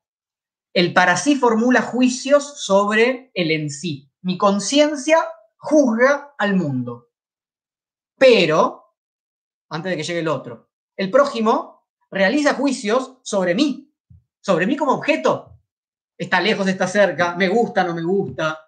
El 0.74 0.94
para 0.94 1.16
sí 1.18 1.36
formula 1.36 1.82
juicios 1.82 2.62
sobre 2.64 3.32
el 3.34 3.52
en 3.52 3.70
sí. 3.70 4.12
Mi 4.22 4.38
conciencia 4.38 5.20
juzga 5.58 6.36
al 6.38 6.56
mundo. 6.56 7.10
Pero, 8.18 8.96
antes 9.70 9.92
de 9.92 9.98
que 9.98 10.04
llegue 10.04 10.20
el 10.20 10.28
otro, 10.28 10.72
el 10.96 11.12
prójimo 11.12 11.88
realiza 12.10 12.56
juicios 12.56 13.20
sobre 13.22 13.54
mí, 13.54 13.94
sobre 14.40 14.66
mí 14.66 14.76
como 14.76 14.94
objeto. 14.94 15.54
Está 16.18 16.42
lejos, 16.42 16.68
está 16.68 16.88
cerca, 16.88 17.36
me 17.36 17.48
gusta, 17.48 17.84
no 17.84 17.94
me 17.94 18.02
gusta, 18.02 18.60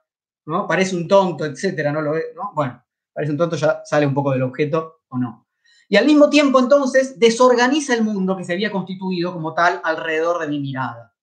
¿no? 0.46 0.68
Parece 0.68 0.96
un 0.96 1.08
tonto, 1.08 1.46
etcétera, 1.46 1.92
no 1.92 2.02
lo 2.02 2.14
¿no? 2.14 2.52
Bueno, 2.54 2.84
parece 3.20 3.34
un 3.34 3.38
tonto, 3.38 3.58
ya 3.58 3.82
sale 3.84 4.08
un 4.08 4.14
poco 4.14 4.32
del 4.32 4.44
objeto 4.44 5.02
o 5.10 5.18
no. 5.18 5.46
Y 5.90 5.98
al 5.98 6.06
mismo 6.06 6.30
tiempo, 6.30 6.58
entonces, 6.58 7.20
desorganiza 7.20 7.94
el 7.94 8.02
mundo 8.02 8.38
que 8.38 8.46
se 8.46 8.54
había 8.54 8.72
constituido 8.72 9.34
como 9.34 9.54
tal 9.54 9.82
alrededor 9.84 10.40
de 10.40 10.48
mi 10.48 10.62
mirada. 10.62 11.14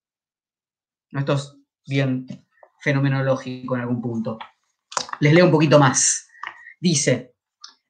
Esto 1.10 1.32
es 1.32 1.56
bien 1.86 2.26
fenomenológico 2.80 3.76
en 3.76 3.80
algún 3.80 4.02
punto. 4.02 4.38
Les 5.20 5.32
leo 5.32 5.46
un 5.46 5.50
poquito 5.50 5.78
más. 5.78 6.28
Dice, 6.78 7.34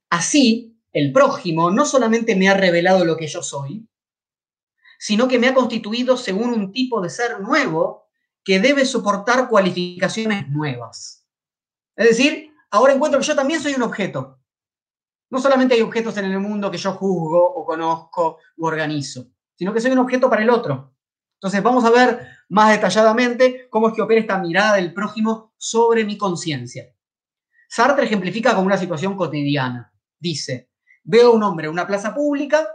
así, 0.08 0.78
el 0.92 1.12
prójimo 1.12 1.72
no 1.72 1.84
solamente 1.84 2.36
me 2.36 2.48
ha 2.48 2.54
revelado 2.54 3.04
lo 3.04 3.16
que 3.16 3.26
yo 3.26 3.42
soy, 3.42 3.88
sino 5.00 5.26
que 5.26 5.40
me 5.40 5.48
ha 5.48 5.54
constituido 5.54 6.16
según 6.16 6.50
un 6.50 6.70
tipo 6.70 7.00
de 7.00 7.10
ser 7.10 7.40
nuevo 7.40 8.06
que 8.44 8.60
debe 8.60 8.84
soportar 8.84 9.48
cualificaciones 9.48 10.48
nuevas. 10.48 11.26
Es 11.96 12.06
decir, 12.10 12.52
ahora 12.76 12.92
encuentro 12.92 13.20
que 13.20 13.26
yo 13.26 13.34
también 13.34 13.60
soy 13.60 13.74
un 13.74 13.82
objeto. 13.82 14.40
No 15.30 15.40
solamente 15.40 15.74
hay 15.74 15.82
objetos 15.82 16.16
en 16.18 16.26
el 16.26 16.38
mundo 16.38 16.70
que 16.70 16.78
yo 16.78 16.92
juzgo 16.92 17.42
o 17.42 17.64
conozco 17.64 18.38
u 18.56 18.66
organizo, 18.66 19.26
sino 19.54 19.72
que 19.72 19.80
soy 19.80 19.90
un 19.90 19.98
objeto 19.98 20.30
para 20.30 20.42
el 20.42 20.50
otro. 20.50 20.94
Entonces 21.34 21.62
vamos 21.62 21.84
a 21.84 21.90
ver 21.90 22.26
más 22.48 22.70
detalladamente 22.70 23.68
cómo 23.68 23.88
es 23.88 23.94
que 23.94 24.02
opera 24.02 24.20
esta 24.20 24.38
mirada 24.38 24.76
del 24.76 24.94
prójimo 24.94 25.54
sobre 25.56 26.04
mi 26.04 26.16
conciencia. 26.16 26.94
Sartre 27.68 28.04
ejemplifica 28.04 28.54
con 28.54 28.64
una 28.64 28.78
situación 28.78 29.16
cotidiana. 29.16 29.92
Dice, 30.18 30.70
veo 31.02 31.32
a 31.32 31.34
un 31.34 31.42
hombre 31.42 31.66
en 31.66 31.72
una 31.72 31.86
plaza 31.86 32.14
pública, 32.14 32.66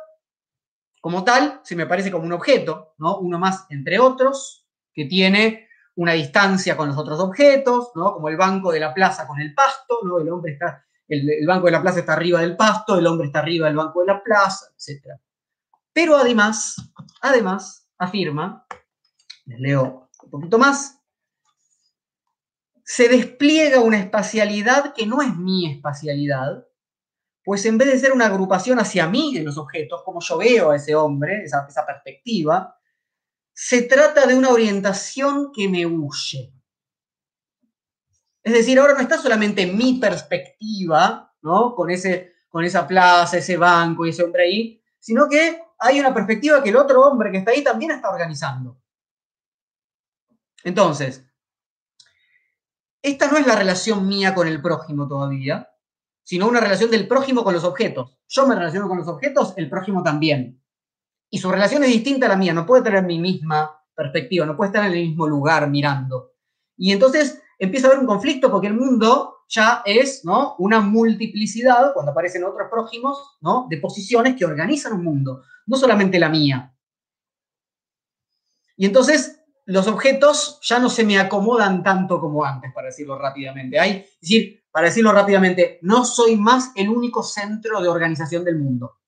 como 0.99 1.23
tal, 1.23 1.61
se 1.63 1.75
me 1.75 1.87
parece 1.87 2.11
como 2.11 2.25
un 2.25 2.33
objeto, 2.33 2.93
¿no? 2.99 3.17
Uno 3.17 3.39
más 3.39 3.65
entre 3.69 3.97
otros, 3.97 4.67
que 4.93 5.05
tiene 5.05 5.67
una 5.95 6.13
distancia 6.13 6.77
con 6.77 6.89
los 6.89 6.97
otros 6.97 7.19
objetos, 7.19 7.91
¿no? 7.95 8.13
Como 8.13 8.29
el 8.29 8.37
banco 8.37 8.71
de 8.71 8.79
la 8.79 8.93
plaza 8.93 9.27
con 9.27 9.39
el 9.39 9.53
pasto, 9.53 9.99
¿no? 10.03 10.19
El 10.19 10.29
hombre 10.29 10.53
está, 10.53 10.85
el, 11.07 11.29
el 11.29 11.45
banco 11.45 11.65
de 11.65 11.73
la 11.73 11.81
plaza 11.81 11.99
está 11.99 12.13
arriba 12.13 12.39
del 12.41 12.55
pasto, 12.55 12.97
el 12.97 13.07
hombre 13.07 13.27
está 13.27 13.39
arriba 13.39 13.67
del 13.67 13.75
banco 13.75 14.01
de 14.01 14.07
la 14.07 14.23
plaza, 14.23 14.67
etc. 14.77 15.19
Pero 15.93 16.15
además, 16.17 16.75
además, 17.21 17.89
afirma, 17.97 18.65
les 19.45 19.59
leo 19.59 20.09
un 20.23 20.29
poquito 20.29 20.57
más, 20.57 21.01
se 22.83 23.07
despliega 23.07 23.79
una 23.79 23.99
espacialidad 23.99 24.93
que 24.93 25.05
no 25.05 25.21
es 25.21 25.35
mi 25.35 25.71
espacialidad, 25.71 26.67
pues 27.43 27.65
en 27.65 27.77
vez 27.77 27.89
de 27.89 27.99
ser 27.99 28.11
una 28.11 28.27
agrupación 28.27 28.79
hacia 28.79 29.07
mí 29.07 29.33
de 29.33 29.43
los 29.43 29.57
objetos, 29.57 30.03
como 30.03 30.19
yo 30.21 30.37
veo 30.37 30.71
a 30.71 30.75
ese 30.75 30.95
hombre, 30.95 31.43
esa, 31.43 31.65
esa 31.67 31.85
perspectiva, 31.85 32.77
se 33.63 33.83
trata 33.83 34.25
de 34.25 34.33
una 34.33 34.49
orientación 34.49 35.51
que 35.53 35.69
me 35.69 35.85
huye. 35.85 36.51
Es 38.41 38.53
decir, 38.53 38.79
ahora 38.79 38.95
no 38.95 39.01
está 39.01 39.19
solamente 39.19 39.67
mi 39.67 39.99
perspectiva, 39.99 41.31
¿no? 41.43 41.75
Con, 41.75 41.91
ese, 41.91 42.33
con 42.49 42.65
esa 42.65 42.87
plaza, 42.87 43.37
ese 43.37 43.57
banco 43.57 44.03
y 44.03 44.09
ese 44.09 44.23
hombre 44.23 44.45
ahí, 44.45 44.83
sino 44.97 45.29
que 45.29 45.61
hay 45.77 45.99
una 45.99 46.11
perspectiva 46.11 46.63
que 46.63 46.69
el 46.69 46.75
otro 46.75 47.03
hombre 47.03 47.31
que 47.31 47.37
está 47.37 47.51
ahí 47.51 47.63
también 47.63 47.91
está 47.91 48.09
organizando. 48.09 48.81
Entonces, 50.63 51.23
esta 53.03 53.29
no 53.29 53.37
es 53.37 53.45
la 53.45 53.55
relación 53.55 54.07
mía 54.07 54.33
con 54.33 54.47
el 54.47 54.59
prójimo 54.59 55.07
todavía, 55.07 55.69
sino 56.23 56.47
una 56.47 56.61
relación 56.61 56.89
del 56.89 57.07
prójimo 57.07 57.43
con 57.43 57.53
los 57.53 57.63
objetos. 57.63 58.17
Yo 58.27 58.47
me 58.47 58.55
relaciono 58.55 58.87
con 58.87 58.97
los 58.97 59.07
objetos, 59.07 59.53
el 59.55 59.69
prójimo 59.69 60.01
también. 60.01 60.60
Y 61.33 61.39
su 61.39 61.49
relación 61.49 61.83
es 61.83 61.89
distinta 61.89 62.25
a 62.25 62.29
la 62.29 62.35
mía, 62.35 62.53
no 62.53 62.65
puede 62.65 62.83
tener 62.83 63.03
mi 63.03 63.17
misma 63.17 63.81
perspectiva, 63.95 64.45
no 64.45 64.55
puede 64.57 64.67
estar 64.67 64.85
en 64.85 64.91
el 64.91 65.07
mismo 65.07 65.25
lugar 65.25 65.69
mirando. 65.69 66.33
Y 66.77 66.91
entonces 66.91 67.41
empieza 67.57 67.87
a 67.87 67.91
haber 67.91 68.01
un 68.01 68.07
conflicto 68.07 68.51
porque 68.51 68.67
el 68.67 68.73
mundo 68.73 69.37
ya 69.47 69.81
es 69.85 70.25
¿no? 70.25 70.55
una 70.59 70.81
multiplicidad, 70.81 71.93
cuando 71.93 72.11
aparecen 72.11 72.43
otros 72.43 72.67
prójimos, 72.69 73.37
¿no? 73.39 73.67
de 73.69 73.77
posiciones 73.77 74.35
que 74.35 74.45
organizan 74.45 74.93
un 74.93 75.03
mundo, 75.05 75.43
no 75.67 75.77
solamente 75.77 76.19
la 76.19 76.27
mía. 76.29 76.75
Y 78.75 78.85
entonces 78.85 79.41
los 79.65 79.87
objetos 79.87 80.59
ya 80.63 80.79
no 80.79 80.89
se 80.89 81.05
me 81.05 81.17
acomodan 81.17 81.81
tanto 81.81 82.19
como 82.19 82.43
antes, 82.43 82.73
para 82.73 82.87
decirlo 82.87 83.17
rápidamente. 83.17 83.77
Es 83.77 84.19
decir, 84.19 84.63
para 84.69 84.87
decirlo 84.87 85.13
rápidamente, 85.13 85.79
no 85.81 86.03
soy 86.03 86.35
más 86.35 86.71
el 86.75 86.89
único 86.89 87.23
centro 87.23 87.81
de 87.81 87.87
organización 87.87 88.43
del 88.43 88.57
mundo. 88.57 89.00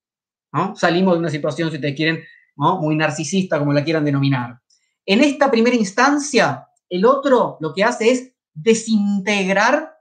¿No? 0.54 0.76
Salimos 0.76 1.16
de 1.16 1.20
una 1.20 1.30
situación, 1.30 1.70
si 1.70 1.76
ustedes 1.76 1.96
quieren, 1.96 2.24
muy 2.56 2.96
narcisista, 2.96 3.60
como 3.60 3.74
la 3.74 3.84
quieran 3.84 4.06
denominar. 4.06 4.62
En 5.06 5.22
esta 5.22 5.50
primera 5.50 5.76
instancia, 5.76 6.68
el 6.88 7.06
otro 7.06 7.58
lo 7.60 7.74
que 7.74 7.84
hace 7.84 8.12
es 8.12 8.34
desintegrar 8.54 9.98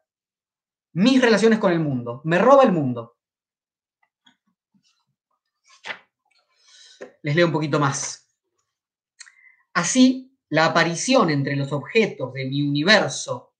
mis 0.92 1.20
relaciones 1.20 1.58
con 1.58 1.72
el 1.72 1.80
mundo, 1.80 2.20
me 2.24 2.38
roba 2.38 2.62
el 2.64 2.72
mundo. 2.72 3.16
Les 7.22 7.34
leo 7.34 7.46
un 7.46 7.52
poquito 7.52 7.80
más. 7.80 8.28
Así, 9.72 10.36
la 10.50 10.66
aparición 10.66 11.30
entre 11.30 11.56
los 11.56 11.72
objetos 11.72 12.34
de 12.34 12.44
mi 12.44 12.60
universo 12.62 13.54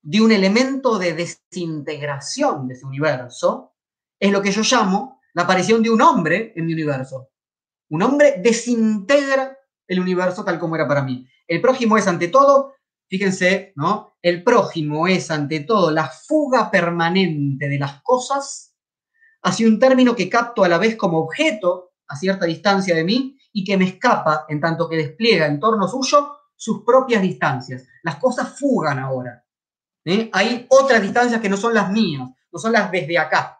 de 0.00 0.22
un 0.22 0.32
elemento 0.32 0.98
de 0.98 1.12
desintegración 1.12 2.66
de 2.66 2.74
ese 2.74 2.86
universo 2.86 3.74
es 4.18 4.32
lo 4.32 4.40
que 4.40 4.50
yo 4.50 4.62
llamo 4.62 5.19
la 5.34 5.42
aparición 5.42 5.82
de 5.82 5.90
un 5.90 6.00
hombre 6.02 6.52
en 6.56 6.66
mi 6.66 6.72
universo. 6.72 7.30
Un 7.90 8.02
hombre 8.02 8.36
desintegra 8.42 9.56
el 9.86 10.00
universo 10.00 10.44
tal 10.44 10.58
como 10.58 10.76
era 10.76 10.86
para 10.86 11.02
mí. 11.02 11.26
El 11.46 11.60
prójimo 11.60 11.98
es 11.98 12.06
ante 12.06 12.28
todo, 12.28 12.74
fíjense, 13.08 13.72
¿no? 13.74 14.14
El 14.22 14.44
prójimo 14.44 15.08
es 15.08 15.30
ante 15.30 15.60
todo 15.60 15.90
la 15.90 16.06
fuga 16.06 16.70
permanente 16.70 17.68
de 17.68 17.78
las 17.78 18.00
cosas 18.02 18.76
hacia 19.42 19.66
un 19.66 19.78
término 19.78 20.14
que 20.14 20.28
capto 20.28 20.62
a 20.64 20.68
la 20.68 20.78
vez 20.78 20.96
como 20.96 21.18
objeto 21.18 21.92
a 22.06 22.16
cierta 22.16 22.46
distancia 22.46 22.94
de 22.94 23.04
mí 23.04 23.36
y 23.52 23.64
que 23.64 23.76
me 23.76 23.86
escapa 23.86 24.44
en 24.48 24.60
tanto 24.60 24.88
que 24.88 24.96
despliega 24.96 25.46
en 25.46 25.58
torno 25.58 25.88
suyo 25.88 26.36
sus 26.54 26.84
propias 26.84 27.22
distancias. 27.22 27.84
Las 28.02 28.16
cosas 28.16 28.58
fugan 28.58 28.98
ahora. 28.98 29.44
¿eh? 30.04 30.28
Hay 30.32 30.66
otras 30.68 31.00
distancias 31.00 31.40
que 31.40 31.48
no 31.48 31.56
son 31.56 31.74
las 31.74 31.90
mías, 31.90 32.28
no 32.52 32.58
son 32.58 32.72
las 32.72 32.90
desde 32.90 33.18
acá. 33.18 33.59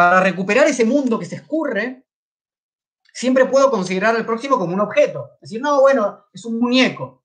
Para 0.00 0.20
recuperar 0.20 0.66
ese 0.66 0.86
mundo 0.86 1.18
que 1.18 1.26
se 1.26 1.34
escurre, 1.34 2.06
siempre 3.12 3.44
puedo 3.44 3.70
considerar 3.70 4.16
al 4.16 4.24
próximo 4.24 4.58
como 4.58 4.72
un 4.72 4.80
objeto. 4.80 5.32
Decir, 5.42 5.60
no, 5.60 5.82
bueno, 5.82 6.24
es 6.32 6.42
un 6.46 6.58
muñeco. 6.58 7.22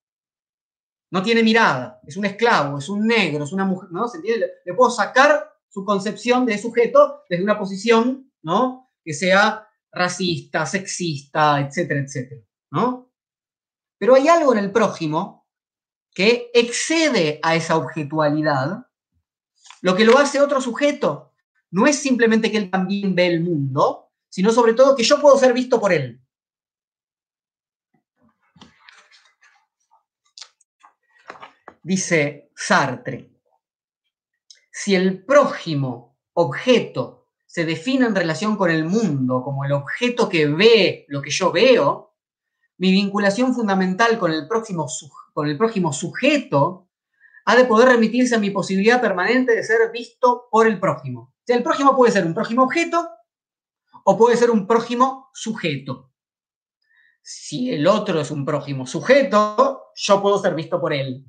No 1.10 1.24
tiene 1.24 1.42
mirada, 1.42 2.02
es 2.06 2.18
un 2.18 2.26
esclavo, 2.26 2.78
es 2.78 2.90
un 2.90 3.08
negro, 3.08 3.46
es 3.46 3.54
una 3.54 3.64
mujer, 3.64 3.90
¿no? 3.94 4.10
¿Se 4.10 4.18
entiende? 4.18 4.56
Le 4.66 4.74
puedo 4.74 4.92
sacar 4.92 5.54
su 5.70 5.86
concepción 5.86 6.46
de 6.46 6.58
sujeto 6.58 7.24
desde 7.30 7.46
una 7.46 7.58
posición, 7.58 8.30
¿no? 8.42 8.92
Que 9.06 9.14
sea 9.14 9.70
racista, 9.90 10.66
sexista, 10.66 11.62
etcétera, 11.62 12.02
etcétera, 12.02 12.42
¿no? 12.72 13.10
Pero 13.98 14.16
hay 14.16 14.28
algo 14.28 14.52
en 14.52 14.60
el 14.60 14.74
prójimo 14.74 15.48
que 16.14 16.52
excede 16.54 17.40
a 17.42 17.56
esa 17.56 17.78
objetualidad, 17.78 18.86
lo 19.82 19.96
que 19.96 20.04
lo 20.04 20.18
hace 20.18 20.42
otro 20.42 20.60
sujeto. 20.60 21.32
No 21.76 21.88
es 21.88 22.00
simplemente 22.00 22.50
que 22.50 22.56
él 22.56 22.72
también 22.72 23.16
ve 23.16 23.28
el 23.28 23.42
mundo, 23.42 24.08
sino 24.30 24.50
sobre 24.54 24.72
todo 24.76 24.96
que 24.96 25.04
yo 25.04 25.20
puedo 25.20 25.38
ser 25.38 25.52
visto 25.52 25.78
por 25.78 25.92
él. 25.92 26.22
Dice 31.84 32.50
Sartre, 32.56 33.30
si 34.72 34.96
el 34.96 35.26
prójimo 35.26 36.18
objeto 36.32 37.28
se 37.46 37.66
define 37.66 38.06
en 38.06 38.16
relación 38.16 38.56
con 38.56 38.72
el 38.72 38.86
mundo 38.86 39.42
como 39.44 39.66
el 39.66 39.74
objeto 39.74 40.30
que 40.30 40.48
ve 40.48 41.04
lo 41.10 41.22
que 41.22 41.32
yo 41.32 41.52
veo, 41.52 42.16
mi 42.78 42.94
vinculación 42.94 43.54
fundamental 43.54 44.18
con 44.18 44.32
el, 44.32 44.48
próximo, 44.48 44.88
con 45.34 45.50
el 45.50 45.58
prójimo 45.58 45.92
sujeto 45.92 46.88
ha 47.44 47.58
de 47.58 47.66
poder 47.66 47.90
remitirse 47.90 48.36
a 48.36 48.40
mi 48.40 48.52
posibilidad 48.52 49.02
permanente 49.02 49.54
de 49.54 49.64
ser 49.66 49.92
visto 49.92 50.48
por 50.50 50.68
el 50.68 50.80
prójimo. 50.80 51.35
Sea, 51.46 51.56
el 51.56 51.64
prójimo 51.64 51.96
puede 51.96 52.12
ser 52.12 52.26
un 52.26 52.34
prójimo 52.34 52.64
objeto 52.64 53.08
o 54.04 54.18
puede 54.18 54.38
ser 54.38 54.52
un 54.52 54.66
prójimo 54.66 55.30
sujeto. 55.34 56.12
Si 57.22 57.72
el 57.72 57.88
otro 57.88 58.20
es 58.20 58.32
un 58.32 58.46
prójimo 58.46 58.86
sujeto, 58.86 59.92
yo 59.96 60.22
puedo 60.22 60.38
ser 60.40 60.54
visto 60.56 60.80
por 60.80 60.94
él. 60.94 61.26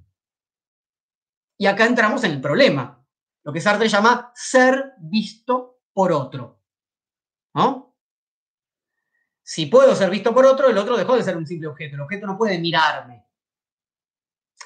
Y 1.59 1.67
acá 1.67 1.87
entramos 1.87 2.23
en 2.25 2.33
el 2.33 2.41
problema, 2.41 3.03
lo 3.45 3.53
que 3.53 3.61
Sartre 3.61 3.89
llama 3.89 4.33
ser 4.35 4.93
visto 4.99 5.81
por 5.93 6.13
otro. 6.13 6.63
¿No? 7.55 7.97
Si 9.43 9.67
puedo 9.67 9.95
ser 9.95 10.11
visto 10.11 10.35
por 10.35 10.45
otro, 10.45 10.69
el 10.69 10.77
otro 10.77 10.97
dejó 10.97 11.17
de 11.17 11.23
ser 11.23 11.37
un 11.37 11.47
simple 11.47 11.69
objeto. 11.69 11.95
El 11.95 12.03
objeto 12.03 12.27
no 12.27 12.37
puede 12.37 12.59
mirarme. 12.59 13.25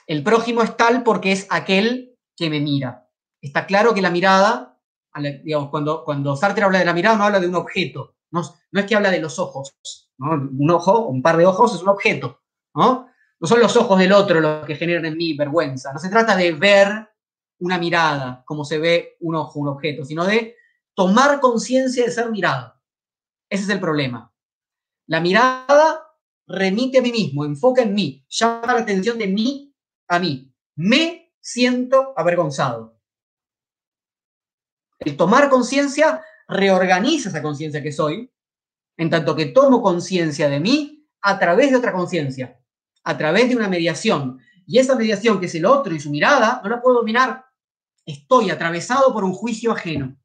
El 0.07 0.25
prójimo 0.25 0.63
es 0.63 0.77
tal 0.77 1.03
porque 1.03 1.33
es 1.33 1.47
aquel 1.51 2.19
que 2.35 2.51
me 2.51 2.61
mira. 2.61 3.09
Está 3.41 3.67
claro 3.67 3.95
que 3.95 4.03
la 4.03 4.11
mirada, 4.11 4.70
cuando 5.71 6.37
Sartre 6.37 6.65
habla 6.65 6.79
de 6.79 6.85
la 6.85 6.95
mirada, 6.95 7.17
no 7.17 7.25
habla 7.25 7.41
de 7.41 7.49
un 7.49 7.57
objeto. 7.57 8.15
No, 8.31 8.43
es 8.73 8.87
que 8.87 8.95
habla 8.95 9.11
de 9.11 9.21
los 9.21 9.39
ojos. 9.39 9.75
Un 10.19 10.71
ojo, 10.71 11.07
un 11.07 11.23
par 11.23 11.37
de 11.37 11.47
ojos 11.47 11.75
es 11.75 11.83
un 11.83 11.89
objeto. 11.89 12.41
¿no? 12.75 13.11
no 13.41 13.49
son 13.49 13.61
los 13.61 13.75
ojos 13.77 13.99
del 13.99 14.13
otro 14.13 14.41
los 14.41 14.67
que 14.67 14.77
generan 14.77 15.07
en 15.07 15.17
mí 15.17 15.35
vergüenza. 15.35 15.93
No 15.93 15.99
se 15.99 16.11
trata 16.11 16.37
de 16.37 16.53
ver 16.53 17.09
una 17.59 17.79
mirada 17.79 18.43
como 18.47 18.65
se 18.65 18.79
ve 18.79 19.17
un 19.21 19.35
ojo, 19.35 19.59
un 19.61 19.69
objeto, 19.69 20.05
sino 20.05 20.25
de 20.25 20.57
tomar 20.95 21.41
conciencia 21.41 22.05
de 22.05 22.11
ser 22.11 22.31
mirado. 22.31 22.75
Ese 23.49 23.65
es 23.65 23.71
el 23.71 23.81
problema. 23.81 24.33
La 25.07 25.21
mirada 25.21 26.07
remite 26.47 26.99
a 26.99 27.03
mí 27.03 27.11
mismo, 27.11 27.45
enfoca 27.45 27.83
en 27.83 27.95
mí, 27.95 28.25
llama 28.29 28.75
la 28.75 28.81
atención 28.81 29.19
de 29.19 29.27
mí 29.27 29.75
a 30.09 30.19
mí. 30.19 30.53
Me 30.77 31.33
siento 31.41 32.13
avergonzado. 32.17 33.00
El 35.01 35.17
tomar 35.17 35.49
conciencia 35.49 36.23
reorganiza 36.47 37.31
esa 37.31 37.43
conciencia 37.43 37.83
que 37.83 37.93
soy, 37.93 38.31
en 38.97 39.11
tanto 39.11 39.35
que 39.35 39.47
tomo 39.47 39.83
conciencia 39.83 40.49
de 40.49 40.61
mí 40.61 41.09
a 41.23 41.39
través 41.39 41.71
de 41.71 41.77
otra 41.77 41.93
conciencia, 41.93 42.61
a 43.03 43.17
través 43.17 43.49
de 43.49 43.57
una 43.57 43.69
mediación. 43.69 44.39
Y 44.67 44.79
esa 44.79 44.95
mediación 44.95 45.41
que 45.41 45.47
es 45.47 45.55
el 45.55 45.65
otro 45.65 45.95
y 45.95 46.01
su 46.01 46.11
mirada, 46.11 46.61
no 46.63 46.69
la 46.69 46.83
puedo 46.83 46.99
dominar. 46.99 47.47
Estoy 48.05 48.51
atravesado 48.51 49.13
por 49.13 49.25
un 49.25 49.33
juicio 49.33 49.73
ajeno. 49.73 50.17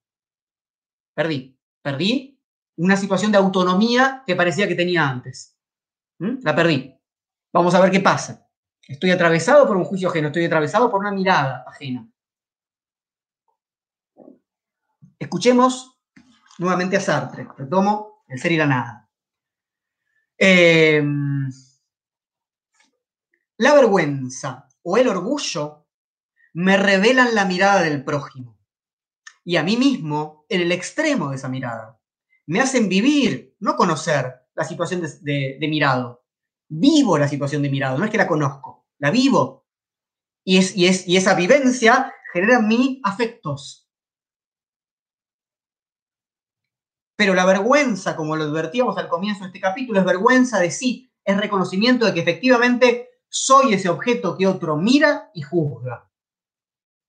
Perdí, 1.15 1.57
perdí 1.81 2.37
una 2.77 2.97
situación 2.97 3.31
de 3.31 3.37
autonomía 3.37 4.23
que 4.25 4.35
parecía 4.35 4.67
que 4.67 4.75
tenía 4.75 5.07
antes. 5.07 5.57
¿Mm? 6.19 6.39
La 6.43 6.53
perdí. 6.53 6.93
Vamos 7.53 7.73
a 7.73 7.79
ver 7.79 7.91
qué 7.91 8.01
pasa. 8.01 8.49
Estoy 8.87 9.11
atravesado 9.11 9.65
por 9.65 9.77
un 9.77 9.85
juicio 9.85 10.09
ajeno, 10.09 10.27
estoy 10.27 10.45
atravesado 10.45 10.91
por 10.91 10.99
una 10.99 11.11
mirada 11.11 11.63
ajena. 11.65 12.07
Escuchemos 15.19 15.99
nuevamente 16.57 16.97
a 16.97 17.01
Sartre. 17.01 17.47
Retomo 17.57 18.23
el 18.27 18.39
ser 18.39 18.51
y 18.51 18.57
la 18.57 18.67
nada. 18.67 19.09
Em, 20.37 21.49
la 23.57 23.73
vergüenza 23.73 24.67
o 24.83 24.97
el 24.97 25.07
orgullo 25.07 25.87
me 26.53 26.77
revelan 26.77 27.33
la 27.33 27.45
mirada 27.45 27.81
del 27.81 28.03
prójimo 28.03 28.55
y 29.43 29.57
a 29.57 29.63
mí 29.63 29.77
mismo 29.77 30.45
en 30.49 30.61
el 30.61 30.71
extremo 30.71 31.29
de 31.29 31.37
esa 31.37 31.47
mirada. 31.47 31.99
Me 32.47 32.59
hacen 32.59 32.89
vivir, 32.89 33.55
no 33.59 33.75
conocer 33.75 34.33
la 34.55 34.63
situación 34.63 35.01
de, 35.21 35.57
mirado. 35.61 36.25
Vivo 36.67 37.17
la 37.17 37.27
situación 37.27 37.61
de 37.61 37.69
mirado, 37.69 37.97
no 37.97 38.05
es 38.05 38.11
que 38.11 38.17
la 38.17 38.27
conozco, 38.27 38.87
la 38.97 39.11
vivo. 39.11 39.65
Y, 40.43 40.57
es, 40.57 40.75
y, 40.75 40.87
es, 40.87 41.07
y 41.07 41.17
esa 41.17 41.35
vivencia 41.35 42.11
genera 42.33 42.57
en 42.57 42.67
mí 42.67 43.01
afectos, 43.03 43.84
Pero 47.15 47.33
la 47.33 47.45
vergüenza, 47.45 48.15
como 48.15 48.35
lo 48.35 48.43
advertíamos 48.43 48.97
al 48.97 49.07
comienzo 49.07 49.41
de 49.41 49.47
este 49.47 49.61
capítulo, 49.61 49.99
es 49.99 50.05
vergüenza 50.05 50.59
de 50.59 50.69
sí, 50.69 51.11
es 51.23 51.37
reconocimiento 51.37 52.05
de 52.05 52.13
que 52.13 52.19
efectivamente 52.19 53.09
soy 53.29 53.73
ese 53.73 53.89
objeto 53.89 54.37
que 54.37 54.47
otro 54.47 54.75
mira 54.75 55.31
y 55.33 55.41
juzga. 55.41 56.09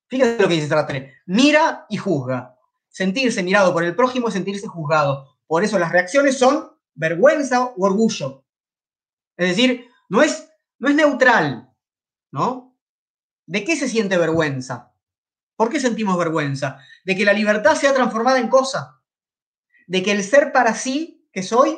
Fíjate 0.07 0.41
lo 0.41 0.47
que 0.47 0.55
dice 0.55 0.67
Sartre, 0.67 1.15
mira 1.25 1.85
y 1.89 1.97
juzga. 1.97 2.55
Sentirse 2.89 3.43
mirado 3.43 3.73
por 3.73 3.83
el 3.83 3.95
prójimo 3.95 4.29
es 4.29 4.33
sentirse 4.33 4.67
juzgado. 4.67 5.37
Por 5.45 5.63
eso 5.63 5.77
las 5.77 5.91
reacciones 5.91 6.37
son 6.37 6.71
vergüenza 6.95 7.65
o 7.65 7.73
orgullo. 7.77 8.45
Es 9.35 9.49
decir, 9.49 9.89
no 10.09 10.23
es, 10.23 10.49
no 10.79 10.89
es 10.89 10.95
neutral, 10.95 11.69
¿no? 12.31 12.77
¿De 13.45 13.63
qué 13.63 13.75
se 13.75 13.87
siente 13.87 14.17
vergüenza? 14.17 14.93
¿Por 15.55 15.69
qué 15.69 15.79
sentimos 15.79 16.17
vergüenza? 16.17 16.79
De 17.05 17.15
que 17.15 17.25
la 17.25 17.33
libertad 17.33 17.75
sea 17.75 17.93
transformada 17.93 18.39
en 18.39 18.47
cosa 18.47 18.96
de 19.87 20.03
que 20.03 20.11
el 20.11 20.23
ser 20.23 20.51
para 20.51 20.75
sí 20.75 21.27
que 21.31 21.41
soy, 21.41 21.77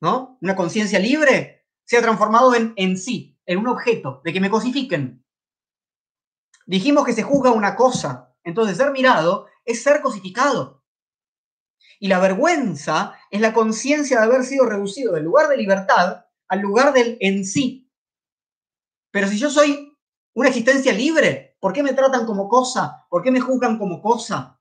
¿no? 0.00 0.38
Una 0.40 0.56
conciencia 0.56 0.98
libre, 0.98 1.66
sea 1.84 2.02
transformado 2.02 2.54
en, 2.54 2.72
en 2.76 2.96
sí, 2.96 3.38
en 3.46 3.58
un 3.58 3.68
objeto, 3.68 4.20
de 4.24 4.32
que 4.32 4.40
me 4.40 4.50
cosifiquen. 4.50 5.24
Dijimos 6.66 7.04
que 7.04 7.12
se 7.12 7.22
juzga 7.22 7.50
una 7.52 7.76
cosa, 7.76 8.34
entonces 8.44 8.76
ser 8.76 8.90
mirado 8.92 9.46
es 9.64 9.82
ser 9.82 10.00
cosificado. 10.00 10.82
Y 12.00 12.08
la 12.08 12.18
vergüenza 12.18 13.14
es 13.30 13.40
la 13.40 13.52
conciencia 13.52 14.18
de 14.18 14.24
haber 14.24 14.44
sido 14.44 14.66
reducido 14.66 15.12
del 15.12 15.24
lugar 15.24 15.48
de 15.48 15.56
libertad 15.56 16.24
al 16.48 16.60
lugar 16.60 16.92
del 16.92 17.16
en 17.20 17.44
sí. 17.44 17.90
Pero 19.10 19.28
si 19.28 19.38
yo 19.38 19.50
soy 19.50 19.96
una 20.34 20.48
existencia 20.48 20.92
libre, 20.92 21.56
¿por 21.60 21.72
qué 21.72 21.82
me 21.82 21.92
tratan 21.92 22.26
como 22.26 22.48
cosa? 22.48 23.06
¿Por 23.08 23.22
qué 23.22 23.30
me 23.30 23.40
juzgan 23.40 23.78
como 23.78 24.00
cosa? 24.00 24.60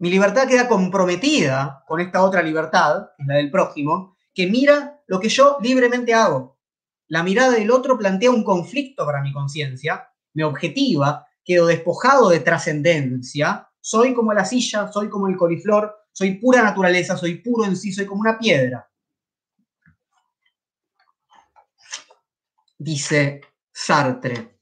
Mi 0.00 0.10
libertad 0.10 0.46
queda 0.46 0.68
comprometida 0.68 1.82
con 1.86 2.00
esta 2.00 2.22
otra 2.22 2.40
libertad, 2.40 3.08
la 3.26 3.34
del 3.34 3.50
prójimo, 3.50 4.16
que 4.32 4.46
mira 4.46 5.02
lo 5.08 5.18
que 5.18 5.28
yo 5.28 5.58
libremente 5.60 6.14
hago. 6.14 6.56
La 7.08 7.24
mirada 7.24 7.52
del 7.52 7.70
otro 7.72 7.98
plantea 7.98 8.30
un 8.30 8.44
conflicto 8.44 9.04
para 9.04 9.22
mi 9.22 9.32
conciencia, 9.32 10.08
me 10.34 10.44
objetiva, 10.44 11.26
quedo 11.44 11.66
despojado 11.66 12.28
de 12.28 12.38
trascendencia, 12.40 13.68
soy 13.80 14.14
como 14.14 14.32
la 14.32 14.44
silla, 14.44 14.92
soy 14.92 15.08
como 15.08 15.26
el 15.26 15.36
coliflor, 15.36 15.92
soy 16.12 16.34
pura 16.38 16.62
naturaleza, 16.62 17.16
soy 17.16 17.36
puro 17.36 17.64
en 17.64 17.76
sí, 17.76 17.92
soy 17.92 18.06
como 18.06 18.20
una 18.20 18.38
piedra. 18.38 18.88
Dice 22.78 23.40
Sartre. 23.72 24.60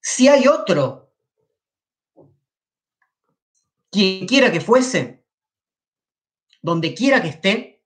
Si 0.00 0.28
hay 0.28 0.48
otro 0.48 1.05
quien 3.96 4.26
quiera 4.26 4.52
que 4.52 4.60
fuese, 4.60 5.24
donde 6.60 6.92
quiera 6.92 7.22
que 7.22 7.28
esté, 7.28 7.82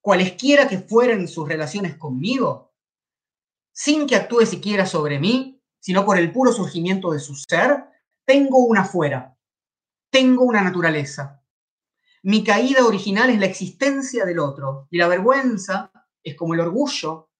cualesquiera 0.00 0.66
que 0.66 0.78
fueran 0.78 1.28
sus 1.28 1.46
relaciones 1.46 1.96
conmigo, 1.96 2.74
sin 3.72 4.08
que 4.08 4.16
actúe 4.16 4.46
siquiera 4.46 4.84
sobre 4.84 5.20
mí, 5.20 5.62
sino 5.78 6.04
por 6.04 6.18
el 6.18 6.32
puro 6.32 6.52
surgimiento 6.52 7.12
de 7.12 7.20
su 7.20 7.36
ser, 7.36 7.84
tengo 8.24 8.64
una 8.64 8.84
fuera, 8.84 9.38
tengo 10.10 10.42
una 10.42 10.60
naturaleza. 10.60 11.40
Mi 12.24 12.42
caída 12.42 12.84
original 12.84 13.30
es 13.30 13.38
la 13.38 13.46
existencia 13.46 14.24
del 14.24 14.40
otro 14.40 14.88
y 14.90 14.98
la 14.98 15.06
vergüenza 15.06 15.92
es 16.20 16.34
como 16.34 16.54
el 16.54 16.60
orgullo, 16.60 17.30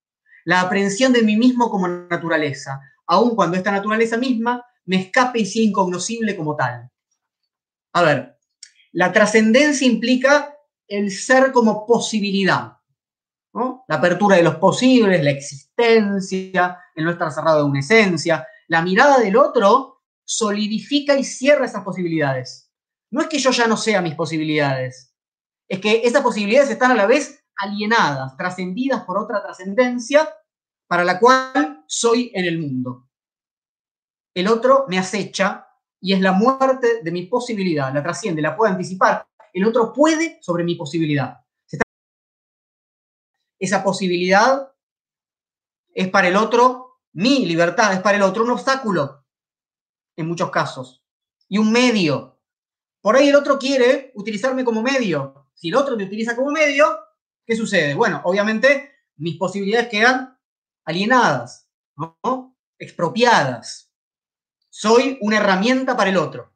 la 0.44 0.60
aprehensión 0.60 1.12
de 1.12 1.22
mí 1.22 1.36
mismo 1.36 1.68
como 1.68 1.88
naturaleza, 1.88 2.80
aun 3.08 3.34
cuando 3.34 3.56
esta 3.56 3.72
naturaleza 3.72 4.18
misma 4.18 4.64
me 4.84 5.00
escape 5.00 5.40
y 5.40 5.46
sea 5.46 5.64
incognoscible 5.64 6.36
como 6.36 6.54
tal. 6.54 6.91
A 7.94 8.02
ver, 8.02 8.38
la 8.92 9.12
trascendencia 9.12 9.86
implica 9.86 10.56
el 10.86 11.10
ser 11.10 11.52
como 11.52 11.86
posibilidad. 11.86 12.78
La 13.88 13.96
apertura 13.96 14.36
de 14.36 14.42
los 14.42 14.56
posibles, 14.56 15.22
la 15.22 15.30
existencia, 15.30 16.78
el 16.94 17.04
no 17.04 17.10
estar 17.10 17.30
cerrado 17.30 17.58
de 17.58 17.70
una 17.70 17.80
esencia. 17.80 18.46
La 18.68 18.82
mirada 18.82 19.18
del 19.18 19.36
otro 19.36 20.02
solidifica 20.24 21.16
y 21.18 21.24
cierra 21.24 21.66
esas 21.66 21.84
posibilidades. 21.84 22.70
No 23.10 23.20
es 23.20 23.28
que 23.28 23.38
yo 23.38 23.50
ya 23.50 23.66
no 23.66 23.76
sea 23.76 24.00
mis 24.00 24.14
posibilidades, 24.14 25.12
es 25.68 25.80
que 25.80 26.02
esas 26.04 26.22
posibilidades 26.22 26.70
están 26.70 26.90
a 26.90 26.94
la 26.94 27.06
vez 27.06 27.44
alienadas, 27.56 28.36
trascendidas 28.36 29.04
por 29.04 29.18
otra 29.18 29.42
trascendencia 29.42 30.28
para 30.86 31.04
la 31.04 31.18
cual 31.18 31.84
soy 31.86 32.30
en 32.34 32.44
el 32.44 32.58
mundo. 32.58 33.08
El 34.34 34.48
otro 34.48 34.86
me 34.88 34.98
acecha 34.98 35.66
y 36.02 36.12
es 36.12 36.20
la 36.20 36.32
muerte 36.32 37.00
de 37.02 37.10
mi 37.12 37.26
posibilidad, 37.26 37.94
la 37.94 38.02
trasciende, 38.02 38.42
la 38.42 38.56
puedo 38.56 38.72
anticipar. 38.72 39.24
El 39.52 39.64
otro 39.64 39.92
puede 39.92 40.38
sobre 40.42 40.64
mi 40.64 40.74
posibilidad. 40.74 41.38
Esa 43.58 43.84
posibilidad 43.84 44.74
es 45.94 46.08
para 46.08 46.26
el 46.26 46.34
otro, 46.34 46.98
mi 47.12 47.46
libertad 47.46 47.92
es 47.92 48.00
para 48.00 48.16
el 48.16 48.24
otro 48.24 48.42
un 48.42 48.50
obstáculo, 48.50 49.24
en 50.16 50.26
muchos 50.26 50.50
casos, 50.50 51.04
y 51.48 51.58
un 51.58 51.70
medio. 51.70 52.40
Por 53.00 53.14
ahí 53.14 53.28
el 53.28 53.36
otro 53.36 53.56
quiere 53.56 54.10
utilizarme 54.16 54.64
como 54.64 54.82
medio. 54.82 55.50
Si 55.54 55.68
el 55.68 55.76
otro 55.76 55.96
me 55.96 56.04
utiliza 56.04 56.34
como 56.34 56.50
medio, 56.50 56.98
¿qué 57.46 57.54
sucede? 57.54 57.94
Bueno, 57.94 58.20
obviamente 58.24 58.90
mis 59.18 59.36
posibilidades 59.36 59.88
quedan 59.88 60.36
alienadas, 60.84 61.70
¿no? 61.96 62.56
expropiadas 62.76 63.91
soy 64.72 65.18
una 65.20 65.36
herramienta 65.36 65.94
para 65.94 66.08
el 66.08 66.16
otro. 66.16 66.50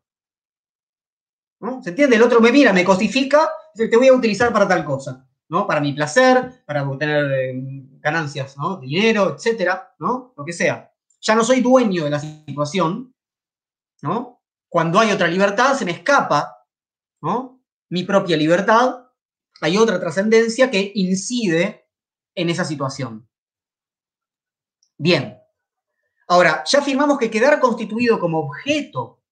¿No? 1.61 1.83
¿Se 1.83 1.91
entiende? 1.91 2.17
El 2.17 2.23
otro 2.23 2.41
me 2.41 2.51
mira, 2.51 2.73
me 2.73 2.85
cosifica, 2.85 3.51
te 3.75 3.95
voy 3.97 4.09
a 4.09 4.15
utilizar 4.15 4.53
para 4.53 4.67
tal 4.67 4.85
cosa, 4.85 5.29
¿no? 5.49 5.67
Para 5.67 5.81
mi 5.81 5.93
placer, 5.93 6.65
para 6.65 6.89
obtener 6.89 7.31
eh, 7.31 7.53
ganancias, 8.01 8.57
¿no? 8.57 8.79
Dinero, 8.79 9.35
etcétera, 9.35 9.95
¿no? 9.99 10.33
Lo 10.37 10.45
que 10.45 10.53
sea. 10.53 10.91
Ya 11.21 11.35
no 11.35 11.45
soy 11.45 11.61
dueño 11.61 12.05
de 12.05 12.11
la 12.11 12.21
situación, 12.21 13.15
¿no? 14.03 14.43
Cuando 14.69 14.99
hay 14.99 15.13
otra 15.13 15.29
libertad, 15.29 15.75
se 15.75 15.85
me 15.85 15.93
escapa, 15.93 16.67
¿no? 17.21 17.63
Mi 17.91 18.05
propia 18.05 18.37
libertad, 18.37 19.09
hay 19.61 19.77
otra 19.77 20.01
trascendencia 20.01 20.71
que 20.71 20.93
incide 20.95 21.87
en 22.35 22.49
esa 22.49 22.65
situación. 22.65 23.29
Bien, 24.99 25.39
Ahora, 26.29 26.65
ya 26.67 26.81
afirmamos 26.81 27.19
que 27.19 27.31
quedar 27.31 27.61
constituido 27.61 28.19
como 28.19 28.41
objeto 28.41 29.23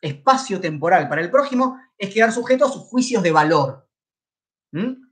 espacio-temporal 0.00 1.08
para 1.08 1.20
el 1.20 1.30
prójimo 1.30 1.78
es 1.98 2.12
quedar 2.12 2.32
sujeto 2.32 2.64
a 2.64 2.70
sus 2.70 2.82
juicios 2.84 3.22
de 3.22 3.32
valor. 3.32 3.88
¿Mm? 4.72 5.10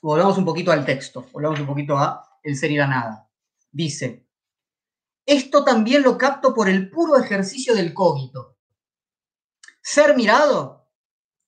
Volvamos 0.00 0.38
un 0.38 0.44
poquito 0.44 0.72
al 0.72 0.84
texto, 0.84 1.26
volvamos 1.32 1.60
un 1.60 1.66
poquito 1.66 1.96
a 1.96 2.24
el 2.42 2.56
ser 2.56 2.72
y 2.72 2.76
la 2.76 2.86
nada. 2.86 3.30
Dice, 3.70 4.26
esto 5.24 5.64
también 5.64 6.02
lo 6.02 6.18
capto 6.18 6.52
por 6.54 6.68
el 6.68 6.90
puro 6.90 7.16
ejercicio 7.16 7.74
del 7.74 7.94
cogito. 7.94 8.56
Ser 9.80 10.16
mirado 10.16 10.88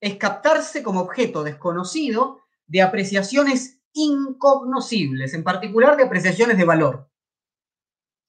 es 0.00 0.16
captarse 0.16 0.82
como 0.82 1.00
objeto 1.00 1.42
desconocido 1.42 2.40
de 2.66 2.82
apreciaciones 2.82 3.80
incognoscibles, 3.92 5.34
en 5.34 5.42
particular 5.42 5.96
de 5.96 6.04
apreciaciones 6.04 6.56
de 6.56 6.64
valor. 6.64 7.10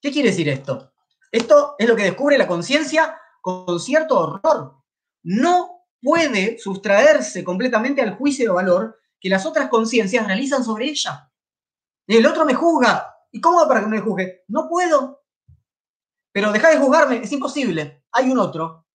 ¿Qué 0.01 0.11
quiere 0.11 0.29
decir 0.29 0.49
esto? 0.49 0.93
Esto 1.31 1.75
es 1.77 1.87
lo 1.87 1.95
que 1.95 2.03
descubre 2.03 2.37
la 2.37 2.47
conciencia 2.47 3.19
con 3.41 3.79
cierto 3.79 4.19
horror. 4.19 4.83
No 5.23 5.85
puede 6.01 6.57
sustraerse 6.59 7.43
completamente 7.43 8.01
al 8.01 8.15
juicio 8.15 8.45
de 8.45 8.53
valor 8.53 8.99
que 9.19 9.29
las 9.29 9.45
otras 9.45 9.69
conciencias 9.69 10.25
realizan 10.27 10.63
sobre 10.63 10.85
ella. 10.85 11.31
El 12.07 12.25
otro 12.25 12.45
me 12.45 12.53
juzga. 12.53 13.11
¿Y 13.31 13.41
cómo 13.41 13.67
para 13.67 13.81
que 13.81 13.87
me 13.87 13.99
juzgue? 13.99 14.43
No 14.47 14.69
puedo. 14.69 15.23
Pero 16.31 16.51
deja 16.51 16.69
de 16.69 16.77
juzgarme, 16.77 17.17
es 17.17 17.31
imposible. 17.31 18.03
Hay 18.11 18.29
un 18.29 18.39
otro. 18.39 18.85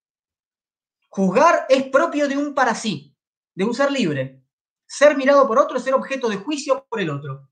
Juzgar 1.09 1.67
es 1.69 1.85
propio 1.89 2.29
de 2.29 2.37
un 2.37 2.55
para 2.55 2.75
sí, 2.75 3.17
de 3.55 3.65
un 3.65 3.75
ser 3.75 3.91
libre. 3.91 4.45
Ser 4.87 5.17
mirado 5.17 5.47
por 5.47 5.59
otro 5.59 5.77
es 5.77 5.83
ser 5.83 5.95
objeto 5.95 6.29
de 6.29 6.37
juicio 6.37 6.87
por 6.89 7.01
el 7.01 7.11
otro. 7.11 7.49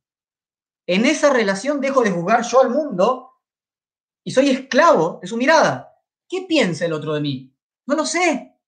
En 0.87 1.05
esa 1.05 1.31
relación 1.31 1.81
dejo 1.81 2.03
de 2.03 2.11
juzgar 2.11 2.43
yo 2.43 2.63
al 2.63 2.71
mundo 2.71 3.28
y 4.29 4.31
soy 4.31 4.51
esclavo 4.51 5.21
de 5.23 5.27
su 5.27 5.39
mirada. 5.39 5.97
¿Qué 6.29 6.45
piensa 6.47 6.85
el 6.85 6.93
otro 6.93 7.15
de 7.15 7.23
mí? 7.23 7.57
No 7.87 7.97
lo 7.97 8.05
sé. 8.05 8.59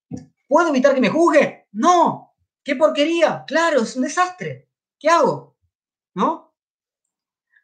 ¿Puedo 0.49 0.71
evitar 0.71 0.95
que 0.95 1.03
me 1.03 1.11
juzgue? 1.11 1.69
No. 1.73 2.35
¿Qué 2.65 2.77
porquería? 2.77 3.45
Claro, 3.47 3.83
es 3.83 3.95
un 3.95 4.05
desastre. 4.05 4.71
¿Qué 4.99 5.11
hago? 5.11 5.59
¿No? 6.15 6.57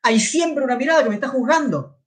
Hay 0.03 0.21
siempre 0.21 0.63
una 0.63 0.77
mirada 0.77 1.05
que 1.05 1.09
me 1.09 1.15
está 1.15 1.29
juzgando. 1.29 1.99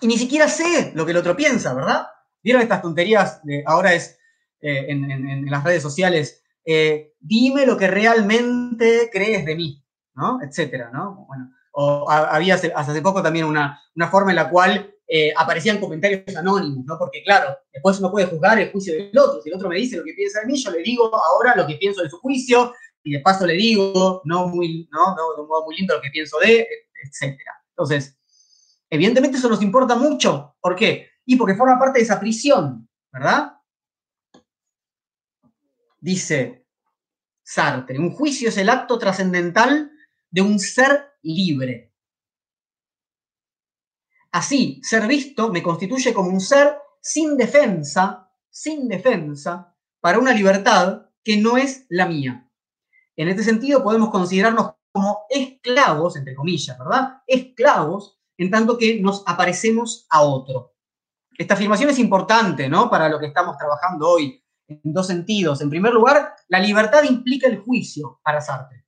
Y 0.00 0.06
ni 0.06 0.16
siquiera 0.16 0.46
sé 0.46 0.92
lo 0.94 1.04
que 1.04 1.10
el 1.10 1.16
otro 1.16 1.34
piensa, 1.34 1.74
¿verdad? 1.74 2.06
¿Vieron 2.44 2.62
estas 2.62 2.80
tonterías? 2.80 3.42
De, 3.42 3.64
ahora 3.66 3.92
es 3.92 4.20
eh, 4.60 4.86
en, 4.88 5.50
las 5.50 5.64
redes 5.64 5.82
sociales. 5.82 6.44
Eh, 6.64 7.16
dime 7.18 7.66
lo 7.66 7.76
que 7.76 7.88
realmente 7.88 9.10
crees 9.12 9.44
de 9.44 9.56
mí, 9.56 9.84
¿no? 10.14 10.40
Etcétera, 10.40 10.92
¿no? 10.92 11.24
Bueno, 11.26 11.50
o 11.76 12.08
había 12.08 12.54
hace, 12.54 12.72
hace 12.74 13.02
poco 13.02 13.22
también 13.22 13.46
una, 13.46 13.80
una 13.96 14.08
forma 14.08 14.30
en 14.30 14.36
la 14.36 14.48
cual 14.48 14.94
eh, 15.06 15.32
aparecían 15.36 15.80
comentarios 15.80 16.34
anónimos, 16.36 16.84
¿no? 16.86 16.96
Porque 16.96 17.22
claro, 17.22 17.56
después 17.72 17.98
uno 17.98 18.10
puede 18.10 18.26
juzgar 18.26 18.58
el 18.58 18.70
juicio 18.70 18.94
del 18.94 19.18
otro. 19.18 19.42
Si 19.42 19.48
el 19.48 19.56
otro 19.56 19.68
me 19.68 19.76
dice 19.76 19.96
lo 19.96 20.04
que 20.04 20.14
piensa 20.14 20.40
de 20.40 20.46
mí, 20.46 20.56
yo 20.56 20.70
le 20.70 20.82
digo 20.82 21.14
ahora 21.14 21.56
lo 21.56 21.66
que 21.66 21.74
pienso 21.74 22.02
de 22.02 22.08
su 22.08 22.18
juicio 22.18 22.72
y 23.02 23.12
de 23.12 23.20
paso 23.20 23.44
le 23.44 23.54
digo, 23.54 24.22
no 24.24 24.46
muy, 24.48 24.88
no, 24.92 25.14
no 25.14 25.34
de 25.34 25.42
un 25.42 25.48
modo 25.48 25.64
muy 25.64 25.76
lindo 25.76 25.94
lo 25.96 26.00
que 26.00 26.10
pienso 26.10 26.38
de, 26.38 26.66
etcétera. 27.02 27.52
Entonces, 27.70 28.16
evidentemente 28.88 29.36
eso 29.36 29.48
nos 29.48 29.60
importa 29.60 29.96
mucho. 29.96 30.56
¿Por 30.60 30.76
qué? 30.76 31.10
Y 31.26 31.36
porque 31.36 31.56
forma 31.56 31.78
parte 31.78 31.98
de 31.98 32.04
esa 32.04 32.20
prisión, 32.20 32.88
¿verdad? 33.12 33.52
Dice 36.00 36.66
Sartre, 37.42 37.98
un 37.98 38.12
juicio 38.12 38.48
es 38.48 38.56
el 38.58 38.68
acto 38.68 38.96
trascendental 38.98 39.90
de 40.34 40.42
un 40.42 40.58
ser 40.58 41.12
libre. 41.22 41.94
Así, 44.32 44.80
ser 44.82 45.06
visto 45.06 45.52
me 45.52 45.62
constituye 45.62 46.12
como 46.12 46.30
un 46.30 46.40
ser 46.40 46.76
sin 47.00 47.36
defensa, 47.36 48.32
sin 48.50 48.88
defensa, 48.88 49.76
para 50.00 50.18
una 50.18 50.32
libertad 50.32 51.02
que 51.22 51.36
no 51.36 51.56
es 51.56 51.86
la 51.88 52.06
mía. 52.06 52.50
En 53.14 53.28
este 53.28 53.44
sentido, 53.44 53.84
podemos 53.84 54.10
considerarnos 54.10 54.72
como 54.90 55.24
esclavos, 55.30 56.16
entre 56.16 56.34
comillas, 56.34 56.76
¿verdad? 56.80 57.22
Esclavos, 57.28 58.18
en 58.36 58.50
tanto 58.50 58.76
que 58.76 59.00
nos 59.00 59.22
aparecemos 59.26 60.04
a 60.10 60.22
otro. 60.22 60.74
Esta 61.38 61.54
afirmación 61.54 61.90
es 61.90 61.98
importante, 62.00 62.68
¿no? 62.68 62.90
Para 62.90 63.08
lo 63.08 63.20
que 63.20 63.26
estamos 63.26 63.56
trabajando 63.56 64.08
hoy, 64.08 64.42
en 64.66 64.80
dos 64.82 65.06
sentidos. 65.06 65.60
En 65.60 65.70
primer 65.70 65.92
lugar, 65.92 66.34
la 66.48 66.58
libertad 66.58 67.04
implica 67.04 67.46
el 67.46 67.60
juicio 67.60 68.18
para 68.24 68.40
Sartre. 68.40 68.83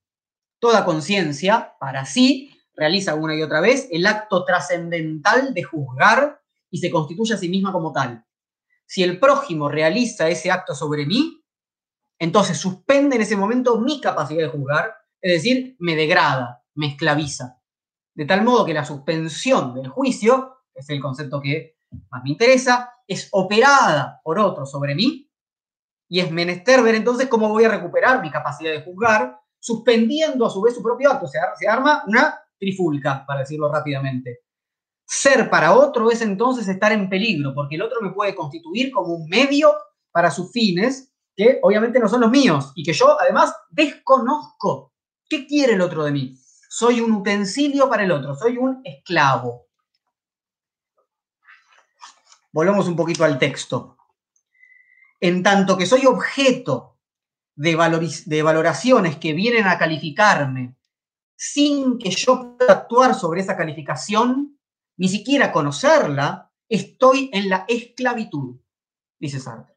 Toda 0.67 0.85
conciencia, 0.85 1.77
para 1.79 2.05
sí, 2.07 2.51
realiza 2.75 3.15
una 3.15 3.37
y 3.37 3.43
otra 3.43 3.61
vez 3.61 3.87
el 3.93 4.05
acto 4.05 4.45
trascendental 4.45 5.55
de 5.55 5.63
juzgar 5.63 6.43
y 6.69 6.79
se 6.79 6.91
constituye 6.91 7.35
a 7.35 7.37
sí 7.37 7.49
misma 7.49 7.71
como 7.71 7.93
tal. 7.93 8.27
Si 8.85 9.05
el 9.05 9.21
prójimo 9.21 9.69
realiza 9.69 10.29
ese 10.29 10.51
acto 10.51 10.75
sobre 10.75 11.07
mí, 11.07 11.41
entonces 12.19 12.59
suspende 12.59 13.15
en 13.15 13.23
ese 13.23 13.37
momento 13.37 13.79
mi 13.79 14.01
capacidad 14.01 14.43
de 14.43 14.49
juzgar, 14.49 14.93
es 15.21 15.35
decir, 15.35 15.77
me 15.79 15.95
degrada, 15.95 16.65
me 16.75 16.89
esclaviza. 16.89 17.63
De 18.13 18.25
tal 18.25 18.43
modo 18.43 18.65
que 18.65 18.75
la 18.75 18.85
suspensión 18.85 19.73
del 19.73 19.87
juicio, 19.87 20.65
que 20.75 20.81
es 20.81 20.91
el 20.91 21.01
concepto 21.01 21.41
que 21.41 21.77
más 22.11 22.25
me 22.25 22.31
interesa, 22.31 22.91
es 23.07 23.29
operada 23.31 24.21
por 24.25 24.41
otro 24.41 24.67
sobre 24.67 24.97
mí 24.97 25.31
y 26.09 26.19
es 26.19 26.33
menester 26.33 26.83
ver 26.83 26.97
entonces 26.97 27.29
cómo 27.29 27.51
voy 27.51 27.63
a 27.63 27.69
recuperar 27.69 28.21
mi 28.21 28.33
capacidad 28.33 28.73
de 28.73 28.83
juzgar 28.83 29.46
suspendiendo 29.67 30.47
a 30.47 30.51
su 30.51 30.63
vez 30.63 30.77
su 30.77 30.83
propio 30.83 31.11
acto. 31.11 31.27
Se, 31.27 31.67
arma 31.67 32.05
una 32.07 32.41
trifulca, 32.57 33.25
para 33.27 33.41
decirlo 33.41 33.69
rápidamente. 33.69 34.45
Ser 35.05 35.51
para 35.51 35.75
otro 35.75 36.09
es 36.09 36.23
entonces 36.23 36.69
estar 36.69 36.93
en 36.93 37.09
peligro, 37.09 37.53
porque 37.53 37.75
el 37.75 37.83
otro 37.83 38.01
me 38.01 38.13
puede 38.13 38.37
constituir 38.37 38.93
como 38.93 39.15
un 39.15 39.29
medio 39.29 39.75
para 40.13 40.31
sus 40.31 40.53
fines, 40.53 41.13
que 41.35 41.59
obviamente 41.65 41.99
no 41.99 42.09
son 42.09 42.21
los 42.21 42.31
míos, 42.31 42.71
y 42.77 42.85
que 42.85 42.93
yo 42.93 43.21
además 43.21 43.57
desconozco. 43.69 44.93
¿Qué 45.29 45.49
quiere 45.49 45.73
el 45.73 45.81
otro 45.81 46.05
de 46.05 46.13
mí? 46.13 46.39
Soy 46.69 47.01
un 47.01 47.11
utensilio 47.11 47.89
para 47.89 48.05
el 48.05 48.13
otro, 48.13 48.37
soy 48.37 48.59
un 48.59 48.83
esclavo. 48.85 49.67
Volvamos 52.53 52.87
un 52.87 52.95
poquito 52.95 53.25
al 53.25 53.37
texto. 53.37 53.97
En 55.19 55.43
tanto 55.43 55.77
que 55.77 55.87
soy 55.87 56.07
objeto 56.07 56.96
de, 57.57 57.77
de 58.27 58.43
valoraciones 58.43 59.17
que 59.17 59.33
vienen 59.33 59.67
a 59.67 59.79
calificarme 59.79 60.77
sin 61.35 61.99
que 61.99 62.11
yo 62.11 62.57
pueda 62.57 62.73
actuar 62.73 63.15
sobre 63.15 63.41
esa 63.41 63.57
calificación, 63.57 64.59
ni 64.97 65.09
siquiera 65.09 65.53
conocerla, 65.53 66.51
estoy 66.69 67.31
en 67.33 67.49
la 67.49 67.65
esclavitud, 67.69 68.57
dice 69.19 69.41
Sartre. 69.41 69.75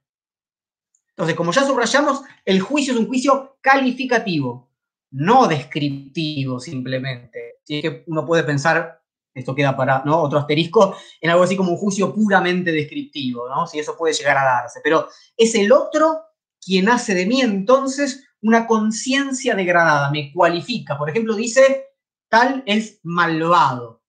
Entonces, 1.09 1.36
como 1.36 1.51
ya 1.51 1.65
subrayamos, 1.65 2.21
el 2.45 2.61
juicio 2.61 2.93
es 2.93 2.99
un 2.99 3.07
juicio 3.07 3.57
calificativo, 3.59 4.69
no 5.11 5.47
descriptivo 5.47 6.61
simplemente. 6.61 7.59
Si 7.63 7.82
que 7.82 8.03
uno 8.07 8.25
puede 8.25 8.43
pensar, 8.43 9.01
esto 9.34 9.53
queda 9.53 9.75
para 9.75 10.01
¿no? 10.05 10.21
otro 10.21 10.39
asterisco, 10.39 10.95
en 11.19 11.30
algo 11.30 11.43
así 11.43 11.57
como 11.57 11.71
un 11.71 11.77
juicio 11.77 12.13
puramente 12.13 12.71
descriptivo, 12.71 13.49
¿no? 13.49 13.67
si 13.67 13.80
eso 13.80 13.97
puede 13.97 14.13
llegar 14.13 14.38
a 14.38 14.45
darse. 14.45 14.80
Pero 14.82 15.09
es 15.36 15.53
el 15.55 15.71
otro 15.73 16.28
quien 16.62 16.89
hace 16.89 17.14
de 17.16 17.26
mí 17.26 17.41
entonces 17.41 18.26
una 18.41 18.68
conciencia 18.68 19.55
degradada, 19.55 20.12
me 20.12 20.32
cualifica. 20.32 20.97
Por 20.97 21.10
ejemplo, 21.10 21.36
dice, 21.36 21.88
tal 22.30 22.64
es 22.66 22.99
malvado, 23.03 24.01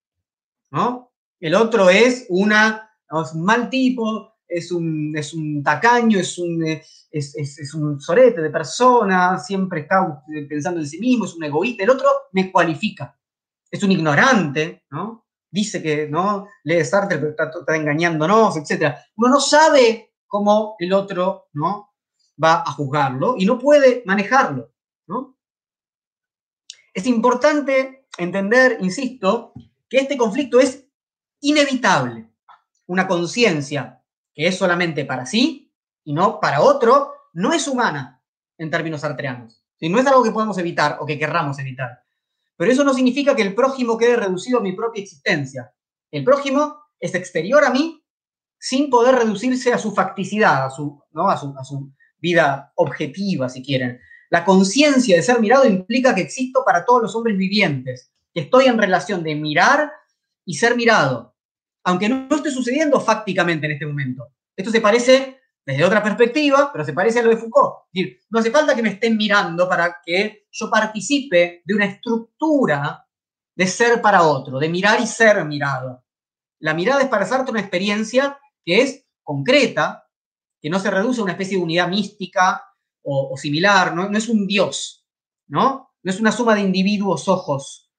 ¿no? 0.70 1.12
El 1.40 1.54
otro 1.54 1.90
es 1.90 2.26
una, 2.28 2.90
un 3.10 3.42
mal 3.42 3.70
tipo, 3.70 4.34
es 4.46 4.70
un, 4.72 5.16
es 5.16 5.32
un 5.32 5.62
tacaño, 5.62 6.18
es 6.18 6.38
un, 6.38 6.64
es, 7.10 7.74
un 7.74 8.00
sorete 8.00 8.42
de 8.42 8.50
persona, 8.50 9.38
siempre 9.38 9.80
está 9.80 10.22
pensando 10.48 10.80
en 10.80 10.86
sí 10.86 10.98
mismo, 11.00 11.24
es 11.24 11.34
un 11.34 11.44
egoísta. 11.44 11.84
El 11.84 11.90
otro 11.90 12.08
me 12.32 12.52
cualifica. 12.52 13.16
Es 13.70 13.82
un 13.82 13.92
ignorante, 13.92 14.84
¿no? 14.90 15.26
Dice 15.50 15.82
que, 15.82 16.08
¿no? 16.08 16.46
Lee 16.64 16.84
Sartre, 16.84 17.18
pero 17.18 17.30
está, 17.30 17.50
está 17.58 17.76
engañándonos, 17.76 18.56
etc. 18.56 18.94
Uno 19.16 19.30
no 19.30 19.40
sabe 19.40 20.12
cómo 20.26 20.76
el 20.78 20.92
otro, 20.92 21.48
¿no? 21.54 21.89
Va 22.42 22.62
a 22.66 22.72
juzgarlo 22.72 23.34
y 23.38 23.46
no 23.46 23.58
puede 23.58 24.02
manejarlo. 24.06 24.72
¿no? 25.06 25.36
Es 26.94 27.06
importante 27.06 28.06
entender, 28.18 28.78
insisto, 28.80 29.52
que 29.88 29.98
este 29.98 30.16
conflicto 30.16 30.60
es 30.60 30.86
inevitable. 31.40 32.30
Una 32.86 33.06
conciencia 33.06 34.02
que 34.34 34.46
es 34.46 34.56
solamente 34.56 35.04
para 35.04 35.26
sí 35.26 35.72
y 36.04 36.12
no 36.12 36.40
para 36.40 36.60
otro, 36.60 37.12
no 37.32 37.52
es 37.52 37.68
humana 37.68 38.22
en 38.58 38.70
términos 38.70 39.04
artreanos. 39.04 39.62
No 39.80 39.98
es 39.98 40.06
algo 40.06 40.22
que 40.22 40.30
podemos 40.30 40.58
evitar 40.58 40.98
o 41.00 41.06
que 41.06 41.18
querramos 41.18 41.58
evitar. 41.58 42.04
Pero 42.56 42.70
eso 42.70 42.84
no 42.84 42.92
significa 42.92 43.34
que 43.34 43.42
el 43.42 43.54
prójimo 43.54 43.96
quede 43.96 44.16
reducido 44.16 44.58
a 44.58 44.62
mi 44.62 44.72
propia 44.72 45.02
existencia. 45.02 45.72
El 46.10 46.24
prójimo 46.24 46.76
es 46.98 47.14
exterior 47.14 47.64
a 47.64 47.70
mí 47.70 48.04
sin 48.58 48.90
poder 48.90 49.14
reducirse 49.14 49.72
a 49.72 49.78
su 49.78 49.92
facticidad, 49.92 50.66
a 50.66 50.70
su, 50.70 51.02
¿no? 51.12 51.30
a 51.30 51.36
su, 51.38 51.54
a 51.58 51.64
su 51.64 51.90
vida 52.20 52.72
objetiva, 52.76 53.48
si 53.48 53.62
quieren. 53.62 54.00
La 54.30 54.44
conciencia 54.44 55.16
de 55.16 55.22
ser 55.22 55.40
mirado 55.40 55.66
implica 55.66 56.14
que 56.14 56.20
existo 56.20 56.62
para 56.64 56.84
todos 56.84 57.02
los 57.02 57.16
hombres 57.16 57.36
vivientes, 57.36 58.12
que 58.32 58.42
estoy 58.42 58.66
en 58.66 58.78
relación 58.78 59.22
de 59.22 59.34
mirar 59.34 59.90
y 60.44 60.54
ser 60.54 60.76
mirado, 60.76 61.34
aunque 61.84 62.08
no, 62.08 62.28
esté 62.34 62.50
sucediendo 62.50 63.00
fácticamente 63.00 63.66
en 63.66 63.72
este 63.72 63.86
momento. 63.86 64.28
Esto 64.56 64.70
se 64.70 64.80
parece 64.80 65.40
desde 65.64 65.84
otra 65.84 66.02
perspectiva, 66.02 66.70
pero 66.72 66.84
se 66.84 66.92
parece 66.92 67.20
a 67.20 67.22
lo 67.22 67.30
de 67.30 67.36
Foucault. 67.36 67.86
Es 67.92 68.02
decir, 68.02 68.20
no 68.30 68.38
hace 68.38 68.50
falta 68.50 68.74
que 68.74 68.82
me 68.82 68.90
estén 68.90 69.16
mirando 69.16 69.68
para 69.68 69.98
que 70.04 70.46
yo 70.50 70.70
participe 70.70 71.62
de 71.64 71.74
una 71.74 71.86
estructura 71.86 73.06
de 73.54 73.66
ser 73.66 74.00
para 74.00 74.22
otro, 74.22 74.58
de 74.58 74.68
mirar 74.68 75.00
y 75.00 75.06
ser 75.06 75.44
mirado. 75.44 76.04
La 76.60 76.74
mirada 76.74 77.02
es 77.02 77.08
para 77.08 77.26
Sartre 77.26 77.50
una 77.50 77.60
experiencia 77.60 78.38
que 78.64 78.82
es 78.82 79.06
concreta, 79.22 80.09
que 80.60 80.70
no 80.70 80.78
se 80.78 80.90
reduce 80.90 81.20
a 81.20 81.24
una 81.24 81.32
especie 81.32 81.56
de 81.56 81.62
unidad 81.62 81.88
mística 81.88 82.64
o, 83.02 83.36
similar, 83.36 83.94
¿no? 83.94 84.08
no 84.08 84.18
es 84.18 84.28
un 84.28 84.46
Dios, 84.46 85.06
¿no? 85.48 85.90
No 86.02 86.10
es 86.10 86.20
una 86.20 86.32
suma 86.32 86.54
de 86.54 86.60
individuos 86.60 87.28
ojos, 87.28 87.90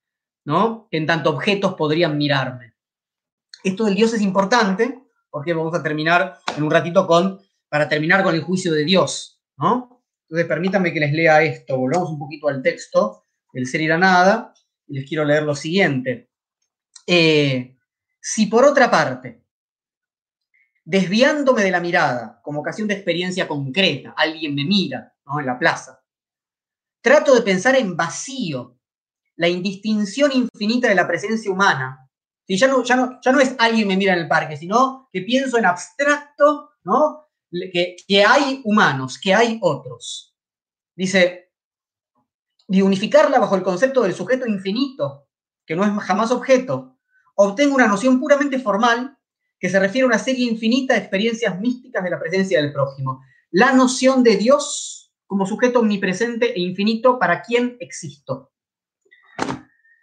¿no? 0.45 0.87
Que 0.91 0.97
en 0.97 1.07
tanto 1.07 1.31
objetos 1.31 1.73
podrían 1.73 2.17
mirarme. 2.17 2.75
Esto 3.63 3.85
del 3.85 3.95
Dios 3.95 4.13
es 4.13 4.21
importante 4.21 5.03
porque 5.29 5.53
vamos 5.53 5.73
a 5.73 5.81
terminar 5.81 6.39
en 6.55 6.63
un 6.63 6.69
ratito 6.69 7.07
con, 7.07 7.39
para 7.69 7.89
terminar 7.89 8.23
con 8.23 8.35
el 8.35 8.43
juicio 8.43 8.73
de 8.73 8.85
Dios, 8.85 9.41
¿no? 9.57 10.03
Entonces 10.29 10.47
permítanme 10.47 10.93
que 10.93 10.99
les 10.99 11.13
lea 11.13 11.41
esto, 11.43 11.77
volvamos 11.77 12.09
un 12.09 12.19
poquito 12.19 12.47
al 12.47 12.61
texto 12.61 13.25
del 13.51 13.65
ser 13.65 13.81
y 13.81 13.87
la 13.87 13.97
nada, 13.97 14.53
y 14.87 14.99
les 14.99 15.07
quiero 15.07 15.25
leer 15.25 15.43
lo 15.43 15.55
siguiente. 15.55 16.29
Eh, 17.07 17.77
si 18.21 18.45
por 18.45 18.65
otra 18.65 18.89
parte, 18.89 19.40
desviándome 20.83 21.63
de 21.63 21.71
la 21.71 21.79
mirada 21.79 22.39
como 22.43 22.61
ocasión 22.61 22.87
de 22.87 22.95
experiencia 22.95 23.47
concreta, 23.47 24.13
alguien 24.17 24.55
me 24.55 24.65
mira 24.65 25.13
en 25.39 25.45
la 25.45 25.57
plaza, 25.57 26.03
trato 27.01 27.33
de 27.33 27.41
pensar 27.41 27.75
en 27.75 27.95
vacío, 27.95 28.77
la 29.35 29.47
indistinción 29.47 30.31
infinita 30.33 30.87
de 30.87 30.95
la 30.95 31.07
presencia 31.07 31.51
humana. 31.51 32.09
Si 32.45 32.57
ya, 32.57 32.67
no, 32.67 32.83
ya, 32.83 32.95
no, 32.95 33.19
ya 33.21 33.31
no 33.31 33.39
es 33.39 33.55
alguien 33.57 33.87
me 33.87 33.95
mira 33.95 34.13
en 34.13 34.19
el 34.19 34.27
parque, 34.27 34.57
sino 34.57 35.07
que 35.11 35.21
pienso 35.21 35.57
en 35.57 35.65
abstracto, 35.65 36.71
¿no? 36.83 37.27
que, 37.49 37.95
que 38.07 38.25
hay 38.25 38.61
humanos, 38.65 39.19
que 39.19 39.33
hay 39.33 39.57
otros. 39.61 40.35
Dice, 40.95 41.51
de 42.67 42.83
unificarla 42.83 43.39
bajo 43.39 43.55
el 43.55 43.63
concepto 43.63 44.01
del 44.01 44.13
sujeto 44.13 44.45
infinito, 44.45 45.27
que 45.65 45.75
no 45.75 45.85
es 45.85 46.03
jamás 46.03 46.31
objeto, 46.31 46.97
obtengo 47.35 47.75
una 47.75 47.87
noción 47.87 48.19
puramente 48.19 48.59
formal 48.59 49.17
que 49.61 49.69
se 49.69 49.79
refiere 49.79 50.03
a 50.03 50.07
una 50.07 50.17
serie 50.17 50.49
infinita 50.49 50.95
de 50.95 51.01
experiencias 51.01 51.59
místicas 51.59 52.03
de 52.03 52.09
la 52.09 52.19
presencia 52.19 52.59
del 52.59 52.73
prójimo. 52.73 53.23
La 53.51 53.71
noción 53.71 54.23
de 54.23 54.35
Dios 54.35 55.13
como 55.27 55.45
sujeto 55.45 55.79
omnipresente 55.79 56.51
e 56.53 56.59
infinito 56.59 57.19
para 57.19 57.43
quien 57.43 57.77
existo. 57.79 58.51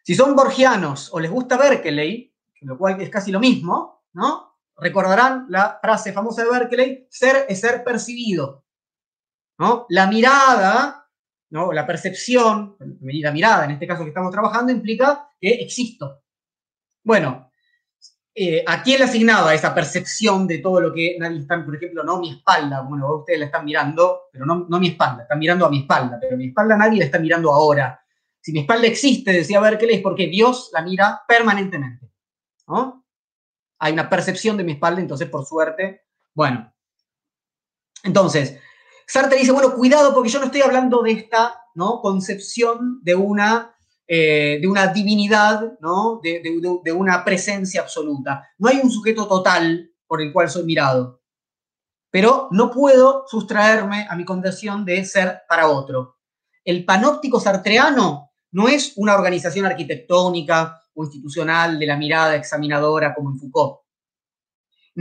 Si 0.04 0.14
son 0.14 0.36
borgianos 0.36 1.12
o 1.12 1.18
les 1.18 1.30
gusta 1.30 1.58
Berkeley, 1.58 2.32
lo 2.62 2.78
cual 2.78 3.00
es 3.00 3.10
casi 3.10 3.32
lo 3.32 3.40
mismo, 3.40 4.04
¿no? 4.12 4.60
Recordarán 4.76 5.46
la 5.50 5.78
frase 5.82 6.12
famosa 6.12 6.44
de 6.44 6.50
Berkeley, 6.50 7.06
ser 7.10 7.44
es 7.48 7.60
ser 7.60 7.82
percibido. 7.82 8.64
¿no? 9.58 9.86
La 9.88 10.06
mirada 10.06 10.98
¿no? 11.50 11.72
La 11.72 11.86
percepción, 11.86 12.76
la 13.00 13.32
mirada 13.32 13.64
en 13.64 13.72
este 13.72 13.86
caso 13.86 14.02
que 14.02 14.10
estamos 14.10 14.30
trabajando, 14.30 14.70
implica 14.72 15.28
que 15.40 15.48
existo. 15.48 16.22
Bueno, 17.02 17.47
eh, 18.40 18.64
¿a 18.66 18.82
quién 18.82 19.00
le 19.00 19.06
asignaba 19.06 19.52
esa 19.52 19.74
percepción 19.74 20.46
de 20.46 20.58
todo 20.58 20.80
lo 20.80 20.92
que 20.92 21.16
nadie 21.18 21.40
está, 21.40 21.64
por 21.64 21.74
ejemplo, 21.74 22.04
no 22.04 22.20
mi 22.20 22.30
espalda? 22.30 22.82
Bueno, 22.82 23.16
ustedes 23.16 23.40
la 23.40 23.46
están 23.46 23.64
mirando, 23.64 24.28
pero 24.30 24.46
no, 24.46 24.66
no 24.68 24.78
mi 24.78 24.88
espalda, 24.88 25.22
están 25.22 25.38
mirando 25.40 25.66
a 25.66 25.70
mi 25.70 25.80
espalda, 25.80 26.18
pero 26.20 26.36
mi 26.36 26.48
espalda 26.48 26.76
nadie 26.76 27.00
la 27.00 27.06
está 27.06 27.18
mirando 27.18 27.52
ahora. 27.52 28.00
Si 28.40 28.52
mi 28.52 28.60
espalda 28.60 28.86
existe, 28.86 29.32
decía 29.32 29.60
Berkeley, 29.60 29.96
es 29.96 30.02
porque 30.02 30.28
Dios 30.28 30.70
la 30.72 30.82
mira 30.82 31.22
permanentemente. 31.26 32.10
¿no? 32.68 33.04
Hay 33.80 33.92
una 33.92 34.08
percepción 34.08 34.56
de 34.56 34.64
mi 34.64 34.72
espalda, 34.72 35.00
entonces, 35.00 35.28
por 35.28 35.44
suerte, 35.44 36.02
bueno. 36.34 36.72
Entonces, 38.04 38.58
Sartre 39.06 39.38
dice, 39.38 39.52
bueno, 39.52 39.74
cuidado 39.74 40.14
porque 40.14 40.28
yo 40.28 40.38
no 40.38 40.46
estoy 40.46 40.60
hablando 40.60 41.02
de 41.02 41.12
esta 41.12 41.62
¿no? 41.74 42.00
concepción 42.00 43.00
de 43.02 43.14
una, 43.14 43.74
eh, 44.08 44.58
de 44.60 44.66
una 44.66 44.88
divinidad, 44.88 45.78
¿no? 45.80 46.18
De, 46.22 46.42
de, 46.82 46.92
una 46.92 47.24
presencia 47.24 47.82
absoluta. 47.82 48.48
No 48.58 48.68
hay 48.68 48.80
un 48.82 48.90
sujeto 48.90 49.28
total 49.28 49.92
por 50.06 50.22
el 50.22 50.32
cual 50.32 50.48
soy 50.48 50.64
mirado. 50.64 51.20
Pero 52.10 52.48
no 52.50 52.70
puedo 52.70 53.24
sustraerme 53.28 54.06
a 54.08 54.16
mi 54.16 54.24
condición 54.24 54.84
de 54.84 55.04
ser 55.04 55.42
para 55.48 55.68
otro. 55.68 56.16
El 56.64 56.84
panóptico 56.84 57.38
sartreano 57.38 58.30
no 58.52 58.66
es 58.66 58.94
una 58.96 59.14
organización 59.14 59.66
arquitectónica 59.66 60.80
o 60.94 61.04
institucional 61.04 61.78
de 61.78 61.86
la 61.86 61.96
mirada 61.96 62.34
examinadora 62.34 63.14
como 63.14 63.30
en 63.30 63.38
Foucault 63.38 63.80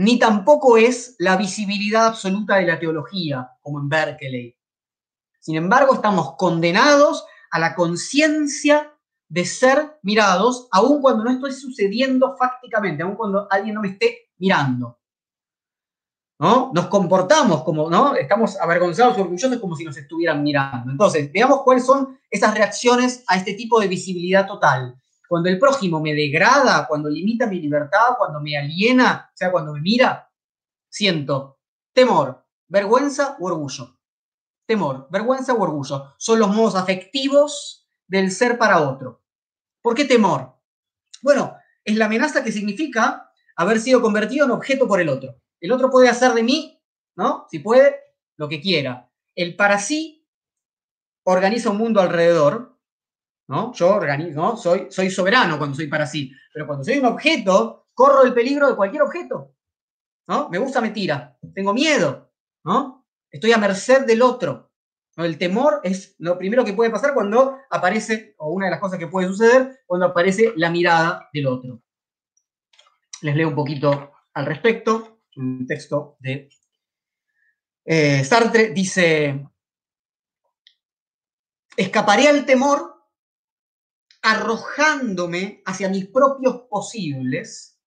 ni 0.00 0.16
tampoco 0.16 0.76
es 0.76 1.16
la 1.18 1.36
visibilidad 1.36 2.06
absoluta 2.06 2.54
de 2.54 2.66
la 2.68 2.78
teología, 2.78 3.50
como 3.60 3.80
en 3.80 3.88
Berkeley. 3.88 4.56
Sin 5.40 5.56
embargo, 5.56 5.92
estamos 5.92 6.36
condenados 6.36 7.26
a 7.50 7.58
la 7.58 7.74
conciencia 7.74 8.96
de 9.28 9.44
ser 9.44 9.98
mirados, 10.02 10.68
aun 10.70 11.02
cuando 11.02 11.24
no 11.24 11.30
estoy 11.30 11.52
sucediendo 11.52 12.34
fácticamente, 12.36 13.02
aun 13.02 13.14
cuando 13.14 13.46
alguien 13.50 13.74
no 13.74 13.82
me 13.82 13.88
esté 13.88 14.30
mirando. 14.38 14.98
¿No? 16.40 16.70
Nos 16.72 16.86
comportamos 16.86 17.64
como, 17.64 17.90
¿no? 17.90 18.14
Estamos 18.14 18.56
avergonzados 18.60 19.18
orgullosos 19.18 19.58
como 19.58 19.74
si 19.74 19.84
nos 19.84 19.96
estuvieran 19.96 20.42
mirando. 20.42 20.92
Entonces, 20.92 21.32
veamos 21.32 21.62
cuáles 21.62 21.84
son 21.84 22.16
esas 22.30 22.54
reacciones 22.54 23.24
a 23.26 23.36
este 23.36 23.54
tipo 23.54 23.80
de 23.80 23.88
visibilidad 23.88 24.46
total. 24.46 24.94
Cuando 25.28 25.48
el 25.48 25.58
prójimo 25.58 26.00
me 26.00 26.14
degrada, 26.14 26.86
cuando 26.86 27.10
limita 27.10 27.48
mi 27.48 27.60
libertad, 27.60 28.14
cuando 28.16 28.40
me 28.40 28.56
aliena, 28.56 29.28
o 29.34 29.36
sea, 29.36 29.50
cuando 29.50 29.72
me 29.74 29.80
mira, 29.80 30.30
siento 30.88 31.58
temor, 31.92 32.46
vergüenza 32.68 33.36
u 33.40 33.46
orgullo. 33.46 33.98
Temor, 34.64 35.08
vergüenza 35.10 35.54
u 35.54 35.62
orgullo. 35.62 36.14
Son 36.18 36.38
los 36.38 36.54
modos 36.54 36.76
afectivos 36.76 37.77
del 38.08 38.32
ser 38.32 38.58
para 38.58 38.80
otro. 38.80 39.22
¿Por 39.80 39.94
qué 39.94 40.04
temor? 40.04 40.56
Bueno, 41.22 41.56
es 41.84 41.96
la 41.96 42.06
amenaza 42.06 42.42
que 42.42 42.52
significa 42.52 43.30
haber 43.56 43.80
sido 43.80 44.02
convertido 44.02 44.46
en 44.46 44.50
objeto 44.50 44.88
por 44.88 45.00
el 45.00 45.08
otro. 45.08 45.40
El 45.60 45.72
otro 45.72 45.90
puede 45.90 46.08
hacer 46.08 46.32
de 46.32 46.42
mí, 46.42 46.82
¿no? 47.16 47.46
Si 47.50 47.60
puede, 47.60 47.96
lo 48.36 48.48
que 48.48 48.60
quiera. 48.60 49.10
El 49.36 49.54
para 49.54 49.78
sí 49.78 50.26
organiza 51.24 51.70
un 51.70 51.78
mundo 51.78 52.00
alrededor 52.00 52.78
¿no? 53.48 53.72
Yo 53.72 53.94
organizo, 53.94 54.56
soy, 54.56 54.86
soy 54.90 55.10
soberano 55.10 55.58
cuando 55.58 55.74
soy 55.74 55.88
para 55.88 56.06
sí, 56.06 56.32
pero 56.52 56.66
cuando 56.66 56.84
soy 56.84 56.98
un 56.98 57.06
objeto, 57.06 57.88
corro 57.94 58.22
el 58.22 58.34
peligro 58.34 58.68
de 58.68 58.76
cualquier 58.76 59.02
objeto, 59.02 59.54
¿no? 60.28 60.48
Me 60.50 60.58
gusta, 60.58 60.80
me 60.80 60.90
tira, 60.90 61.36
tengo 61.54 61.72
miedo, 61.72 62.30
¿no? 62.64 63.06
Estoy 63.30 63.52
a 63.52 63.58
merced 63.58 64.04
del 64.04 64.22
otro. 64.22 64.67
El 65.24 65.36
temor 65.36 65.80
es 65.82 66.14
lo 66.18 66.38
primero 66.38 66.64
que 66.64 66.74
puede 66.74 66.90
pasar 66.90 67.12
cuando 67.12 67.58
aparece, 67.70 68.34
o 68.38 68.52
una 68.52 68.66
de 68.66 68.70
las 68.70 68.80
cosas 68.80 68.98
que 68.98 69.08
puede 69.08 69.26
suceder, 69.26 69.80
cuando 69.84 70.06
aparece 70.06 70.52
la 70.56 70.70
mirada 70.70 71.28
del 71.32 71.46
otro. 71.48 71.82
Les 73.22 73.34
leo 73.34 73.48
un 73.48 73.54
poquito 73.56 74.12
al 74.34 74.46
respecto, 74.46 75.22
un 75.36 75.66
texto 75.66 76.16
de 76.20 76.48
eh, 77.84 78.22
Sartre, 78.22 78.70
dice, 78.70 79.48
escaparé 81.76 82.28
al 82.28 82.46
temor 82.46 82.94
arrojándome 84.22 85.62
hacia 85.64 85.88
mis 85.88 86.06
propios 86.06 86.62
posibles 86.68 87.80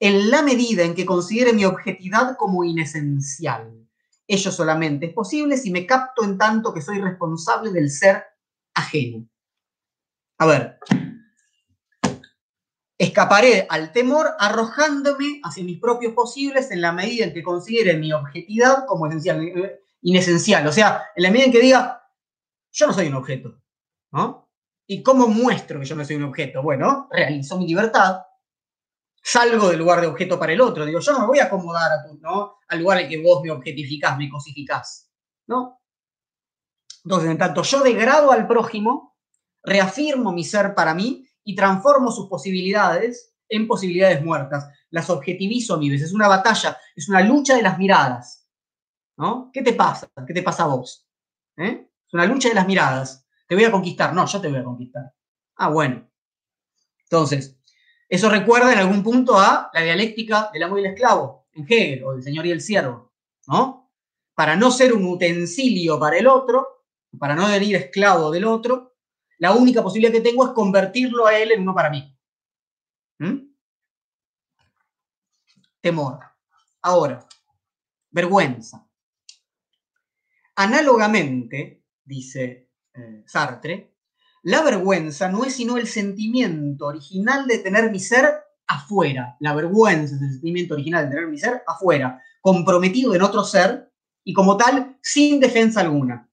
en 0.00 0.30
la 0.30 0.42
medida 0.42 0.82
en 0.82 0.94
que 0.94 1.06
considere 1.06 1.52
mi 1.52 1.64
objetividad 1.64 2.36
como 2.36 2.64
inesencial. 2.64 3.83
Ello 4.26 4.50
solamente 4.50 5.06
es 5.06 5.12
posible 5.12 5.56
si 5.56 5.70
me 5.70 5.86
capto 5.86 6.24
en 6.24 6.38
tanto 6.38 6.72
que 6.72 6.80
soy 6.80 7.00
responsable 7.00 7.70
del 7.70 7.90
ser 7.90 8.24
ajeno. 8.74 9.28
A 10.38 10.46
ver, 10.46 10.78
escaparé 12.98 13.66
al 13.68 13.92
temor 13.92 14.30
arrojándome 14.38 15.40
hacia 15.42 15.64
mis 15.64 15.78
propios 15.78 16.14
posibles 16.14 16.70
en 16.70 16.80
la 16.80 16.92
medida 16.92 17.24
en 17.24 17.34
que 17.34 17.42
considere 17.42 17.96
mi 17.96 18.12
objetividad 18.12 18.86
como 18.86 19.06
esencial, 19.06 19.42
eh, 19.42 19.80
inesencial. 20.02 20.66
O 20.66 20.72
sea, 20.72 21.02
en 21.14 21.22
la 21.22 21.30
medida 21.30 21.46
en 21.46 21.52
que 21.52 21.60
diga, 21.60 22.02
yo 22.72 22.86
no 22.86 22.92
soy 22.92 23.08
un 23.08 23.14
objeto, 23.14 23.60
¿no? 24.12 24.50
¿Y 24.86 25.02
cómo 25.02 25.28
muestro 25.28 25.80
que 25.80 25.86
yo 25.86 25.96
no 25.96 26.04
soy 26.04 26.16
un 26.16 26.24
objeto? 26.24 26.62
Bueno, 26.62 27.08
realizo 27.10 27.58
mi 27.58 27.66
libertad, 27.66 28.22
salgo 29.24 29.70
del 29.70 29.78
lugar 29.78 30.02
de 30.02 30.06
objeto 30.06 30.38
para 30.38 30.52
el 30.52 30.60
otro. 30.60 30.84
Digo, 30.84 31.00
yo 31.00 31.12
no 31.12 31.20
me 31.20 31.26
voy 31.26 31.38
a 31.38 31.46
acomodar 31.46 31.90
a 31.90 32.04
tu, 32.04 32.18
¿no? 32.18 32.58
al 32.68 32.78
lugar 32.78 33.00
en 33.00 33.08
que 33.08 33.22
vos 33.22 33.42
me 33.42 33.50
objetificás, 33.50 34.18
me 34.18 34.28
cosificás. 34.28 35.10
¿no? 35.46 35.80
Entonces, 37.04 37.30
en 37.30 37.38
tanto 37.38 37.62
yo 37.62 37.82
degrado 37.82 38.30
al 38.30 38.46
prójimo, 38.46 39.16
reafirmo 39.62 40.32
mi 40.32 40.44
ser 40.44 40.74
para 40.74 40.94
mí 40.94 41.26
y 41.42 41.54
transformo 41.54 42.10
sus 42.12 42.28
posibilidades 42.28 43.34
en 43.48 43.66
posibilidades 43.66 44.22
muertas. 44.22 44.68
Las 44.90 45.08
objetivizo 45.08 45.74
a 45.74 45.78
mi 45.78 45.88
vez. 45.88 46.02
Es 46.02 46.12
una 46.12 46.28
batalla, 46.28 46.78
es 46.94 47.08
una 47.08 47.22
lucha 47.22 47.56
de 47.56 47.62
las 47.62 47.78
miradas. 47.78 48.46
¿no? 49.16 49.50
¿Qué 49.52 49.62
te 49.62 49.72
pasa? 49.72 50.06
¿Qué 50.26 50.34
te 50.34 50.42
pasa 50.42 50.64
a 50.64 50.68
vos? 50.68 51.08
¿Eh? 51.56 51.88
Es 52.06 52.14
una 52.14 52.26
lucha 52.26 52.50
de 52.50 52.54
las 52.56 52.66
miradas. 52.66 53.26
Te 53.48 53.54
voy 53.54 53.64
a 53.64 53.70
conquistar. 53.70 54.12
No, 54.14 54.26
yo 54.26 54.40
te 54.40 54.48
voy 54.48 54.58
a 54.58 54.64
conquistar. 54.64 55.14
Ah, 55.56 55.70
bueno. 55.70 56.10
Entonces, 57.04 57.58
eso 58.14 58.28
recuerda 58.28 58.72
en 58.72 58.78
algún 58.78 59.02
punto 59.02 59.38
a 59.38 59.70
la 59.72 59.80
dialéctica 59.82 60.50
del 60.52 60.62
amo 60.62 60.78
y 60.78 60.80
el 60.80 60.86
esclavo, 60.86 61.46
en 61.52 61.64
Hegel, 61.68 62.04
o 62.04 62.12
del 62.12 62.22
señor 62.22 62.46
y 62.46 62.52
el 62.52 62.60
siervo, 62.60 63.12
¿no? 63.46 63.90
Para 64.34 64.56
no 64.56 64.70
ser 64.70 64.92
un 64.92 65.04
utensilio 65.04 65.98
para 65.98 66.16
el 66.16 66.26
otro, 66.26 66.84
para 67.18 67.34
no 67.34 67.48
venir 67.48 67.76
esclavo 67.76 68.30
del 68.30 68.44
otro, 68.44 68.96
la 69.38 69.52
única 69.52 69.82
posibilidad 69.82 70.12
que 70.12 70.20
tengo 70.20 70.44
es 70.46 70.52
convertirlo 70.52 71.26
a 71.26 71.36
él 71.36 71.52
en 71.52 71.62
uno 71.62 71.74
para 71.74 71.90
mí. 71.90 72.16
¿Mm? 73.18 73.54
Temor. 75.80 76.20
Ahora, 76.82 77.26
vergüenza. 78.10 78.88
Análogamente, 80.56 81.84
dice 82.04 82.70
eh, 82.94 83.24
Sartre, 83.26 83.93
la 84.44 84.62
vergüenza 84.62 85.30
no 85.30 85.44
es 85.44 85.56
sino 85.56 85.78
el 85.78 85.86
sentimiento 85.86 86.84
original 86.86 87.46
de 87.46 87.58
tener 87.58 87.90
mi 87.90 87.98
ser 87.98 88.30
afuera. 88.66 89.36
La 89.40 89.54
vergüenza 89.54 90.16
es 90.16 90.20
el 90.20 90.32
sentimiento 90.32 90.74
original 90.74 91.04
de 91.04 91.14
tener 91.14 91.28
mi 91.28 91.38
ser 91.38 91.62
afuera, 91.66 92.22
comprometido 92.42 93.14
en 93.14 93.22
otro 93.22 93.42
ser 93.42 93.90
y 94.22 94.34
como 94.34 94.58
tal, 94.58 94.98
sin 95.02 95.40
defensa 95.40 95.80
alguna. 95.80 96.30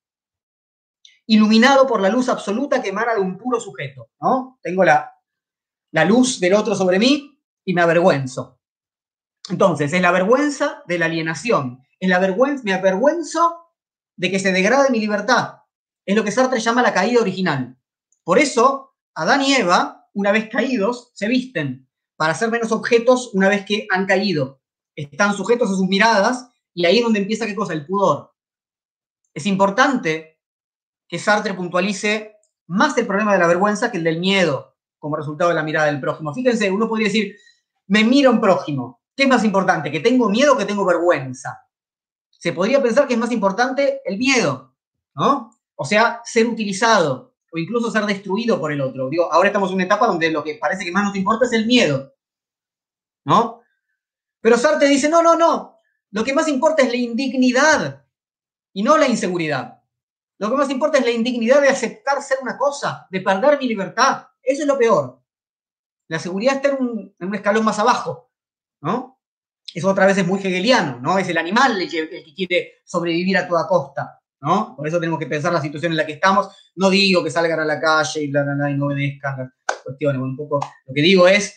Iluminado 1.26 1.88
por 1.88 2.02
la 2.02 2.10
luz 2.10 2.28
absoluta 2.28 2.82
que 2.82 2.90
emana 2.90 3.14
de 3.16 3.22
un 3.22 3.38
puro 3.38 3.62
sujeto. 3.62 4.10
¿no? 4.20 4.60
Tengo 4.62 4.84
la, 4.84 5.10
la 5.92 6.04
luz 6.04 6.42
del 6.42 6.54
otro 6.54 6.76
sobre 6.76 7.00
mí 7.00 7.42
y 7.64 7.74
me 7.74 7.82
avergüenzo. 7.82 8.60
Entonces, 9.50 9.94
es 9.94 10.02
la 10.02 10.12
vergüenza 10.12 10.84
de 10.86 11.00
la 11.00 11.06
alienación. 11.06 11.82
Es 11.98 12.10
la 12.10 12.20
vergüenza, 12.20 12.62
me 12.66 12.74
avergüenzo 12.74 13.68
de 14.18 14.30
que 14.30 14.40
se 14.40 14.52
degrade 14.52 14.90
mi 14.90 15.00
libertad. 15.00 15.60
Es 16.06 16.14
lo 16.14 16.26
que 16.26 16.32
Sartre 16.32 16.60
llama 16.60 16.82
la 16.82 16.94
caída 16.94 17.22
original. 17.22 17.78
Por 18.24 18.40
eso, 18.40 18.94
Adán 19.16 19.42
y 19.42 19.54
Eva, 19.54 20.08
una 20.14 20.32
vez 20.32 20.50
caídos, 20.50 21.12
se 21.14 21.28
visten 21.28 21.88
para 22.16 22.36
ser 22.36 22.52
menos 22.52 22.72
objetos 22.72 23.32
una 23.34 23.50
vez 23.50 23.66
que 23.66 23.88
han 23.90 24.06
caído. 24.06 24.62
Están 24.96 25.34
sujetos 25.34 25.72
a 25.72 25.76
sus 25.76 25.88
miradas 25.88 26.50
y 26.74 26.86
ahí 26.86 26.98
es 26.98 27.04
donde 27.04 27.20
empieza 27.20 27.48
qué 27.48 27.56
cosa, 27.56 27.74
el 27.74 27.86
pudor. 27.86 28.34
Es 29.34 29.46
importante 29.46 30.40
que 31.08 31.18
Sartre 31.18 31.54
puntualice 31.54 32.36
más 32.68 32.98
el 32.98 33.08
problema 33.08 33.34
de 33.34 33.40
la 33.40 33.48
vergüenza 33.48 33.92
que 33.92 33.98
el 33.98 34.04
del 34.04 34.20
miedo 34.20 34.76
como 35.00 35.16
resultado 35.16 35.50
de 35.50 35.56
la 35.56 35.64
mirada 35.64 35.88
del 35.88 36.00
prójimo. 36.00 36.34
Fíjense, 36.34 36.70
uno 36.70 36.88
podría 36.88 37.08
decir, 37.08 37.36
me 37.88 38.04
mira 38.04 38.30
un 38.30 38.40
prójimo. 38.40 39.02
¿Qué 39.16 39.24
es 39.24 39.30
más 39.30 39.44
importante? 39.44 39.92
¿Que 39.92 40.00
tengo 40.00 40.30
miedo 40.30 40.54
o 40.54 40.58
que 40.58 40.66
tengo 40.66 40.86
vergüenza? 40.86 41.60
Se 42.30 42.54
podría 42.54 42.82
pensar 42.82 43.08
que 43.08 43.16
es 43.16 43.20
más 43.20 43.32
importante 43.32 44.02
el 44.06 44.18
miedo, 44.18 44.76
¿no? 45.16 45.52
O 45.76 45.86
sea, 45.86 46.22
ser 46.24 46.48
utilizado 46.48 47.31
o 47.52 47.58
incluso 47.58 47.92
ser 47.92 48.06
destruido 48.06 48.60
por 48.60 48.72
el 48.72 48.82
otro. 48.82 49.10
Ahora 49.30 49.50
estamos 49.50 49.70
en 49.70 49.76
una 49.76 49.84
etapa 49.84 50.08
donde 50.08 50.32
lo 50.32 50.44
que 50.44 50.56
parece 50.56 50.86
que 50.86 50.92
más 50.92 51.04
nos 51.04 51.16
importa 51.16 51.46
es 51.46 51.54
el 51.54 51.66
miedo, 51.66 52.14
¿no? 53.26 53.62
Pero 54.40 54.58
Sartre 54.58 54.88
dice, 54.88 55.10
no, 55.10 55.22
no, 55.22 55.36
no, 55.36 55.78
lo 56.12 56.24
que 56.24 56.34
más 56.34 56.48
importa 56.48 56.84
es 56.84 56.90
la 56.90 56.96
indignidad 56.96 58.06
y 58.74 58.84
no 58.84 58.98
la 58.98 59.08
inseguridad. 59.08 59.82
Lo 60.40 60.50
que 60.50 60.56
más 60.56 60.70
importa 60.70 60.98
es 60.98 61.06
la 61.06 61.12
indignidad 61.12 61.62
de 61.62 61.70
aceptar 61.70 62.22
ser 62.22 62.40
una 62.42 62.58
cosa, 62.58 63.08
de 63.12 63.22
perder 63.22 63.60
mi 63.60 63.68
libertad. 63.68 64.28
Eso 64.42 64.64
es 64.64 64.68
lo 64.68 64.78
peor. 64.78 65.22
La 66.08 66.20
seguridad 66.20 66.56
está 66.56 66.70
en 66.70 67.14
un, 67.20 67.36
escalón 67.36 67.64
más 67.64 67.80
abajo, 67.80 68.32
¿no? 68.82 69.20
Eso 69.74 69.90
otra 69.90 70.06
vez 70.06 70.18
es 70.18 70.28
muy 70.28 70.40
hegeliano, 70.40 71.00
¿no? 71.00 71.18
Es 71.18 71.30
el 71.30 71.38
animal 71.38 71.80
el 71.82 71.90
que, 71.90 72.34
quiere 72.36 72.82
sobrevivir 72.84 73.38
a 73.38 73.48
toda 73.48 73.68
costa, 73.68 74.21
¿no? 74.42 74.76
Por 74.76 74.88
eso 74.88 75.00
tenemos 75.00 75.20
que 75.20 75.28
pensar 75.28 75.54
la 75.54 75.62
situación 75.62 75.92
en 75.92 75.98
la 75.98 76.06
que 76.06 76.14
estamos. 76.14 76.50
No 76.76 76.90
digo 76.90 77.24
que 77.24 77.32
salgan 77.32 77.60
a 77.60 77.66
la 77.66 77.80
calle 77.80 78.24
y, 78.24 78.32
bla, 78.32 78.44
bla, 78.44 78.70
y 78.70 78.76
no 78.76 78.88
obedezcan 78.88 79.38
las 79.68 79.78
cuestiones. 79.84 80.22
Un 80.22 80.36
poco 80.36 80.60
lo 80.86 80.94
que 80.94 81.02
digo 81.02 81.28
es, 81.28 81.56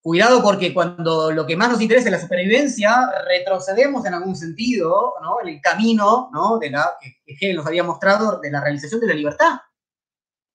cuidado 0.00 0.42
porque 0.42 0.72
cuando 0.72 1.30
lo 1.30 1.46
que 1.46 1.56
más 1.56 1.70
nos 1.70 1.80
interesa 1.80 2.06
es 2.06 2.12
la 2.12 2.20
supervivencia, 2.20 3.10
retrocedemos 3.26 4.04
en 4.06 4.14
algún 4.14 4.36
sentido, 4.36 5.14
¿no? 5.22 5.40
En 5.42 5.48
el 5.48 5.60
camino, 5.60 6.30
¿no? 6.32 6.58
De 6.58 6.70
la 6.70 6.92
que 7.00 7.20
Hegel 7.26 7.56
nos 7.56 7.66
había 7.66 7.84
mostrado 7.84 8.40
de 8.40 8.50
la 8.50 8.60
realización 8.60 9.00
de 9.00 9.06
la 9.08 9.14
libertad. 9.14 9.60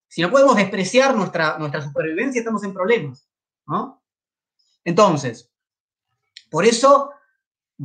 Si 0.07 0.21
no 0.21 0.31
podemos 0.31 0.55
despreciar 0.55 1.15
nuestra, 1.15 1.57
nuestra 1.57 1.81
supervivencia, 1.81 2.39
estamos 2.39 2.63
en 2.63 2.73
problemas. 2.73 3.27
¿no? 3.67 4.01
Entonces, 4.83 5.51
por 6.49 6.65
eso 6.65 7.11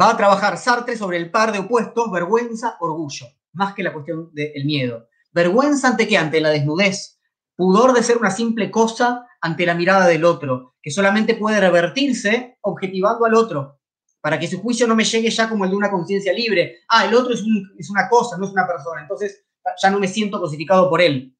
va 0.01 0.11
a 0.11 0.17
trabajar 0.17 0.57
Sartre 0.57 0.97
sobre 0.97 1.17
el 1.17 1.31
par 1.31 1.53
de 1.53 1.59
opuestos, 1.59 2.11
vergüenza, 2.11 2.77
orgullo, 2.81 3.27
más 3.53 3.75
que 3.75 3.83
la 3.83 3.93
cuestión 3.93 4.31
del 4.33 4.65
miedo. 4.65 5.09
Vergüenza 5.33 5.89
ante 5.89 6.07
qué? 6.07 6.17
Ante 6.17 6.41
la 6.41 6.51
desnudez. 6.51 7.21
Pudor 7.57 7.93
de 7.93 8.03
ser 8.03 8.19
una 8.19 8.31
simple 8.31 8.71
cosa 8.71 9.27
ante 9.41 9.67
la 9.67 9.75
mirada 9.75 10.07
del 10.07 10.25
otro, 10.25 10.77
que 10.81 10.91
solamente 10.91 11.35
puede 11.35 11.61
revertirse 11.61 12.59
objetivando 12.63 13.25
al 13.25 13.35
otro, 13.35 13.81
para 14.21 14.39
que 14.39 14.47
su 14.47 14.61
juicio 14.61 14.87
no 14.87 14.95
me 14.95 15.05
llegue 15.05 15.31
ya 15.31 15.49
como 15.49 15.65
el 15.65 15.71
de 15.71 15.77
una 15.77 15.91
conciencia 15.91 16.33
libre. 16.33 16.79
Ah, 16.89 17.07
el 17.07 17.15
otro 17.15 17.35
es, 17.35 17.43
es 17.79 17.91
una 17.91 18.09
cosa, 18.09 18.37
no 18.39 18.47
es 18.47 18.53
una 18.53 18.67
persona, 18.67 19.03
entonces 19.03 19.45
ya 19.81 19.91
no 19.91 19.99
me 19.99 20.09
siento 20.09 20.41
cosificado 20.41 20.89
por 20.89 21.03
él. 21.03 21.37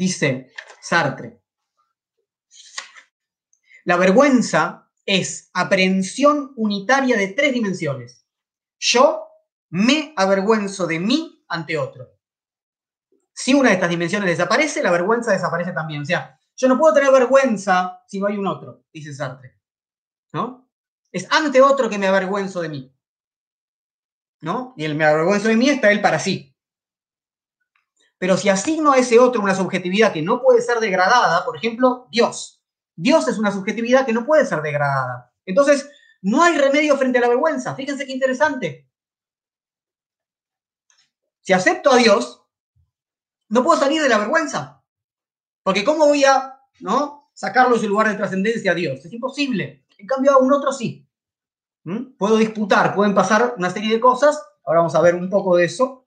dice 0.00 0.50
Sartre. 0.80 1.42
La 3.84 3.96
vergüenza 3.96 4.90
es 5.04 5.50
aprehensión 5.52 6.52
unitaria 6.56 7.16
de 7.16 7.28
tres 7.28 7.52
dimensiones. 7.52 8.19
Yo 8.80 9.28
me 9.68 10.14
avergüenzo 10.16 10.86
de 10.86 10.98
mí 10.98 11.44
ante 11.48 11.76
otro. 11.76 12.16
Si 13.32 13.54
una 13.54 13.68
de 13.68 13.74
estas 13.74 13.90
dimensiones 13.90 14.28
desaparece, 14.28 14.82
la 14.82 14.90
vergüenza 14.90 15.32
desaparece 15.32 15.72
también. 15.72 16.02
O 16.02 16.04
sea, 16.04 16.38
yo 16.56 16.66
no 16.66 16.78
puedo 16.78 16.94
tener 16.94 17.12
vergüenza 17.12 18.02
si 18.06 18.18
no 18.18 18.26
hay 18.26 18.36
un 18.36 18.46
otro, 18.46 18.84
dice 18.92 19.14
Sartre. 19.14 19.58
¿No? 20.32 20.68
Es 21.12 21.30
ante 21.30 21.60
otro 21.60 21.88
que 21.90 21.98
me 21.98 22.06
avergüenzo 22.06 22.60
de 22.62 22.68
mí. 22.70 22.96
¿No? 24.40 24.74
Y 24.76 24.84
el 24.84 24.94
me 24.94 25.04
avergüenzo 25.04 25.48
de 25.48 25.56
mí 25.56 25.68
está 25.68 25.90
él 25.92 26.00
para 26.00 26.18
sí. 26.18 26.56
Pero 28.18 28.36
si 28.36 28.48
asigno 28.48 28.92
a 28.92 28.98
ese 28.98 29.18
otro 29.18 29.42
una 29.42 29.54
subjetividad 29.54 30.12
que 30.12 30.22
no 30.22 30.42
puede 30.42 30.62
ser 30.62 30.78
degradada, 30.78 31.44
por 31.44 31.56
ejemplo, 31.56 32.08
Dios. 32.10 32.62
Dios 32.94 33.28
es 33.28 33.38
una 33.38 33.52
subjetividad 33.52 34.06
que 34.06 34.12
no 34.12 34.26
puede 34.26 34.44
ser 34.44 34.62
degradada. 34.62 35.32
Entonces, 35.46 35.90
no 36.22 36.42
hay 36.42 36.56
remedio 36.58 36.96
frente 36.96 37.18
a 37.18 37.22
la 37.22 37.28
vergüenza. 37.28 37.74
Fíjense 37.74 38.06
qué 38.06 38.12
interesante. 38.12 38.88
Si 41.40 41.52
acepto 41.52 41.90
a 41.90 41.96
Dios, 41.96 42.44
no 43.48 43.64
puedo 43.64 43.80
salir 43.80 44.02
de 44.02 44.08
la 44.08 44.18
vergüenza. 44.18 44.84
Porque 45.62 45.84
¿cómo 45.84 46.06
voy 46.06 46.24
a 46.24 46.60
¿no? 46.80 47.30
sacarlo 47.34 47.74
de 47.74 47.80
su 47.80 47.88
lugar 47.88 48.08
de 48.08 48.16
trascendencia 48.16 48.72
a 48.72 48.74
Dios? 48.74 49.04
Es 49.04 49.12
imposible. 49.12 49.84
En 49.98 50.06
cambio, 50.06 50.32
a 50.32 50.38
un 50.38 50.52
otro 50.52 50.72
sí. 50.72 51.06
¿Mm? 51.84 52.16
Puedo 52.18 52.36
disputar, 52.36 52.94
pueden 52.94 53.14
pasar 53.14 53.54
una 53.56 53.70
serie 53.70 53.94
de 53.94 54.00
cosas. 54.00 54.42
Ahora 54.64 54.80
vamos 54.80 54.94
a 54.94 55.00
ver 55.00 55.14
un 55.14 55.28
poco 55.28 55.56
de 55.56 55.64
eso. 55.64 56.06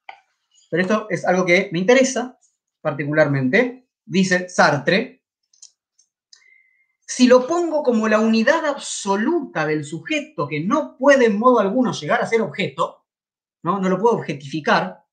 Pero 0.69 0.81
esto 0.81 1.07
es 1.09 1.25
algo 1.25 1.45
que 1.45 1.69
me 1.71 1.79
interesa 1.79 2.39
particularmente. 2.81 3.87
Dice 4.05 4.49
Sartre, 4.49 5.22
si 7.05 7.27
lo 7.27 7.45
pongo 7.45 7.83
como 7.83 8.07
la 8.07 8.19
unidad 8.19 8.65
absoluta 8.65 9.65
del 9.65 9.83
sujeto 9.83 10.47
que 10.47 10.61
no 10.61 10.97
puede 10.97 11.25
en 11.25 11.37
modo 11.37 11.59
alguno 11.59 11.91
llegar 11.91 12.21
a 12.21 12.27
ser 12.27 12.41
objeto, 12.41 13.05
no, 13.63 13.79
no 13.79 13.89
lo 13.89 13.99
puedo 13.99 14.15
objetificar, 14.15 15.03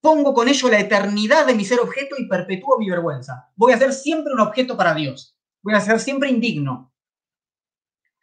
pongo 0.00 0.34
con 0.34 0.48
ello 0.48 0.68
la 0.68 0.80
eternidad 0.80 1.46
de 1.46 1.54
mi 1.54 1.64
ser 1.64 1.80
objeto 1.80 2.16
y 2.18 2.28
perpetúo 2.28 2.78
mi 2.78 2.88
vergüenza. 2.88 3.50
Voy 3.56 3.72
a 3.72 3.78
ser 3.78 3.92
siempre 3.92 4.32
un 4.32 4.40
objeto 4.40 4.76
para 4.76 4.94
Dios. 4.94 5.36
Voy 5.62 5.74
a 5.74 5.80
ser 5.80 6.00
siempre 6.00 6.30
indigno. 6.30 6.92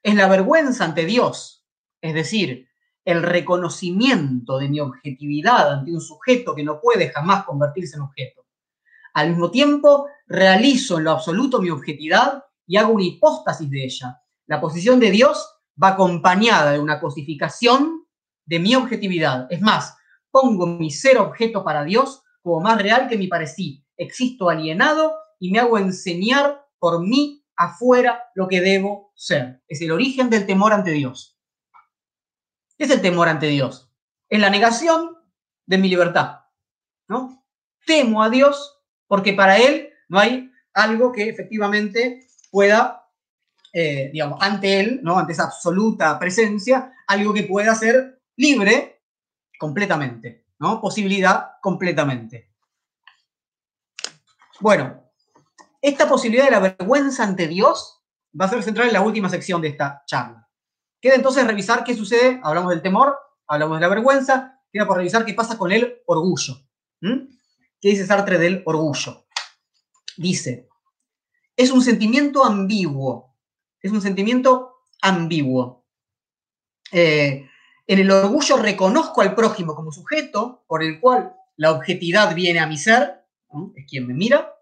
Es 0.02 0.16
la 0.16 0.28
vergüenza 0.28 0.86
ante 0.86 1.06
Dios, 1.06 1.66
es 2.02 2.14
decir, 2.14 2.68
el 3.06 3.24
reconocimiento 3.24 4.58
de 4.58 4.70
mi 4.70 4.80
objetividad 4.80 5.72
ante 5.72 5.92
un 5.94 6.02
sujeto 6.02 6.56
que 6.56 6.64
no 6.64 6.80
puede 6.82 7.10
jamás 7.10 7.46
convertirse 7.46 7.96
en 7.96 8.04
objeto. 8.04 8.46
Al 9.14 9.30
mismo 9.30 9.50
tiempo, 9.50 10.08
realizo 10.28 10.98
en 10.98 11.06
lo 11.06 11.12
absoluto 11.12 11.62
mi 11.62 11.70
objetividad 11.70 12.44
y 12.68 12.78
hago 12.78 12.94
una 12.94 13.04
hipóstasis 13.04 13.70
de 13.70 13.86
ella. 13.86 14.22
La 14.46 14.62
posición 14.62 15.00
de 15.00 15.12
Dios 15.12 15.50
va 15.82 15.90
acompañada 15.90 16.72
de 16.74 16.80
una 16.80 17.00
cosificación 17.00 18.06
de 18.46 18.60
mi 18.60 18.76
objetividad. 18.76 19.48
Es 19.50 19.62
más, 19.62 19.98
pongo 20.32 20.68
mi 20.68 20.92
ser 20.92 21.18
objeto 21.18 21.64
para 21.64 21.84
Dios 21.84 22.24
como 22.42 22.62
más 22.62 22.82
real 22.82 23.08
que 23.08 23.18
mi 23.18 23.28
parecí. 23.28 23.84
Existo 23.98 24.50
alienado 24.50 25.16
y 25.40 25.52
me 25.52 25.60
hago 25.60 25.78
enseñar 25.78 26.66
por 26.78 27.02
mí 27.02 27.44
afuera 27.56 28.24
lo 28.36 28.48
que 28.48 28.62
debo 28.62 29.12
ser. 29.16 29.64
Es 29.68 29.82
el 29.82 29.92
origen 29.92 30.30
del 30.30 30.46
temor 30.46 30.74
ante 30.74 30.92
Dios. 30.92 31.40
¿Qué 32.78 32.84
es 32.84 32.92
el 32.92 33.02
temor 33.02 33.28
ante 33.28 33.48
Dios? 33.48 33.92
Es 34.30 34.40
la 34.40 34.50
negación 34.50 35.18
de 35.66 35.78
mi 35.78 35.90
libertad. 35.90 36.42
¿no? 37.08 37.44
Temo 37.86 38.22
a 38.22 38.30
Dios 38.30 38.80
porque 39.08 39.34
para 39.34 39.58
Él 39.58 39.90
no 40.10 40.20
hay 40.20 40.52
algo 40.74 41.12
que 41.12 41.30
efectivamente 41.30 42.27
pueda, 42.52 43.10
eh, 43.74 44.10
digamos, 44.12 44.40
ante 44.42 44.80
Él, 44.80 45.00
¿no? 45.04 45.18
ante 45.18 45.34
esa 45.34 45.46
absoluta 45.46 46.18
presencia, 46.20 46.94
algo 47.08 47.34
que 47.34 47.44
pueda 47.44 47.74
ser 47.76 48.22
libre 48.36 49.04
completamente, 49.58 50.46
¿no? 50.60 50.80
Posibilidad 50.80 51.52
completamente. 51.62 52.54
Bueno, 54.60 55.12
esta 55.82 56.08
posibilidad 56.08 56.46
de 56.46 56.52
la 56.52 56.60
vergüenza 56.60 57.24
ante 57.24 57.48
Dios 57.48 58.04
va 58.40 58.46
a 58.46 58.50
ser 58.50 58.64
central 58.64 58.88
en 58.88 58.94
la 58.94 59.02
última 59.02 59.30
sección 59.30 59.62
de 59.62 59.70
esta 59.70 60.04
charla. 60.06 60.50
Queda 61.00 61.16
entonces 61.16 61.46
revisar 61.46 61.84
qué 61.84 61.96
sucede, 61.96 62.40
hablamos 62.44 62.72
del 62.72 62.82
temor, 62.82 63.18
hablamos 63.48 63.78
de 63.78 63.82
la 63.82 63.88
vergüenza, 63.88 64.60
queda 64.72 64.88
por 64.88 64.98
revisar 64.98 65.26
qué 65.26 65.34
pasa 65.34 65.58
con 65.58 65.72
el 65.72 66.02
orgullo. 66.08 66.56
¿Qué 67.00 67.90
dice 67.90 68.06
Sartre 68.06 68.40
del 68.40 68.64
orgullo? 68.66 69.28
Dice, 70.18 70.67
es 71.58 71.72
un 71.72 71.82
sentimiento 71.82 72.46
ambiguo, 72.46 73.36
es 73.82 73.92
un 73.92 74.02
sentimiento 74.02 74.76
ambiguo. 75.02 75.84
Eh, 76.92 77.50
en 77.88 78.00
el 78.00 78.12
orgullo 78.12 78.58
reconozco 78.58 79.22
al 79.22 79.34
prójimo 79.34 79.74
como 79.74 79.92
sujeto 79.92 80.64
por 80.68 80.84
el 80.84 81.00
cual 81.00 81.34
la 81.56 81.72
objetividad 81.72 82.36
viene 82.36 82.60
a 82.60 82.68
mi 82.68 82.78
ser, 82.78 83.26
es 83.76 83.86
quien 83.90 84.06
me 84.06 84.14
mira, 84.14 84.54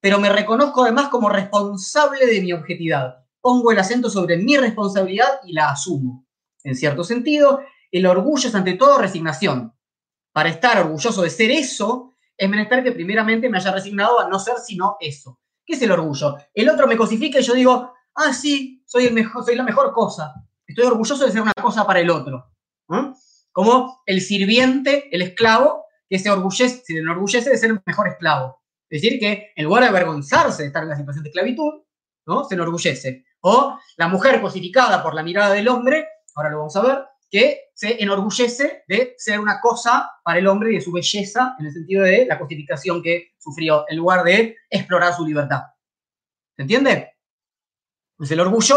pero 0.00 0.18
me 0.18 0.28
reconozco 0.28 0.82
además 0.82 1.08
como 1.08 1.28
responsable 1.28 2.26
de 2.26 2.40
mi 2.40 2.52
objetividad. 2.52 3.24
Pongo 3.40 3.70
el 3.70 3.78
acento 3.78 4.10
sobre 4.10 4.36
mi 4.36 4.56
responsabilidad 4.56 5.40
y 5.44 5.52
la 5.52 5.70
asumo. 5.70 6.26
En 6.64 6.74
cierto 6.74 7.04
sentido, 7.04 7.60
el 7.92 8.06
orgullo 8.06 8.48
es 8.48 8.54
ante 8.54 8.74
todo 8.74 8.98
resignación. 8.98 9.72
Para 10.32 10.48
estar 10.48 10.78
orgulloso 10.78 11.22
de 11.22 11.30
ser 11.30 11.50
eso, 11.50 12.12
es 12.36 12.48
menester 12.48 12.82
que 12.82 12.92
primeramente 12.92 13.48
me 13.48 13.58
haya 13.58 13.72
resignado 13.72 14.18
a 14.18 14.28
no 14.28 14.38
ser 14.38 14.56
sino 14.58 14.96
eso. 15.00 15.38
¿Qué 15.70 15.76
es 15.76 15.82
el 15.82 15.92
orgullo? 15.92 16.36
El 16.52 16.68
otro 16.68 16.88
me 16.88 16.96
cosifica 16.96 17.38
y 17.38 17.44
yo 17.44 17.54
digo, 17.54 17.94
ah, 18.16 18.32
sí, 18.32 18.82
soy, 18.84 19.06
el 19.06 19.14
mejor, 19.14 19.44
soy 19.44 19.54
la 19.54 19.62
mejor 19.62 19.92
cosa. 19.92 20.34
Estoy 20.66 20.84
orgulloso 20.84 21.24
de 21.24 21.30
ser 21.30 21.40
una 21.40 21.52
cosa 21.52 21.86
para 21.86 22.00
el 22.00 22.10
otro. 22.10 22.50
Como 23.52 24.02
el 24.04 24.20
sirviente, 24.20 25.08
el 25.14 25.22
esclavo, 25.22 25.84
que 26.08 26.18
se, 26.18 26.28
orgullece, 26.28 26.82
se 26.84 26.98
enorgullece 26.98 27.50
de 27.50 27.56
ser 27.56 27.70
el 27.70 27.80
mejor 27.86 28.08
esclavo. 28.08 28.60
Es 28.88 29.00
decir, 29.00 29.20
que 29.20 29.52
en 29.54 29.64
lugar 29.64 29.84
de 29.84 29.90
avergonzarse 29.90 30.62
de 30.62 30.66
estar 30.66 30.82
en 30.82 30.88
la 30.88 30.96
situación 30.96 31.22
de 31.22 31.30
esclavitud, 31.30 31.84
¿no? 32.26 32.42
se 32.42 32.56
enorgullece. 32.56 33.24
O 33.42 33.78
la 33.96 34.08
mujer 34.08 34.40
cosificada 34.40 35.04
por 35.04 35.14
la 35.14 35.22
mirada 35.22 35.54
del 35.54 35.68
hombre, 35.68 36.08
ahora 36.34 36.50
lo 36.50 36.58
vamos 36.58 36.74
a 36.74 36.82
ver, 36.82 36.98
que 37.30 37.70
se 37.74 38.02
enorgullece 38.02 38.84
de 38.88 39.14
ser 39.16 39.38
una 39.38 39.60
cosa 39.60 40.10
para 40.24 40.38
el 40.38 40.46
hombre 40.46 40.72
y 40.72 40.74
de 40.74 40.80
su 40.80 40.92
belleza, 40.92 41.54
en 41.58 41.66
el 41.66 41.72
sentido 41.72 42.02
de 42.02 42.26
la 42.26 42.38
cosificación 42.38 43.02
que 43.02 43.32
sufrió, 43.38 43.84
en 43.88 43.96
lugar 43.96 44.24
de 44.24 44.56
explorar 44.68 45.14
su 45.14 45.24
libertad. 45.24 45.62
¿Se 46.56 46.62
entiende? 46.62 47.14
Pues 48.16 48.30
el 48.32 48.40
orgullo 48.40 48.76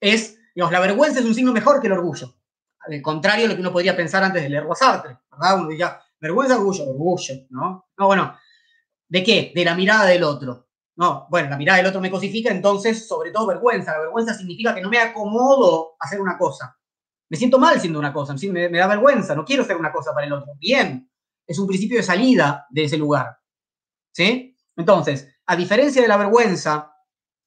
es, 0.00 0.38
digamos, 0.54 0.72
la 0.72 0.80
vergüenza 0.80 1.20
es 1.20 1.26
un 1.26 1.34
signo 1.34 1.52
mejor 1.52 1.80
que 1.80 1.86
el 1.86 1.92
orgullo. 1.92 2.34
Al 2.80 3.02
contrario 3.02 3.44
de 3.44 3.48
lo 3.50 3.54
que 3.54 3.60
uno 3.60 3.72
podría 3.72 3.96
pensar 3.96 4.24
antes 4.24 4.42
de 4.42 4.48
leer 4.48 4.64
Sartre, 4.74 5.18
¿verdad? 5.30 5.58
Uno 5.58 5.68
diría, 5.68 6.00
vergüenza, 6.18 6.56
orgullo, 6.56 6.88
orgullo, 6.88 7.34
¿no? 7.50 7.88
No, 7.96 8.06
bueno, 8.06 8.36
¿de 9.08 9.22
qué? 9.22 9.52
De 9.54 9.64
la 9.64 9.74
mirada 9.74 10.06
del 10.06 10.24
otro. 10.24 10.68
No, 10.96 11.28
bueno, 11.30 11.50
la 11.50 11.56
mirada 11.56 11.78
del 11.78 11.86
otro 11.86 12.00
me 12.00 12.10
cosifica, 12.10 12.50
entonces, 12.50 13.06
sobre 13.06 13.30
todo 13.30 13.46
vergüenza. 13.46 13.92
La 13.92 14.00
vergüenza 14.00 14.34
significa 14.34 14.74
que 14.74 14.80
no 14.80 14.88
me 14.88 14.98
acomodo 14.98 15.96
a 16.00 16.06
hacer 16.06 16.20
una 16.20 16.36
cosa. 16.36 16.77
Me 17.30 17.36
siento 17.36 17.58
mal 17.58 17.80
siendo 17.80 17.98
una 17.98 18.12
cosa, 18.12 18.34
me, 18.50 18.68
me 18.68 18.78
da 18.78 18.86
vergüenza, 18.86 19.34
no 19.34 19.44
quiero 19.44 19.64
ser 19.64 19.76
una 19.76 19.92
cosa 19.92 20.14
para 20.14 20.26
el 20.26 20.32
otro. 20.32 20.54
Bien, 20.58 21.10
es 21.46 21.58
un 21.58 21.66
principio 21.66 21.98
de 21.98 22.02
salida 22.02 22.66
de 22.70 22.84
ese 22.84 22.96
lugar. 22.96 23.38
¿Sí? 24.12 24.56
Entonces, 24.76 25.28
a 25.46 25.56
diferencia 25.56 26.00
de 26.00 26.08
la 26.08 26.16
vergüenza 26.16 26.92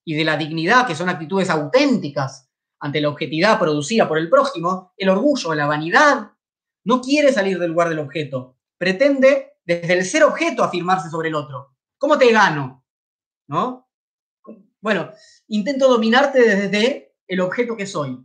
y 0.04 0.16
de 0.16 0.24
la 0.24 0.38
dignidad, 0.38 0.86
que 0.86 0.96
son 0.96 1.10
actitudes 1.10 1.50
auténticas 1.50 2.50
ante 2.80 3.02
la 3.02 3.10
objetividad 3.10 3.60
producida 3.60 4.08
por 4.08 4.18
el 4.18 4.30
prójimo, 4.30 4.94
el 4.98 5.10
orgullo, 5.10 5.54
la 5.54 5.68
vanidad, 5.68 6.32
no 6.84 7.02
quiere 7.02 7.32
salir 7.32 7.60
del 7.60 7.72
lugar 7.72 7.90
del 7.90 8.00
objeto. 8.00 8.58
Pretende, 8.78 9.54
desde 9.64 9.94
el 9.94 10.06
ser 10.06 10.24
objeto, 10.24 10.64
afirmarse 10.64 11.10
sobre 11.10 11.30
el 11.30 11.36
otro. 11.36 11.76
¿Cómo 11.98 12.18
te 12.18 12.32
gano? 12.32 12.84
¿No? 13.48 13.88
Bueno, 14.80 15.12
intento 15.48 15.88
dominarte 15.88 16.42
desde 16.42 17.16
el 17.28 17.42
objeto 17.42 17.78
que 17.78 17.86
soy. 17.86 18.18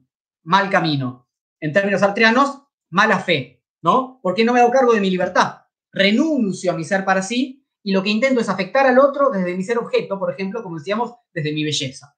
Mal 0.45 0.71
camino 0.71 1.26
en 1.61 1.73
términos 1.73 2.03
artrianos, 2.03 2.63
mala 2.91 3.19
fe, 3.19 3.63
¿no? 3.83 4.21
Porque 4.23 4.45
no 4.45 4.53
me 4.53 4.61
hago 4.61 4.71
cargo 4.71 4.93
de 4.93 5.01
mi 5.01 5.11
libertad. 5.11 5.63
Renuncio 5.93 6.73
a 6.73 6.77
mi 6.77 6.85
ser 6.85 7.05
para 7.05 7.23
sí 7.23 7.67
y 7.83 7.93
lo 7.93 8.03
que 8.03 8.11
intento 8.11 8.41
es 8.41 8.49
afectar 8.49 8.87
al 8.87 8.99
otro 8.99 9.31
desde 9.31 9.57
mi 9.57 9.63
ser 9.63 9.79
objeto, 9.79 10.19
por 10.19 10.33
ejemplo, 10.33 10.63
como 10.63 10.79
decíamos, 10.79 11.15
desde 11.33 11.53
mi 11.53 11.65
belleza. 11.65 12.17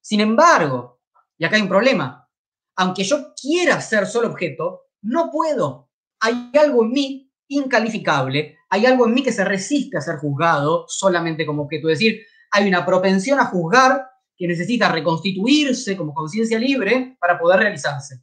Sin 0.00 0.20
embargo, 0.20 1.00
y 1.36 1.44
acá 1.44 1.56
hay 1.56 1.62
un 1.62 1.68
problema, 1.68 2.28
aunque 2.76 3.04
yo 3.04 3.34
quiera 3.34 3.80
ser 3.80 4.06
solo 4.06 4.28
objeto, 4.28 4.86
no 5.02 5.30
puedo. 5.30 5.90
Hay 6.20 6.50
algo 6.58 6.84
en 6.84 6.92
mí 6.92 7.32
incalificable, 7.48 8.58
hay 8.68 8.86
algo 8.86 9.06
en 9.06 9.14
mí 9.14 9.22
que 9.22 9.32
se 9.32 9.44
resiste 9.44 9.98
a 9.98 10.00
ser 10.00 10.16
juzgado 10.16 10.86
solamente 10.88 11.44
como 11.44 11.62
objeto. 11.64 11.88
Es 11.88 11.98
decir, 11.98 12.22
hay 12.50 12.68
una 12.68 12.84
propensión 12.84 13.38
a 13.40 13.46
juzgar 13.46 14.06
que 14.36 14.46
necesita 14.46 14.90
reconstituirse 14.90 15.96
como 15.96 16.14
conciencia 16.14 16.58
libre 16.58 17.16
para 17.20 17.38
poder 17.38 17.60
realizarse. 17.60 18.22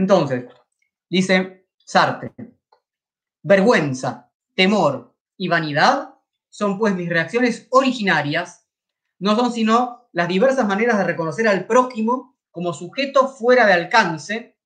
Entonces, 0.00 0.46
dice 1.10 1.66
Sartre, 1.76 2.32
vergüenza, 3.42 4.32
temor 4.54 5.14
y 5.36 5.46
vanidad 5.46 6.14
son 6.48 6.78
pues 6.78 6.94
mis 6.94 7.10
reacciones 7.10 7.66
originarias, 7.70 8.66
no 9.18 9.36
son 9.36 9.52
sino 9.52 10.08
las 10.12 10.26
diversas 10.26 10.66
maneras 10.66 10.96
de 10.96 11.04
reconocer 11.04 11.46
al 11.46 11.66
prójimo 11.66 12.38
como 12.50 12.72
sujeto 12.72 13.28
fuera 13.28 13.66
de 13.66 13.74
alcance 13.74 14.56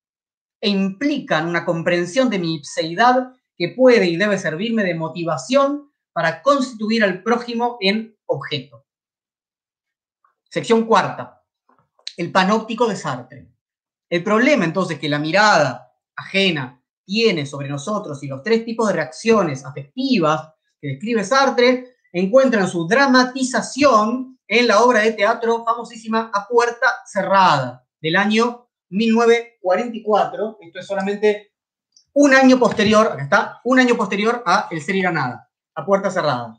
e 0.61 0.69
implican 0.69 1.49
una 1.49 1.65
comprensión 1.65 2.29
de 2.29 2.39
mi 2.39 2.55
ipseidad 2.55 3.33
que 3.57 3.73
puede 3.75 4.05
y 4.05 4.15
debe 4.15 4.37
servirme 4.37 4.85
de 4.85 4.95
motivación 4.95 5.91
para 6.13 6.41
constituir 6.41 7.03
al 7.03 7.23
prójimo 7.23 7.77
en 7.81 8.17
objeto. 8.25 8.85
Sección 10.49 10.85
cuarta. 10.85 11.43
El 12.15 12.31
panóptico 12.31 12.87
de 12.87 12.95
Sartre. 12.95 13.54
El 14.15 14.23
problema 14.23 14.63
entonces 14.63 14.97
que 14.97 15.09
la 15.09 15.19
mirada 15.19 15.91
ajena 16.15 16.81
tiene 17.03 17.45
sobre 17.45 17.67
nosotros 17.67 18.23
y 18.23 18.27
los 18.27 18.41
tres 18.41 18.63
tipos 18.63 18.87
de 18.87 18.93
reacciones 18.93 19.65
afectivas 19.65 20.53
que 20.79 20.87
describe 20.87 21.21
Sartre 21.25 21.97
encuentran 22.13 22.69
su 22.69 22.87
dramatización 22.87 24.39
en 24.47 24.67
la 24.67 24.81
obra 24.83 25.01
de 25.01 25.11
teatro 25.11 25.65
famosísima 25.65 26.31
A 26.33 26.47
Puerta 26.47 27.01
Cerrada 27.05 27.85
del 27.99 28.15
año 28.15 28.69
1944. 28.87 30.59
Esto 30.61 30.79
es 30.79 30.87
solamente 30.87 31.51
un 32.13 32.33
año 32.33 32.57
posterior, 32.57 33.07
acá 33.07 33.23
está, 33.23 33.59
un 33.65 33.79
año 33.81 33.97
posterior 33.97 34.41
a 34.45 34.69
El 34.71 34.81
ser 34.81 34.95
y 34.95 35.01
nada, 35.01 35.51
A 35.75 35.85
Puerta 35.85 36.09
Cerrada. 36.09 36.57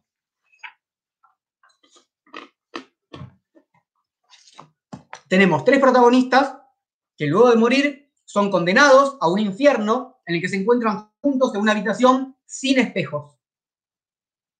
Tenemos 5.27 5.65
tres 5.65 5.81
protagonistas 5.81 6.66
que 7.17 7.27
luego 7.27 7.51
de 7.51 7.57
morir 7.57 8.13
son 8.25 8.51
condenados 8.51 9.17
a 9.21 9.29
un 9.29 9.39
infierno 9.39 10.21
en 10.27 10.37
el 10.37 10.41
que 10.41 10.49
se 10.49 10.57
encuentran 10.57 11.11
juntos 11.21 11.55
en 11.55 11.61
una 11.61 11.73
habitación 11.73 12.37
sin 12.45 12.79
espejos, 12.79 13.37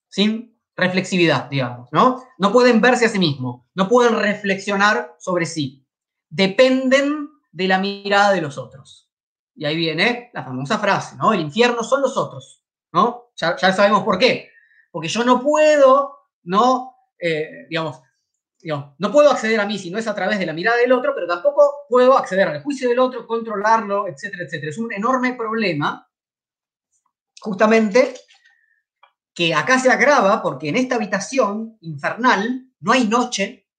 sin 0.07 0.57
reflexividad, 0.75 1.49
digamos, 1.49 1.89
¿no? 1.91 2.23
No 2.37 2.51
pueden 2.51 2.81
verse 2.81 3.05
a 3.05 3.09
sí 3.09 3.19
mismos, 3.19 3.65
no 3.73 3.87
pueden 3.87 4.15
reflexionar 4.15 5.15
sobre 5.19 5.45
sí, 5.45 5.85
dependen 6.29 7.29
de 7.51 7.67
la 7.67 7.79
mirada 7.79 8.33
de 8.33 8.41
los 8.41 8.57
otros. 8.57 9.09
Y 9.55 9.65
ahí 9.65 9.75
viene 9.75 10.29
la 10.33 10.43
famosa 10.43 10.77
frase, 10.77 11.15
¿no? 11.17 11.33
El 11.33 11.41
infierno 11.41 11.83
son 11.83 12.01
los 12.01 12.15
otros, 12.15 12.63
¿no? 12.93 13.31
Ya, 13.35 13.57
sabemos 13.57 14.03
por 14.03 14.19
qué. 14.19 14.51
Porque 14.91 15.07
yo 15.07 15.23
no 15.23 15.41
puedo, 15.41 16.27
¿no? 16.43 16.95
Eh, 17.19 17.65
digamos, 17.69 18.01
no 18.63 19.11
puedo 19.11 19.29
acceder 19.29 19.59
a 19.59 19.65
mí 19.65 19.77
si 19.77 19.91
no 19.91 19.97
es 19.97 20.07
a 20.07 20.15
través 20.15 20.39
de 20.39 20.45
la 20.45 20.53
mirada 20.53 20.77
del 20.77 20.91
otro, 20.91 21.13
pero 21.13 21.27
tampoco 21.27 21.85
puedo 21.87 22.17
acceder 22.17 22.47
al 22.47 22.63
juicio 22.63 22.89
del 22.89 22.99
otro, 22.99 23.27
controlarlo, 23.27 24.07
etcétera, 24.07 24.43
etcétera. 24.43 24.69
Es 24.71 24.77
un 24.77 24.91
enorme 24.91 25.33
problema, 25.33 26.09
justamente, 27.39 28.15
que 29.33 29.53
acá 29.53 29.79
se 29.79 29.91
agrava 29.91 30.41
porque 30.41 30.69
en 30.69 30.77
esta 30.77 30.95
habitación 30.95 31.77
infernal 31.81 32.71
no 32.79 32.91
hay 32.91 33.07
noche 33.07 33.69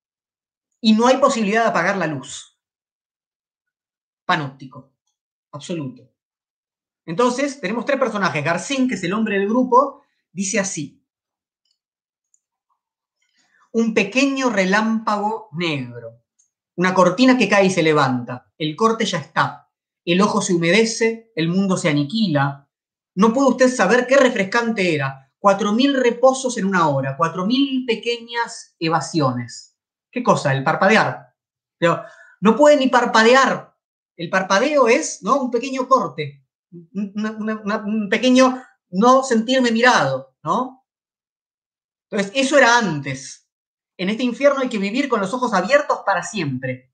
y 0.80 0.92
no 0.92 1.08
hay 1.08 1.16
posibilidad 1.16 1.64
de 1.64 1.70
apagar 1.70 1.96
la 1.96 2.06
luz. 2.06 2.56
Panóptico, 4.24 4.92
absoluto. 5.50 6.12
Entonces, 7.04 7.60
tenemos 7.60 7.84
tres 7.84 7.98
personajes. 7.98 8.44
Garcín, 8.44 8.86
que 8.86 8.94
es 8.94 9.02
el 9.02 9.14
hombre 9.14 9.38
del 9.38 9.48
grupo, 9.48 10.02
dice 10.30 10.60
así 10.60 10.97
un 13.72 13.94
pequeño 13.94 14.50
relámpago 14.50 15.48
negro, 15.52 16.24
una 16.76 16.94
cortina 16.94 17.36
que 17.36 17.48
cae 17.48 17.66
y 17.66 17.70
se 17.70 17.82
levanta, 17.82 18.52
el 18.56 18.76
corte 18.76 19.04
ya 19.04 19.18
está, 19.18 19.68
el 20.04 20.20
ojo 20.22 20.40
se 20.40 20.54
humedece, 20.54 21.32
el 21.34 21.48
mundo 21.48 21.76
se 21.76 21.90
aniquila. 21.90 22.66
No 23.14 23.34
puede 23.34 23.48
usted 23.48 23.68
saber 23.68 24.06
qué 24.06 24.16
refrescante 24.16 24.94
era. 24.94 25.30
Cuatro 25.38 25.72
mil 25.72 25.94
reposos 25.94 26.56
en 26.56 26.64
una 26.64 26.88
hora, 26.88 27.16
cuatro 27.16 27.44
mil 27.44 27.84
pequeñas 27.84 28.74
evasiones. 28.78 29.76
¿Qué 30.10 30.22
cosa? 30.22 30.54
El 30.54 30.64
parpadear. 30.64 31.34
No 32.40 32.56
puede 32.56 32.76
ni 32.76 32.88
parpadear. 32.88 33.76
El 34.16 34.30
parpadeo 34.30 34.88
es 34.88 35.22
¿no? 35.22 35.42
un 35.42 35.50
pequeño 35.50 35.86
corte, 35.86 36.44
un 36.72 38.08
pequeño 38.10 38.62
no 38.90 39.22
sentirme 39.22 39.70
mirado, 39.70 40.36
¿no? 40.42 40.86
Entonces, 42.10 42.32
eso 42.34 42.56
era 42.56 42.78
antes. 42.78 43.47
En 43.98 44.08
este 44.08 44.22
infierno 44.22 44.60
hay 44.60 44.68
que 44.68 44.78
vivir 44.78 45.08
con 45.08 45.20
los 45.20 45.34
ojos 45.34 45.52
abiertos 45.52 45.98
para 46.06 46.22
siempre. 46.22 46.92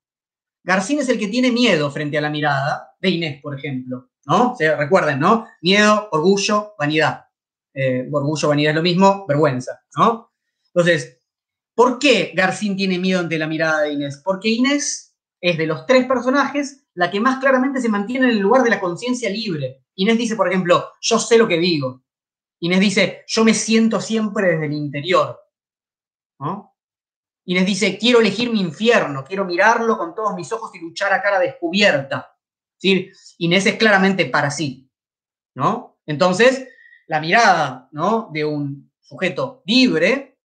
Garcín 0.64 0.98
es 0.98 1.08
el 1.10 1.18
que 1.18 1.28
tiene 1.28 1.52
miedo 1.52 1.90
frente 1.90 2.18
a 2.18 2.22
la 2.22 2.30
mirada 2.30 2.96
de 2.98 3.10
Inés, 3.10 3.42
por 3.42 3.56
ejemplo. 3.56 4.08
¿no? 4.26 4.56
recuerden, 4.58 5.20
¿no? 5.20 5.46
Miedo, 5.60 6.08
orgullo, 6.10 6.74
vanidad. 6.78 7.26
Eh, 7.74 8.08
orgullo, 8.10 8.48
vanidad 8.48 8.70
es 8.70 8.76
lo 8.76 8.82
mismo, 8.82 9.26
vergüenza, 9.26 9.82
¿no? 9.96 10.32
Entonces, 10.66 11.20
¿por 11.74 11.98
qué 11.98 12.32
Garcín 12.34 12.76
tiene 12.76 12.98
miedo 12.98 13.20
ante 13.20 13.38
la 13.38 13.46
mirada 13.46 13.82
de 13.82 13.92
Inés? 13.92 14.22
Porque 14.24 14.48
Inés 14.48 15.14
es 15.40 15.58
de 15.58 15.66
los 15.66 15.84
tres 15.86 16.06
personajes 16.06 16.86
la 16.94 17.10
que 17.10 17.20
más 17.20 17.38
claramente 17.38 17.80
se 17.80 17.88
mantiene 17.88 18.26
en 18.26 18.32
el 18.32 18.38
lugar 18.38 18.62
de 18.62 18.70
la 18.70 18.80
conciencia 18.80 19.28
libre. 19.28 19.84
Inés 19.96 20.16
dice, 20.16 20.36
por 20.36 20.48
ejemplo, 20.48 20.92
yo 21.00 21.18
sé 21.18 21.36
lo 21.36 21.46
que 21.46 21.58
digo. 21.58 22.02
Inés 22.60 22.80
dice, 22.80 23.24
yo 23.26 23.44
me 23.44 23.52
siento 23.52 24.00
siempre 24.00 24.52
desde 24.52 24.66
el 24.66 24.72
interior. 24.72 25.38
¿no? 26.38 26.73
Inés 27.46 27.66
dice, 27.66 27.98
quiero 27.98 28.20
elegir 28.20 28.50
mi 28.50 28.60
infierno, 28.60 29.24
quiero 29.24 29.44
mirarlo 29.44 29.98
con 29.98 30.14
todos 30.14 30.34
mis 30.34 30.50
ojos 30.52 30.74
y 30.74 30.78
luchar 30.78 31.12
a 31.12 31.22
cara 31.22 31.38
descubierta. 31.38 32.36
¿Sí? 32.76 33.10
Inés 33.38 33.66
es 33.66 33.76
claramente 33.76 34.26
para 34.26 34.50
sí. 34.50 34.90
¿no? 35.54 35.98
Entonces, 36.06 36.68
la 37.06 37.20
mirada 37.20 37.88
¿no? 37.92 38.30
de 38.32 38.44
un 38.44 38.92
sujeto 39.00 39.62
libre 39.66 40.38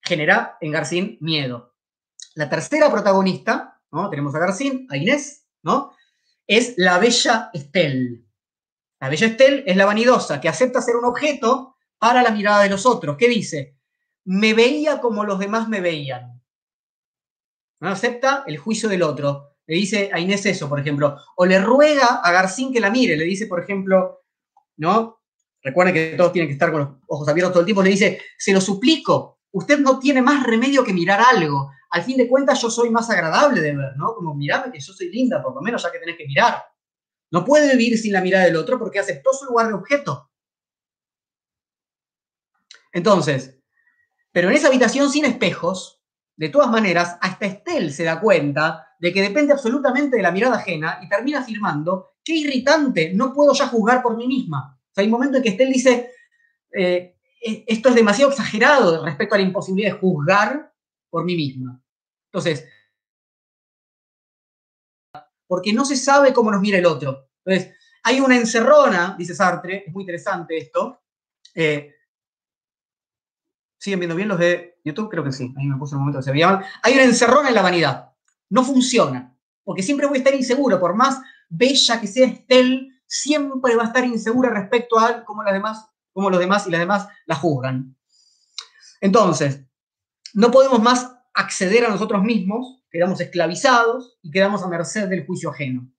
genera 0.00 0.56
en 0.60 0.72
Garcín 0.72 1.18
miedo. 1.20 1.74
La 2.34 2.48
tercera 2.48 2.90
protagonista, 2.90 3.80
¿no? 3.90 4.10
tenemos 4.10 4.34
a 4.34 4.38
Garcín, 4.38 4.86
a 4.90 4.96
Inés, 4.96 5.46
¿no? 5.62 5.92
es 6.46 6.74
la 6.76 6.98
bella 6.98 7.50
Estel. 7.52 8.26
La 9.00 9.08
bella 9.08 9.26
Estel 9.28 9.64
es 9.66 9.76
la 9.76 9.86
vanidosa 9.86 10.40
que 10.40 10.48
acepta 10.48 10.82
ser 10.82 10.96
un 10.96 11.04
objeto 11.04 11.76
para 11.98 12.22
la 12.22 12.30
mirada 12.30 12.62
de 12.62 12.70
los 12.70 12.84
otros. 12.84 13.16
¿Qué 13.16 13.28
dice? 13.28 13.78
Me 14.24 14.54
veía 14.54 15.00
como 15.00 15.24
los 15.24 15.38
demás 15.38 15.68
me 15.68 15.80
veían. 15.80 16.40
No 17.80 17.88
acepta 17.88 18.44
el 18.46 18.58
juicio 18.58 18.88
del 18.88 19.02
otro. 19.02 19.56
Le 19.66 19.76
dice 19.76 20.10
a 20.12 20.20
Inés 20.20 20.46
eso, 20.46 20.68
por 20.68 20.78
ejemplo. 20.78 21.16
O 21.36 21.46
le 21.46 21.58
ruega 21.58 22.20
a 22.22 22.32
Garcín 22.32 22.72
que 22.72 22.80
la 22.80 22.90
mire. 22.90 23.16
Le 23.16 23.24
dice, 23.24 23.46
por 23.46 23.60
ejemplo, 23.60 24.24
¿no? 24.76 25.20
Recuerden 25.62 25.94
que 25.94 26.14
todos 26.16 26.32
tienen 26.32 26.48
que 26.48 26.54
estar 26.54 26.70
con 26.70 26.80
los 26.80 26.88
ojos 27.08 27.28
abiertos 27.28 27.52
todo 27.52 27.60
el 27.60 27.66
tiempo. 27.66 27.82
Le 27.82 27.90
dice, 27.90 28.20
se 28.38 28.52
lo 28.52 28.60
suplico, 28.60 29.40
usted 29.52 29.78
no 29.78 29.98
tiene 29.98 30.22
más 30.22 30.44
remedio 30.44 30.84
que 30.84 30.92
mirar 30.92 31.20
algo. 31.20 31.70
Al 31.90 32.02
fin 32.02 32.16
de 32.16 32.28
cuentas, 32.28 32.60
yo 32.60 32.70
soy 32.70 32.90
más 32.90 33.10
agradable 33.10 33.60
de 33.60 33.76
ver, 33.76 33.96
¿no? 33.96 34.14
Como 34.14 34.34
mirame 34.34 34.72
que 34.72 34.80
yo 34.80 34.92
soy 34.92 35.10
linda, 35.10 35.42
por 35.42 35.54
lo 35.54 35.60
menos 35.60 35.82
ya 35.82 35.92
que 35.92 35.98
tenés 35.98 36.16
que 36.16 36.26
mirar. 36.26 36.62
No 37.30 37.44
puede 37.44 37.76
vivir 37.76 37.98
sin 37.98 38.12
la 38.12 38.20
mirada 38.20 38.44
del 38.44 38.56
otro 38.56 38.78
porque 38.78 38.98
aceptó 38.98 39.32
su 39.32 39.46
lugar 39.46 39.68
de 39.68 39.74
objeto. 39.74 40.30
Entonces, 42.92 43.61
pero 44.32 44.48
en 44.48 44.56
esa 44.56 44.68
habitación 44.68 45.10
sin 45.10 45.24
espejos, 45.24 46.02
de 46.36 46.48
todas 46.48 46.70
maneras, 46.70 47.18
hasta 47.20 47.46
Estel 47.46 47.92
se 47.92 48.04
da 48.04 48.20
cuenta 48.20 48.88
de 48.98 49.12
que 49.12 49.22
depende 49.22 49.52
absolutamente 49.52 50.16
de 50.16 50.22
la 50.22 50.32
mirada 50.32 50.56
ajena 50.56 50.98
y 51.02 51.08
termina 51.08 51.40
afirmando, 51.40 52.14
qué 52.24 52.34
irritante, 52.34 53.12
no 53.14 53.32
puedo 53.32 53.52
ya 53.52 53.68
juzgar 53.68 54.02
por 54.02 54.16
mí 54.16 54.26
misma 54.26 54.78
hay 55.00 55.06
un 55.06 55.12
momento 55.12 55.36
en 55.36 55.42
que 55.42 55.50
Estel 55.50 55.72
dice, 55.72 56.10
eh, 56.72 57.16
esto 57.40 57.88
es 57.88 57.94
demasiado 57.94 58.30
exagerado 58.30 59.04
respecto 59.04 59.34
a 59.34 59.38
la 59.38 59.44
imposibilidad 59.44 59.94
de 59.94 59.98
juzgar 59.98 60.72
por 61.10 61.24
mí 61.24 61.34
misma. 61.34 61.80
Entonces, 62.26 62.68
porque 65.46 65.72
no 65.72 65.84
se 65.84 65.96
sabe 65.96 66.32
cómo 66.32 66.50
nos 66.50 66.60
mira 66.60 66.78
el 66.78 66.86
otro. 66.86 67.30
Entonces, 67.44 67.74
hay 68.04 68.20
una 68.20 68.36
encerrona, 68.36 69.16
dice 69.18 69.34
Sartre, 69.34 69.84
es 69.86 69.92
muy 69.92 70.02
interesante 70.02 70.56
esto. 70.56 71.02
Eh, 71.54 71.94
¿Siguen 73.82 73.98
viendo 73.98 74.14
bien 74.14 74.28
los 74.28 74.38
de 74.38 74.78
YouTube? 74.84 75.10
Creo 75.10 75.24
que 75.24 75.32
sí. 75.32 75.52
Ahí 75.58 75.66
me 75.66 75.76
puse 75.76 75.96
un 75.96 76.02
momento 76.02 76.20
que 76.20 76.22
se 76.22 76.30
veían. 76.30 76.62
Hay 76.84 76.94
una 76.94 77.02
encerrona 77.02 77.48
en 77.48 77.54
la 77.56 77.62
vanidad. 77.62 78.12
No 78.48 78.62
funciona. 78.62 79.36
Porque 79.64 79.82
siempre 79.82 80.06
voy 80.06 80.18
a 80.18 80.18
estar 80.18 80.36
inseguro, 80.36 80.78
por 80.78 80.94
más 80.94 81.20
bella 81.48 82.00
que 82.00 82.06
sea 82.06 82.28
Estel, 82.28 82.92
siempre 83.06 83.74
va 83.74 83.82
a 83.82 83.86
estar 83.86 84.04
insegura 84.04 84.50
respecto 84.50 85.00
a 85.00 85.24
cómo, 85.24 85.42
demás, 85.42 85.84
cómo 86.12 86.30
los 86.30 86.38
demás 86.38 86.64
y 86.68 86.70
las 86.70 86.78
demás 86.78 87.08
la 87.26 87.34
juzgan. 87.34 87.96
Entonces, 89.00 89.64
no 90.32 90.52
podemos 90.52 90.80
más 90.80 91.16
acceder 91.34 91.84
a 91.84 91.88
nosotros 91.88 92.22
mismos, 92.22 92.84
quedamos 92.88 93.20
esclavizados 93.20 94.16
y 94.22 94.30
quedamos 94.30 94.62
a 94.62 94.68
merced 94.68 95.08
del 95.08 95.26
juicio 95.26 95.50
ajeno. 95.50 95.92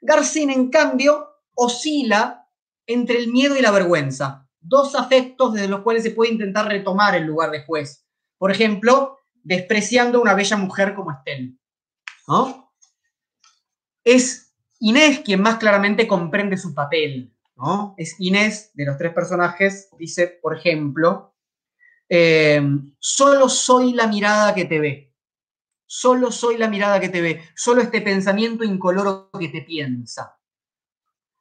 Garcín, 0.00 0.50
en 0.50 0.68
cambio, 0.68 1.28
oscila 1.54 2.48
entre 2.86 3.18
el 3.18 3.30
miedo 3.30 3.56
y 3.56 3.62
la 3.62 3.70
vergüenza, 3.70 4.49
dos 4.60 4.94
afectos 4.94 5.54
desde 5.54 5.68
los 5.68 5.80
cuales 5.80 6.02
se 6.02 6.10
puede 6.10 6.32
intentar 6.32 6.66
retomar 6.66 7.14
el 7.14 7.24
lugar 7.24 7.50
de 7.50 7.64
juez. 7.64 8.06
Por 8.38 8.50
ejemplo, 8.50 9.18
despreciando 9.42 10.18
a 10.18 10.22
una 10.22 10.34
bella 10.34 10.56
mujer 10.56 10.94
como 10.94 11.10
Estel. 11.10 11.58
¿no? 12.28 12.72
Es 14.04 14.54
Inés, 14.80 15.20
quien 15.20 15.42
más 15.42 15.56
claramente 15.56 16.06
comprende 16.06 16.56
su 16.56 16.74
papel, 16.74 17.34
¿no? 17.56 17.94
Es 17.98 18.16
Inés, 18.18 18.70
de 18.72 18.86
los 18.86 18.96
tres 18.96 19.12
personajes, 19.12 19.90
dice, 19.98 20.26
por 20.26 20.56
ejemplo, 20.56 21.34
eh, 22.08 22.62
solo 22.98 23.48
soy 23.48 23.92
la 23.92 24.06
mirada 24.06 24.54
que 24.54 24.64
te 24.64 24.80
ve, 24.80 25.14
solo 25.84 26.32
soy 26.32 26.56
la 26.56 26.68
mirada 26.68 26.98
que 26.98 27.10
te 27.10 27.20
ve, 27.20 27.44
solo 27.54 27.82
este 27.82 28.00
pensamiento 28.00 28.64
incoloro 28.64 29.30
que 29.38 29.48
te 29.48 29.60
piensa. 29.62 30.38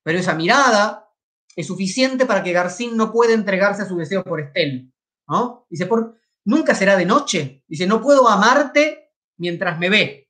Pero 0.03 0.19
esa 0.19 0.35
mirada 0.35 1.08
es 1.55 1.67
suficiente 1.67 2.25
para 2.25 2.43
que 2.43 2.53
Garcín 2.53 2.95
no 2.95 3.11
pueda 3.11 3.33
entregarse 3.33 3.81
a 3.81 3.87
su 3.87 3.97
deseo 3.97 4.23
por 4.23 4.39
Estel, 4.39 4.93
¿no? 5.27 5.65
Dice, 5.69 5.85
por, 5.85 6.19
nunca 6.45 6.73
será 6.75 6.95
de 6.95 7.05
noche. 7.05 7.63
Dice, 7.67 7.85
no 7.85 8.01
puedo 8.01 8.27
amarte 8.27 9.11
mientras 9.37 9.77
me 9.79 9.89
ve, 9.89 10.29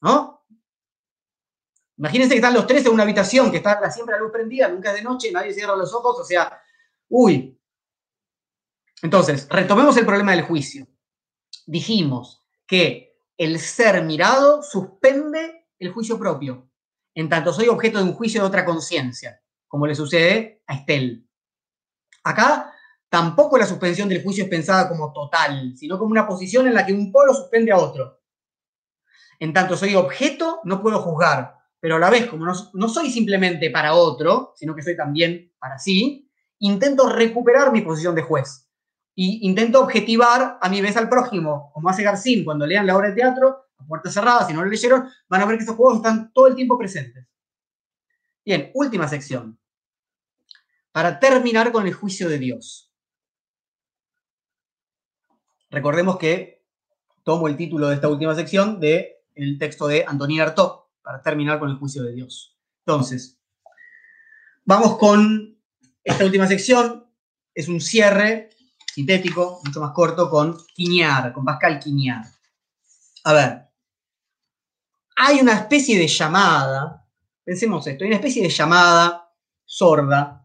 ¿no? 0.00 0.44
Imagínense 1.98 2.34
que 2.34 2.38
están 2.38 2.54
los 2.54 2.66
tres 2.66 2.84
en 2.86 2.92
una 2.92 3.02
habitación, 3.02 3.50
que 3.50 3.58
está 3.58 3.90
siempre 3.90 4.14
la 4.14 4.20
luz 4.20 4.32
prendida, 4.32 4.68
nunca 4.68 4.90
es 4.90 4.96
de 4.96 5.02
noche, 5.02 5.30
nadie 5.30 5.52
cierra 5.52 5.76
los 5.76 5.92
ojos, 5.94 6.18
o 6.20 6.24
sea, 6.24 6.60
uy. 7.08 7.58
Entonces, 9.02 9.46
retomemos 9.50 9.96
el 9.96 10.06
problema 10.06 10.32
del 10.32 10.42
juicio. 10.42 10.86
Dijimos 11.66 12.44
que 12.66 13.20
el 13.36 13.58
ser 13.58 14.02
mirado 14.04 14.62
suspende 14.62 15.68
el 15.78 15.92
juicio 15.92 16.18
propio, 16.18 16.70
en 17.14 17.28
tanto 17.28 17.52
soy 17.52 17.68
objeto 17.68 17.98
de 17.98 18.04
un 18.04 18.14
juicio 18.14 18.40
de 18.40 18.46
otra 18.46 18.64
conciencia, 18.64 19.41
como 19.72 19.86
le 19.86 19.94
sucede 19.94 20.62
a 20.66 20.74
Estel. 20.74 21.26
Acá 22.24 22.74
tampoco 23.08 23.56
la 23.56 23.64
suspensión 23.64 24.06
del 24.06 24.22
juicio 24.22 24.44
es 24.44 24.50
pensada 24.50 24.86
como 24.86 25.14
total, 25.14 25.72
sino 25.74 25.98
como 25.98 26.10
una 26.10 26.26
posición 26.26 26.66
en 26.66 26.74
la 26.74 26.84
que 26.84 26.92
un 26.92 27.10
polo 27.10 27.32
suspende 27.32 27.72
a 27.72 27.78
otro. 27.78 28.20
En 29.40 29.54
tanto 29.54 29.74
soy 29.74 29.94
objeto, 29.94 30.60
no 30.64 30.82
puedo 30.82 31.00
juzgar, 31.00 31.54
pero 31.80 31.96
a 31.96 31.98
la 31.98 32.10
vez, 32.10 32.26
como 32.26 32.44
no, 32.44 32.88
soy 32.88 33.10
simplemente 33.10 33.70
para 33.70 33.94
otro, 33.94 34.52
sino 34.56 34.74
que 34.74 34.82
soy 34.82 34.94
también 34.94 35.54
para 35.58 35.78
sí, 35.78 36.30
intento 36.58 37.08
recuperar 37.08 37.72
mi 37.72 37.80
posición 37.80 38.14
de 38.14 38.22
juez. 38.22 38.68
Y 39.14 39.48
intento 39.48 39.80
objetivar 39.80 40.58
a 40.60 40.68
mi 40.68 40.82
vez 40.82 40.98
al 40.98 41.08
prójimo, 41.08 41.70
como 41.72 41.88
hace 41.88 42.02
Garcín 42.02 42.44
cuando 42.44 42.66
lean 42.66 42.86
la 42.86 42.94
obra 42.94 43.08
de 43.08 43.14
teatro, 43.14 43.68
a 43.78 43.86
puertas 43.86 44.12
cerradas, 44.12 44.48
si 44.48 44.52
no 44.52 44.62
lo 44.62 44.68
leyeron, 44.68 45.08
van 45.30 45.40
a 45.40 45.46
ver 45.46 45.56
que 45.56 45.64
esos 45.64 45.76
juegos 45.76 45.96
están 45.96 46.30
todo 46.34 46.46
el 46.48 46.56
tiempo 46.56 46.76
presentes. 46.76 47.26
Bien, 48.44 48.70
última 48.74 49.08
sección. 49.08 49.58
Para 50.92 51.18
terminar 51.18 51.72
con 51.72 51.86
el 51.86 51.94
juicio 51.94 52.28
de 52.28 52.38
Dios. 52.38 52.92
Recordemos 55.70 56.18
que 56.18 56.62
tomo 57.24 57.48
el 57.48 57.56
título 57.56 57.88
de 57.88 57.94
esta 57.94 58.08
última 58.08 58.34
sección 58.34 58.78
del 58.78 59.06
el 59.34 59.58
texto 59.58 59.86
de 59.86 60.04
Antonín 60.06 60.42
Artaud, 60.42 60.82
para 61.02 61.22
terminar 61.22 61.58
con 61.58 61.70
el 61.70 61.76
juicio 61.76 62.02
de 62.02 62.12
Dios. 62.12 62.58
Entonces, 62.84 63.40
vamos 64.64 64.98
con 64.98 65.58
esta 66.04 66.24
última 66.24 66.46
sección. 66.46 67.06
Es 67.54 67.68
un 67.68 67.80
cierre 67.80 68.50
sintético, 68.92 69.60
mucho 69.64 69.80
más 69.80 69.92
corto, 69.92 70.28
con 70.28 70.58
Quiñar, 70.74 71.32
con 71.32 71.44
Pascal 71.44 71.78
Quiñar. 71.78 72.24
A 73.24 73.32
ver, 73.32 73.62
hay 75.16 75.40
una 75.40 75.54
especie 75.54 75.98
de 75.98 76.06
llamada, 76.06 77.06
pensemos 77.44 77.86
esto, 77.86 78.04
hay 78.04 78.08
una 78.08 78.16
especie 78.16 78.42
de 78.42 78.50
llamada 78.50 79.32
sorda 79.64 80.41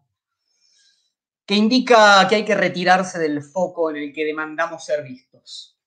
que 1.48 1.56
indica 1.56 2.28
que 2.28 2.36
hay 2.36 2.44
que 2.44 2.54
retirarse 2.54 3.18
del 3.18 3.42
foco 3.42 3.90
en 3.90 3.96
el 3.96 4.12
que 4.12 4.24
demandamos 4.24 4.84
ser 4.84 5.02
vistos 5.02 5.78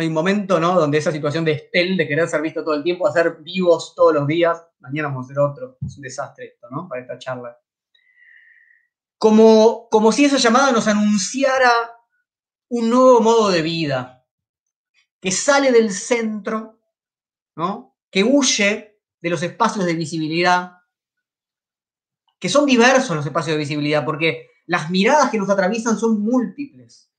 hay 0.00 0.06
un 0.06 0.14
momento, 0.14 0.60
¿no? 0.60 0.74
Donde 0.74 0.98
esa 0.98 1.12
situación 1.12 1.44
de 1.44 1.52
Estel, 1.52 1.96
de 1.96 2.06
querer 2.06 2.28
ser 2.28 2.40
visto 2.40 2.62
todo 2.62 2.74
el 2.74 2.82
tiempo, 2.82 3.06
hacer 3.06 3.38
vivos 3.40 3.94
todos 3.94 4.14
los 4.14 4.26
días, 4.26 4.64
mañana 4.80 5.08
vamos 5.08 5.24
a 5.24 5.26
hacer 5.26 5.38
otro. 5.38 5.78
Es 5.84 5.96
un 5.96 6.02
desastre 6.02 6.46
esto, 6.46 6.68
¿no? 6.70 6.88
Para 6.88 7.02
esta 7.02 7.18
charla. 7.18 7.58
Como, 9.16 9.88
como 9.88 10.12
si 10.12 10.24
esa 10.24 10.36
llamada 10.36 10.70
nos 10.72 10.86
anunciara 10.86 11.72
un 12.68 12.90
nuevo 12.90 13.20
modo 13.20 13.50
de 13.50 13.62
vida, 13.62 14.24
que 15.20 15.32
sale 15.32 15.72
del 15.72 15.90
centro, 15.90 16.78
¿no? 17.56 17.96
Que 18.10 18.22
huye 18.22 19.00
de 19.20 19.30
los 19.30 19.42
espacios 19.42 19.84
de 19.84 19.94
visibilidad, 19.94 20.77
que 22.38 22.48
son 22.48 22.66
diversos 22.66 23.16
los 23.16 23.26
espacios 23.26 23.54
de 23.54 23.58
visibilidad, 23.58 24.04
porque 24.04 24.50
las 24.66 24.90
miradas 24.90 25.30
que 25.30 25.38
nos 25.38 25.50
atraviesan 25.50 25.98
son 25.98 26.20
múltiples. 26.20 27.10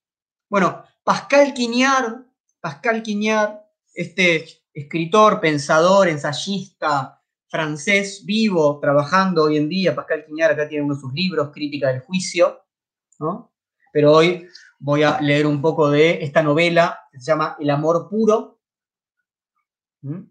Bueno, 0.49 0.83
Pascal 1.03 1.53
Quignard 1.53 2.29
Pascal 2.59 3.01
Quignard, 3.01 3.59
este 3.93 4.45
escritor, 4.73 5.39
pensador, 5.39 6.07
ensayista, 6.07 7.21
francés 7.47 8.23
vivo, 8.25 8.79
trabajando 8.79 9.43
hoy 9.43 9.57
en 9.57 9.69
día. 9.69 9.95
Pascal 9.95 10.25
Quiñar 10.25 10.51
acá 10.51 10.67
tiene 10.67 10.83
uno 10.83 10.95
de 10.95 11.01
sus 11.01 11.13
libros, 11.13 11.51
Crítica 11.53 11.87
del 11.89 12.01
Juicio, 12.01 12.59
¿no? 13.19 13.53
Pero 13.91 14.13
hoy 14.13 14.47
voy 14.77 15.03
a 15.03 15.19
leer 15.19 15.47
un 15.47 15.61
poco 15.61 15.89
de 15.89 16.23
esta 16.23 16.43
novela 16.43 16.99
que 17.11 17.19
se 17.19 17.25
llama 17.31 17.55
El 17.59 17.69
amor 17.69 18.07
puro. 18.09 18.59
¿Mm? 20.01 20.21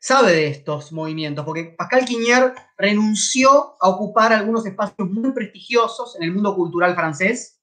Sabe 0.00 0.32
de 0.32 0.46
estos 0.46 0.92
movimientos, 0.92 1.44
porque 1.44 1.74
Pascal 1.76 2.04
Quiñar 2.04 2.54
renunció 2.76 3.76
a 3.80 3.88
ocupar 3.88 4.32
algunos 4.32 4.64
espacios 4.64 5.10
muy 5.10 5.32
prestigiosos 5.32 6.14
en 6.16 6.22
el 6.22 6.32
mundo 6.32 6.54
cultural 6.54 6.94
francés, 6.94 7.60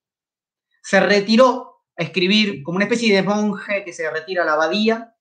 se 0.83 0.99
retiró 0.99 1.83
a 1.97 2.03
escribir 2.03 2.61
como 2.61 2.75
una 2.75 2.85
especie 2.85 3.15
de 3.15 3.23
monje 3.23 3.83
que 3.85 3.93
se 3.93 4.09
retira 4.11 4.43
a 4.43 4.45
la 4.45 4.53
abadía. 4.53 5.15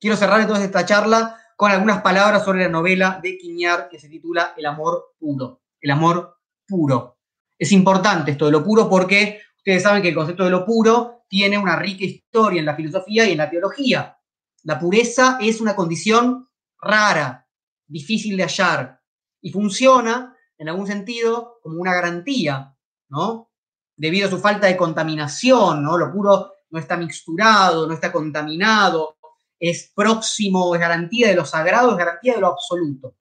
Quiero 0.00 0.16
cerrar 0.16 0.40
entonces 0.40 0.66
esta 0.66 0.84
charla 0.84 1.40
con 1.56 1.70
algunas 1.70 2.02
palabras 2.02 2.44
sobre 2.44 2.64
la 2.64 2.68
novela 2.68 3.20
de 3.22 3.38
Quiñar 3.38 3.88
que 3.88 4.00
se 4.00 4.08
titula 4.08 4.54
El 4.56 4.66
amor 4.66 5.14
puro. 5.18 5.62
El 5.80 5.92
amor 5.92 6.38
puro. 6.66 7.18
Es 7.56 7.70
importante 7.70 8.32
esto 8.32 8.46
de 8.46 8.52
lo 8.52 8.64
puro 8.64 8.88
porque 8.90 9.40
ustedes 9.56 9.84
saben 9.84 10.02
que 10.02 10.08
el 10.08 10.14
concepto 10.14 10.44
de 10.44 10.50
lo 10.50 10.66
puro 10.66 11.24
tiene 11.28 11.56
una 11.56 11.76
rica 11.76 12.04
historia 12.04 12.58
en 12.58 12.66
la 12.66 12.74
filosofía 12.74 13.24
y 13.24 13.32
en 13.32 13.38
la 13.38 13.48
teología. 13.48 14.18
La 14.64 14.78
pureza 14.78 15.38
es 15.40 15.60
una 15.60 15.76
condición 15.76 16.48
rara, 16.80 17.46
difícil 17.86 18.36
de 18.36 18.44
hallar 18.44 19.00
y 19.40 19.52
funciona 19.52 20.34
en 20.56 20.68
algún 20.68 20.86
sentido 20.86 21.58
como 21.62 21.80
una 21.80 21.92
garantía, 21.92 22.74
¿no? 23.10 23.50
Debido 23.96 24.26
a 24.26 24.30
su 24.30 24.38
falta 24.38 24.66
de 24.66 24.76
contaminación, 24.76 25.82
¿no? 25.82 25.98
Lo 25.98 26.10
puro 26.10 26.52
no 26.70 26.78
está 26.78 26.96
mixturado, 26.96 27.86
no 27.86 27.92
está 27.92 28.10
contaminado, 28.10 29.18
es 29.60 29.92
próximo, 29.94 30.74
es 30.74 30.80
garantía 30.80 31.28
de 31.28 31.36
lo 31.36 31.44
sagrado, 31.44 31.90
es 31.90 31.98
garantía 31.98 32.34
de 32.34 32.40
lo 32.40 32.48
absoluto. 32.48 33.16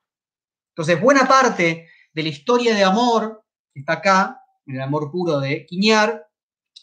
Entonces, 0.69 0.99
buena 0.99 1.27
parte 1.27 1.89
de 2.13 2.23
la 2.23 2.29
historia 2.29 2.73
de 2.73 2.83
amor 2.85 3.43
que 3.73 3.81
está 3.81 3.93
acá, 3.93 4.41
en 4.65 4.75
el 4.75 4.81
amor 4.81 5.11
puro 5.11 5.41
de 5.41 5.65
Quiñar, 5.65 6.25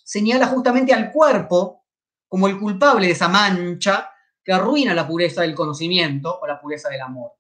señala 0.05 0.47
justamente 0.49 0.93
al 0.93 1.11
cuerpo 1.11 1.87
como 2.29 2.47
el 2.47 2.59
culpable 2.59 3.07
de 3.07 3.13
esa 3.13 3.29
mancha 3.29 4.11
que 4.51 4.55
arruina 4.55 4.95
la 4.95 5.07
pureza 5.07 5.43
del 5.43 5.55
conocimiento 5.55 6.41
o 6.41 6.45
la 6.45 6.61
pureza 6.61 6.89
del 6.89 7.03
amor. 7.03 7.35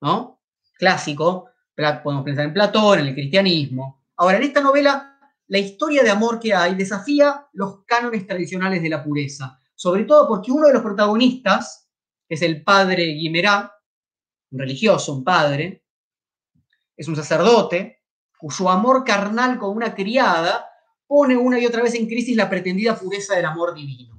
¿No? 0.00 0.40
Clásico, 0.78 1.50
podemos 1.74 2.24
pensar 2.24 2.46
en 2.46 2.54
Platón, 2.54 3.00
en 3.00 3.08
el 3.08 3.14
cristianismo. 3.14 4.06
Ahora, 4.16 4.38
en 4.38 4.44
esta 4.44 4.62
novela, 4.62 5.18
la 5.48 5.58
historia 5.58 6.02
de 6.02 6.08
amor 6.08 6.40
que 6.40 6.54
hay 6.54 6.74
desafía 6.74 7.46
los 7.52 7.84
cánones 7.84 8.26
tradicionales 8.26 8.82
de 8.82 8.88
la 8.88 9.04
pureza 9.04 9.60
sobre 9.76 10.04
todo 10.04 10.26
porque 10.26 10.50
uno 10.50 10.66
de 10.66 10.72
los 10.72 10.82
protagonistas 10.82 11.88
es 12.28 12.42
el 12.42 12.64
padre 12.64 13.04
Guimerá, 13.12 13.72
un 14.50 14.58
religioso, 14.58 15.12
un 15.12 15.22
padre, 15.22 15.84
es 16.96 17.06
un 17.06 17.14
sacerdote, 17.14 18.02
cuyo 18.38 18.70
amor 18.70 19.04
carnal 19.04 19.58
con 19.58 19.76
una 19.76 19.94
criada 19.94 20.66
pone 21.06 21.36
una 21.36 21.60
y 21.60 21.66
otra 21.66 21.82
vez 21.82 21.94
en 21.94 22.06
crisis 22.06 22.36
la 22.36 22.48
pretendida 22.48 22.98
pureza 22.98 23.36
del 23.36 23.44
amor 23.44 23.74
divino. 23.74 24.15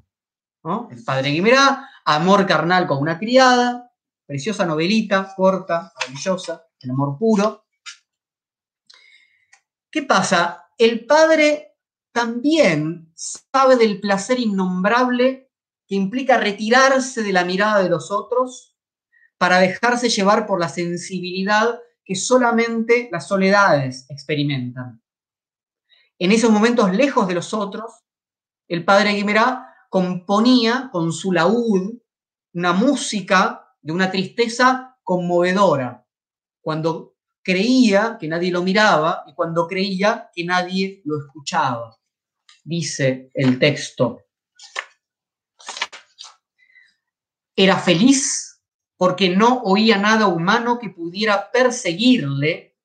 El 0.92 1.04
padre 1.04 1.30
Guimerá, 1.32 1.90
amor 2.04 2.46
carnal 2.46 2.88
con 2.88 2.98
una 2.98 3.18
criada, 3.18 3.94
preciosa 4.26 4.66
novelita, 4.66 5.34
corta, 5.34 5.94
maravillosa, 5.96 6.68
el 6.82 6.92
amor 6.92 7.18
puro. 7.18 7.66
¿Qué 9.90 10.04
pasa? 10.04 10.66
El 10.78 11.06
padre 11.06 11.78
también 12.12 13.14
sabe 13.16 13.78
del 13.78 14.02
placer 14.02 14.40
innombrable 14.40 15.52
que 15.88 15.96
implica 15.96 16.38
retirarse 16.38 17.24
de 17.24 17.32
la 17.32 17.46
mirada 17.46 17.82
de 17.82 17.90
los 17.90 18.12
otros 18.12 18.76
para 19.38 19.60
dejarse 19.60 20.10
llevar 20.10 20.46
por 20.46 20.60
la 20.60 20.68
sensibilidad 20.68 21.80
que 22.04 22.16
solamente 22.16 23.08
las 23.12 23.28
soledades 23.28 24.06
experimentan. 24.10 25.02
En 26.20 26.32
esos 26.32 26.52
momentos 26.52 26.94
lejos 26.94 27.28
de 27.28 27.36
los 27.36 27.54
otros, 27.54 28.04
el 28.68 28.84
padre 28.84 29.14
Guimerá 29.14 29.67
componía 29.90 30.90
con 30.92 31.12
su 31.12 31.32
laúd 31.32 31.98
una 32.54 32.74
música 32.74 33.76
de 33.82 33.94
una 33.94 34.10
tristeza 34.10 34.98
conmovedora, 35.04 36.06
cuando 36.62 37.16
creía 37.44 38.18
que 38.20 38.28
nadie 38.28 38.52
lo 38.52 38.64
miraba 38.64 39.24
y 39.28 39.34
cuando 39.34 39.68
creía 39.68 40.30
que 40.34 40.44
nadie 40.44 41.02
lo 41.06 41.20
escuchaba. 41.20 41.98
Dice 42.64 43.30
el 43.34 43.58
texto. 43.60 44.24
Era 47.56 47.78
feliz 47.78 48.62
porque 48.98 49.30
no 49.30 49.62
oía 49.64 49.98
nada 49.98 50.28
humano 50.28 50.78
que 50.80 50.90
pudiera 50.90 51.50
perseguirle 51.52 52.76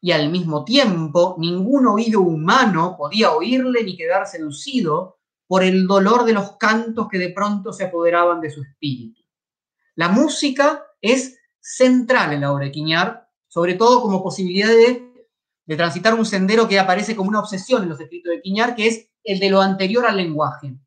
y 0.00 0.12
al 0.12 0.30
mismo 0.30 0.64
tiempo 0.64 1.36
ningún 1.38 1.86
oído 1.86 2.20
humano 2.20 2.96
podía 2.96 3.32
oírle 3.32 3.82
ni 3.82 3.96
quedar 3.96 4.26
seducido 4.26 5.19
por 5.50 5.64
el 5.64 5.88
dolor 5.88 6.24
de 6.24 6.32
los 6.32 6.58
cantos 6.58 7.08
que 7.08 7.18
de 7.18 7.30
pronto 7.30 7.72
se 7.72 7.82
apoderaban 7.82 8.40
de 8.40 8.50
su 8.50 8.62
espíritu. 8.62 9.20
La 9.96 10.08
música 10.08 10.84
es 11.00 11.40
central 11.58 12.32
en 12.32 12.42
la 12.42 12.52
obra 12.52 12.66
de 12.66 12.70
Quiñar, 12.70 13.28
sobre 13.48 13.74
todo 13.74 14.00
como 14.00 14.22
posibilidad 14.22 14.68
de, 14.68 15.12
de 15.66 15.76
transitar 15.76 16.14
un 16.14 16.24
sendero 16.24 16.68
que 16.68 16.78
aparece 16.78 17.16
como 17.16 17.30
una 17.30 17.40
obsesión 17.40 17.82
en 17.82 17.88
los 17.88 17.98
escritos 17.98 18.30
de 18.30 18.42
Quiñar, 18.42 18.76
que 18.76 18.86
es 18.86 19.10
el 19.24 19.40
de 19.40 19.50
lo 19.50 19.60
anterior 19.60 20.06
al 20.06 20.18
lenguaje. 20.18 20.78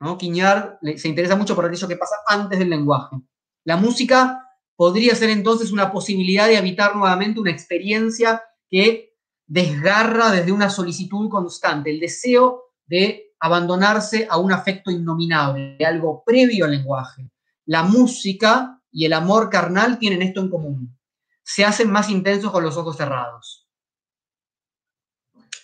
¿no? 0.00 0.18
Quiñar 0.18 0.78
se 0.98 1.08
interesa 1.08 1.34
mucho 1.34 1.56
por 1.56 1.64
aquello 1.64 1.88
que 1.88 1.96
pasa 1.96 2.16
antes 2.28 2.58
del 2.58 2.68
lenguaje. 2.68 3.16
La 3.64 3.78
música 3.78 4.50
podría 4.76 5.14
ser 5.14 5.30
entonces 5.30 5.72
una 5.72 5.90
posibilidad 5.90 6.46
de 6.46 6.58
habitar 6.58 6.94
nuevamente 6.94 7.40
una 7.40 7.52
experiencia 7.52 8.42
que 8.68 9.16
desgarra 9.46 10.30
desde 10.30 10.52
una 10.52 10.68
solicitud 10.68 11.30
constante, 11.30 11.88
el 11.88 12.00
deseo 12.00 12.64
de 12.84 13.25
abandonarse 13.40 14.26
a 14.28 14.38
un 14.38 14.52
afecto 14.52 14.90
innominable, 14.90 15.78
algo 15.84 16.22
previo 16.24 16.64
al 16.64 16.72
lenguaje. 16.72 17.30
La 17.66 17.82
música 17.82 18.80
y 18.90 19.04
el 19.04 19.12
amor 19.12 19.50
carnal 19.50 19.98
tienen 19.98 20.22
esto 20.22 20.40
en 20.40 20.50
común. 20.50 20.98
Se 21.42 21.64
hacen 21.64 21.90
más 21.90 22.08
intensos 22.10 22.50
con 22.50 22.62
los 22.62 22.76
ojos 22.76 22.96
cerrados. 22.96 23.68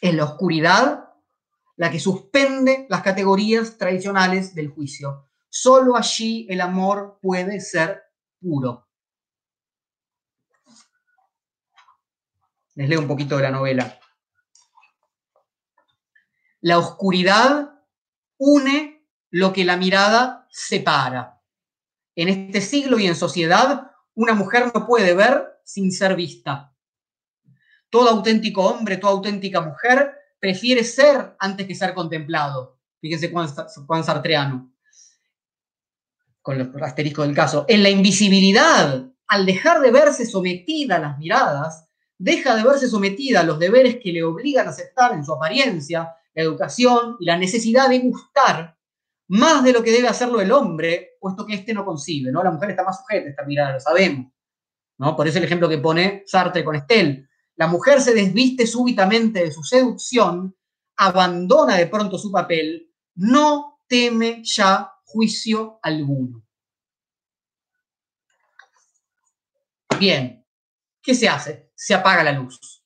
En 0.00 0.16
la 0.16 0.24
oscuridad 0.24 1.12
la 1.76 1.90
que 1.90 1.98
suspende 1.98 2.86
las 2.88 3.02
categorías 3.02 3.76
tradicionales 3.78 4.54
del 4.54 4.68
juicio. 4.68 5.30
Solo 5.48 5.96
allí 5.96 6.46
el 6.48 6.60
amor 6.60 7.18
puede 7.20 7.60
ser 7.60 8.02
puro. 8.40 8.88
Les 12.74 12.88
leo 12.88 13.00
un 13.00 13.08
poquito 13.08 13.36
de 13.36 13.42
la 13.42 13.50
novela. 13.50 13.98
La 16.62 16.78
oscuridad 16.78 17.74
une 18.38 19.04
lo 19.30 19.52
que 19.52 19.64
la 19.64 19.76
mirada 19.76 20.46
separa. 20.50 21.42
En 22.14 22.28
este 22.28 22.60
siglo 22.60 22.98
y 22.98 23.06
en 23.06 23.16
sociedad, 23.16 23.90
una 24.14 24.34
mujer 24.34 24.70
no 24.72 24.86
puede 24.86 25.14
ver 25.14 25.60
sin 25.64 25.90
ser 25.90 26.14
vista. 26.14 26.72
Todo 27.90 28.10
auténtico 28.10 28.62
hombre, 28.62 28.96
toda 28.96 29.12
auténtica 29.12 29.60
mujer 29.60 30.14
prefiere 30.38 30.84
ser 30.84 31.34
antes 31.40 31.66
que 31.66 31.74
ser 31.74 31.94
contemplado. 31.94 32.78
Fíjense 33.00 33.30
Juan, 33.30 34.04
Sartreano, 34.04 34.72
con 36.40 36.58
los 36.58 36.82
asteriscos 36.82 37.26
del 37.26 37.34
caso. 37.34 37.64
En 37.66 37.82
la 37.82 37.90
invisibilidad, 37.90 39.04
al 39.26 39.46
dejar 39.46 39.80
de 39.80 39.90
verse 39.90 40.26
sometida 40.26 40.96
a 40.96 41.00
las 41.00 41.18
miradas, 41.18 41.88
deja 42.18 42.54
de 42.54 42.62
verse 42.62 42.88
sometida 42.88 43.40
a 43.40 43.44
los 43.44 43.58
deberes 43.58 43.96
que 44.00 44.12
le 44.12 44.22
obligan 44.22 44.68
a 44.68 44.70
aceptar 44.70 45.12
en 45.14 45.24
su 45.24 45.32
apariencia, 45.32 46.14
la 46.34 46.42
educación 46.42 47.16
y 47.20 47.26
la 47.26 47.36
necesidad 47.36 47.88
de 47.88 47.98
gustar 48.00 48.76
más 49.28 49.64
de 49.64 49.72
lo 49.72 49.82
que 49.82 49.92
debe 49.92 50.08
hacerlo 50.08 50.40
el 50.40 50.52
hombre, 50.52 51.16
puesto 51.20 51.46
que 51.46 51.54
éste 51.54 51.72
no 51.72 51.84
concibe, 51.84 52.30
¿no? 52.30 52.42
La 52.42 52.50
mujer 52.50 52.70
está 52.70 52.84
más 52.84 52.98
sujeta 52.98 53.26
a 53.26 53.30
esta 53.30 53.44
mirada, 53.44 53.72
lo 53.74 53.80
sabemos, 53.80 54.32
¿no? 54.98 55.16
Por 55.16 55.26
eso 55.26 55.38
el 55.38 55.44
ejemplo 55.44 55.68
que 55.68 55.78
pone 55.78 56.22
Sartre 56.26 56.64
con 56.64 56.76
Estel. 56.76 57.28
La 57.56 57.66
mujer 57.66 58.00
se 58.00 58.14
desviste 58.14 58.66
súbitamente 58.66 59.44
de 59.44 59.52
su 59.52 59.62
seducción, 59.62 60.54
abandona 60.96 61.76
de 61.76 61.86
pronto 61.86 62.18
su 62.18 62.30
papel, 62.30 62.92
no 63.14 63.80
teme 63.86 64.42
ya 64.44 64.92
juicio 65.04 65.78
alguno. 65.82 66.42
Bien, 69.98 70.44
¿qué 71.02 71.14
se 71.14 71.28
hace? 71.28 71.70
Se 71.74 71.94
apaga 71.94 72.24
la 72.24 72.32
luz. 72.32 72.82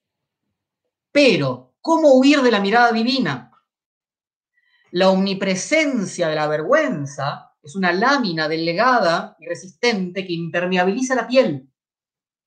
Pero, 1.10 1.75
¿cómo 1.86 2.14
huir 2.14 2.42
de 2.42 2.50
la 2.50 2.58
mirada 2.58 2.90
divina? 2.90 3.52
La 4.90 5.08
omnipresencia 5.10 6.26
de 6.26 6.34
la 6.34 6.48
vergüenza 6.48 7.52
es 7.62 7.76
una 7.76 7.92
lámina 7.92 8.48
delgada 8.48 9.36
y 9.38 9.46
resistente 9.46 10.26
que 10.26 10.32
impermeabiliza 10.32 11.14
la 11.14 11.28
piel. 11.28 11.70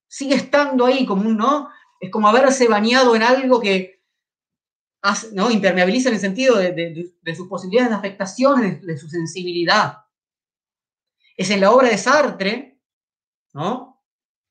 Sigue 0.09 0.35
estando 0.35 0.85
ahí 0.85 1.05
como 1.05 1.21
un, 1.21 1.37
¿no? 1.37 1.69
es 2.01 2.11
como 2.11 2.27
haberse 2.27 2.67
bañado 2.67 3.15
en 3.15 3.23
algo 3.23 3.61
que 3.61 4.03
¿no? 5.31 5.49
impermeabiliza 5.49 6.09
en 6.09 6.15
el 6.15 6.21
sentido 6.21 6.57
de, 6.57 7.15
sus 7.33 7.47
posibilidades 7.47 7.91
de 7.91 7.95
afectación, 7.95 8.81
de, 8.81 8.97
su 8.97 9.07
sensibilidad. 9.07 9.99
Es 11.37 11.49
en 11.49 11.61
la 11.61 11.71
obra 11.71 11.87
de 11.87 11.97
Sartre 11.97 12.81
¿no? 13.53 14.03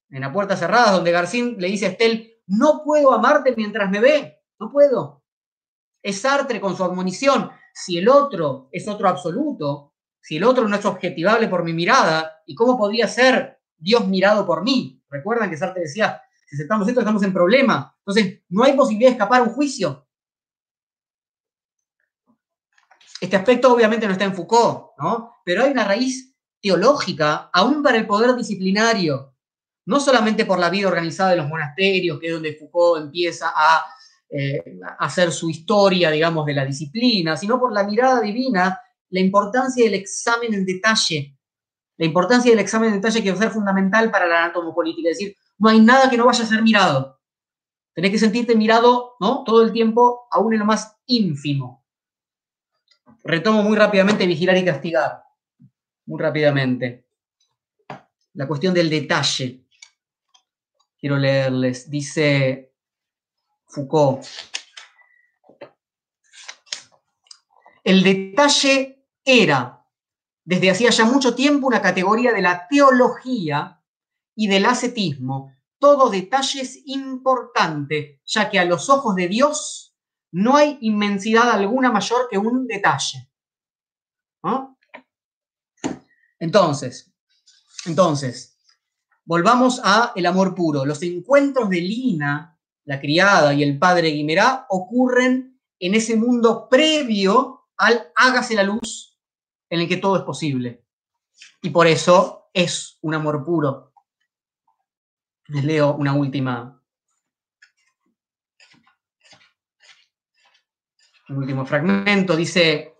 En 0.08 0.22
la 0.22 0.32
puerta 0.32 0.56
cerrada, 0.56 0.92
donde 0.92 1.12
Garcín 1.12 1.56
le 1.58 1.68
dice 1.68 1.84
a 1.84 1.88
Estel, 1.90 2.36
no 2.46 2.82
puedo 2.82 3.12
amarte 3.12 3.52
mientras 3.54 3.90
me 3.90 4.00
ve, 4.00 4.37
no 4.58 4.70
puedo. 4.70 5.22
Es 6.02 6.20
Sartre 6.20 6.60
con 6.60 6.76
su 6.76 6.84
admonición, 6.84 7.50
si 7.74 7.98
el 7.98 8.08
otro 8.08 8.68
es 8.72 8.88
otro 8.88 9.08
absoluto, 9.08 9.94
si 10.20 10.36
el 10.36 10.44
otro 10.44 10.68
no 10.68 10.76
es 10.76 10.84
objetivable 10.84 11.48
por 11.48 11.64
mi 11.64 11.72
mirada, 11.72 12.42
¿y 12.46 12.54
cómo 12.54 12.76
podría 12.76 13.08
ser 13.08 13.60
Dios 13.76 14.06
mirado 14.06 14.46
por 14.46 14.62
mí? 14.62 15.02
Recuerdan 15.08 15.50
que 15.50 15.56
Sartre 15.56 15.82
decía, 15.82 16.20
si 16.46 16.56
aceptamos 16.56 16.88
esto 16.88 17.00
estamos 17.00 17.22
en 17.22 17.32
problema. 17.32 17.94
Entonces, 17.98 18.42
no 18.48 18.64
hay 18.64 18.72
posibilidad 18.72 19.10
de 19.10 19.14
escapar 19.14 19.40
a 19.40 19.44
un 19.44 19.50
juicio. 19.50 20.06
Este 23.20 23.36
aspecto 23.36 23.72
obviamente 23.72 24.06
no 24.06 24.12
está 24.12 24.24
en 24.24 24.34
Foucault, 24.34 24.92
¿no? 24.98 25.34
Pero 25.44 25.64
hay 25.64 25.72
una 25.72 25.84
raíz 25.84 26.34
teológica, 26.60 27.50
aún 27.52 27.82
para 27.82 27.98
el 27.98 28.06
poder 28.06 28.34
disciplinario, 28.34 29.34
no 29.86 30.00
solamente 30.00 30.44
por 30.44 30.58
la 30.58 30.70
vida 30.70 30.88
organizada 30.88 31.30
de 31.30 31.36
los 31.36 31.48
monasterios, 31.48 32.18
que 32.18 32.28
es 32.28 32.32
donde 32.32 32.54
Foucault 32.54 33.04
empieza 33.04 33.52
a 33.54 33.84
eh, 34.30 34.78
hacer 34.98 35.32
su 35.32 35.48
historia, 35.48 36.10
digamos, 36.10 36.44
de 36.44 36.54
la 36.54 36.66
disciplina, 36.66 37.36
sino 37.36 37.58
por 37.58 37.72
la 37.72 37.84
mirada 37.84 38.20
divina, 38.20 38.78
la 39.10 39.20
importancia 39.20 39.84
del 39.84 39.94
examen 39.94 40.52
en 40.52 40.66
detalle. 40.66 41.34
La 41.96 42.04
importancia 42.04 42.50
del 42.50 42.60
examen 42.60 42.90
en 42.90 43.00
detalle 43.00 43.22
que 43.22 43.30
va 43.30 43.36
a 43.36 43.40
ser 43.40 43.50
fundamental 43.50 44.10
para 44.10 44.26
la 44.26 44.44
anatomopolítica. 44.44 45.10
Es 45.10 45.18
decir, 45.18 45.36
no 45.58 45.68
hay 45.70 45.80
nada 45.80 46.10
que 46.10 46.16
no 46.16 46.26
vaya 46.26 46.44
a 46.44 46.46
ser 46.46 46.62
mirado. 46.62 47.18
Tenés 47.94 48.10
que 48.12 48.18
sentirte 48.18 48.54
mirado, 48.54 49.16
¿no? 49.18 49.42
Todo 49.44 49.62
el 49.62 49.72
tiempo, 49.72 50.28
aún 50.30 50.52
en 50.52 50.60
lo 50.60 50.66
más 50.66 50.96
ínfimo. 51.06 51.84
Retomo 53.24 53.62
muy 53.62 53.76
rápidamente 53.76 54.26
vigilar 54.26 54.56
y 54.56 54.64
castigar. 54.64 55.22
Muy 56.06 56.20
rápidamente. 56.20 57.06
La 58.34 58.46
cuestión 58.46 58.74
del 58.74 58.90
detalle. 58.90 59.64
Quiero 60.98 61.16
leerles. 61.16 61.90
Dice 61.90 62.67
Foucault. 63.68 64.24
El 67.84 68.02
detalle 68.02 69.06
era, 69.24 69.86
desde 70.44 70.70
hacía 70.70 70.90
ya 70.90 71.04
mucho 71.04 71.34
tiempo, 71.34 71.66
una 71.66 71.80
categoría 71.80 72.32
de 72.32 72.42
la 72.42 72.66
teología 72.68 73.82
y 74.34 74.46
del 74.48 74.66
ascetismo. 74.66 75.54
Todo 75.78 76.10
detalle 76.10 76.62
es 76.62 76.82
importante, 76.86 78.20
ya 78.26 78.50
que 78.50 78.58
a 78.58 78.64
los 78.64 78.90
ojos 78.90 79.14
de 79.14 79.28
Dios 79.28 79.96
no 80.32 80.56
hay 80.56 80.78
inmensidad 80.80 81.50
alguna 81.50 81.90
mayor 81.90 82.28
que 82.30 82.36
un 82.36 82.66
detalle. 82.66 83.30
Entonces, 86.38 87.12
entonces, 87.86 88.58
volvamos 89.24 89.80
a 89.82 90.12
el 90.14 90.26
amor 90.26 90.54
puro. 90.54 90.84
Los 90.84 91.02
encuentros 91.02 91.70
de 91.70 91.80
Lina, 91.80 92.57
la 92.88 92.98
criada, 92.98 93.52
y 93.52 93.62
el 93.62 93.78
padre 93.78 94.08
Guimerá 94.08 94.64
ocurren 94.70 95.60
en 95.78 95.94
ese 95.94 96.16
mundo 96.16 96.70
previo 96.70 97.68
al 97.76 98.10
hágase 98.16 98.54
la 98.54 98.62
luz 98.62 99.20
en 99.68 99.80
el 99.80 99.88
que 99.88 99.98
todo 99.98 100.16
es 100.16 100.22
posible. 100.22 100.86
Y 101.60 101.68
por 101.68 101.86
eso 101.86 102.48
es 102.54 102.96
un 103.02 103.12
amor 103.12 103.44
puro. 103.44 103.92
Les 105.48 105.62
leo 105.64 105.96
una 105.96 106.14
última. 106.14 106.82
Un 111.28 111.36
último 111.36 111.66
fragmento. 111.66 112.36
Dice, 112.36 112.94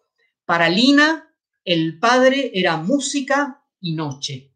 para 0.44 0.68
Lina, 0.68 1.34
el 1.64 1.98
padre 1.98 2.50
era 2.52 2.76
música 2.76 3.64
y 3.80 3.94
noche. 3.94 4.52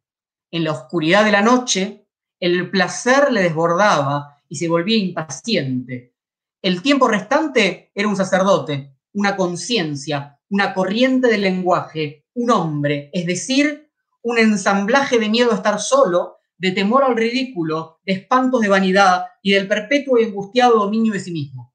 En 0.51 0.65
la 0.65 0.73
oscuridad 0.73 1.25
de 1.25 1.33
la 1.33 1.41
noche, 1.41 2.07
el 2.39 2.71
placer 2.71 3.33
le 3.33 3.41
desbordaba 3.41 4.42
y 4.53 4.57
se 4.57 4.69
volvía 4.69 4.99
impaciente. 4.99 6.15
El 6.61 6.83
tiempo 6.83 7.09
restante 7.09 7.91
era 7.95 8.07
un 8.07 8.17
sacerdote, 8.17 8.99
una 9.15 9.35
conciencia, 9.35 10.39
una 10.51 10.75
corriente 10.75 11.29
del 11.29 11.41
lenguaje, 11.41 12.27
un 12.35 12.51
hombre, 12.51 13.09
es 13.15 13.25
decir, 13.25 13.91
un 14.21 14.37
ensamblaje 14.37 15.19
de 15.19 15.31
miedo 15.31 15.53
a 15.53 15.55
estar 15.55 15.81
solo, 15.81 16.37
de 16.59 16.71
temor 16.73 17.03
al 17.03 17.17
ridículo, 17.17 18.01
de 18.05 18.13
espantos 18.13 18.61
de 18.61 18.69
vanidad 18.69 19.25
y 19.41 19.53
del 19.53 19.67
perpetuo 19.67 20.19
y 20.19 20.25
angustiado 20.25 20.81
dominio 20.81 21.15
de 21.15 21.21
sí 21.21 21.33
mismo. 21.33 21.73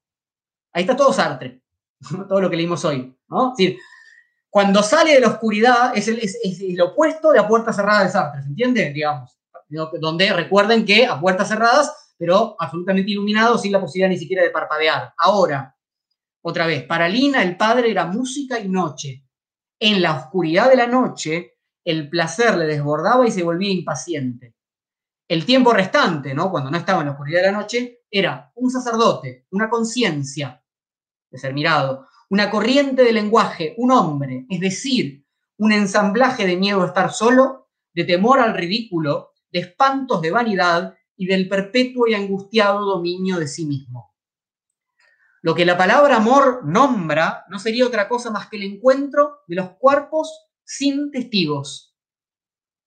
Ahí 0.72 0.82
está 0.82 0.94
todo 0.94 1.12
Sartre, 1.12 1.60
todo 2.28 2.40
lo 2.40 2.48
que 2.48 2.56
leímos 2.56 2.84
hoy. 2.84 3.12
¿no? 3.26 3.54
Decir, 3.58 3.76
cuando 4.48 4.84
sale 4.84 5.14
de 5.14 5.20
la 5.20 5.30
oscuridad 5.30 5.96
es 5.96 6.06
el, 6.06 6.20
es, 6.20 6.38
el, 6.44 6.80
opuesto 6.80 7.32
de 7.32 7.40
a 7.40 7.48
puerta 7.48 7.72
cerrada 7.72 8.04
de 8.04 8.10
Sartre, 8.10 8.42
¿se 8.44 8.48
entiende? 8.50 8.92
Digamos, 8.92 9.36
donde 10.00 10.32
recuerden 10.32 10.84
que 10.84 11.06
a 11.06 11.20
puertas 11.20 11.48
cerradas, 11.48 11.92
pero 12.18 12.56
absolutamente 12.58 13.12
iluminado, 13.12 13.56
sin 13.56 13.72
la 13.72 13.80
posibilidad 13.80 14.10
ni 14.10 14.18
siquiera 14.18 14.42
de 14.42 14.50
parpadear. 14.50 15.14
Ahora, 15.16 15.74
otra 16.42 16.66
vez, 16.66 16.84
para 16.84 17.08
Lina 17.08 17.42
el 17.42 17.56
padre 17.56 17.90
era 17.90 18.06
música 18.06 18.58
y 18.58 18.68
noche. 18.68 19.24
En 19.78 20.02
la 20.02 20.16
oscuridad 20.16 20.68
de 20.68 20.76
la 20.76 20.86
noche, 20.86 21.58
el 21.84 22.10
placer 22.10 22.56
le 22.56 22.66
desbordaba 22.66 23.26
y 23.26 23.30
se 23.30 23.44
volvía 23.44 23.70
impaciente. 23.70 24.56
El 25.28 25.44
tiempo 25.44 25.72
restante, 25.72 26.34
¿no? 26.34 26.50
Cuando 26.50 26.70
no 26.70 26.78
estaba 26.78 27.00
en 27.00 27.06
la 27.06 27.12
oscuridad 27.12 27.42
de 27.42 27.52
la 27.52 27.58
noche, 27.58 28.00
era 28.10 28.50
un 28.56 28.70
sacerdote, 28.70 29.46
una 29.50 29.70
conciencia 29.70 30.62
de 31.30 31.38
ser 31.38 31.54
mirado, 31.54 32.06
una 32.30 32.50
corriente 32.50 33.04
de 33.04 33.12
lenguaje, 33.12 33.74
un 33.76 33.92
hombre, 33.92 34.46
es 34.48 34.60
decir, 34.60 35.24
un 35.58 35.72
ensamblaje 35.72 36.46
de 36.46 36.56
miedo 36.56 36.82
a 36.82 36.86
estar 36.86 37.12
solo, 37.12 37.68
de 37.94 38.04
temor 38.04 38.40
al 38.40 38.54
ridículo, 38.54 39.32
de 39.50 39.60
espantos 39.60 40.20
de 40.20 40.30
vanidad 40.30 40.94
y 41.18 41.26
del 41.26 41.48
perpetuo 41.48 42.06
y 42.06 42.14
angustiado 42.14 42.86
dominio 42.86 43.38
de 43.38 43.48
sí 43.48 43.66
mismo. 43.66 44.14
Lo 45.42 45.54
que 45.54 45.66
la 45.66 45.76
palabra 45.76 46.16
amor 46.16 46.62
nombra 46.64 47.44
no 47.50 47.58
sería 47.58 47.86
otra 47.86 48.08
cosa 48.08 48.30
más 48.30 48.48
que 48.48 48.56
el 48.56 48.62
encuentro 48.62 49.40
de 49.46 49.56
los 49.56 49.70
cuerpos 49.78 50.46
sin 50.64 51.10
testigos. 51.10 51.96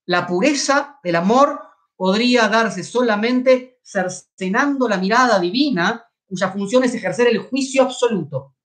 La 0.06 0.26
pureza 0.26 1.00
del 1.04 1.18
amor 1.18 1.62
podría 1.96 2.48
darse 2.48 2.84
solamente 2.84 3.80
cercenando 3.84 4.88
la 4.88 4.98
mirada 4.98 5.40
divina, 5.40 6.10
cuya 6.26 6.50
función 6.50 6.84
es 6.84 6.96
ejercer 6.96 7.28
el 7.28 7.40
juicio 7.40 7.84
absoluto. 7.84 8.56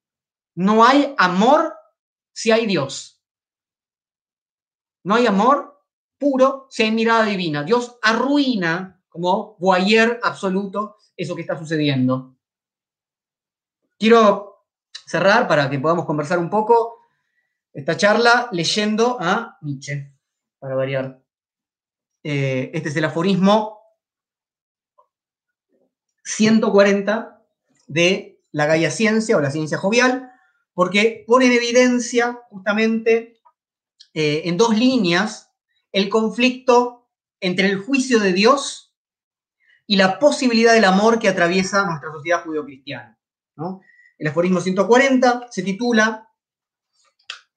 No 0.55 0.85
hay 0.85 1.15
amor 1.19 1.75
si 2.33 2.51
hay 2.51 2.67
Dios. 2.67 3.21
No 5.03 5.17
hay 5.17 5.27
amor 5.27 5.85
puro 6.19 6.67
si 6.71 6.85
hay 6.85 6.93
mirada 6.93 7.25
divina. 7.25 7.63
Dios 7.63 7.99
arruina 8.03 8.96
como 9.17 9.57
voyeur 9.59 10.21
absoluto 10.23 10.97
eso 11.17 11.35
que 11.35 11.41
está 11.41 11.59
sucediendo. 11.59 12.37
Quiero 13.99 14.67
cerrar 15.07 15.49
para 15.49 15.71
que 15.71 15.79
podamos 15.79 16.05
conversar 16.05 16.39
un 16.39 16.51
poco 16.51 16.99
esta 17.73 17.97
charla 17.97 18.49
leyendo 18.53 19.17
a 19.19 19.57
Nietzsche, 19.63 20.13
para 20.59 20.75
variar. 20.75 21.23
Eh, 22.23 22.71
este 22.75 22.91
es 22.91 22.97
el 22.97 23.05
aforismo 23.05 23.81
140 26.25 27.43
de 27.87 28.43
la 28.51 28.67
Gaia 28.67 28.91
Ciencia 28.91 29.37
o 29.37 29.41
la 29.41 29.51
ciencia 29.51 29.79
jovial, 29.79 30.31
porque 30.75 31.25
pone 31.27 31.47
en 31.47 31.53
evidencia 31.53 32.39
justamente 32.51 33.41
eh, 34.13 34.43
en 34.45 34.57
dos 34.57 34.77
líneas 34.77 35.51
el 35.93 36.11
conflicto 36.11 37.09
entre 37.41 37.69
el 37.69 37.79
juicio 37.79 38.19
de 38.19 38.33
Dios 38.33 38.86
y 39.87 39.97
la 39.97 40.19
posibilidad 40.19 40.73
del 40.75 40.85
amor 40.85 41.19
que 41.19 41.29
atraviesa 41.29 41.87
nuestra 41.87 42.11
sociedad 42.11 42.43
judeocristiana. 42.43 43.19
El 44.19 44.27
aforismo 44.27 44.61
140 44.61 45.47
se 45.51 45.63
titula 45.63 46.29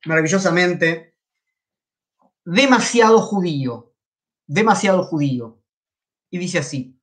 maravillosamente 0.05 1.17
Demasiado 2.45 3.19
judío, 3.21 3.93
demasiado 4.47 5.03
judío. 5.03 5.61
Y 6.31 6.37
dice 6.37 6.59
así, 6.59 6.99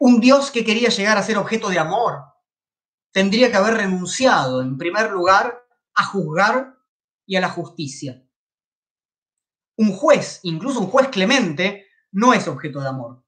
un 0.00 0.20
Dios 0.20 0.50
que 0.50 0.64
quería 0.64 0.88
llegar 0.88 1.18
a 1.18 1.22
ser 1.22 1.38
objeto 1.38 1.68
de 1.68 1.78
amor 1.78 2.22
tendría 3.10 3.50
que 3.50 3.56
haber 3.56 3.74
renunciado, 3.74 4.62
en 4.62 4.78
primer 4.78 5.10
lugar, 5.10 5.64
a 5.94 6.04
juzgar 6.04 6.76
y 7.26 7.36
a 7.36 7.40
la 7.40 7.48
justicia. 7.48 8.24
Un 9.76 9.92
juez, 9.92 10.40
incluso 10.44 10.80
un 10.80 10.86
juez 10.86 11.08
clemente, 11.08 11.87
no 12.12 12.34
es 12.34 12.48
objeto 12.48 12.80
de 12.80 12.88
amor 12.88 13.22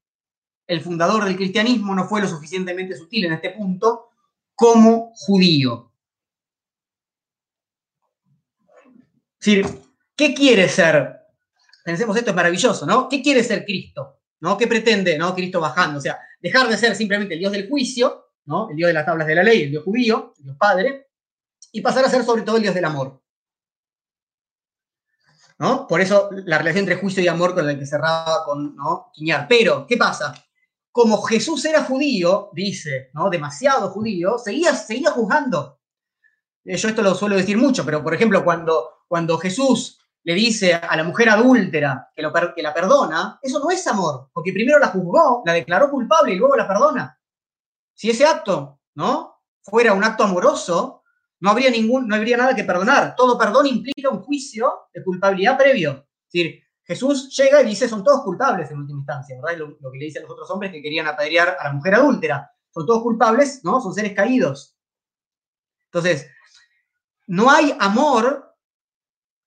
el 0.71 0.81
fundador 0.81 1.25
del 1.25 1.35
cristianismo 1.35 1.97
no 1.97 2.07
fue 2.07 2.21
lo 2.21 2.29
suficientemente 2.29 2.97
sutil 2.97 3.25
en 3.25 3.33
este 3.33 3.51
punto 3.51 4.11
como 4.55 5.13
judío. 5.17 5.91
Es 9.41 9.47
decir, 9.47 9.67
¿qué 10.15 10.33
quiere 10.33 10.69
ser? 10.69 11.23
Pensemos, 11.85 12.17
esto 12.17 12.31
es 12.31 12.37
maravilloso, 12.37 12.87
¿no? 12.87 13.09
¿Qué 13.09 13.21
quiere 13.21 13.43
ser 13.43 13.65
Cristo? 13.65 14.21
¿No? 14.39 14.57
¿Qué 14.57 14.69
pretende, 14.69 15.19
¿no? 15.19 15.35
Cristo 15.35 15.59
bajando. 15.59 15.99
O 15.99 16.01
sea, 16.01 16.21
dejar 16.41 16.69
de 16.69 16.77
ser 16.77 16.95
simplemente 16.95 17.35
el 17.35 17.41
Dios 17.41 17.51
del 17.51 17.69
juicio, 17.69 18.27
¿no? 18.45 18.71
El 18.71 18.77
Dios 18.77 18.87
de 18.87 18.95
las 18.95 19.05
tablas 19.05 19.27
de 19.27 19.35
la 19.35 19.43
ley, 19.43 19.65
el 19.65 19.71
Dios 19.71 19.83
judío, 19.83 20.35
el 20.39 20.45
Dios 20.45 20.57
Padre, 20.57 21.09
y 21.73 21.81
pasar 21.81 22.05
a 22.05 22.09
ser 22.09 22.23
sobre 22.23 22.43
todo 22.43 22.59
el 22.59 22.63
Dios 22.63 22.77
del 22.77 22.85
amor. 22.85 23.21
¿No? 25.61 25.87
Por 25.87 26.01
eso 26.01 26.31
la 26.33 26.57
relación 26.57 26.85
entre 26.85 26.97
juicio 26.97 27.23
y 27.23 27.29
amor 27.29 27.55
con 27.55 27.67
la 27.67 27.79
que 27.79 27.87
cerraba 27.87 28.45
con 28.45 28.75
¿no? 28.75 29.11
Quiñar. 29.13 29.47
Pero, 29.47 29.87
¿qué 29.87 29.99
pasa? 29.99 30.35
Como 30.91 31.21
Jesús 31.23 31.63
era 31.67 31.85
judío, 31.85 32.49
dice, 32.55 33.11
¿no? 33.13 33.29
Demasiado 33.29 33.91
judío, 33.91 34.39
seguía, 34.39 34.75
seguía 34.75 35.11
juzgando. 35.11 35.81
Eh, 36.65 36.77
yo 36.77 36.89
esto 36.89 37.03
lo 37.03 37.15
suelo 37.15 37.37
decir 37.37 37.59
mucho, 37.59 37.85
pero 37.85 38.03
por 38.03 38.15
ejemplo, 38.15 38.43
cuando, 38.43 39.05
cuando 39.07 39.37
Jesús 39.37 39.99
le 40.23 40.35
dice 40.35 40.75
a 40.75 40.97
la 40.97 41.05
mujer 41.05 41.29
adúltera 41.29 42.11
que, 42.15 42.23
lo, 42.23 42.33
que 42.33 42.63
la 42.63 42.73
perdona, 42.73 43.39
eso 43.43 43.59
no 43.59 43.71
es 43.71 43.87
amor, 43.87 44.31
porque 44.33 44.53
primero 44.53 44.79
la 44.79 44.89
juzgó, 44.89 45.43
la 45.45 45.53
declaró 45.53 45.91
culpable 45.91 46.33
y 46.33 46.37
luego 46.37 46.57
la 46.57 46.67
perdona. 46.67 47.21
Si 47.93 48.09
ese 48.09 48.25
acto, 48.25 48.81
¿no? 48.95 49.43
Fuera 49.63 49.93
un 49.93 50.05
acto 50.05 50.25
amoroso, 50.25 51.00
no 51.41 51.51
habría, 51.51 51.71
ningún, 51.71 52.07
no 52.07 52.15
habría 52.15 52.37
nada 52.37 52.55
que 52.55 52.65
perdonar. 52.65 53.15
Todo 53.17 53.39
perdón 53.39 53.67
implica 53.67 54.11
un 54.11 54.23
juicio 54.23 54.73
de 54.93 55.03
culpabilidad 55.03 55.59
previo. 55.59 56.07
Es 56.27 56.33
decir, 56.33 56.63
Jesús 56.85 57.35
llega 57.37 57.63
y 57.63 57.67
dice, 57.67 57.89
son 57.89 58.05
todos 58.05 58.23
culpables 58.23 58.71
en 58.71 58.79
última 58.79 58.99
instancia, 58.99 59.37
¿verdad? 59.41 59.59
Lo, 59.59 59.79
lo 59.81 59.91
que 59.91 59.99
le 59.99 60.05
dicen 60.07 60.23
los 60.23 60.31
otros 60.31 60.51
hombres 60.51 60.73
que 60.73 60.83
querían 60.83 61.07
apedrear 61.07 61.57
a 61.59 61.65
la 61.65 61.73
mujer 61.73 61.95
adúltera. 61.95 62.51
Son 62.73 62.87
todos 62.87 63.03
culpables, 63.03 63.61
¿no? 63.65 63.81
Son 63.81 63.95
seres 63.95 64.15
caídos. 64.15 64.77
Entonces, 65.87 66.31
no 67.27 67.51
hay 67.51 67.75
amor 67.79 68.51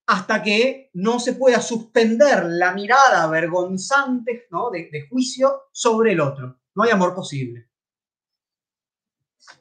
hasta 0.05 0.43
que 0.43 0.89
no 0.93 1.19
se 1.19 1.33
pueda 1.33 1.61
suspender 1.61 2.45
la 2.45 2.73
mirada 2.73 3.27
vergonzante 3.27 4.47
¿no? 4.51 4.69
de, 4.69 5.07
juicio 5.09 5.63
sobre 5.71 6.13
el 6.13 6.21
otro. 6.21 6.59
No 6.75 6.83
hay 6.83 6.91
amor 6.91 7.15
posible. 7.15 7.69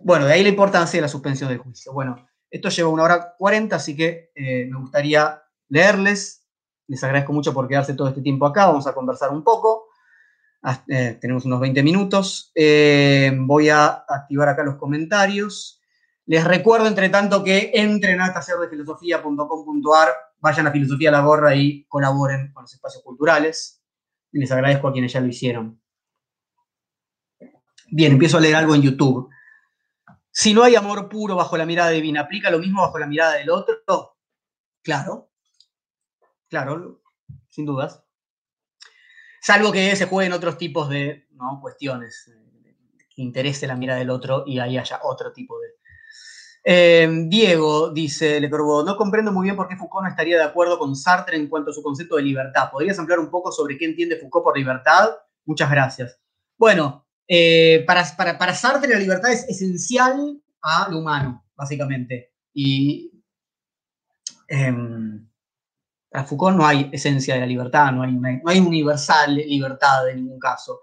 Bueno, 0.01 0.27
de 0.27 0.33
ahí 0.33 0.43
la 0.43 0.49
importancia 0.49 0.99
de 0.99 1.03
la 1.03 1.09
suspensión 1.09 1.49
del 1.49 1.59
juicio. 1.59 1.93
Bueno, 1.93 2.29
esto 2.51 2.69
lleva 2.69 2.89
una 2.89 3.05
hora 3.05 3.35
cuarenta, 3.39 3.77
así 3.77 3.97
que 3.97 4.33
eh, 4.35 4.67
me 4.71 4.79
gustaría 4.79 5.43
leerles. 5.69 6.47
Les 6.87 7.03
agradezco 7.03 7.33
mucho 7.33 7.55
por 7.55 7.69
quedarse 7.69 7.95
todo 7.95 8.09
este 8.09 8.21
tiempo 8.21 8.47
acá. 8.47 8.67
Vamos 8.67 8.87
a 8.87 8.95
conversar 8.95 9.31
un 9.31 9.43
poco. 9.43 9.89
Eh, 10.89 11.19
tenemos 11.21 11.45
unos 11.45 11.61
20 11.61 11.83
minutos. 11.83 12.53
Eh, 12.55 13.33
voy 13.37 13.69
a 13.69 14.05
activar 14.09 14.49
acá 14.49 14.63
los 14.63 14.77
comentarios. 14.77 15.81
Les 16.27 16.45
recuerdo, 16.45 16.87
entre 16.87 17.09
tanto, 17.09 17.43
que 17.43 17.73
entren 17.75 18.21
a 18.21 18.33
tacerdefilosofía.com.ar 18.33 20.09
vayan 20.43 20.67
a 20.67 20.73
Filosofía 20.73 21.11
la 21.11 21.21
Gorra 21.21 21.55
y 21.55 21.85
colaboren 21.85 22.53
con 22.53 22.65
los 22.65 22.75
espacios 22.75 23.03
culturales. 23.03 23.81
Les 24.33 24.51
agradezco 24.51 24.89
a 24.89 24.93
quienes 24.93 25.13
ya 25.13 25.21
lo 25.21 25.29
hicieron. 25.29 25.81
Bien, 27.91 28.13
empiezo 28.13 28.39
a 28.39 28.41
leer 28.41 28.57
algo 28.57 28.75
en 28.75 28.83
YouTube. 28.83 29.31
Si 30.33 30.55
no 30.55 30.65
hay 30.65 30.75
amor 30.75 31.09
puro 31.09 31.37
bajo 31.37 31.57
la 31.57 31.67
mirada 31.67 31.91
divina, 31.91 32.23
¿aplica 32.23 32.51
lo 32.51 32.59
mismo 32.59 32.83
bajo 32.83 32.99
la 32.99 33.07
mirada 33.07 33.35
del 33.35 33.51
otro? 33.51 34.17
Claro. 34.83 35.31
Claro, 36.49 37.03
sin 37.51 37.67
dudas. 37.67 38.03
Salvo 39.41 39.71
que 39.73 39.95
se 39.95 40.07
jueguen 40.07 40.33
otros 40.33 40.57
tipos 40.57 40.89
de 40.89 41.29
cuestiones 41.61 42.29
eh, 42.29 42.77
que 43.15 43.23
interese 43.23 43.67
la 43.67 43.77
mirada 43.77 43.99
del 43.99 44.11
otro 44.11 44.45
y 44.47 44.59
ahí 44.59 44.79
haya 44.79 45.01
otro 45.03 45.33
tipo 45.33 45.59
de, 45.61 45.69
eh, 46.65 47.09
Diego 47.27 47.91
dice 47.91 48.41
Le 48.41 48.49
Corbeau, 48.49 48.85
no 48.85 48.97
comprendo 48.97 49.33
muy 49.33 49.45
bien 49.45 49.57
por 49.57 49.67
qué 49.67 49.77
Foucault 49.77 50.05
no 50.05 50.11
estaría 50.11 50.37
de 50.37 50.45
acuerdo 50.45 50.79
con 50.79 50.95
Sartre 50.95 51.37
en 51.37 51.49
cuanto 51.49 51.71
a 51.71 51.75
su 51.75 51.83
concepto 51.83 52.17
de 52.17 52.23
libertad. 52.23 52.71
¿Podrías 52.71 52.99
ampliar 52.99 53.19
un 53.19 53.31
poco 53.31 53.51
sobre 53.51 53.77
qué 53.77 53.85
entiende 53.85 54.17
Foucault 54.17 54.45
por 54.45 54.57
libertad? 54.57 55.11
Muchas 55.45 55.71
gracias. 55.71 56.21
Bueno, 56.57 57.07
eh, 57.29 57.85
para, 57.87 58.05
para, 58.17 58.55
Sartre 58.55 58.93
la 58.93 58.99
libertad 58.99 59.33
es 59.33 59.49
esencial 59.49 60.41
a 60.63 60.89
lo 60.91 60.99
humano, 60.99 61.45
básicamente. 61.55 62.33
Y 62.53 63.11
em, 64.49 65.29
para 66.11 66.25
Foucault 66.25 66.57
no 66.57 66.67
hay 66.67 66.91
esencia 66.93 67.35
de 67.35 67.41
la 67.41 67.47
libertad, 67.47 67.91
no 67.93 68.03
hay, 68.03 68.13
no 68.13 68.51
hay 68.51 68.59
universal 68.59 69.35
libertad 69.35 70.09
en 70.09 70.17
ningún 70.17 70.39
caso. 70.39 70.81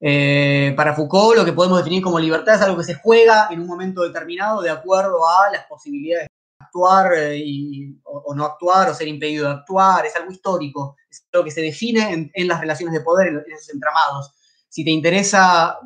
Eh, 0.00 0.74
para 0.76 0.94
Foucault 0.94 1.36
lo 1.36 1.44
que 1.46 1.52
podemos 1.54 1.78
definir 1.78 2.02
como 2.02 2.18
libertad 2.18 2.56
es 2.56 2.60
algo 2.62 2.76
que 2.76 2.84
se 2.84 2.94
juega 2.94 3.48
en 3.50 3.60
un 3.60 3.66
momento 3.66 4.02
determinado 4.02 4.60
de 4.60 4.68
acuerdo 4.68 5.26
a 5.26 5.50
las 5.50 5.64
posibilidades 5.64 6.28
de 6.28 6.64
actuar 6.64 7.12
eh, 7.16 7.94
o, 8.02 8.34
no 8.34 8.44
actuar 8.44 8.90
o 8.90 8.94
ser 8.94 9.08
impedido 9.08 9.46
de 9.46 9.54
actuar, 9.54 10.04
es 10.04 10.14
algo 10.16 10.30
histórico, 10.30 10.96
es 11.08 11.26
algo 11.32 11.44
que 11.44 11.50
se 11.50 11.62
define 11.62 12.30
en, 12.34 12.48
las 12.48 12.60
relaciones 12.60 12.92
de 12.92 13.00
poder, 13.00 13.28
en, 13.28 13.52
esos 13.52 13.72
entramados. 13.72 14.32
Si 14.74 14.84
te 14.84 14.90
interesa 14.90 15.78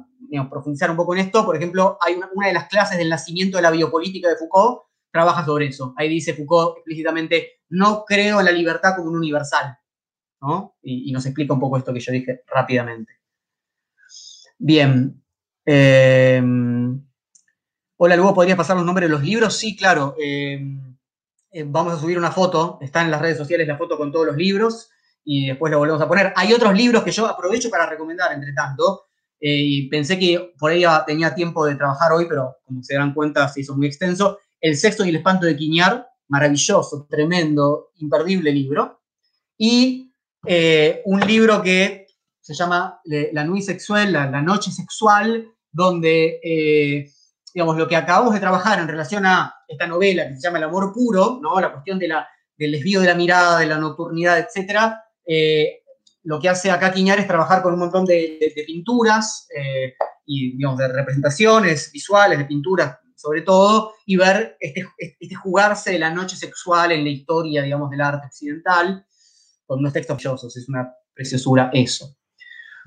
profundizar 0.48 0.90
un 0.90 0.96
poco 0.96 1.14
en 1.14 1.20
esto, 1.20 1.44
por 1.44 1.54
ejemplo, 1.54 1.98
hay 2.00 2.14
una, 2.14 2.46
de 2.46 2.54
las 2.54 2.68
clases 2.68 2.96
del 2.96 3.10
nacimiento 3.10 3.58
de 3.58 3.62
la 3.62 3.70
biopolítica 3.70 4.30
de 4.30 4.36
Foucault, 4.36 4.84
trabaja 5.12 5.44
sobre 5.44 5.66
eso. 5.66 5.92
Ahí 5.98 6.08
dice 6.08 6.32
Foucault 6.32 6.78
explícitamente, 6.78 7.60
no 7.68 8.06
creo 8.06 8.38
en 8.38 8.46
la 8.46 8.50
libertad 8.50 8.96
como 8.96 9.10
un 9.10 9.16
universal. 9.16 9.76
y 10.80 11.12
nos 11.12 11.26
explica 11.26 11.52
un 11.52 11.60
poco 11.60 11.76
esto 11.76 11.92
que 11.92 12.00
yo 12.00 12.12
dije 12.12 12.40
rápidamente. 12.46 13.12
Bien. 14.56 15.22
Eh, 15.66 16.42
hola, 17.98 18.16
luego 18.16 18.32
podrías 18.32 18.56
pasar 18.56 18.74
los 18.74 18.86
nombres 18.86 19.10
de 19.10 19.14
los 19.14 19.22
libros. 19.22 19.54
Sí, 19.54 19.76
claro. 19.76 20.14
Eh, 20.18 20.64
eh, 21.50 21.64
vamos 21.66 21.92
a 21.92 22.00
subir 22.00 22.16
una 22.16 22.30
foto. 22.30 22.78
Está 22.80 23.02
en 23.02 23.10
las 23.10 23.20
redes 23.20 23.36
sociales 23.36 23.68
la 23.68 23.76
foto 23.76 23.98
con 23.98 24.10
todos 24.10 24.28
los 24.28 24.36
libros 24.38 24.92
y 25.30 25.48
después 25.48 25.70
lo 25.70 25.78
volvemos 25.78 26.00
a 26.00 26.08
poner. 26.08 26.32
Hay 26.36 26.54
otros 26.54 26.74
libros 26.74 27.04
que 27.04 27.10
yo 27.10 27.26
aprovecho 27.26 27.68
para 27.68 27.84
recomendar, 27.84 28.32
entre 28.32 28.54
tanto. 28.54 29.02
y 29.38 29.86
pensé 29.90 30.18
que 30.18 30.54
por 30.58 30.70
ahí 30.70 30.84
tenía 31.06 31.34
tiempo 31.34 31.66
de 31.66 31.74
trabajar 31.74 32.12
hoy, 32.12 32.24
pero 32.26 32.56
como 32.64 32.82
se 32.82 32.94
dan 32.94 33.12
cuenta, 33.12 33.46
se 33.46 33.60
hizo 33.60 33.76
muy 33.76 33.86
extenso. 33.86 34.38
El 34.58 34.74
sexto 34.74 35.04
y 35.04 35.10
el 35.10 35.16
espanto 35.16 35.44
de 35.44 35.54
Quiñar, 35.54 36.08
maravilloso, 36.28 37.06
tremendo, 37.10 37.90
imperdible 37.96 38.50
libro. 38.52 39.02
Y 39.58 40.14
un 41.04 41.20
libro 41.20 41.60
que 41.60 42.06
se 42.40 42.54
llama 42.54 42.98
La 43.04 43.44
Nuit 43.44 43.64
Sexual, 43.64 44.10
la, 44.10 44.40
Noche 44.40 44.70
Sexual, 44.70 45.46
donde, 45.70 46.40
eh, 46.42 47.10
digamos, 47.52 47.76
lo 47.76 47.86
que 47.86 47.96
acabamos 47.96 48.32
de 48.32 48.40
trabajar 48.40 48.78
en 48.78 48.88
relación 48.88 49.26
a 49.26 49.54
esta 49.68 49.86
novela 49.86 50.26
que 50.26 50.36
se 50.36 50.40
llama 50.40 50.56
El 50.56 50.64
Amor 50.64 50.90
Puro, 50.94 51.38
¿no? 51.42 51.60
La 51.60 51.70
cuestión 51.70 51.98
de 51.98 52.08
la, 52.08 52.26
del 52.56 52.72
desvío 52.72 53.02
de 53.02 53.08
la 53.08 53.14
mirada, 53.14 53.58
de 53.58 53.66
la 53.66 53.76
nocturnidad, 53.76 54.38
etcétera, 54.38 55.04
eh, 55.28 55.82
lo 56.24 56.40
que 56.40 56.48
hace 56.48 56.70
acá 56.70 56.92
Quiñar 56.92 57.20
es 57.20 57.26
trabajar 57.26 57.62
con 57.62 57.74
un 57.74 57.78
montón 57.78 58.04
de, 58.04 58.52
pinturas 58.66 59.46
eh, 59.56 59.94
y, 60.26 60.56
digamos, 60.56 60.78
de 60.78 60.88
representaciones 60.88 61.92
visuales, 61.92 62.38
de 62.38 62.44
pinturas 62.46 62.98
sobre 63.14 63.42
todo, 63.42 63.94
y 64.06 64.16
ver 64.16 64.56
este, 64.60 64.86
este, 64.96 65.34
jugarse 65.34 65.90
de 65.90 65.98
la 65.98 66.10
noche 66.10 66.36
sexual 66.36 66.92
en 66.92 67.02
la 67.02 67.10
historia, 67.10 67.62
digamos, 67.62 67.90
del 67.90 68.00
arte 68.00 68.28
occidental, 68.28 69.04
con 69.66 69.80
unos 69.80 69.92
textos 69.92 70.14
maravillosos, 70.14 70.56
es 70.56 70.68
una 70.68 70.94
preciosura 71.12 71.68
eso. 71.72 72.16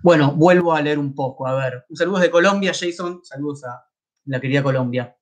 Bueno, 0.01 0.33
vuelvo 0.33 0.73
a 0.73 0.81
leer 0.81 0.97
un 0.97 1.13
poco. 1.13 1.45
A 1.45 1.53
ver, 1.53 1.85
un 1.89 1.97
saludo 1.97 2.19
de 2.19 2.31
Colombia, 2.31 2.71
Jason. 2.73 3.21
Saludos 3.23 3.65
a 3.65 3.85
la 4.25 4.39
querida 4.39 4.63
Colombia. 4.63 5.15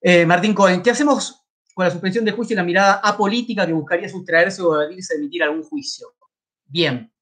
Eh, 0.00 0.26
Martín 0.26 0.54
Cohen, 0.54 0.82
¿qué 0.82 0.90
hacemos 0.90 1.46
con 1.74 1.84
la 1.84 1.90
suspensión 1.90 2.24
de 2.24 2.32
juicio 2.32 2.54
y 2.54 2.56
la 2.56 2.64
mirada 2.64 2.94
apolítica 2.94 3.66
que 3.66 3.72
buscaría 3.72 4.08
sustraerse 4.08 4.62
o 4.62 4.74
evadirse 4.74 5.14
de 5.14 5.20
emitir 5.20 5.42
algún 5.42 5.62
juicio? 5.62 6.08
Bien. 6.66 7.12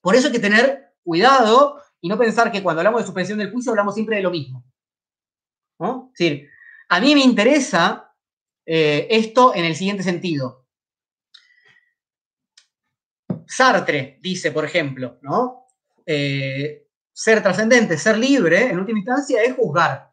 Por 0.00 0.14
eso 0.14 0.28
hay 0.28 0.32
que 0.32 0.38
tener 0.40 0.94
cuidado 1.02 1.80
y 2.00 2.08
no 2.08 2.18
pensar 2.18 2.52
que 2.52 2.62
cuando 2.62 2.80
hablamos 2.80 3.00
de 3.00 3.06
suspensión 3.06 3.38
del 3.38 3.50
juicio 3.50 3.72
hablamos 3.72 3.94
siempre 3.94 4.16
de 4.16 4.22
lo 4.22 4.30
mismo. 4.30 4.64
¿No? 5.78 6.10
Es 6.12 6.18
decir, 6.18 6.48
a 6.88 7.00
mí 7.00 7.14
me 7.14 7.22
interesa 7.22 8.14
eh, 8.66 9.06
esto 9.10 9.54
en 9.54 9.64
el 9.64 9.74
siguiente 9.74 10.02
sentido. 10.02 10.66
Sartre 13.46 14.18
dice, 14.20 14.52
por 14.52 14.64
ejemplo, 14.64 15.18
¿no? 15.22 15.66
Eh, 16.06 16.88
ser 17.12 17.42
trascendente, 17.42 17.96
ser 17.96 18.18
libre, 18.18 18.70
en 18.70 18.78
última 18.78 18.98
instancia, 18.98 19.42
es 19.42 19.54
juzgar. 19.54 20.12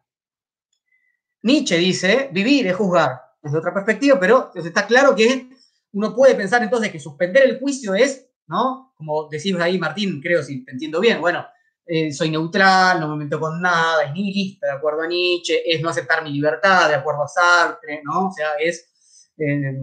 Nietzsche 1.42 1.76
dice, 1.76 2.28
vivir 2.32 2.66
es 2.68 2.76
juzgar, 2.76 3.20
desde 3.42 3.58
otra 3.58 3.74
perspectiva, 3.74 4.18
pero 4.20 4.52
está 4.54 4.86
claro 4.86 5.14
que 5.14 5.50
uno 5.92 6.14
puede 6.14 6.34
pensar 6.34 6.62
entonces 6.62 6.92
que 6.92 7.00
suspender 7.00 7.42
el 7.42 7.58
juicio 7.58 7.94
es, 7.94 8.28
¿no? 8.46 8.92
Como 8.96 9.28
decimos 9.28 9.62
ahí, 9.62 9.78
Martín, 9.78 10.20
creo 10.20 10.42
si 10.42 10.64
te 10.64 10.72
entiendo 10.72 11.00
bien, 11.00 11.20
bueno, 11.20 11.46
eh, 11.84 12.12
soy 12.12 12.30
neutral, 12.30 13.00
no 13.00 13.08
me 13.08 13.24
meto 13.24 13.40
con 13.40 13.60
nada, 13.60 14.04
es 14.04 14.12
nihilista, 14.12 14.66
de 14.66 14.72
acuerdo 14.72 15.02
a 15.02 15.06
Nietzsche, 15.06 15.62
es 15.66 15.82
no 15.82 15.88
aceptar 15.88 16.22
mi 16.22 16.30
libertad, 16.30 16.88
de 16.88 16.94
acuerdo 16.94 17.24
a 17.24 17.28
Sartre, 17.28 18.02
¿no? 18.04 18.28
O 18.28 18.32
sea, 18.32 18.50
es 18.60 19.32
eh, 19.36 19.74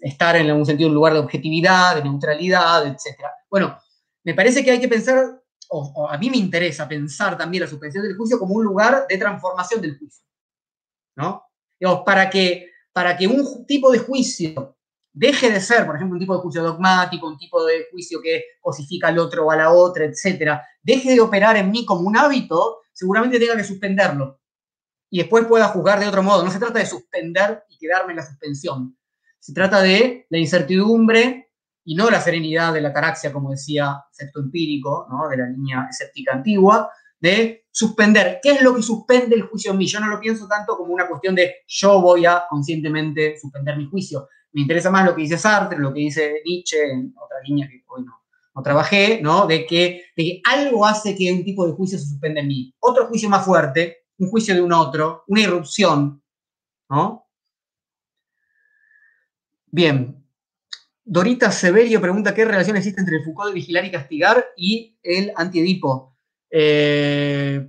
estar 0.00 0.36
en 0.36 0.50
algún 0.50 0.66
sentido 0.66 0.88
en 0.88 0.90
un 0.90 0.96
lugar 0.96 1.12
de 1.12 1.20
objetividad, 1.20 1.94
de 1.94 2.02
neutralidad, 2.02 2.86
etc. 2.86 3.20
Bueno, 3.48 3.78
me 4.24 4.34
parece 4.34 4.64
que 4.64 4.72
hay 4.72 4.80
que 4.80 4.88
pensar, 4.88 5.40
o, 5.68 6.08
a 6.10 6.18
mí 6.18 6.28
me 6.28 6.38
interesa 6.38 6.88
pensar 6.88 7.38
también 7.38 7.62
la 7.62 7.70
suspensión 7.70 8.02
del 8.04 8.16
juicio 8.16 8.38
como 8.38 8.54
un 8.54 8.64
lugar 8.64 9.06
de 9.08 9.16
transformación 9.16 9.80
del 9.80 9.98
juicio. 9.98 10.24
¿No? 11.16 11.44
para 12.04 12.28
que, 12.28 12.70
para 12.92 13.16
que 13.16 13.26
un 13.26 13.64
tipo 13.66 13.90
de 13.90 13.98
juicio 13.98 14.77
deje 15.12 15.50
de 15.50 15.60
ser, 15.60 15.86
por 15.86 15.96
ejemplo, 15.96 16.14
un 16.14 16.20
tipo 16.20 16.34
de 16.34 16.42
juicio 16.42 16.62
dogmático, 16.62 17.26
un 17.26 17.38
tipo 17.38 17.64
de 17.64 17.86
juicio 17.90 18.20
que 18.22 18.44
cosifica 18.60 19.08
al 19.08 19.18
otro 19.18 19.46
o 19.46 19.50
a 19.50 19.56
la 19.56 19.72
otra, 19.72 20.04
etcétera, 20.04 20.64
deje 20.82 21.12
de 21.12 21.20
operar 21.20 21.56
en 21.56 21.70
mí 21.70 21.84
como 21.84 22.02
un 22.02 22.16
hábito, 22.16 22.82
seguramente 22.92 23.38
tenga 23.38 23.56
que 23.56 23.64
suspenderlo. 23.64 24.40
Y 25.10 25.18
después 25.18 25.46
pueda 25.46 25.68
juzgar 25.68 26.00
de 26.00 26.06
otro 26.06 26.22
modo. 26.22 26.44
No 26.44 26.50
se 26.50 26.58
trata 26.58 26.78
de 26.78 26.86
suspender 26.86 27.64
y 27.68 27.78
quedarme 27.78 28.12
en 28.12 28.18
la 28.18 28.26
suspensión. 28.26 28.96
Se 29.38 29.52
trata 29.52 29.80
de 29.80 30.26
la 30.28 30.38
incertidumbre 30.38 31.52
y 31.84 31.94
no 31.94 32.10
la 32.10 32.20
serenidad 32.20 32.74
de 32.74 32.82
la 32.82 32.90
ataraxia, 32.90 33.32
como 33.32 33.50
decía 33.50 34.04
Sexto 34.12 34.40
Empírico, 34.40 35.06
de 35.30 35.36
la 35.38 35.46
línea 35.46 35.86
escéptica 35.88 36.34
antigua, 36.34 36.90
de 37.18 37.66
suspender. 37.70 38.40
¿Qué 38.42 38.50
es 38.50 38.62
lo 38.62 38.74
que 38.74 38.82
suspende 38.82 39.34
el 39.34 39.42
juicio 39.42 39.72
en 39.72 39.78
mí? 39.78 39.86
Yo 39.86 40.00
no 40.00 40.08
lo 40.08 40.20
pienso 40.20 40.46
tanto 40.46 40.76
como 40.76 40.92
una 40.92 41.08
cuestión 41.08 41.34
de 41.34 41.56
yo 41.66 42.00
voy 42.00 42.26
a 42.26 42.44
conscientemente 42.48 43.38
suspender 43.40 43.76
mi 43.76 43.86
juicio. 43.86 44.28
Me 44.58 44.62
interesa 44.62 44.90
más 44.90 45.06
lo 45.06 45.14
que 45.14 45.22
dice 45.22 45.38
Sartre, 45.38 45.78
lo 45.78 45.94
que 45.94 46.00
dice 46.00 46.42
Nietzsche, 46.44 46.82
en 46.82 47.14
otra 47.16 47.36
línea 47.44 47.68
que 47.68 47.84
hoy 47.86 48.04
no, 48.04 48.60
trabajé, 48.60 49.20
¿no? 49.22 49.46
De 49.46 49.64
que, 49.64 50.06
de 50.16 50.40
algo 50.44 50.84
hace 50.84 51.14
que 51.14 51.30
un 51.30 51.44
tipo 51.44 51.64
de 51.64 51.74
juicio 51.74 51.96
se 51.96 52.06
suspenda 52.06 52.40
en 52.40 52.48
mí. 52.48 52.74
Otro 52.80 53.06
juicio 53.06 53.28
más 53.28 53.44
fuerte, 53.44 54.06
un 54.18 54.28
juicio 54.28 54.56
de 54.56 54.60
un 54.60 54.72
otro, 54.72 55.22
una 55.28 55.42
irrupción, 55.42 56.20
¿no? 56.90 57.28
Bien. 59.66 60.26
Dorita 61.04 61.52
Severio 61.52 62.00
pregunta 62.00 62.34
qué 62.34 62.44
relación 62.44 62.76
existe 62.76 63.00
entre 63.00 63.18
el 63.18 63.24
Foucault 63.24 63.50
de 63.50 63.54
vigilar 63.54 63.84
y 63.84 63.92
castigar 63.92 64.44
y 64.56 64.98
el 65.04 65.32
antiedipo. 65.36 66.16
Eh, 66.50 67.64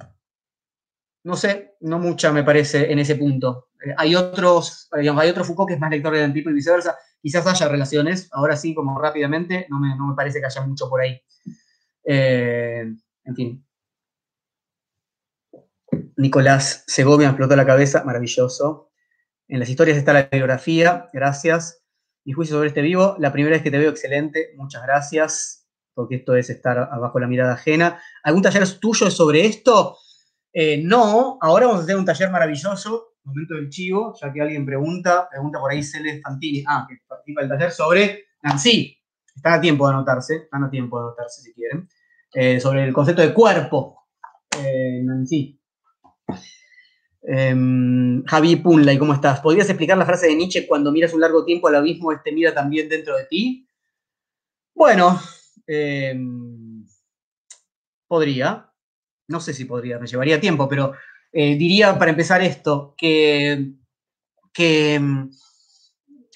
no 1.24 1.36
sé, 1.36 1.76
no 1.82 1.99
mucha 1.99 2.32
me 2.32 2.44
parece 2.44 2.91
en 2.91 2.98
ese 2.98 3.16
punto. 3.16 3.69
Eh, 3.85 3.93
hay 3.97 4.15
otros, 4.15 4.89
digamos, 4.97 5.23
hay 5.23 5.30
otro 5.30 5.43
Foucault 5.43 5.68
que 5.68 5.76
es 5.76 5.80
más 5.80 5.91
lector 5.91 6.14
de 6.14 6.23
Antipo 6.23 6.49
y 6.49 6.53
viceversa. 6.53 6.97
Quizás 7.22 7.45
haya 7.47 7.68
relaciones, 7.68 8.30
ahora 8.31 8.56
sí, 8.56 8.73
como 8.73 8.99
rápidamente, 8.99 9.68
no 9.69 9.80
me, 9.80 10.15
parece 10.15 10.39
que 10.39 10.45
haya 10.45 10.61
mucho 10.61 10.89
por 10.89 11.01
ahí. 11.01 11.22
Eh, 12.03 12.85
en 13.26 13.35
fin. 13.35 13.65
Nicolás 16.18 16.84
Segovia 16.88 17.27
me 17.27 17.31
explotó 17.31 17.56
la 17.56 17.65
cabeza, 17.65 18.03
maravilloso. 18.03 18.91
En 19.47 19.60
las 19.60 19.69
historias 19.69 19.97
está 19.97 20.14
la 20.14 20.23
biografía, 20.23 21.07
gracias. 21.14 21.84
Mi 22.26 22.34
juicio 22.34 22.56
sobre 22.56 22.69
este 22.69 22.81
vivo, 22.81 23.15
la 23.19 23.31
primera 23.31 23.56
vez 23.56 23.64
que 23.64 23.72
te 23.72 23.77
veo, 23.77 23.89
excelente, 23.89 24.53
muchas 24.56 24.84
gracias, 24.84 25.68
porque 25.93 26.15
esto 26.15 26.35
es 26.35 26.49
estar 26.49 26.77
abajo 26.77 27.19
la 27.19 27.27
mirada 27.27 27.53
ajena. 27.53 28.01
¿Algún 28.23 28.41
taller 28.41 28.68
tuyo 28.80 29.10
sobre 29.10 29.45
esto? 29.45 29.97
Eh, 30.53 30.81
no, 30.84 31.38
ahora 31.41 31.68
vamos 31.68 31.81
a 31.81 31.84
hacer 31.84 31.97
un 31.97 32.06
taller 32.06 32.30
maravilloso, 32.31 33.09
momento 33.24 33.56
del 33.56 33.70
chivo, 33.70 34.14
ya 34.20 34.32
que 34.32 34.41
alguien 34.41 34.66
pregunta, 34.66 35.28
pregunta 35.30 35.60
por 35.60 35.72
ahí 35.72 35.84
Celeste 35.84 36.22
Fantini, 36.22 36.64
ah, 36.68 36.86
que 36.88 36.98
participa 37.08 37.41
del 37.41 37.50
taller 37.50 37.72
sobre 37.72 38.26
Nancy. 38.44 38.98
Están 39.36 39.54
a 39.54 39.62
tiempo 39.62 39.88
de 39.88 39.94
anotarse, 39.94 40.36
están 40.36 40.64
a 40.64 40.70
tiempo 40.70 40.98
de 40.98 41.06
anotarse 41.06 41.41
si 41.41 41.54
quieren. 41.54 41.88
Eh, 42.34 42.60
sobre 42.60 42.84
el 42.84 42.94
concepto 42.94 43.22
de 43.22 43.34
cuerpo, 43.34 44.08
eh, 44.58 45.02
Nancy. 45.04 45.60
Em, 47.22 48.24
Javi 48.26 48.56
Punlay, 48.56 48.98
¿cómo 48.98 49.14
estás? 49.14 49.40
¿Podrías 49.41 49.70
explicar 49.70 49.98
la 49.98 50.06
frase 50.06 50.28
de 50.28 50.36
Nietzsche 50.36 50.68
cuando 50.68 50.91
miras 50.91 51.14
un 51.14 51.22
largo 51.22 51.44
tiempo 51.46 51.68
al 51.68 51.76
abismo, 51.76 52.12
este 52.12 52.32
mira 52.32 52.54
también 52.54 52.88
dentro 52.90 53.16
de 53.18 53.26
ti? 53.26 53.68
Bueno, 54.74 55.20
em, 55.68 56.86
podría. 58.08 58.72
No 59.28 59.40
sé 59.40 59.54
si 59.54 59.66
podría, 59.66 60.00
me 60.00 60.08
llevaría 60.08 60.40
tiempo, 60.40 60.68
pero 60.68 60.94
eh, 61.31 61.56
diría 61.56 61.97
para 61.97 62.11
empezar 62.11 62.41
esto, 62.41 62.95
que, 62.97 63.73
que 64.53 64.95
em, 64.95 65.30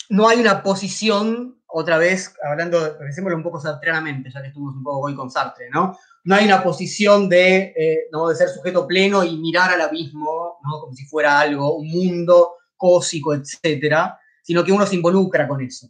no 0.09 0.27
hay 0.27 0.39
una 0.39 0.63
posición, 0.63 1.61
otra 1.67 1.97
vez, 1.97 2.35
hablando, 2.43 2.97
pensémoslo 2.99 3.37
un 3.37 3.43
poco 3.43 3.59
sartreanamente, 3.59 4.29
ya 4.31 4.41
que 4.41 4.49
estuvimos 4.49 4.75
un 4.75 4.83
poco 4.83 5.01
hoy 5.01 5.15
con 5.15 5.31
Sartre, 5.31 5.69
¿no? 5.71 5.97
no 6.25 6.35
hay 6.35 6.45
una 6.45 6.63
posición 6.63 7.27
de, 7.27 7.73
eh, 7.75 8.07
¿no? 8.11 8.29
de 8.29 8.35
ser 8.35 8.49
sujeto 8.49 8.87
pleno 8.87 9.23
y 9.23 9.37
mirar 9.37 9.71
al 9.71 9.81
abismo, 9.81 10.59
¿no? 10.63 10.79
como 10.79 10.93
si 10.93 11.05
fuera 11.05 11.39
algo, 11.39 11.75
un 11.75 11.89
mundo 11.89 12.53
cósico, 12.75 13.33
etcétera, 13.33 14.17
sino 14.41 14.63
que 14.63 14.71
uno 14.71 14.85
se 14.85 14.95
involucra 14.95 15.47
con 15.47 15.61
eso. 15.61 15.89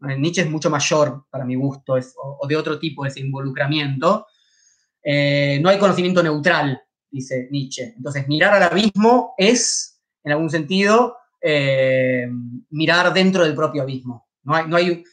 Nietzsche 0.00 0.42
es 0.42 0.50
mucho 0.50 0.68
mayor, 0.68 1.24
para 1.30 1.44
mi 1.44 1.54
gusto, 1.54 1.94
o, 1.94 2.46
de 2.46 2.56
otro 2.56 2.78
tipo 2.78 3.06
ese 3.06 3.20
involucramiento. 3.20 4.26
Eh, 5.02 5.58
no 5.62 5.70
hay 5.70 5.78
conocimiento 5.78 6.22
neutral, 6.22 6.82
dice 7.14 7.48
Nietzsche. 7.50 7.94
Entonces, 7.96 8.26
mirar 8.28 8.54
al 8.54 8.62
abismo 8.64 9.34
es, 9.38 10.00
en 10.22 10.32
algún 10.32 10.50
sentido, 10.50 11.16
eh, 11.40 12.28
mirar 12.70 13.12
dentro 13.12 13.44
del 13.44 13.54
propio 13.54 13.82
abismo. 13.82 14.28
No 14.42 14.54
hay, 14.54 14.66
no 14.66 14.76
hay, 14.76 15.04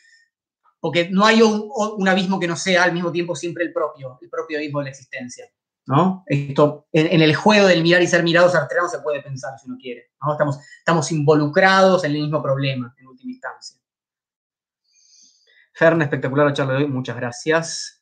porque 0.80 1.10
no 1.10 1.26
hay 1.26 1.42
un, 1.42 2.08
abismo 2.08 2.40
que 2.40 2.48
no 2.48 2.56
sea 2.56 2.84
al 2.84 2.94
mismo 2.94 3.12
tiempo 3.12 3.36
siempre 3.36 3.64
el 3.64 3.72
propio, 3.72 4.18
el 4.22 4.30
propio 4.30 4.58
abismo 4.58 4.80
de 4.80 4.86
la 4.86 4.90
existencia. 4.90 5.46
¿no? 5.86 6.24
Esto, 6.26 6.88
en, 6.92 7.22
el 7.22 7.36
juego 7.36 7.68
del 7.68 7.84
mirar 7.84 8.02
y 8.02 8.08
ser 8.08 8.24
mirados 8.24 8.56
arterano 8.56 8.88
se 8.88 9.00
puede 9.00 9.22
pensar 9.22 9.58
si 9.60 9.68
uno 9.68 9.78
quiere. 9.80 10.12
Estamos, 10.32 10.60
estamos 10.80 11.12
involucrados 11.12 12.04
en 12.04 12.12
el 12.12 12.22
mismo 12.22 12.42
problema, 12.42 12.94
en 12.98 13.08
última 13.08 13.32
instancia. 13.32 13.78
Fern, 15.74 16.02
espectacular 16.02 16.48
la 16.48 16.54
charla 16.54 16.74
de 16.74 16.84
hoy, 16.84 16.88
muchas 16.88 17.16
gracias. 17.16 18.01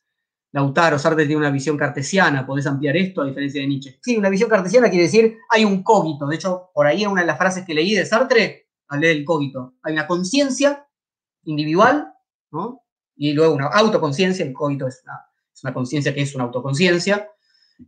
Lautaro, 0.52 0.98
Sartre 0.98 1.26
tiene 1.26 1.40
una 1.40 1.50
visión 1.50 1.76
cartesiana, 1.76 2.44
¿podés 2.44 2.66
ampliar 2.66 2.96
esto 2.96 3.22
a 3.22 3.26
diferencia 3.26 3.60
de 3.60 3.68
Nietzsche? 3.68 3.98
Sí, 4.02 4.16
una 4.16 4.28
visión 4.28 4.50
cartesiana 4.50 4.90
quiere 4.90 5.04
decir 5.04 5.38
hay 5.48 5.64
un 5.64 5.82
cogito. 5.82 6.26
De 6.26 6.34
hecho, 6.34 6.70
por 6.74 6.86
ahí 6.86 7.04
en 7.04 7.10
una 7.10 7.20
de 7.20 7.28
las 7.28 7.38
frases 7.38 7.64
que 7.64 7.74
leí 7.74 7.94
de 7.94 8.04
Sartre, 8.04 8.68
hablé 8.88 9.08
del 9.08 9.24
cogito. 9.24 9.74
Hay 9.82 9.92
una 9.92 10.06
conciencia 10.06 10.86
individual 11.44 12.12
y 13.16 13.32
luego 13.32 13.54
una 13.54 13.66
autoconciencia, 13.66 14.44
el 14.44 14.52
cogito 14.52 14.88
es 14.88 15.02
una, 15.62 15.72
conciencia 15.72 16.12
que 16.12 16.22
es 16.22 16.34
una 16.34 16.44
autoconciencia. 16.44 17.30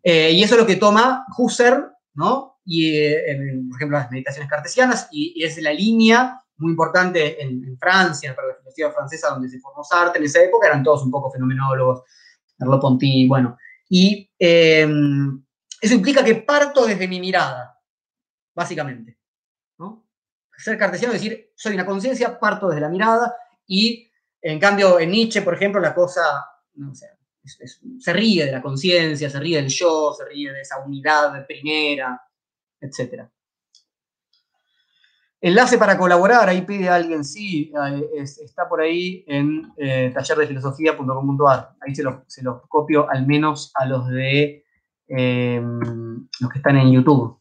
Eh, 0.02 0.30
y 0.30 0.42
eso 0.42 0.54
es 0.54 0.60
lo 0.60 0.66
que 0.66 0.76
toma 0.76 1.26
Husserl, 1.36 1.90
¿no? 2.14 2.60
Y, 2.64 2.96
eh, 2.96 3.36
por 3.68 3.76
ejemplo, 3.76 3.98
las 3.98 4.10
meditaciones 4.10 4.48
cartesianas, 4.48 5.08
y, 5.10 5.42
es 5.42 5.60
la 5.60 5.72
línea 5.72 6.38
muy 6.58 6.70
importante 6.70 7.42
en, 7.42 7.76
Francia, 7.78 8.36
para 8.36 8.48
la 8.48 8.54
filosofía 8.54 8.92
francesa, 8.92 9.30
donde 9.30 9.48
se 9.48 9.58
formó 9.58 9.82
Sartre 9.82 10.20
en 10.20 10.26
esa 10.26 10.42
época, 10.42 10.68
eran 10.68 10.84
todos 10.84 11.02
un 11.02 11.10
poco 11.10 11.30
fenomenólogos, 11.30 12.02
Merleau-Ponty, 12.62 13.26
bueno. 13.28 13.58
Y 13.88 14.30
eh, 14.38 14.88
eso 15.80 15.94
implica 15.94 16.24
que 16.24 16.36
parto 16.36 16.86
desde 16.86 17.08
mi 17.08 17.20
mirada, 17.20 17.78
básicamente. 18.54 19.18
Ser 20.56 20.78
cartesiano 20.78 21.12
es 21.14 21.20
decir, 21.20 21.50
soy 21.56 21.74
una 21.74 21.84
conciencia, 21.84 22.38
parto 22.38 22.68
desde 22.68 22.82
la 22.82 22.88
mirada 22.88 23.34
y 23.66 24.08
en 24.42 24.58
cambio, 24.58 24.98
en 24.98 25.10
Nietzsche, 25.10 25.42
por 25.42 25.54
ejemplo, 25.54 25.80
la 25.80 25.94
cosa, 25.94 26.44
se 27.98 28.12
ríe 28.12 28.44
de 28.44 28.52
la 28.52 28.60
conciencia, 28.60 29.30
se 29.30 29.38
ríe 29.38 29.56
del 29.56 29.68
yo, 29.68 30.12
se 30.16 30.24
ríe 30.24 30.52
de 30.52 30.60
esa 30.60 30.80
unidad 30.80 31.46
primera, 31.46 32.20
etc. 32.80 33.28
Enlace 35.44 35.76
para 35.76 35.98
colaborar, 35.98 36.48
ahí 36.48 36.62
pide 36.62 36.88
alguien, 36.88 37.24
sí, 37.24 37.72
está 38.44 38.68
por 38.68 38.80
ahí 38.80 39.24
en 39.26 39.72
eh, 39.76 40.12
tallerdefilosofía.com.ar. 40.14 41.74
Ahí 41.80 41.96
se 41.96 42.04
los, 42.04 42.14
se 42.28 42.44
copio 42.68 43.10
al 43.10 43.26
menos 43.26 43.72
a 43.74 43.86
los 43.86 44.06
de 44.06 44.64
em, 45.08 46.28
los 46.38 46.48
que 46.48 46.58
están 46.58 46.76
en 46.76 46.92
YouTube. 46.92 47.40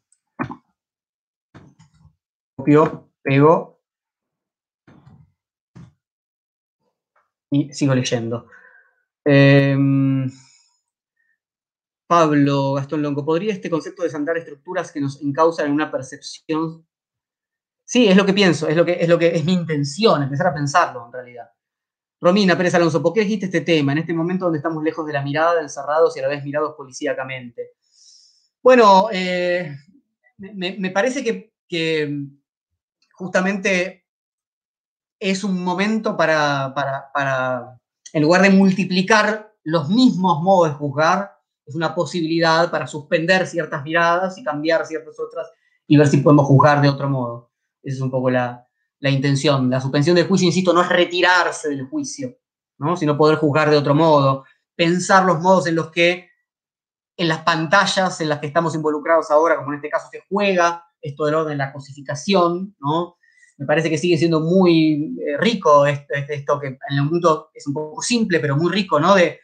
Copio, 2.55 3.11
pego 3.21 3.79
y 7.51 7.71
sigo 7.71 7.93
leyendo. 7.93 8.47
Em, 9.23 10.27
Pablo 12.07 12.73
Gastón 12.73 13.03
Longo, 13.03 13.23
¿podría 13.23 13.53
este 13.53 13.69
concepto 13.69 14.01
de 14.01 14.09
sandar 14.09 14.37
estructuras 14.37 14.91
que 14.91 15.01
nos 15.01 15.21
encausan 15.21 15.67
en 15.67 15.73
una 15.73 15.91
percepción? 15.91 16.87
Sí, 17.91 18.07
es 18.07 18.15
lo 18.15 18.25
que 18.25 18.31
pienso, 18.31 18.69
es 18.69 18.77
lo 18.77 18.85
que 18.85 18.93
es, 19.01 19.09
lo 19.09 19.19
que 19.19 19.35
es 19.35 19.43
mi 19.43 19.51
intención, 19.51 20.23
empezar 20.23 20.47
a 20.47 20.53
pensarlo 20.53 21.07
en 21.07 21.11
realidad. 21.11 21.51
Romina 22.21 22.55
Pérez 22.55 22.73
Alonso, 22.73 23.03
¿por 23.03 23.11
qué 23.11 23.19
dijiste 23.19 23.47
este 23.47 23.59
tema 23.59 23.91
en 23.91 23.97
este 23.97 24.13
momento 24.13 24.45
donde 24.45 24.59
estamos 24.59 24.81
lejos 24.81 25.05
de 25.05 25.11
la 25.11 25.21
mirada, 25.21 25.59
encerrados 25.59 26.15
y 26.15 26.21
a 26.21 26.21
la 26.21 26.29
vez 26.29 26.41
mirados 26.41 26.73
policíacamente? 26.77 27.71
Bueno, 28.63 29.09
eh, 29.11 29.75
me, 30.37 30.89
parece 30.91 31.51
que, 31.67 32.07
justamente 33.11 34.05
es 35.19 35.43
un 35.43 35.61
momento 35.61 36.15
para, 36.15 36.73
para, 36.73 37.77
en 38.13 38.21
lugar 38.21 38.41
de 38.43 38.51
multiplicar 38.51 39.53
los 39.63 39.89
mismos 39.89 40.41
modos 40.41 40.69
de 40.69 40.75
juzgar, 40.75 41.37
es 41.65 41.75
una 41.75 41.93
posibilidad 41.93 42.71
para 42.71 42.87
suspender 42.87 43.45
ciertas 43.47 43.83
miradas 43.83 44.37
y 44.37 44.45
cambiar 44.45 44.85
ciertas 44.85 45.19
otras 45.19 45.51
y 45.87 45.97
ver 45.97 46.07
si 46.07 46.19
podemos 46.19 46.45
juzgar 46.45 46.81
de 46.81 46.87
otro 46.87 47.09
modo. 47.09 47.50
Esa 47.83 47.95
es 47.95 48.01
un 48.01 48.11
poco 48.11 48.29
la, 48.29 48.67
intención. 49.01 49.69
La 49.69 49.81
suspensión 49.81 50.15
del 50.15 50.27
juicio, 50.27 50.47
insisto, 50.47 50.73
no 50.73 50.81
es 50.81 50.89
retirarse 50.89 51.69
del 51.69 51.87
juicio, 51.87 52.37
¿no? 52.77 52.95
sino 52.95 53.17
poder 53.17 53.37
juzgar 53.37 53.69
de 53.69 53.77
otro 53.77 53.95
modo, 53.95 54.45
pensar 54.75 55.25
los 55.25 55.39
modos 55.39 55.67
en 55.67 55.75
los 55.75 55.91
que 55.91 56.29
en 57.17 57.27
las 57.27 57.43
pantallas 57.43 58.19
en 58.21 58.29
las 58.29 58.39
que 58.39 58.47
estamos 58.47 58.73
involucrados 58.73 59.29
ahora, 59.31 59.57
como 59.57 59.71
en 59.71 59.75
este 59.75 59.89
caso 59.89 60.07
se 60.11 60.23
juega 60.29 60.83
esto 61.01 61.25
del 61.25 61.35
orden 61.35 61.51
de 61.51 61.57
la 61.57 61.73
cosificación, 61.73 62.75
¿no? 62.79 63.17
me 63.61 63.67
parece 63.67 63.91
que 63.91 63.97
sigue 63.99 64.17
siendo 64.17 64.39
muy 64.39 65.15
eh, 65.19 65.37
rico 65.37 65.85
esto, 65.85 66.59
que 66.59 66.67
en 66.67 66.77
el 66.89 67.03
mundo 67.03 67.51
es 67.53 67.67
un 67.67 67.75
poco 67.75 68.01
simple, 68.01 68.39
pero 68.39 68.57
muy 68.57 68.71
rico, 68.71 68.99
¿no? 68.99 69.13
De, 69.13 69.39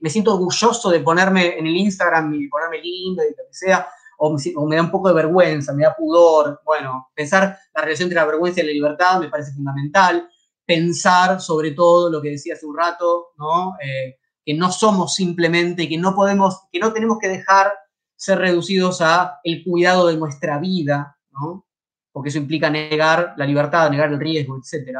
me 0.00 0.08
siento 0.08 0.34
orgulloso 0.34 0.88
de 0.88 1.00
ponerme 1.00 1.58
en 1.58 1.66
el 1.66 1.76
Instagram 1.76 2.32
y 2.32 2.46
ponerme 2.46 2.80
lindo 2.80 3.24
y 3.24 3.30
lo 3.30 3.44
que 3.48 3.52
sea, 3.52 3.88
o 4.22 4.66
me, 4.66 4.76
da 4.76 4.82
un 4.82 4.90
poco 4.90 5.08
de 5.08 5.14
vergüenza, 5.14 5.72
me 5.72 5.84
da 5.84 5.94
pudor. 5.96 6.60
Bueno, 6.64 7.10
pensar 7.14 7.58
la 7.74 7.82
relación 7.82 8.06
entre 8.06 8.16
la 8.16 8.26
vergüenza 8.26 8.60
y 8.60 8.66
la 8.66 8.72
libertad 8.72 9.20
me 9.20 9.28
parece 9.28 9.52
fundamental. 9.52 10.28
pensar 10.66 11.40
sobre 11.40 11.72
todo 11.72 12.10
lo 12.10 12.22
que 12.22 12.30
decía 12.30 12.54
hace 12.54 12.64
un 12.64 12.76
rato, 12.76 13.30
¿no? 13.38 13.74
Eh, 13.82 14.18
que 14.44 14.54
no 14.54 14.70
somos 14.70 15.14
simplemente, 15.14 15.88
que 15.88 15.98
no 15.98 16.14
podemos, 16.14 16.68
que 16.70 16.78
no 16.78 16.92
tenemos 16.92 17.18
que 17.18 17.26
dejar 17.28 17.72
ser 18.14 18.38
reducidos 18.38 19.00
a 19.00 19.40
el 19.42 19.64
cuidado 19.64 20.06
de 20.06 20.16
nuestra 20.16 20.60
vida, 20.60 21.18
¿no? 21.32 21.66
Porque 22.12 22.28
eso 22.28 22.38
implica 22.38 22.70
negar 22.70 23.34
la 23.36 23.46
libertad, 23.46 23.90
negar 23.90 24.12
el 24.12 24.20
riesgo, 24.20 24.58
etc. 24.58 24.98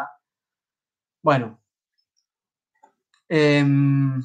Bueno. 1.22 1.60
Em, 3.28 4.20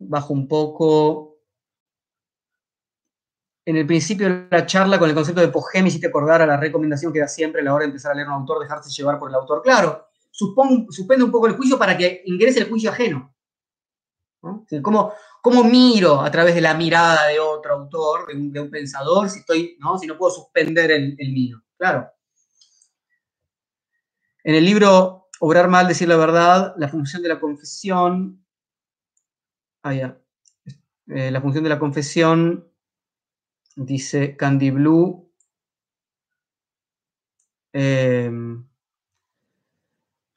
bajo 0.00 0.32
un 0.32 0.48
poco 0.48 1.33
en 3.66 3.76
el 3.76 3.86
principio 3.86 4.28
de 4.28 4.46
la 4.50 4.66
charla 4.66 4.98
con 4.98 5.08
el 5.08 5.14
concepto 5.14 5.40
de 5.40 5.48
posgé 5.48 5.82
me 5.82 5.88
hiciste 5.88 6.08
acordar 6.08 6.42
a 6.42 6.46
la 6.46 6.56
recomendación 6.56 7.12
que 7.12 7.20
da 7.20 7.28
siempre 7.28 7.62
a 7.62 7.64
la 7.64 7.74
hora 7.74 7.82
de 7.82 7.88
empezar 7.88 8.12
a 8.12 8.14
leer 8.14 8.28
un 8.28 8.34
autor, 8.34 8.60
dejarse 8.60 8.90
llevar 8.90 9.18
por 9.18 9.30
el 9.30 9.34
autor. 9.36 9.62
Claro, 9.62 10.08
suspende 10.30 11.24
un 11.24 11.30
poco 11.30 11.46
el 11.46 11.56
juicio 11.56 11.78
para 11.78 11.96
que 11.96 12.22
ingrese 12.26 12.60
el 12.60 12.68
juicio 12.68 12.90
ajeno. 12.90 13.34
¿Cómo, 14.82 15.64
miro 15.64 16.20
a 16.20 16.30
través 16.30 16.54
de 16.54 16.60
la 16.60 16.74
mirada 16.74 17.28
de 17.28 17.40
otro 17.40 17.72
autor, 17.72 18.26
de 18.34 18.60
un, 18.60 18.70
pensador, 18.70 19.30
si, 19.30 19.38
estoy, 19.38 19.76
¿no? 19.80 19.98
si 19.98 20.06
no 20.06 20.18
puedo 20.18 20.34
suspender 20.34 20.90
el, 20.90 21.16
mío? 21.16 21.62
Claro. 21.78 22.10
En 24.42 24.54
el 24.54 24.64
libro 24.64 25.22
Obrar 25.40 25.68
mal, 25.68 25.88
decir 25.88 26.08
la 26.08 26.16
verdad, 26.16 26.74
la 26.76 26.88
función 26.88 27.22
de 27.22 27.28
la 27.28 27.40
confesión. 27.40 28.44
Ah, 29.82 29.92
ya. 29.92 30.18
Eh, 31.08 31.30
la 31.30 31.40
función 31.40 31.64
de 31.64 31.70
la 31.70 31.78
confesión 31.78 32.70
dice 33.74 34.36
Candy 34.36 34.70
Blue. 34.70 35.30
Em, 37.72 38.66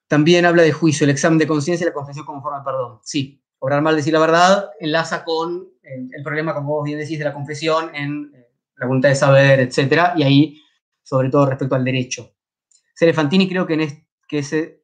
también 0.07 0.45
habla 0.45 0.63
de 0.63 0.71
juicio, 0.71 1.03
el 1.03 1.11
examen 1.11 1.37
de 1.37 1.47
conciencia 1.47 1.85
y 1.85 1.89
la 1.89 1.93
confesión 1.93 2.25
como 2.25 2.41
forma 2.41 2.59
de 2.59 2.65
perdón. 2.65 2.99
Sí, 3.03 3.41
obrar 3.59 3.81
mal, 3.81 3.95
decir 3.95 4.13
la 4.13 4.19
verdad, 4.19 4.71
enlaza 4.79 5.23
con 5.23 5.67
el, 5.83 6.23
problema, 6.23 6.53
como 6.53 6.75
vos 6.75 6.85
bien 6.85 6.99
decís, 6.99 7.19
de 7.19 7.25
la 7.25 7.33
confesión 7.33 7.93
en 7.95 8.31
eh, 8.33 8.47
la 8.75 8.87
voluntad 8.87 9.09
de 9.09 9.15
saber, 9.15 9.59
etc. 9.59 10.13
Y 10.15 10.23
ahí, 10.23 10.61
sobre 11.03 11.29
todo 11.29 11.45
respecto 11.45 11.75
al 11.75 11.83
derecho. 11.83 12.33
Serefantini 12.93 13.47
creo 13.47 13.67
que 13.67 13.75
en 13.75 13.81
ese 13.81 14.81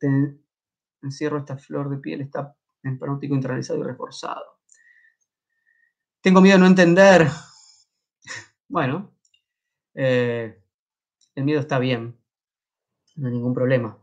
encierro 1.02 1.40
esta 1.40 1.58
flor 1.58 1.90
de 1.90 1.98
piel 1.98 2.22
está 2.22 2.56
en 2.84 3.00
pronóstico 3.00 3.36
internalizado 3.36 3.80
y 3.80 3.84
reforzado. 3.84 4.60
Tengo 6.22 6.40
miedo 6.40 6.56
de 6.56 6.62
no 6.62 6.68
entender 6.68 7.28
bueno, 8.74 9.12
eh, 9.94 10.58
el 11.36 11.44
miedo 11.44 11.60
está 11.60 11.78
bien, 11.78 12.18
no 13.16 13.28
hay 13.28 13.34
ningún 13.34 13.54
problema. 13.54 14.00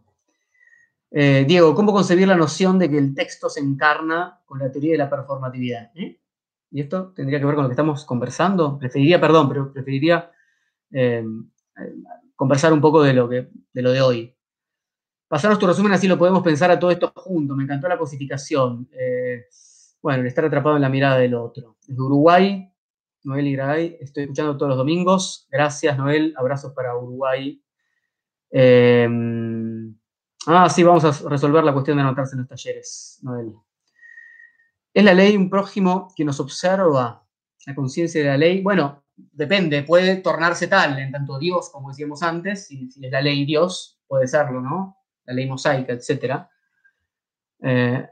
Eh, 1.10 1.44
Diego, 1.44 1.74
¿cómo 1.74 1.92
concebir 1.92 2.28
la 2.28 2.36
noción 2.36 2.78
de 2.78 2.88
que 2.88 2.96
el 2.96 3.12
texto 3.12 3.50
se 3.50 3.58
encarna 3.58 4.40
con 4.46 4.60
la 4.60 4.70
teoría 4.70 4.92
de 4.92 4.98
la 4.98 5.10
performatividad? 5.10 5.90
¿Eh? 5.96 6.20
¿Y 6.70 6.82
esto 6.82 7.12
tendría 7.16 7.40
que 7.40 7.46
ver 7.46 7.56
con 7.56 7.64
lo 7.64 7.68
que 7.68 7.72
estamos 7.72 8.04
conversando? 8.04 8.78
Preferiría, 8.78 9.20
perdón, 9.20 9.48
pero 9.48 9.72
preferiría 9.72 10.30
conversar 12.36 12.72
un 12.72 12.80
poco 12.80 13.02
de 13.02 13.12
lo, 13.12 13.26
de 13.26 13.50
lo 13.74 13.90
de 13.90 14.00
hoy. 14.00 14.36
Pasarnos 15.26 15.58
tu 15.58 15.66
resumen, 15.66 15.94
así 15.94 16.06
lo 16.06 16.16
podemos 16.16 16.44
pensar 16.44 16.70
a 16.70 16.78
todo 16.78 16.92
esto 16.92 17.12
juntos. 17.16 17.56
Me 17.56 17.64
encantó 17.64 17.88
la 17.88 17.98
cosificación. 17.98 18.88
bueno, 20.00 20.20
el 20.20 20.28
estar 20.28 20.44
atrapado 20.44 20.76
en 20.76 20.82
la 20.82 20.88
mirada 20.88 21.18
del 21.18 21.34
otro. 21.34 21.76
Desde 21.88 22.00
Uruguay, 22.00 22.69
Noel 23.22 23.46
Iray, 23.46 23.98
estoy 24.00 24.24
escuchando 24.24 24.56
todos 24.56 24.70
los 24.70 24.78
domingos. 24.78 25.46
Gracias, 25.50 25.96
Noel. 25.96 26.34
Abrazos 26.36 26.72
para 26.72 26.96
Uruguay. 26.96 27.62
Em, 28.50 29.94
ah, 30.46 30.68
sí, 30.68 30.82
vamos 30.82 31.04
a 31.04 31.28
resolver 31.28 31.62
la 31.64 31.72
cuestión 31.72 31.96
de 31.96 32.02
anotarse 32.02 32.34
en 32.34 32.40
los 32.40 32.48
talleres, 32.48 33.18
Noel. 33.22 33.54
¿Es 34.92 35.04
la 35.04 35.14
ley 35.14 35.36
un 35.36 35.48
prójimo 35.48 36.12
que 36.16 36.24
nos 36.24 36.40
observa 36.40 37.24
la 37.66 37.74
conciencia 37.74 38.22
de 38.22 38.28
la 38.28 38.36
ley? 38.36 38.60
Bueno, 38.62 39.04
depende, 39.14 39.82
puede 39.82 40.16
tornarse 40.16 40.66
tal, 40.66 40.98
en 40.98 41.12
tanto 41.12 41.38
Dios, 41.38 41.70
como 41.70 41.90
decíamos 41.90 42.22
antes, 42.22 42.66
si, 42.66 42.88
es 43.00 43.12
la 43.12 43.20
ley 43.20 43.44
Dios, 43.44 44.00
puede 44.08 44.26
serlo, 44.26 44.60
¿no? 44.60 44.96
La 45.24 45.34
ley 45.34 45.46
mosaica, 45.46 45.92
etc. 45.92 46.46
Eh, 47.62 48.08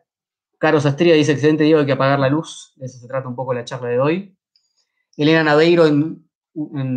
Carlos 0.58 0.86
Astria 0.86 1.14
dice, 1.14 1.32
excelente 1.32 1.64
Diego, 1.64 1.80
hay 1.80 1.86
que 1.86 1.92
apagar 1.92 2.20
la 2.20 2.28
luz. 2.28 2.72
De 2.76 2.86
eso 2.86 2.98
se 2.98 3.08
trata 3.08 3.28
un 3.28 3.34
poco 3.34 3.54
la 3.54 3.64
charla 3.64 3.88
de 3.88 3.98
hoy. 3.98 4.37
Elena 5.18 5.42
Naveiro 5.42 5.84
en, 5.86 6.24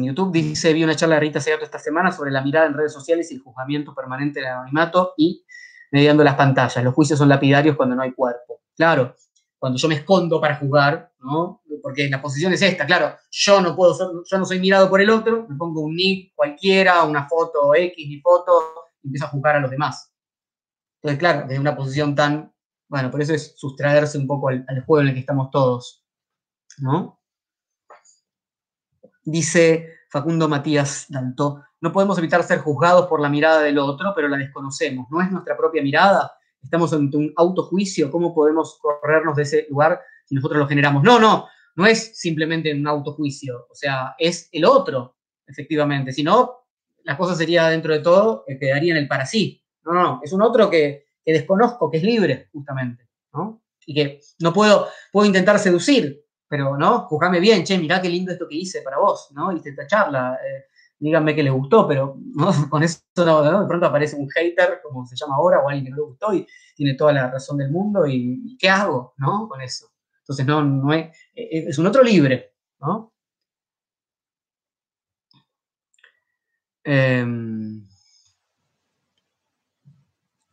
YouTube 0.04 0.32
dice, 0.32 0.74
vi 0.74 0.84
una 0.84 0.96
charla 0.96 1.16
de 1.16 1.22
Rita 1.22 1.40
Segato 1.40 1.64
esta 1.64 1.80
semana 1.80 2.12
sobre 2.12 2.32
la 2.32 2.42
mirada 2.42 2.68
en 2.68 2.74
redes 2.74 2.94
sociales 2.94 3.32
y 3.32 3.36
el 3.36 3.42
juzgamiento 3.42 3.94
permanente 3.94 4.40
del 4.40 4.50
anonimato 4.50 5.14
y 5.18 5.44
mediando 5.92 6.24
las 6.24 6.36
pantallas. 6.36 6.84
Los 6.84 6.94
juicios 6.94 7.20
son 7.20 7.30
lapidarios 7.30 7.76
cuando 7.76 7.96
no 7.96 8.04
hay 8.04 8.14
cuerpo. 8.14 8.62
Claro, 8.76 9.16
cuando 9.58 9.78
yo 9.78 9.88
me 9.88 9.96
escondo 9.96 10.40
para 10.40 10.56
juzgar, 10.56 11.12
¿no? 11.20 11.62
Porque 11.82 12.10
la 12.10 12.22
posición 12.22 12.54
es 12.54 12.62
esta, 12.62 12.86
claro, 12.86 13.16
yo 13.32 13.60
no 13.60 13.76
puedo 13.76 13.94
ser, 13.94 14.08
yo 14.30 14.38
no 14.38 14.46
soy 14.46 14.60
mirado 14.60 14.88
por 14.90 15.02
el 15.02 15.10
otro, 15.10 15.48
me 15.50 15.56
pongo 15.56 15.82
un 15.82 15.96
nick 15.96 16.34
cualquiera, 16.36 17.04
una 17.04 17.28
foto 17.28 17.74
X, 17.74 18.08
mi 18.08 18.20
foto, 18.22 18.52
y 19.02 19.08
empiezo 19.08 19.26
a 19.26 19.30
juzgar 19.30 19.56
a 19.56 19.60
los 19.60 19.72
demás. 19.72 20.14
Entonces, 21.02 21.20
claro, 21.20 21.48
desde 21.48 21.60
una 21.60 21.76
posición 21.76 22.14
tan, 22.14 22.54
bueno, 22.88 23.10
por 23.10 23.22
eso 23.22 23.34
es 23.34 23.54
sustraerse 23.58 24.18
un 24.20 24.28
poco 24.28 24.50
al 24.50 24.84
juego 24.86 25.02
en 25.02 25.08
el 25.08 25.14
que 25.16 25.22
estamos 25.22 25.50
todos, 25.50 26.06
¿no? 26.78 27.21
Dice 29.24 29.90
Facundo 30.10 30.48
Matías 30.50 31.06
Daltó, 31.10 31.64
no 31.82 31.92
podemos 31.92 32.18
evitar 32.18 32.44
ser 32.44 32.60
juzgados 32.60 33.08
por 33.08 33.20
la 33.20 33.30
mirada 33.30 33.62
del 33.62 33.80
otro, 33.80 34.14
pero 34.16 34.28
la 34.28 34.38
desconocemos. 34.38 35.08
¿No 35.10 35.22
es 35.22 35.32
nuestra 35.32 35.58
propia 35.58 35.82
mirada? 35.82 36.32
Estamos 36.62 36.94
ante 36.94 37.18
un 37.18 37.34
autojuicio. 37.36 38.12
¿Cómo 38.12 38.34
podemos 38.34 38.78
corrernos 38.80 39.36
de 39.36 39.44
ese 39.44 39.68
lugar 39.70 40.00
si 40.26 40.36
nosotros 40.36 40.60
lo 40.60 40.68
generamos? 40.68 41.04
No, 41.04 41.20
no, 41.20 41.48
no 41.76 41.86
es 41.86 42.18
simplemente 42.20 42.74
un 42.74 42.88
autojuicio. 42.88 43.68
O 43.70 43.76
sea, 43.76 44.16
es 44.20 44.48
el 44.52 44.66
otro, 44.66 45.16
efectivamente. 45.48 46.12
Si 46.12 46.24
no, 46.24 46.68
la 47.04 47.18
cosa 47.18 47.36
sería 47.36 47.68
dentro 47.70 47.94
de 47.94 48.00
todo, 48.00 48.44
que 48.46 48.60
quedaría 48.60 48.94
en 48.94 48.98
el 48.98 49.08
para 49.08 49.26
sí. 49.26 49.64
No, 49.84 49.94
no, 49.94 50.22
es 50.24 50.32
un 50.34 50.44
otro 50.44 50.70
que, 50.70 51.06
que 51.26 51.34
desconozco, 51.34 51.90
que 51.90 51.98
es 51.98 52.04
libre, 52.04 52.50
justamente. 52.52 53.08
¿no? 53.34 53.64
Y 53.86 53.96
que 53.96 54.20
no 54.40 54.54
puedo, 54.54 54.88
puedo 55.12 55.26
intentar 55.26 55.58
seducir, 55.58 56.21
pero, 56.52 56.78
¿no? 56.78 57.08
Juzgame 57.08 57.40
bien, 57.40 57.64
che, 57.64 57.78
mirá 57.78 58.02
qué 58.02 58.10
lindo 58.10 58.34
esto 58.34 58.46
que 58.46 58.58
hice 58.58 58.82
para 58.82 58.98
vos, 58.98 59.30
¿no? 59.32 59.54
Hice 59.54 59.70
esta 59.70 59.88
charla, 59.88 60.38
eh, 60.46 60.66
díganme 61.00 61.34
que 61.34 61.44
les 61.44 61.54
gustó, 61.54 61.88
pero 61.88 62.18
¿no? 62.36 62.52
con 62.70 62.84
eso 62.84 63.00
no, 63.16 63.62
de 63.62 63.68
pronto 63.68 63.86
aparece 63.86 64.18
un 64.18 64.30
hater, 64.30 64.82
como 64.84 65.06
se 65.06 65.16
llama 65.16 65.36
ahora, 65.38 65.62
o 65.62 65.70
alguien 65.70 65.86
que 65.86 65.92
no 65.92 65.96
le 65.96 66.04
gustó 66.04 66.34
y 66.34 66.46
tiene 66.76 66.96
toda 66.96 67.14
la 67.14 67.32
razón 67.32 67.58
del 67.58 67.72
mundo, 67.72 68.06
y, 68.06 68.58
¿qué 68.60 68.68
hago, 68.68 69.14
¿no? 69.18 69.48
Con 69.48 69.62
eso. 69.62 69.94
Entonces, 70.20 70.46
no, 70.46 70.62
no 70.62 70.94
es, 70.94 71.18
es 71.34 71.78
un 71.80 71.88
otro 71.88 72.04
libre, 72.04 72.54
¿no? 72.82 73.14
Em, 76.84 77.88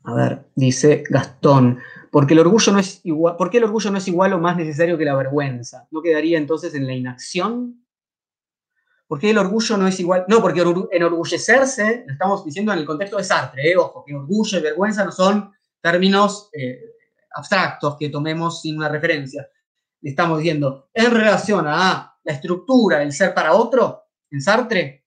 a 0.05 0.15
ver, 0.15 0.47
dice 0.55 1.03
Gastón, 1.11 1.81
porque 2.11 2.35
el 2.35 2.41
orgullo 2.41 2.73
no 2.73 2.79
es 2.79 3.01
igual, 3.05 3.37
¿por 3.37 3.51
qué 3.51 3.59
el 3.59 3.65
orgullo 3.65 3.91
no 3.91 3.99
es 3.99 4.09
igual 4.09 4.33
o 4.33 4.39
más 4.39 4.57
necesario 4.57 4.97
que 4.97 5.05
la 5.05 5.17
vergüenza? 5.17 5.87
¿No 5.91 6.03
quedaría 6.03 6.39
entonces 6.39 6.75
en 6.75 6.87
la 6.87 6.95
inacción? 6.95 7.85
¿Por 9.07 9.19
qué 9.19 9.31
el 9.31 9.39
orgullo 9.39 9.77
no 9.77 9.87
es 9.87 9.99
igual? 10.01 10.25
No, 10.29 10.41
porque 10.43 10.63
enorgullecerse, 10.93 12.05
lo 12.07 12.13
estamos 12.13 12.45
diciendo 12.45 12.73
en 12.73 12.79
el 12.79 12.87
contexto 12.87 13.17
de 13.17 13.25
Sartre, 13.25 13.71
¿eh? 13.71 13.77
ojo, 13.77 14.05
que 14.05 14.15
orgullo 14.15 14.59
y 14.59 14.63
vergüenza 14.63 15.05
no 15.05 15.13
son 15.13 15.53
términos 15.81 16.51
eh, 16.53 16.81
abstractos 17.35 17.97
que 17.99 18.11
tomemos 18.11 18.61
sin 18.61 18.77
una 18.77 18.89
referencia. 18.89 19.49
Le 20.01 20.11
estamos 20.11 20.39
diciendo, 20.39 20.91
en 20.93 21.11
relación 21.11 21.67
a 21.67 22.19
la 22.23 22.33
estructura 22.33 22.99
del 22.99 23.13
ser 23.13 23.33
para 23.33 23.55
otro, 23.55 24.05
en 24.31 24.41
Sartre, 24.41 25.07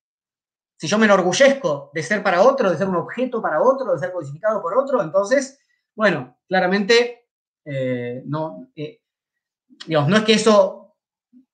si 0.76 0.88
yo 0.88 0.98
me 0.98 1.06
enorgullezco 1.06 1.91
de 1.94 2.02
ser 2.02 2.23
para 2.23 2.41
otro, 2.41 2.72
de 2.72 2.78
ser 2.78 2.88
un 2.88 2.95
objeto 2.95 3.40
para 3.40 3.61
otro, 3.61 3.94
de 3.94 3.99
ser 3.99 4.11
codificado 4.11 4.64
por 4.64 4.76
otro, 4.76 5.02
entonces 5.03 5.60
bueno, 5.96 6.38
claramente, 6.48 7.28
eh, 7.66 8.24
no, 8.26 8.72
eh, 8.76 9.02
digamos, 9.86 10.10
no 10.10 10.18
es 10.18 10.24
que 10.24 10.34
eso, 10.34 10.96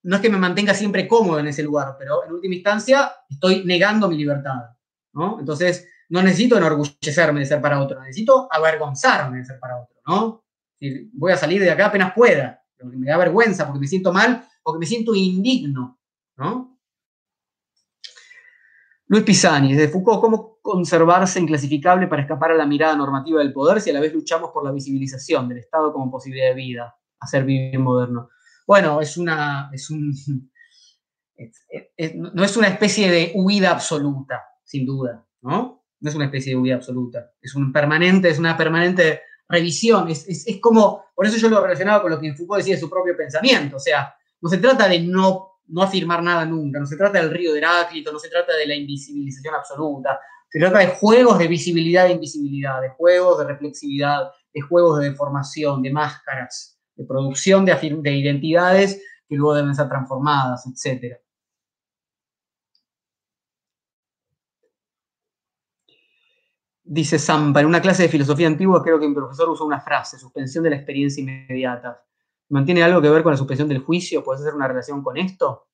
no 0.04 0.16
es 0.16 0.22
que 0.22 0.30
me 0.30 0.38
mantenga 0.38 0.74
siempre 0.74 1.08
cómodo 1.08 1.40
en 1.40 1.48
ese 1.48 1.64
lugar, 1.64 1.96
pero 1.98 2.24
en 2.26 2.32
última 2.32 2.56
instancia 2.56 3.12
estoy 3.30 3.66
negando 3.66 4.08
mi 4.08 4.18
libertad, 4.18 4.72
¿no? 5.14 5.40
Entonces, 5.40 5.88
no 6.10 6.22
necesito 6.22 6.58
enorgullecerme 6.58 7.42
de 7.42 7.46
ser 7.46 7.62
para 7.62 7.82
otro, 7.82 8.00
necesito 8.02 8.48
avergonzarme 8.52 9.40
de 9.40 9.46
ser 9.46 9.60
para 9.60 9.82
otro, 9.82 9.98
¿no? 10.06 10.44
voy 11.14 11.32
a 11.32 11.38
salir 11.38 11.60
de 11.60 11.72
acá 11.72 11.88
apenas 11.88 12.14
pueda, 12.14 12.64
porque 12.78 12.98
me 12.98 13.08
da 13.08 13.18
vergüenza, 13.18 13.66
porque 13.66 13.80
me 13.80 13.88
siento 13.88 14.14
mal, 14.14 14.48
porque 14.62 14.80
me 14.80 14.86
siento 14.86 15.16
indigno, 15.16 16.00
¿no? 16.36 16.66
Luis 19.08 19.24
Pisani, 19.24 19.74
desde 19.74 19.90
Foucault, 19.90 20.20
¿cómo 20.20 20.60
conservarse 20.62 21.40
inclasificable 21.40 22.08
para 22.08 22.24
escapar 22.24 22.52
a 22.52 22.56
la 22.56 22.66
mirada 22.66 22.96
normativa 22.96 23.40
del 23.40 23.54
poder 23.54 23.80
si 23.80 23.90
a 23.90 23.94
la 23.94 24.02
vez 24.02 24.14
luchamos 24.14 24.52
por 24.52 24.66
la 24.66 24.72
visibilización 24.72 25.48
del 25.48 25.60
Estado 25.60 25.94
como 25.94 26.12
posibilidad 26.12 26.50
de 26.50 26.56
vida, 26.56 26.96
hacer 27.20 27.46
vivir 27.46 27.80
moderno? 27.80 28.30
Bueno, 28.66 29.00
es 29.00 29.18
una, 29.18 29.70
es 29.72 29.90
un, 29.90 30.14
no 32.34 32.44
es 32.44 32.58
una 32.58 32.68
especie 32.68 33.10
de 33.10 33.32
huida 33.36 33.72
absoluta, 33.72 34.44
sin 34.64 34.86
duda, 34.86 35.26
¿no? 35.42 35.78
no 36.00 36.10
es 36.10 36.16
una 36.16 36.26
especie 36.26 36.54
de 36.54 36.58
unidad 36.58 36.78
absoluta, 36.78 37.32
es 37.42 37.56
un 37.56 37.72
permanente, 37.72 38.30
es 38.30 38.40
una 38.40 38.56
permanente 38.56 39.22
revisión, 39.50 40.10
es, 40.10 40.46
como, 40.62 41.06
por 41.16 41.26
eso 41.26 41.38
yo 41.38 41.50
lo 41.50 41.62
relacionaba 41.62 42.02
con 42.02 42.12
lo 42.12 42.20
que 42.20 42.34
Foucault 42.34 42.60
decía 42.60 42.76
de 42.76 42.82
su 42.82 42.90
propio 42.90 43.16
pensamiento, 43.16 43.78
o 43.78 43.80
sea, 43.80 44.14
no 44.42 44.50
se 44.50 44.58
trata 44.58 44.88
de 44.88 45.00
no, 45.00 45.57
no 45.68 45.81
afirmar 45.81 46.23
nada 46.23 46.45
nunca, 46.45 46.80
no 46.80 46.85
se 46.85 46.98
trata 46.98 47.19
del 47.19 47.31
río 47.31 47.53
de 47.53 47.60
Heráclito, 47.60 48.11
no 48.11 48.19
se 48.19 48.30
trata 48.30 48.56
de 48.56 48.68
la 48.68 48.76
invisibilización 48.76 49.56
absoluta, 49.56 50.19
se 50.49 50.60
trata 50.60 50.80
de 50.80 50.88
juegos 50.88 51.38
de 51.39 51.48
visibilidad 51.48 52.07
e 52.07 52.14
invisibilidad, 52.14 52.81
de 52.81 52.89
juegos 52.89 53.39
de 53.39 53.45
reflexividad, 53.45 54.31
de 54.53 54.61
juegos 54.61 54.99
de 54.99 55.10
deformación, 55.10 55.81
de 55.81 55.91
máscaras, 55.91 56.80
de 56.95 57.06
producción 57.06 57.65
de, 57.65 57.76
de 58.02 58.11
identidades 58.11 59.02
que 59.27 59.35
luego 59.35 59.56
deben 59.56 59.76
ser 59.76 59.89
transformadas, 59.89 60.65
etc. 60.68 61.18
Dice 66.84 67.19
Zampa, 67.19 67.60
en 67.60 67.65
una 67.65 67.81
clase 67.81 68.03
de 68.03 68.10
filosofía 68.10 68.48
antigua 68.48 68.81
creo 68.81 68.98
que 68.98 69.07
mi 69.07 69.14
profesor 69.14 69.49
usó 69.49 69.65
una 69.65 69.81
frase, 69.81 70.18
suspensión 70.18 70.64
de 70.64 70.69
la 70.69 70.77
experiencia 70.77 71.22
inmediata. 71.22 72.02
¿Mantiene 72.49 72.84
algo 72.84 73.02
que 73.02 73.10
ver 73.10 73.24
con 73.24 73.32
la 73.32 73.38
suspensión 73.38 73.68
del 73.68 73.80
juicio? 73.80 74.24
¿Puede 74.24 74.44
ser 74.44 74.53
una 74.53 74.68
relación 74.68 75.03
con 75.03 75.18
esto? 75.18 75.68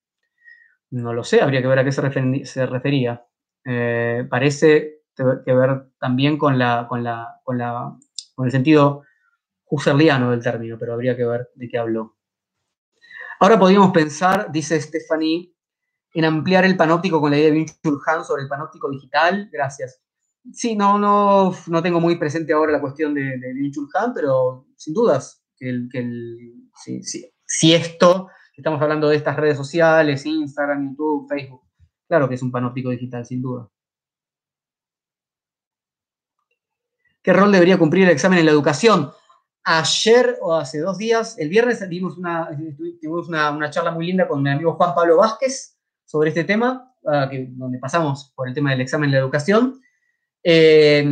No 0.92 1.14
lo 1.14 1.24
sé, 1.24 1.42
habría 1.42 1.62
que 1.62 1.68
ver 1.68 1.80
a 1.80 1.84
qué 1.84 1.92
se, 1.92 2.66
refería. 2.66 3.26
Eh, 3.66 4.26
parece 4.30 5.02
que 5.16 5.54
ver 5.54 5.92
también 6.00 6.38
con, 6.38 6.58
la, 6.58 6.88
con, 6.88 7.04
la, 7.04 7.40
con, 7.44 7.58
la, 7.58 7.96
con 8.36 8.46
el 8.46 8.52
sentido 8.52 9.04
husserliano 9.70 10.32
del 10.32 10.44
término, 10.44 10.78
pero 10.80 10.94
habría 10.94 11.16
que 11.16 11.26
ver 11.26 11.50
de 11.56 11.68
qué 11.68 11.78
habló. 11.78 12.18
Ahora 13.40 13.60
podríamos 13.60 13.92
pensar, 13.92 14.52
dice 14.52 14.80
Stephanie, 14.80 15.54
en 16.14 16.26
ampliar 16.26 16.64
el 16.66 16.78
panóptico 16.78 17.20
con 17.20 17.32
la 17.32 17.38
idea 17.38 17.52
de 17.52 17.58
Byung-Chul 17.58 18.00
Han 18.06 18.24
sobre 18.24 18.44
el 18.44 18.48
panóptico 18.48 18.90
digital. 18.90 19.50
Gracias. 19.52 20.00
Sí, 20.52 20.76
no, 20.76 21.00
no, 21.00 21.54
no 21.68 21.82
tengo 21.82 22.00
muy 22.00 22.18
presente 22.18 22.54
ahora 22.54 22.72
la 22.72 22.82
cuestión 22.82 23.14
de, 23.14 23.22
de 23.22 23.72
Han, 23.96 24.14
pero 24.14 24.68
sin 24.76 24.94
dudas, 24.94 25.44
que 25.58 25.88
que 25.92 26.00
el, 26.00 26.63
si, 26.76 27.74
esto, 27.74 28.30
estamos 28.56 28.82
hablando 28.82 29.10
de 29.10 29.18
estas 29.18 29.36
redes 29.36 29.58
sociales, 29.58 30.26
Instagram, 30.26 30.90
YouTube, 30.90 31.28
Facebook, 31.28 31.62
claro 32.08 32.28
que 32.28 32.36
es 32.36 32.42
un 32.42 32.52
panóptico 32.52 32.90
digital, 32.90 33.26
sin 33.26 33.42
duda. 33.42 33.70
¿Qué 37.22 37.32
rol 37.32 37.52
debería 37.52 37.78
cumplir 37.78 38.04
el 38.04 38.12
examen 38.12 38.40
en 38.40 38.46
la 38.46 38.52
educación? 38.52 39.12
Ayer 39.64 40.38
o 40.42 40.54
hace 40.56 40.80
dos 40.80 40.98
días, 40.98 41.40
el 41.40 41.48
viernes, 41.48 41.88
dimos 41.90 42.18
una, 42.18 42.50
tuvimos 43.02 43.30
una, 43.30 43.70
charla 43.70 43.92
muy 43.92 44.06
linda 44.06 44.28
con 44.28 44.44
mi 44.44 44.50
amigo 44.50 44.74
Juan 44.74 44.94
Pablo 44.94 45.18
Vázquez 45.18 45.78
sobre 46.04 46.30
este 46.30 46.44
tema, 46.44 46.94
ah, 47.08 47.30
donde 47.32 47.80
pasamos 47.80 48.34
por 48.36 48.50
el 48.50 48.54
tema 48.54 48.72
del 48.72 48.82
examen 48.82 49.08
en 49.08 49.14
la 49.14 49.20
educación. 49.20 49.80
Eh, 50.44 51.10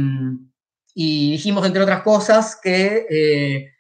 y 0.94 1.32
dijimos, 1.32 1.66
entre 1.66 1.82
otras 1.82 2.04
cosas, 2.04 2.60
que 2.62 3.06
eh, 3.10 3.72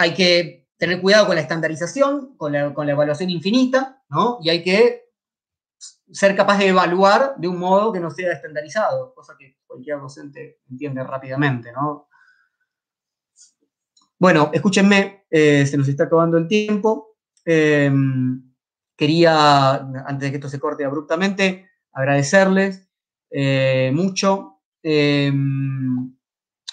hay 0.00 0.14
que 0.14 0.66
tener 0.78 1.00
cuidado 1.00 1.26
con 1.26 1.34
la 1.34 1.42
estandarización, 1.42 2.36
con 2.38 2.52
la, 2.52 2.72
evaluación 2.92 3.28
infinita, 3.28 4.02
¿no? 4.08 4.38
Y 4.42 4.48
hay 4.48 4.62
que 4.62 5.10
ser 6.10 6.34
capaz 6.34 6.58
de 6.58 6.68
evaluar 6.68 7.34
de 7.36 7.48
un 7.48 7.58
modo 7.58 7.92
que 7.92 8.00
no 8.00 8.10
sea 8.10 8.32
estandarizado, 8.32 9.12
cosa 9.14 9.36
que 9.38 9.58
cualquier 9.66 10.00
docente 10.00 10.60
entiende 10.70 11.04
rápidamente, 11.04 11.70
¿no? 11.72 12.08
Bueno, 14.18 14.50
escúchenme, 14.54 15.26
eh, 15.30 15.66
se 15.66 15.76
nos 15.76 15.86
está 15.86 16.04
acabando 16.04 16.38
el 16.38 16.48
tiempo. 16.48 17.18
Em, 17.44 18.54
quería, 18.96 19.74
antes 19.74 20.20
de 20.20 20.30
que 20.30 20.36
esto 20.36 20.48
se 20.48 20.60
corte 20.60 20.84
abruptamente, 20.84 21.68
agradecerles 21.92 22.88
eh, 23.30 23.90
mucho. 23.94 24.62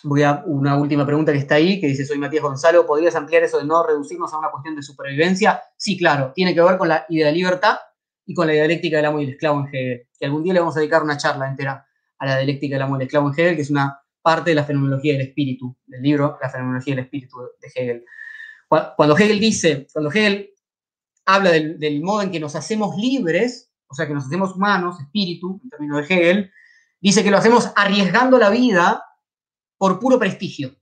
Voy 0.04 0.24
a 0.24 0.44
una 0.46 0.78
última 0.78 1.06
pregunta 1.06 1.32
que 1.32 1.40
está 1.40 1.56
ahí, 1.56 1.80
que 1.80 1.88
dice, 1.88 2.06
soy 2.06 2.20
Matías 2.20 2.44
Gonzalo, 2.44 2.86
¿podrías 2.86 3.16
ampliar 3.16 3.44
eso 3.44 3.58
de 3.58 3.66
no 3.66 3.84
reducirnos 3.86 4.32
a 4.34 4.38
una 4.38 4.52
cuestión 4.52 4.76
de 4.76 4.84
supervivencia? 4.84 5.62
Sí, 5.76 5.98
claro, 5.98 6.32
tiene 6.36 6.54
que 6.54 6.62
ver 6.62 6.78
con 6.78 6.88
la 6.88 7.06
idea 7.10 7.28
de 7.28 7.34
libertad 7.34 7.78
y 8.26 8.34
con 8.34 8.46
la 8.46 8.54
dialéctica 8.54 8.98
del 8.98 9.06
amo 9.06 9.20
y 9.20 9.24
el 9.24 9.30
esclavo 9.32 9.62
en 9.62 9.68
Hegel, 9.68 10.08
que 10.20 10.26
algún 10.26 10.44
día 10.44 10.54
le 10.54 10.60
vamos 10.60 10.76
a 10.76 10.80
dedicar 10.80 11.02
una 11.02 11.18
charla 11.18 11.48
entera 11.48 11.88
a 12.20 12.26
la 12.26 12.38
dialéctica 12.38 12.76
del 12.76 12.84
amo 12.84 12.96
y 12.96 12.98
el 12.98 13.08
esclavo 13.08 13.28
en 13.28 13.34
Hegel, 13.34 13.56
que 13.56 13.62
es 13.62 13.72
una 13.72 14.00
parte 14.22 14.52
de 14.52 14.56
la 14.56 14.66
fenomenología 14.66 15.14
del 15.14 15.22
espíritu, 15.22 15.76
del 15.86 16.02
libro 16.02 16.38
La 16.42 16.50
fenomenología 16.50 16.96
del 16.96 17.06
espíritu 17.06 17.38
de 17.60 17.68
Hegel. 17.74 18.06
Cuando 18.68 19.18
Hegel 19.18 19.40
dice, 19.40 19.88
cuando 19.94 20.12
Hegel 20.12 20.52
habla 21.26 21.52
del, 21.52 22.02
modo 22.04 22.22
en 22.22 22.32
que 22.32 22.40
nos 22.40 22.56
hacemos 22.56 22.96
libres, 22.98 23.72
o 23.88 23.96
sea, 23.96 24.06
que 24.06 24.14
nos 24.14 24.26
hacemos 24.26 24.56
humanos, 24.56 25.00
espíritu, 25.00 25.62
en 25.64 25.70
términos 25.70 26.08
de 26.08 26.14
Hegel, 26.14 26.52
dice 27.00 27.24
que 27.24 27.32
lo 27.32 27.38
hacemos 27.38 27.72
arriesgando 27.76 28.38
la 28.38 28.50
vida 28.50 29.04
por 29.78 30.00
puro 30.00 30.20
prestigio, 30.20 30.76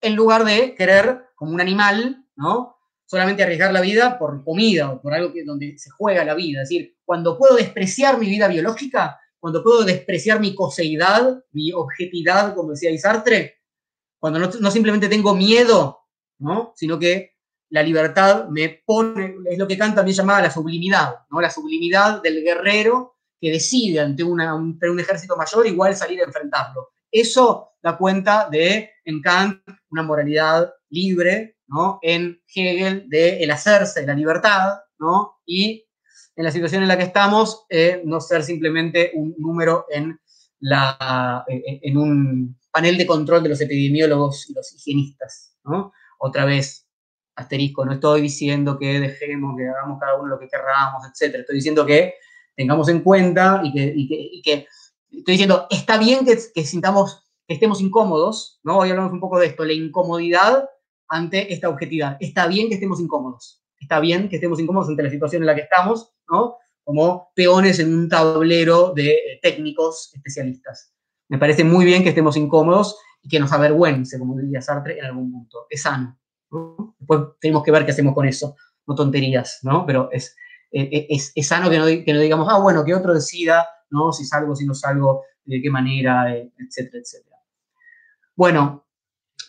en 0.00 0.16
lugar 0.16 0.44
de 0.44 0.74
querer, 0.74 1.26
como 1.34 1.52
un 1.52 1.60
animal, 1.60 2.24
¿no? 2.36 2.76
Solamente 3.06 3.42
arriesgar 3.42 3.72
la 3.72 3.80
vida 3.80 4.18
por 4.18 4.42
comida 4.44 4.90
o 4.90 5.00
por 5.00 5.14
algo 5.14 5.32
que, 5.32 5.44
donde 5.44 5.78
se 5.78 5.90
juega 5.90 6.24
la 6.24 6.34
vida. 6.34 6.62
Es 6.62 6.68
decir, 6.68 6.96
cuando 7.04 7.36
puedo 7.36 7.56
despreciar 7.56 8.18
mi 8.18 8.26
vida 8.26 8.48
biológica, 8.48 9.20
cuando 9.38 9.62
puedo 9.62 9.84
despreciar 9.84 10.40
mi 10.40 10.54
coseidad, 10.54 11.42
mi 11.50 11.72
objetividad, 11.72 12.54
como 12.54 12.70
decía 12.70 12.90
Isartre, 12.90 13.60
cuando 14.18 14.38
no, 14.38 14.70
simplemente 14.70 15.08
tengo 15.08 15.34
miedo, 15.34 16.06
¿no? 16.38 16.72
sino 16.76 16.96
que 16.96 17.32
la 17.70 17.82
libertad 17.82 18.46
me 18.48 18.82
pone, 18.86 19.34
es 19.50 19.58
lo 19.58 19.66
que 19.66 19.76
Kant 19.76 19.96
también 19.96 20.16
llamaba 20.16 20.42
la 20.42 20.50
sublimidad, 20.50 21.16
¿no? 21.28 21.40
la 21.40 21.50
sublimidad 21.50 22.22
del 22.22 22.44
guerrero 22.44 23.16
que 23.40 23.50
decide 23.50 23.98
ante, 23.98 24.22
un, 24.22 24.40
un 24.40 25.00
ejército 25.00 25.36
mayor 25.36 25.66
igual 25.66 25.96
salir 25.96 26.20
a 26.20 26.26
enfrentarlo. 26.26 26.92
Eso 27.12 27.74
da 27.82 27.96
cuenta 27.96 28.48
de, 28.50 28.90
en 29.04 29.20
Kant, 29.20 29.60
una 29.90 30.02
moralidad 30.02 30.72
libre, 30.90 31.58
¿no? 31.68 31.98
en 32.02 32.40
Hegel, 32.52 33.08
de 33.08 33.42
el 33.42 33.50
hacerse, 33.50 34.06
la 34.06 34.14
libertad, 34.14 34.80
¿no? 34.98 35.40
y 35.46 35.86
en 36.34 36.44
la 36.44 36.50
situación 36.50 36.82
en 36.82 36.88
la 36.88 36.96
que 36.96 37.04
estamos, 37.04 37.66
eh, 37.68 38.02
no 38.04 38.20
ser 38.20 38.42
simplemente 38.42 39.12
un 39.14 39.34
número 39.38 39.86
en, 39.90 40.18
la, 40.60 41.44
en 41.48 41.96
un 41.96 42.58
panel 42.70 42.96
de 42.96 43.06
control 43.06 43.42
de 43.42 43.50
los 43.50 43.60
epidemiólogos 43.60 44.48
y 44.48 44.54
los 44.54 44.72
higienistas. 44.72 45.56
¿no? 45.64 45.92
Otra 46.18 46.44
vez, 46.44 46.86
asterisco, 47.36 47.84
no 47.84 47.92
estoy 47.92 48.22
diciendo 48.22 48.78
que 48.78 49.00
dejemos, 49.00 49.56
que 49.56 49.68
hagamos 49.68 49.98
cada 50.00 50.16
uno 50.16 50.28
lo 50.28 50.38
que 50.38 50.48
querramos, 50.48 51.04
etc. 51.06 51.36
Estoy 51.40 51.56
diciendo 51.56 51.84
que 51.84 52.14
tengamos 52.56 52.88
en 52.88 53.00
cuenta 53.00 53.62
y 53.64 54.42
que, 54.42 54.66
estoy 55.12 55.32
diciendo, 55.32 55.66
está 55.70 55.98
bien 55.98 56.24
que, 56.24 56.64
sintamos, 56.64 57.24
que 57.46 57.54
estemos 57.54 57.80
incómodos, 57.80 58.60
¿no? 58.62 58.78
Hoy 58.78 58.90
hablamos 58.90 59.12
un 59.12 59.20
poco 59.20 59.38
de 59.38 59.46
esto, 59.46 59.64
la 59.64 59.72
incomodidad 59.72 60.68
ante 61.08 61.52
esta 61.52 61.68
objetividad. 61.68 62.16
Está 62.20 62.46
bien 62.46 62.68
que 62.68 62.74
estemos 62.74 63.00
incómodos. 63.00 63.62
Está 63.78 64.00
bien 64.00 64.28
que 64.28 64.36
estemos 64.36 64.58
incómodos 64.60 64.88
ante 64.88 65.02
la 65.02 65.10
situación 65.10 65.42
en 65.42 65.46
la 65.46 65.54
que 65.54 65.62
estamos, 65.62 66.12
como 66.84 67.30
peones 67.34 67.78
en 67.78 67.94
un 67.94 68.08
tablero 68.08 68.92
de 68.94 69.10
eh, 69.10 69.40
técnicos 69.42 70.10
especialistas. 70.14 70.92
Me 71.28 71.38
parece 71.38 71.64
muy 71.64 71.84
bien 71.84 72.02
que 72.02 72.10
estemos 72.10 72.36
incómodos 72.36 72.96
y 73.22 73.28
que 73.28 73.38
nos 73.38 73.52
avergüence, 73.52 74.18
como 74.18 74.36
diría 74.38 74.60
Sartre, 74.60 74.98
en 74.98 75.04
algún 75.04 75.30
punto. 75.30 75.66
Es 75.68 75.82
sano. 75.82 76.18
Después 76.98 77.20
tenemos 77.40 77.62
que 77.62 77.70
ver 77.70 77.84
qué 77.84 77.92
hacemos 77.92 78.14
con 78.14 78.26
eso. 78.26 78.56
No 78.86 78.94
tonterías, 78.94 79.60
¿no? 79.62 79.86
Pero 79.86 80.08
es, 80.10 80.34
eh, 80.72 80.88
eh, 80.90 81.06
es, 81.10 81.32
es 81.34 81.46
sano 81.46 81.70
que 81.70 81.78
no, 81.78 81.86
que 81.86 82.12
no, 82.12 82.20
digamos, 82.20 82.48
ah, 82.50 82.58
bueno, 82.58 82.84
que 82.84 82.94
otro 82.94 83.14
decida, 83.14 83.66
¿no? 83.92 84.12
Si 84.12 84.24
salgo, 84.24 84.56
si 84.56 84.66
no 84.66 84.74
salgo, 84.74 85.22
de 85.44 85.60
qué 85.60 85.70
manera, 85.70 86.34
etcétera, 86.36 87.00
etcétera. 87.02 87.36
Bueno, 88.34 88.86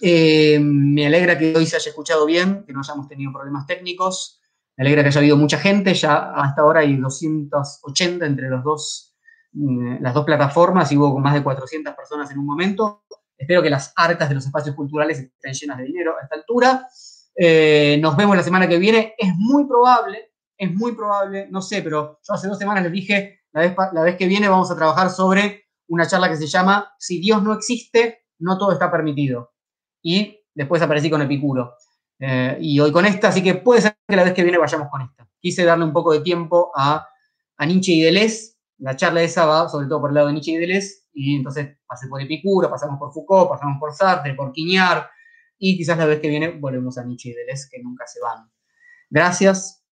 me 0.02 1.08
alegra 1.08 1.38
que 1.38 1.56
hoy 1.56 1.66
se 1.66 1.78
haya 1.78 1.90
escuchado 1.90 2.26
bien, 2.26 2.64
que 2.66 2.74
no 2.74 2.82
hayamos 2.82 3.08
tenido 3.08 3.32
problemas 3.32 3.66
técnicos. 3.66 4.42
Me 4.76 4.84
alegra 4.84 5.04
que 5.04 5.10
haya 5.10 5.20
habido 5.20 5.38
mucha 5.38 5.58
gente, 5.58 5.94
ya 5.94 6.34
hasta 6.34 6.62
ahora 6.62 6.82
hay 6.82 6.98
280 6.98 8.26
entre 8.26 8.50
los 8.50 8.64
dos, 8.64 9.16
mm, 9.54 10.02
las 10.02 10.14
dos 10.14 10.26
plataformas 10.26 10.92
y 10.92 10.98
hubo 10.98 11.18
más 11.20 11.34
de 11.34 11.44
400 11.44 11.94
personas 11.94 12.30
en 12.32 12.40
un 12.40 12.46
momento. 12.46 13.04
Espero 13.38 13.62
que 13.62 13.70
las 13.70 13.94
arcas 13.96 14.30
de 14.30 14.36
los 14.36 14.46
espacios 14.46 14.76
culturales 14.76 15.20
estén 15.20 15.54
llenas 15.54 15.78
de 15.78 15.84
dinero 15.84 16.16
a 16.18 16.24
esta 16.24 16.36
altura. 16.36 16.88
Eh, 17.36 17.98
nos 18.02 18.16
vemos 18.18 18.36
la 18.36 18.44
semana 18.44 18.68
que 18.68 18.78
viene. 18.78 19.16
Es 19.18 19.34
muy 19.36 19.66
probable, 19.66 20.34
es 20.58 20.74
muy 20.74 20.94
probable, 20.94 21.48
no 21.50 21.62
sé, 21.62 21.82
pero 21.82 22.20
yo 22.28 22.34
hace 22.34 22.48
dos 22.48 22.58
semanas 22.58 22.84
les 22.84 22.92
dije, 22.92 23.43
la 23.54 24.02
vez, 24.02 24.16
que 24.18 24.28
viene 24.28 24.50
vamos 24.50 24.72
a 24.72 24.76
trabajar 24.76 25.10
sobre 25.10 25.66
una 25.88 26.08
charla 26.08 26.30
que 26.30 26.38
se 26.38 26.48
llama 26.48 26.94
Si 26.98 27.20
Dios 27.20 27.44
no 27.44 27.54
existe, 27.54 28.26
no 28.40 28.58
todo 28.58 28.72
está 28.72 28.92
permitido. 28.92 29.54
Y 30.02 30.40
después 30.54 30.82
aparecí 30.82 31.10
con 31.10 31.22
Epicuro. 31.22 31.76
Eh, 32.20 32.58
y 32.62 32.80
hoy 32.80 32.92
con 32.92 33.06
esta, 33.06 33.30
así 33.30 33.44
que 33.44 33.56
puede 33.56 33.82
ser 33.82 33.98
que 34.08 34.16
la 34.16 34.24
vez 34.24 34.34
que 34.34 34.44
viene 34.44 34.58
vayamos 34.58 34.90
con 34.90 35.02
esta. 35.02 35.28
Quise 35.40 35.64
darle 35.64 35.86
un 35.86 35.94
poco 35.94 36.14
de 36.14 36.22
tiempo 36.22 36.72
a, 36.76 37.08
a 37.58 37.66
Nietzsche 37.66 37.94
y 37.94 38.02
Deleuze. 38.02 38.54
La 38.80 38.96
charla 38.96 39.22
esa 39.22 39.46
va 39.46 39.70
sobre 39.70 39.88
todo 39.88 40.02
por 40.02 40.10
el 40.10 40.16
lado 40.16 40.28
de 40.28 40.34
Nietzsche 40.34 40.52
y 40.52 40.58
Deleuze, 40.58 41.04
y 41.14 41.36
entonces 41.36 41.78
pasé 41.86 42.08
por 42.08 42.22
Epicuro, 42.22 42.70
pasamos 42.70 42.98
por 42.98 43.14
Foucault, 43.14 43.50
pasamos 43.50 43.78
por 43.80 43.94
Sartre, 43.94 44.34
por 44.34 44.52
Quiñar, 44.52 45.10
y 45.58 45.78
quizás 45.78 45.98
la 45.98 46.06
vez 46.06 46.20
que 46.20 46.28
viene 46.28 46.50
volvemos 46.50 46.98
a 46.98 47.04
Nietzsche 47.04 47.30
y 47.30 47.34
Deleuze, 47.34 47.68
que 47.72 47.82
nunca 47.82 48.08
se 48.08 48.20
van. 48.20 48.52
Gracias, 49.10 49.83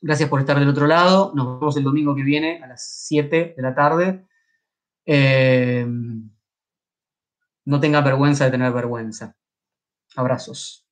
Gracias 0.00 0.28
por 0.28 0.40
estar 0.40 0.58
del 0.58 0.68
otro 0.68 0.86
lado. 0.86 1.32
Nos 1.34 1.58
vemos 1.58 1.76
el 1.76 1.84
domingo 1.84 2.14
que 2.14 2.22
viene 2.22 2.62
a 2.62 2.66
las 2.66 2.86
7 3.06 3.54
de 3.56 3.62
la 3.62 3.74
tarde. 3.74 4.26
Eh, 5.04 5.86
no 7.64 7.80
tenga 7.80 8.00
vergüenza 8.00 8.44
de 8.44 8.50
tener 8.50 8.72
vergüenza. 8.72 9.36
Abrazos. 10.14 10.85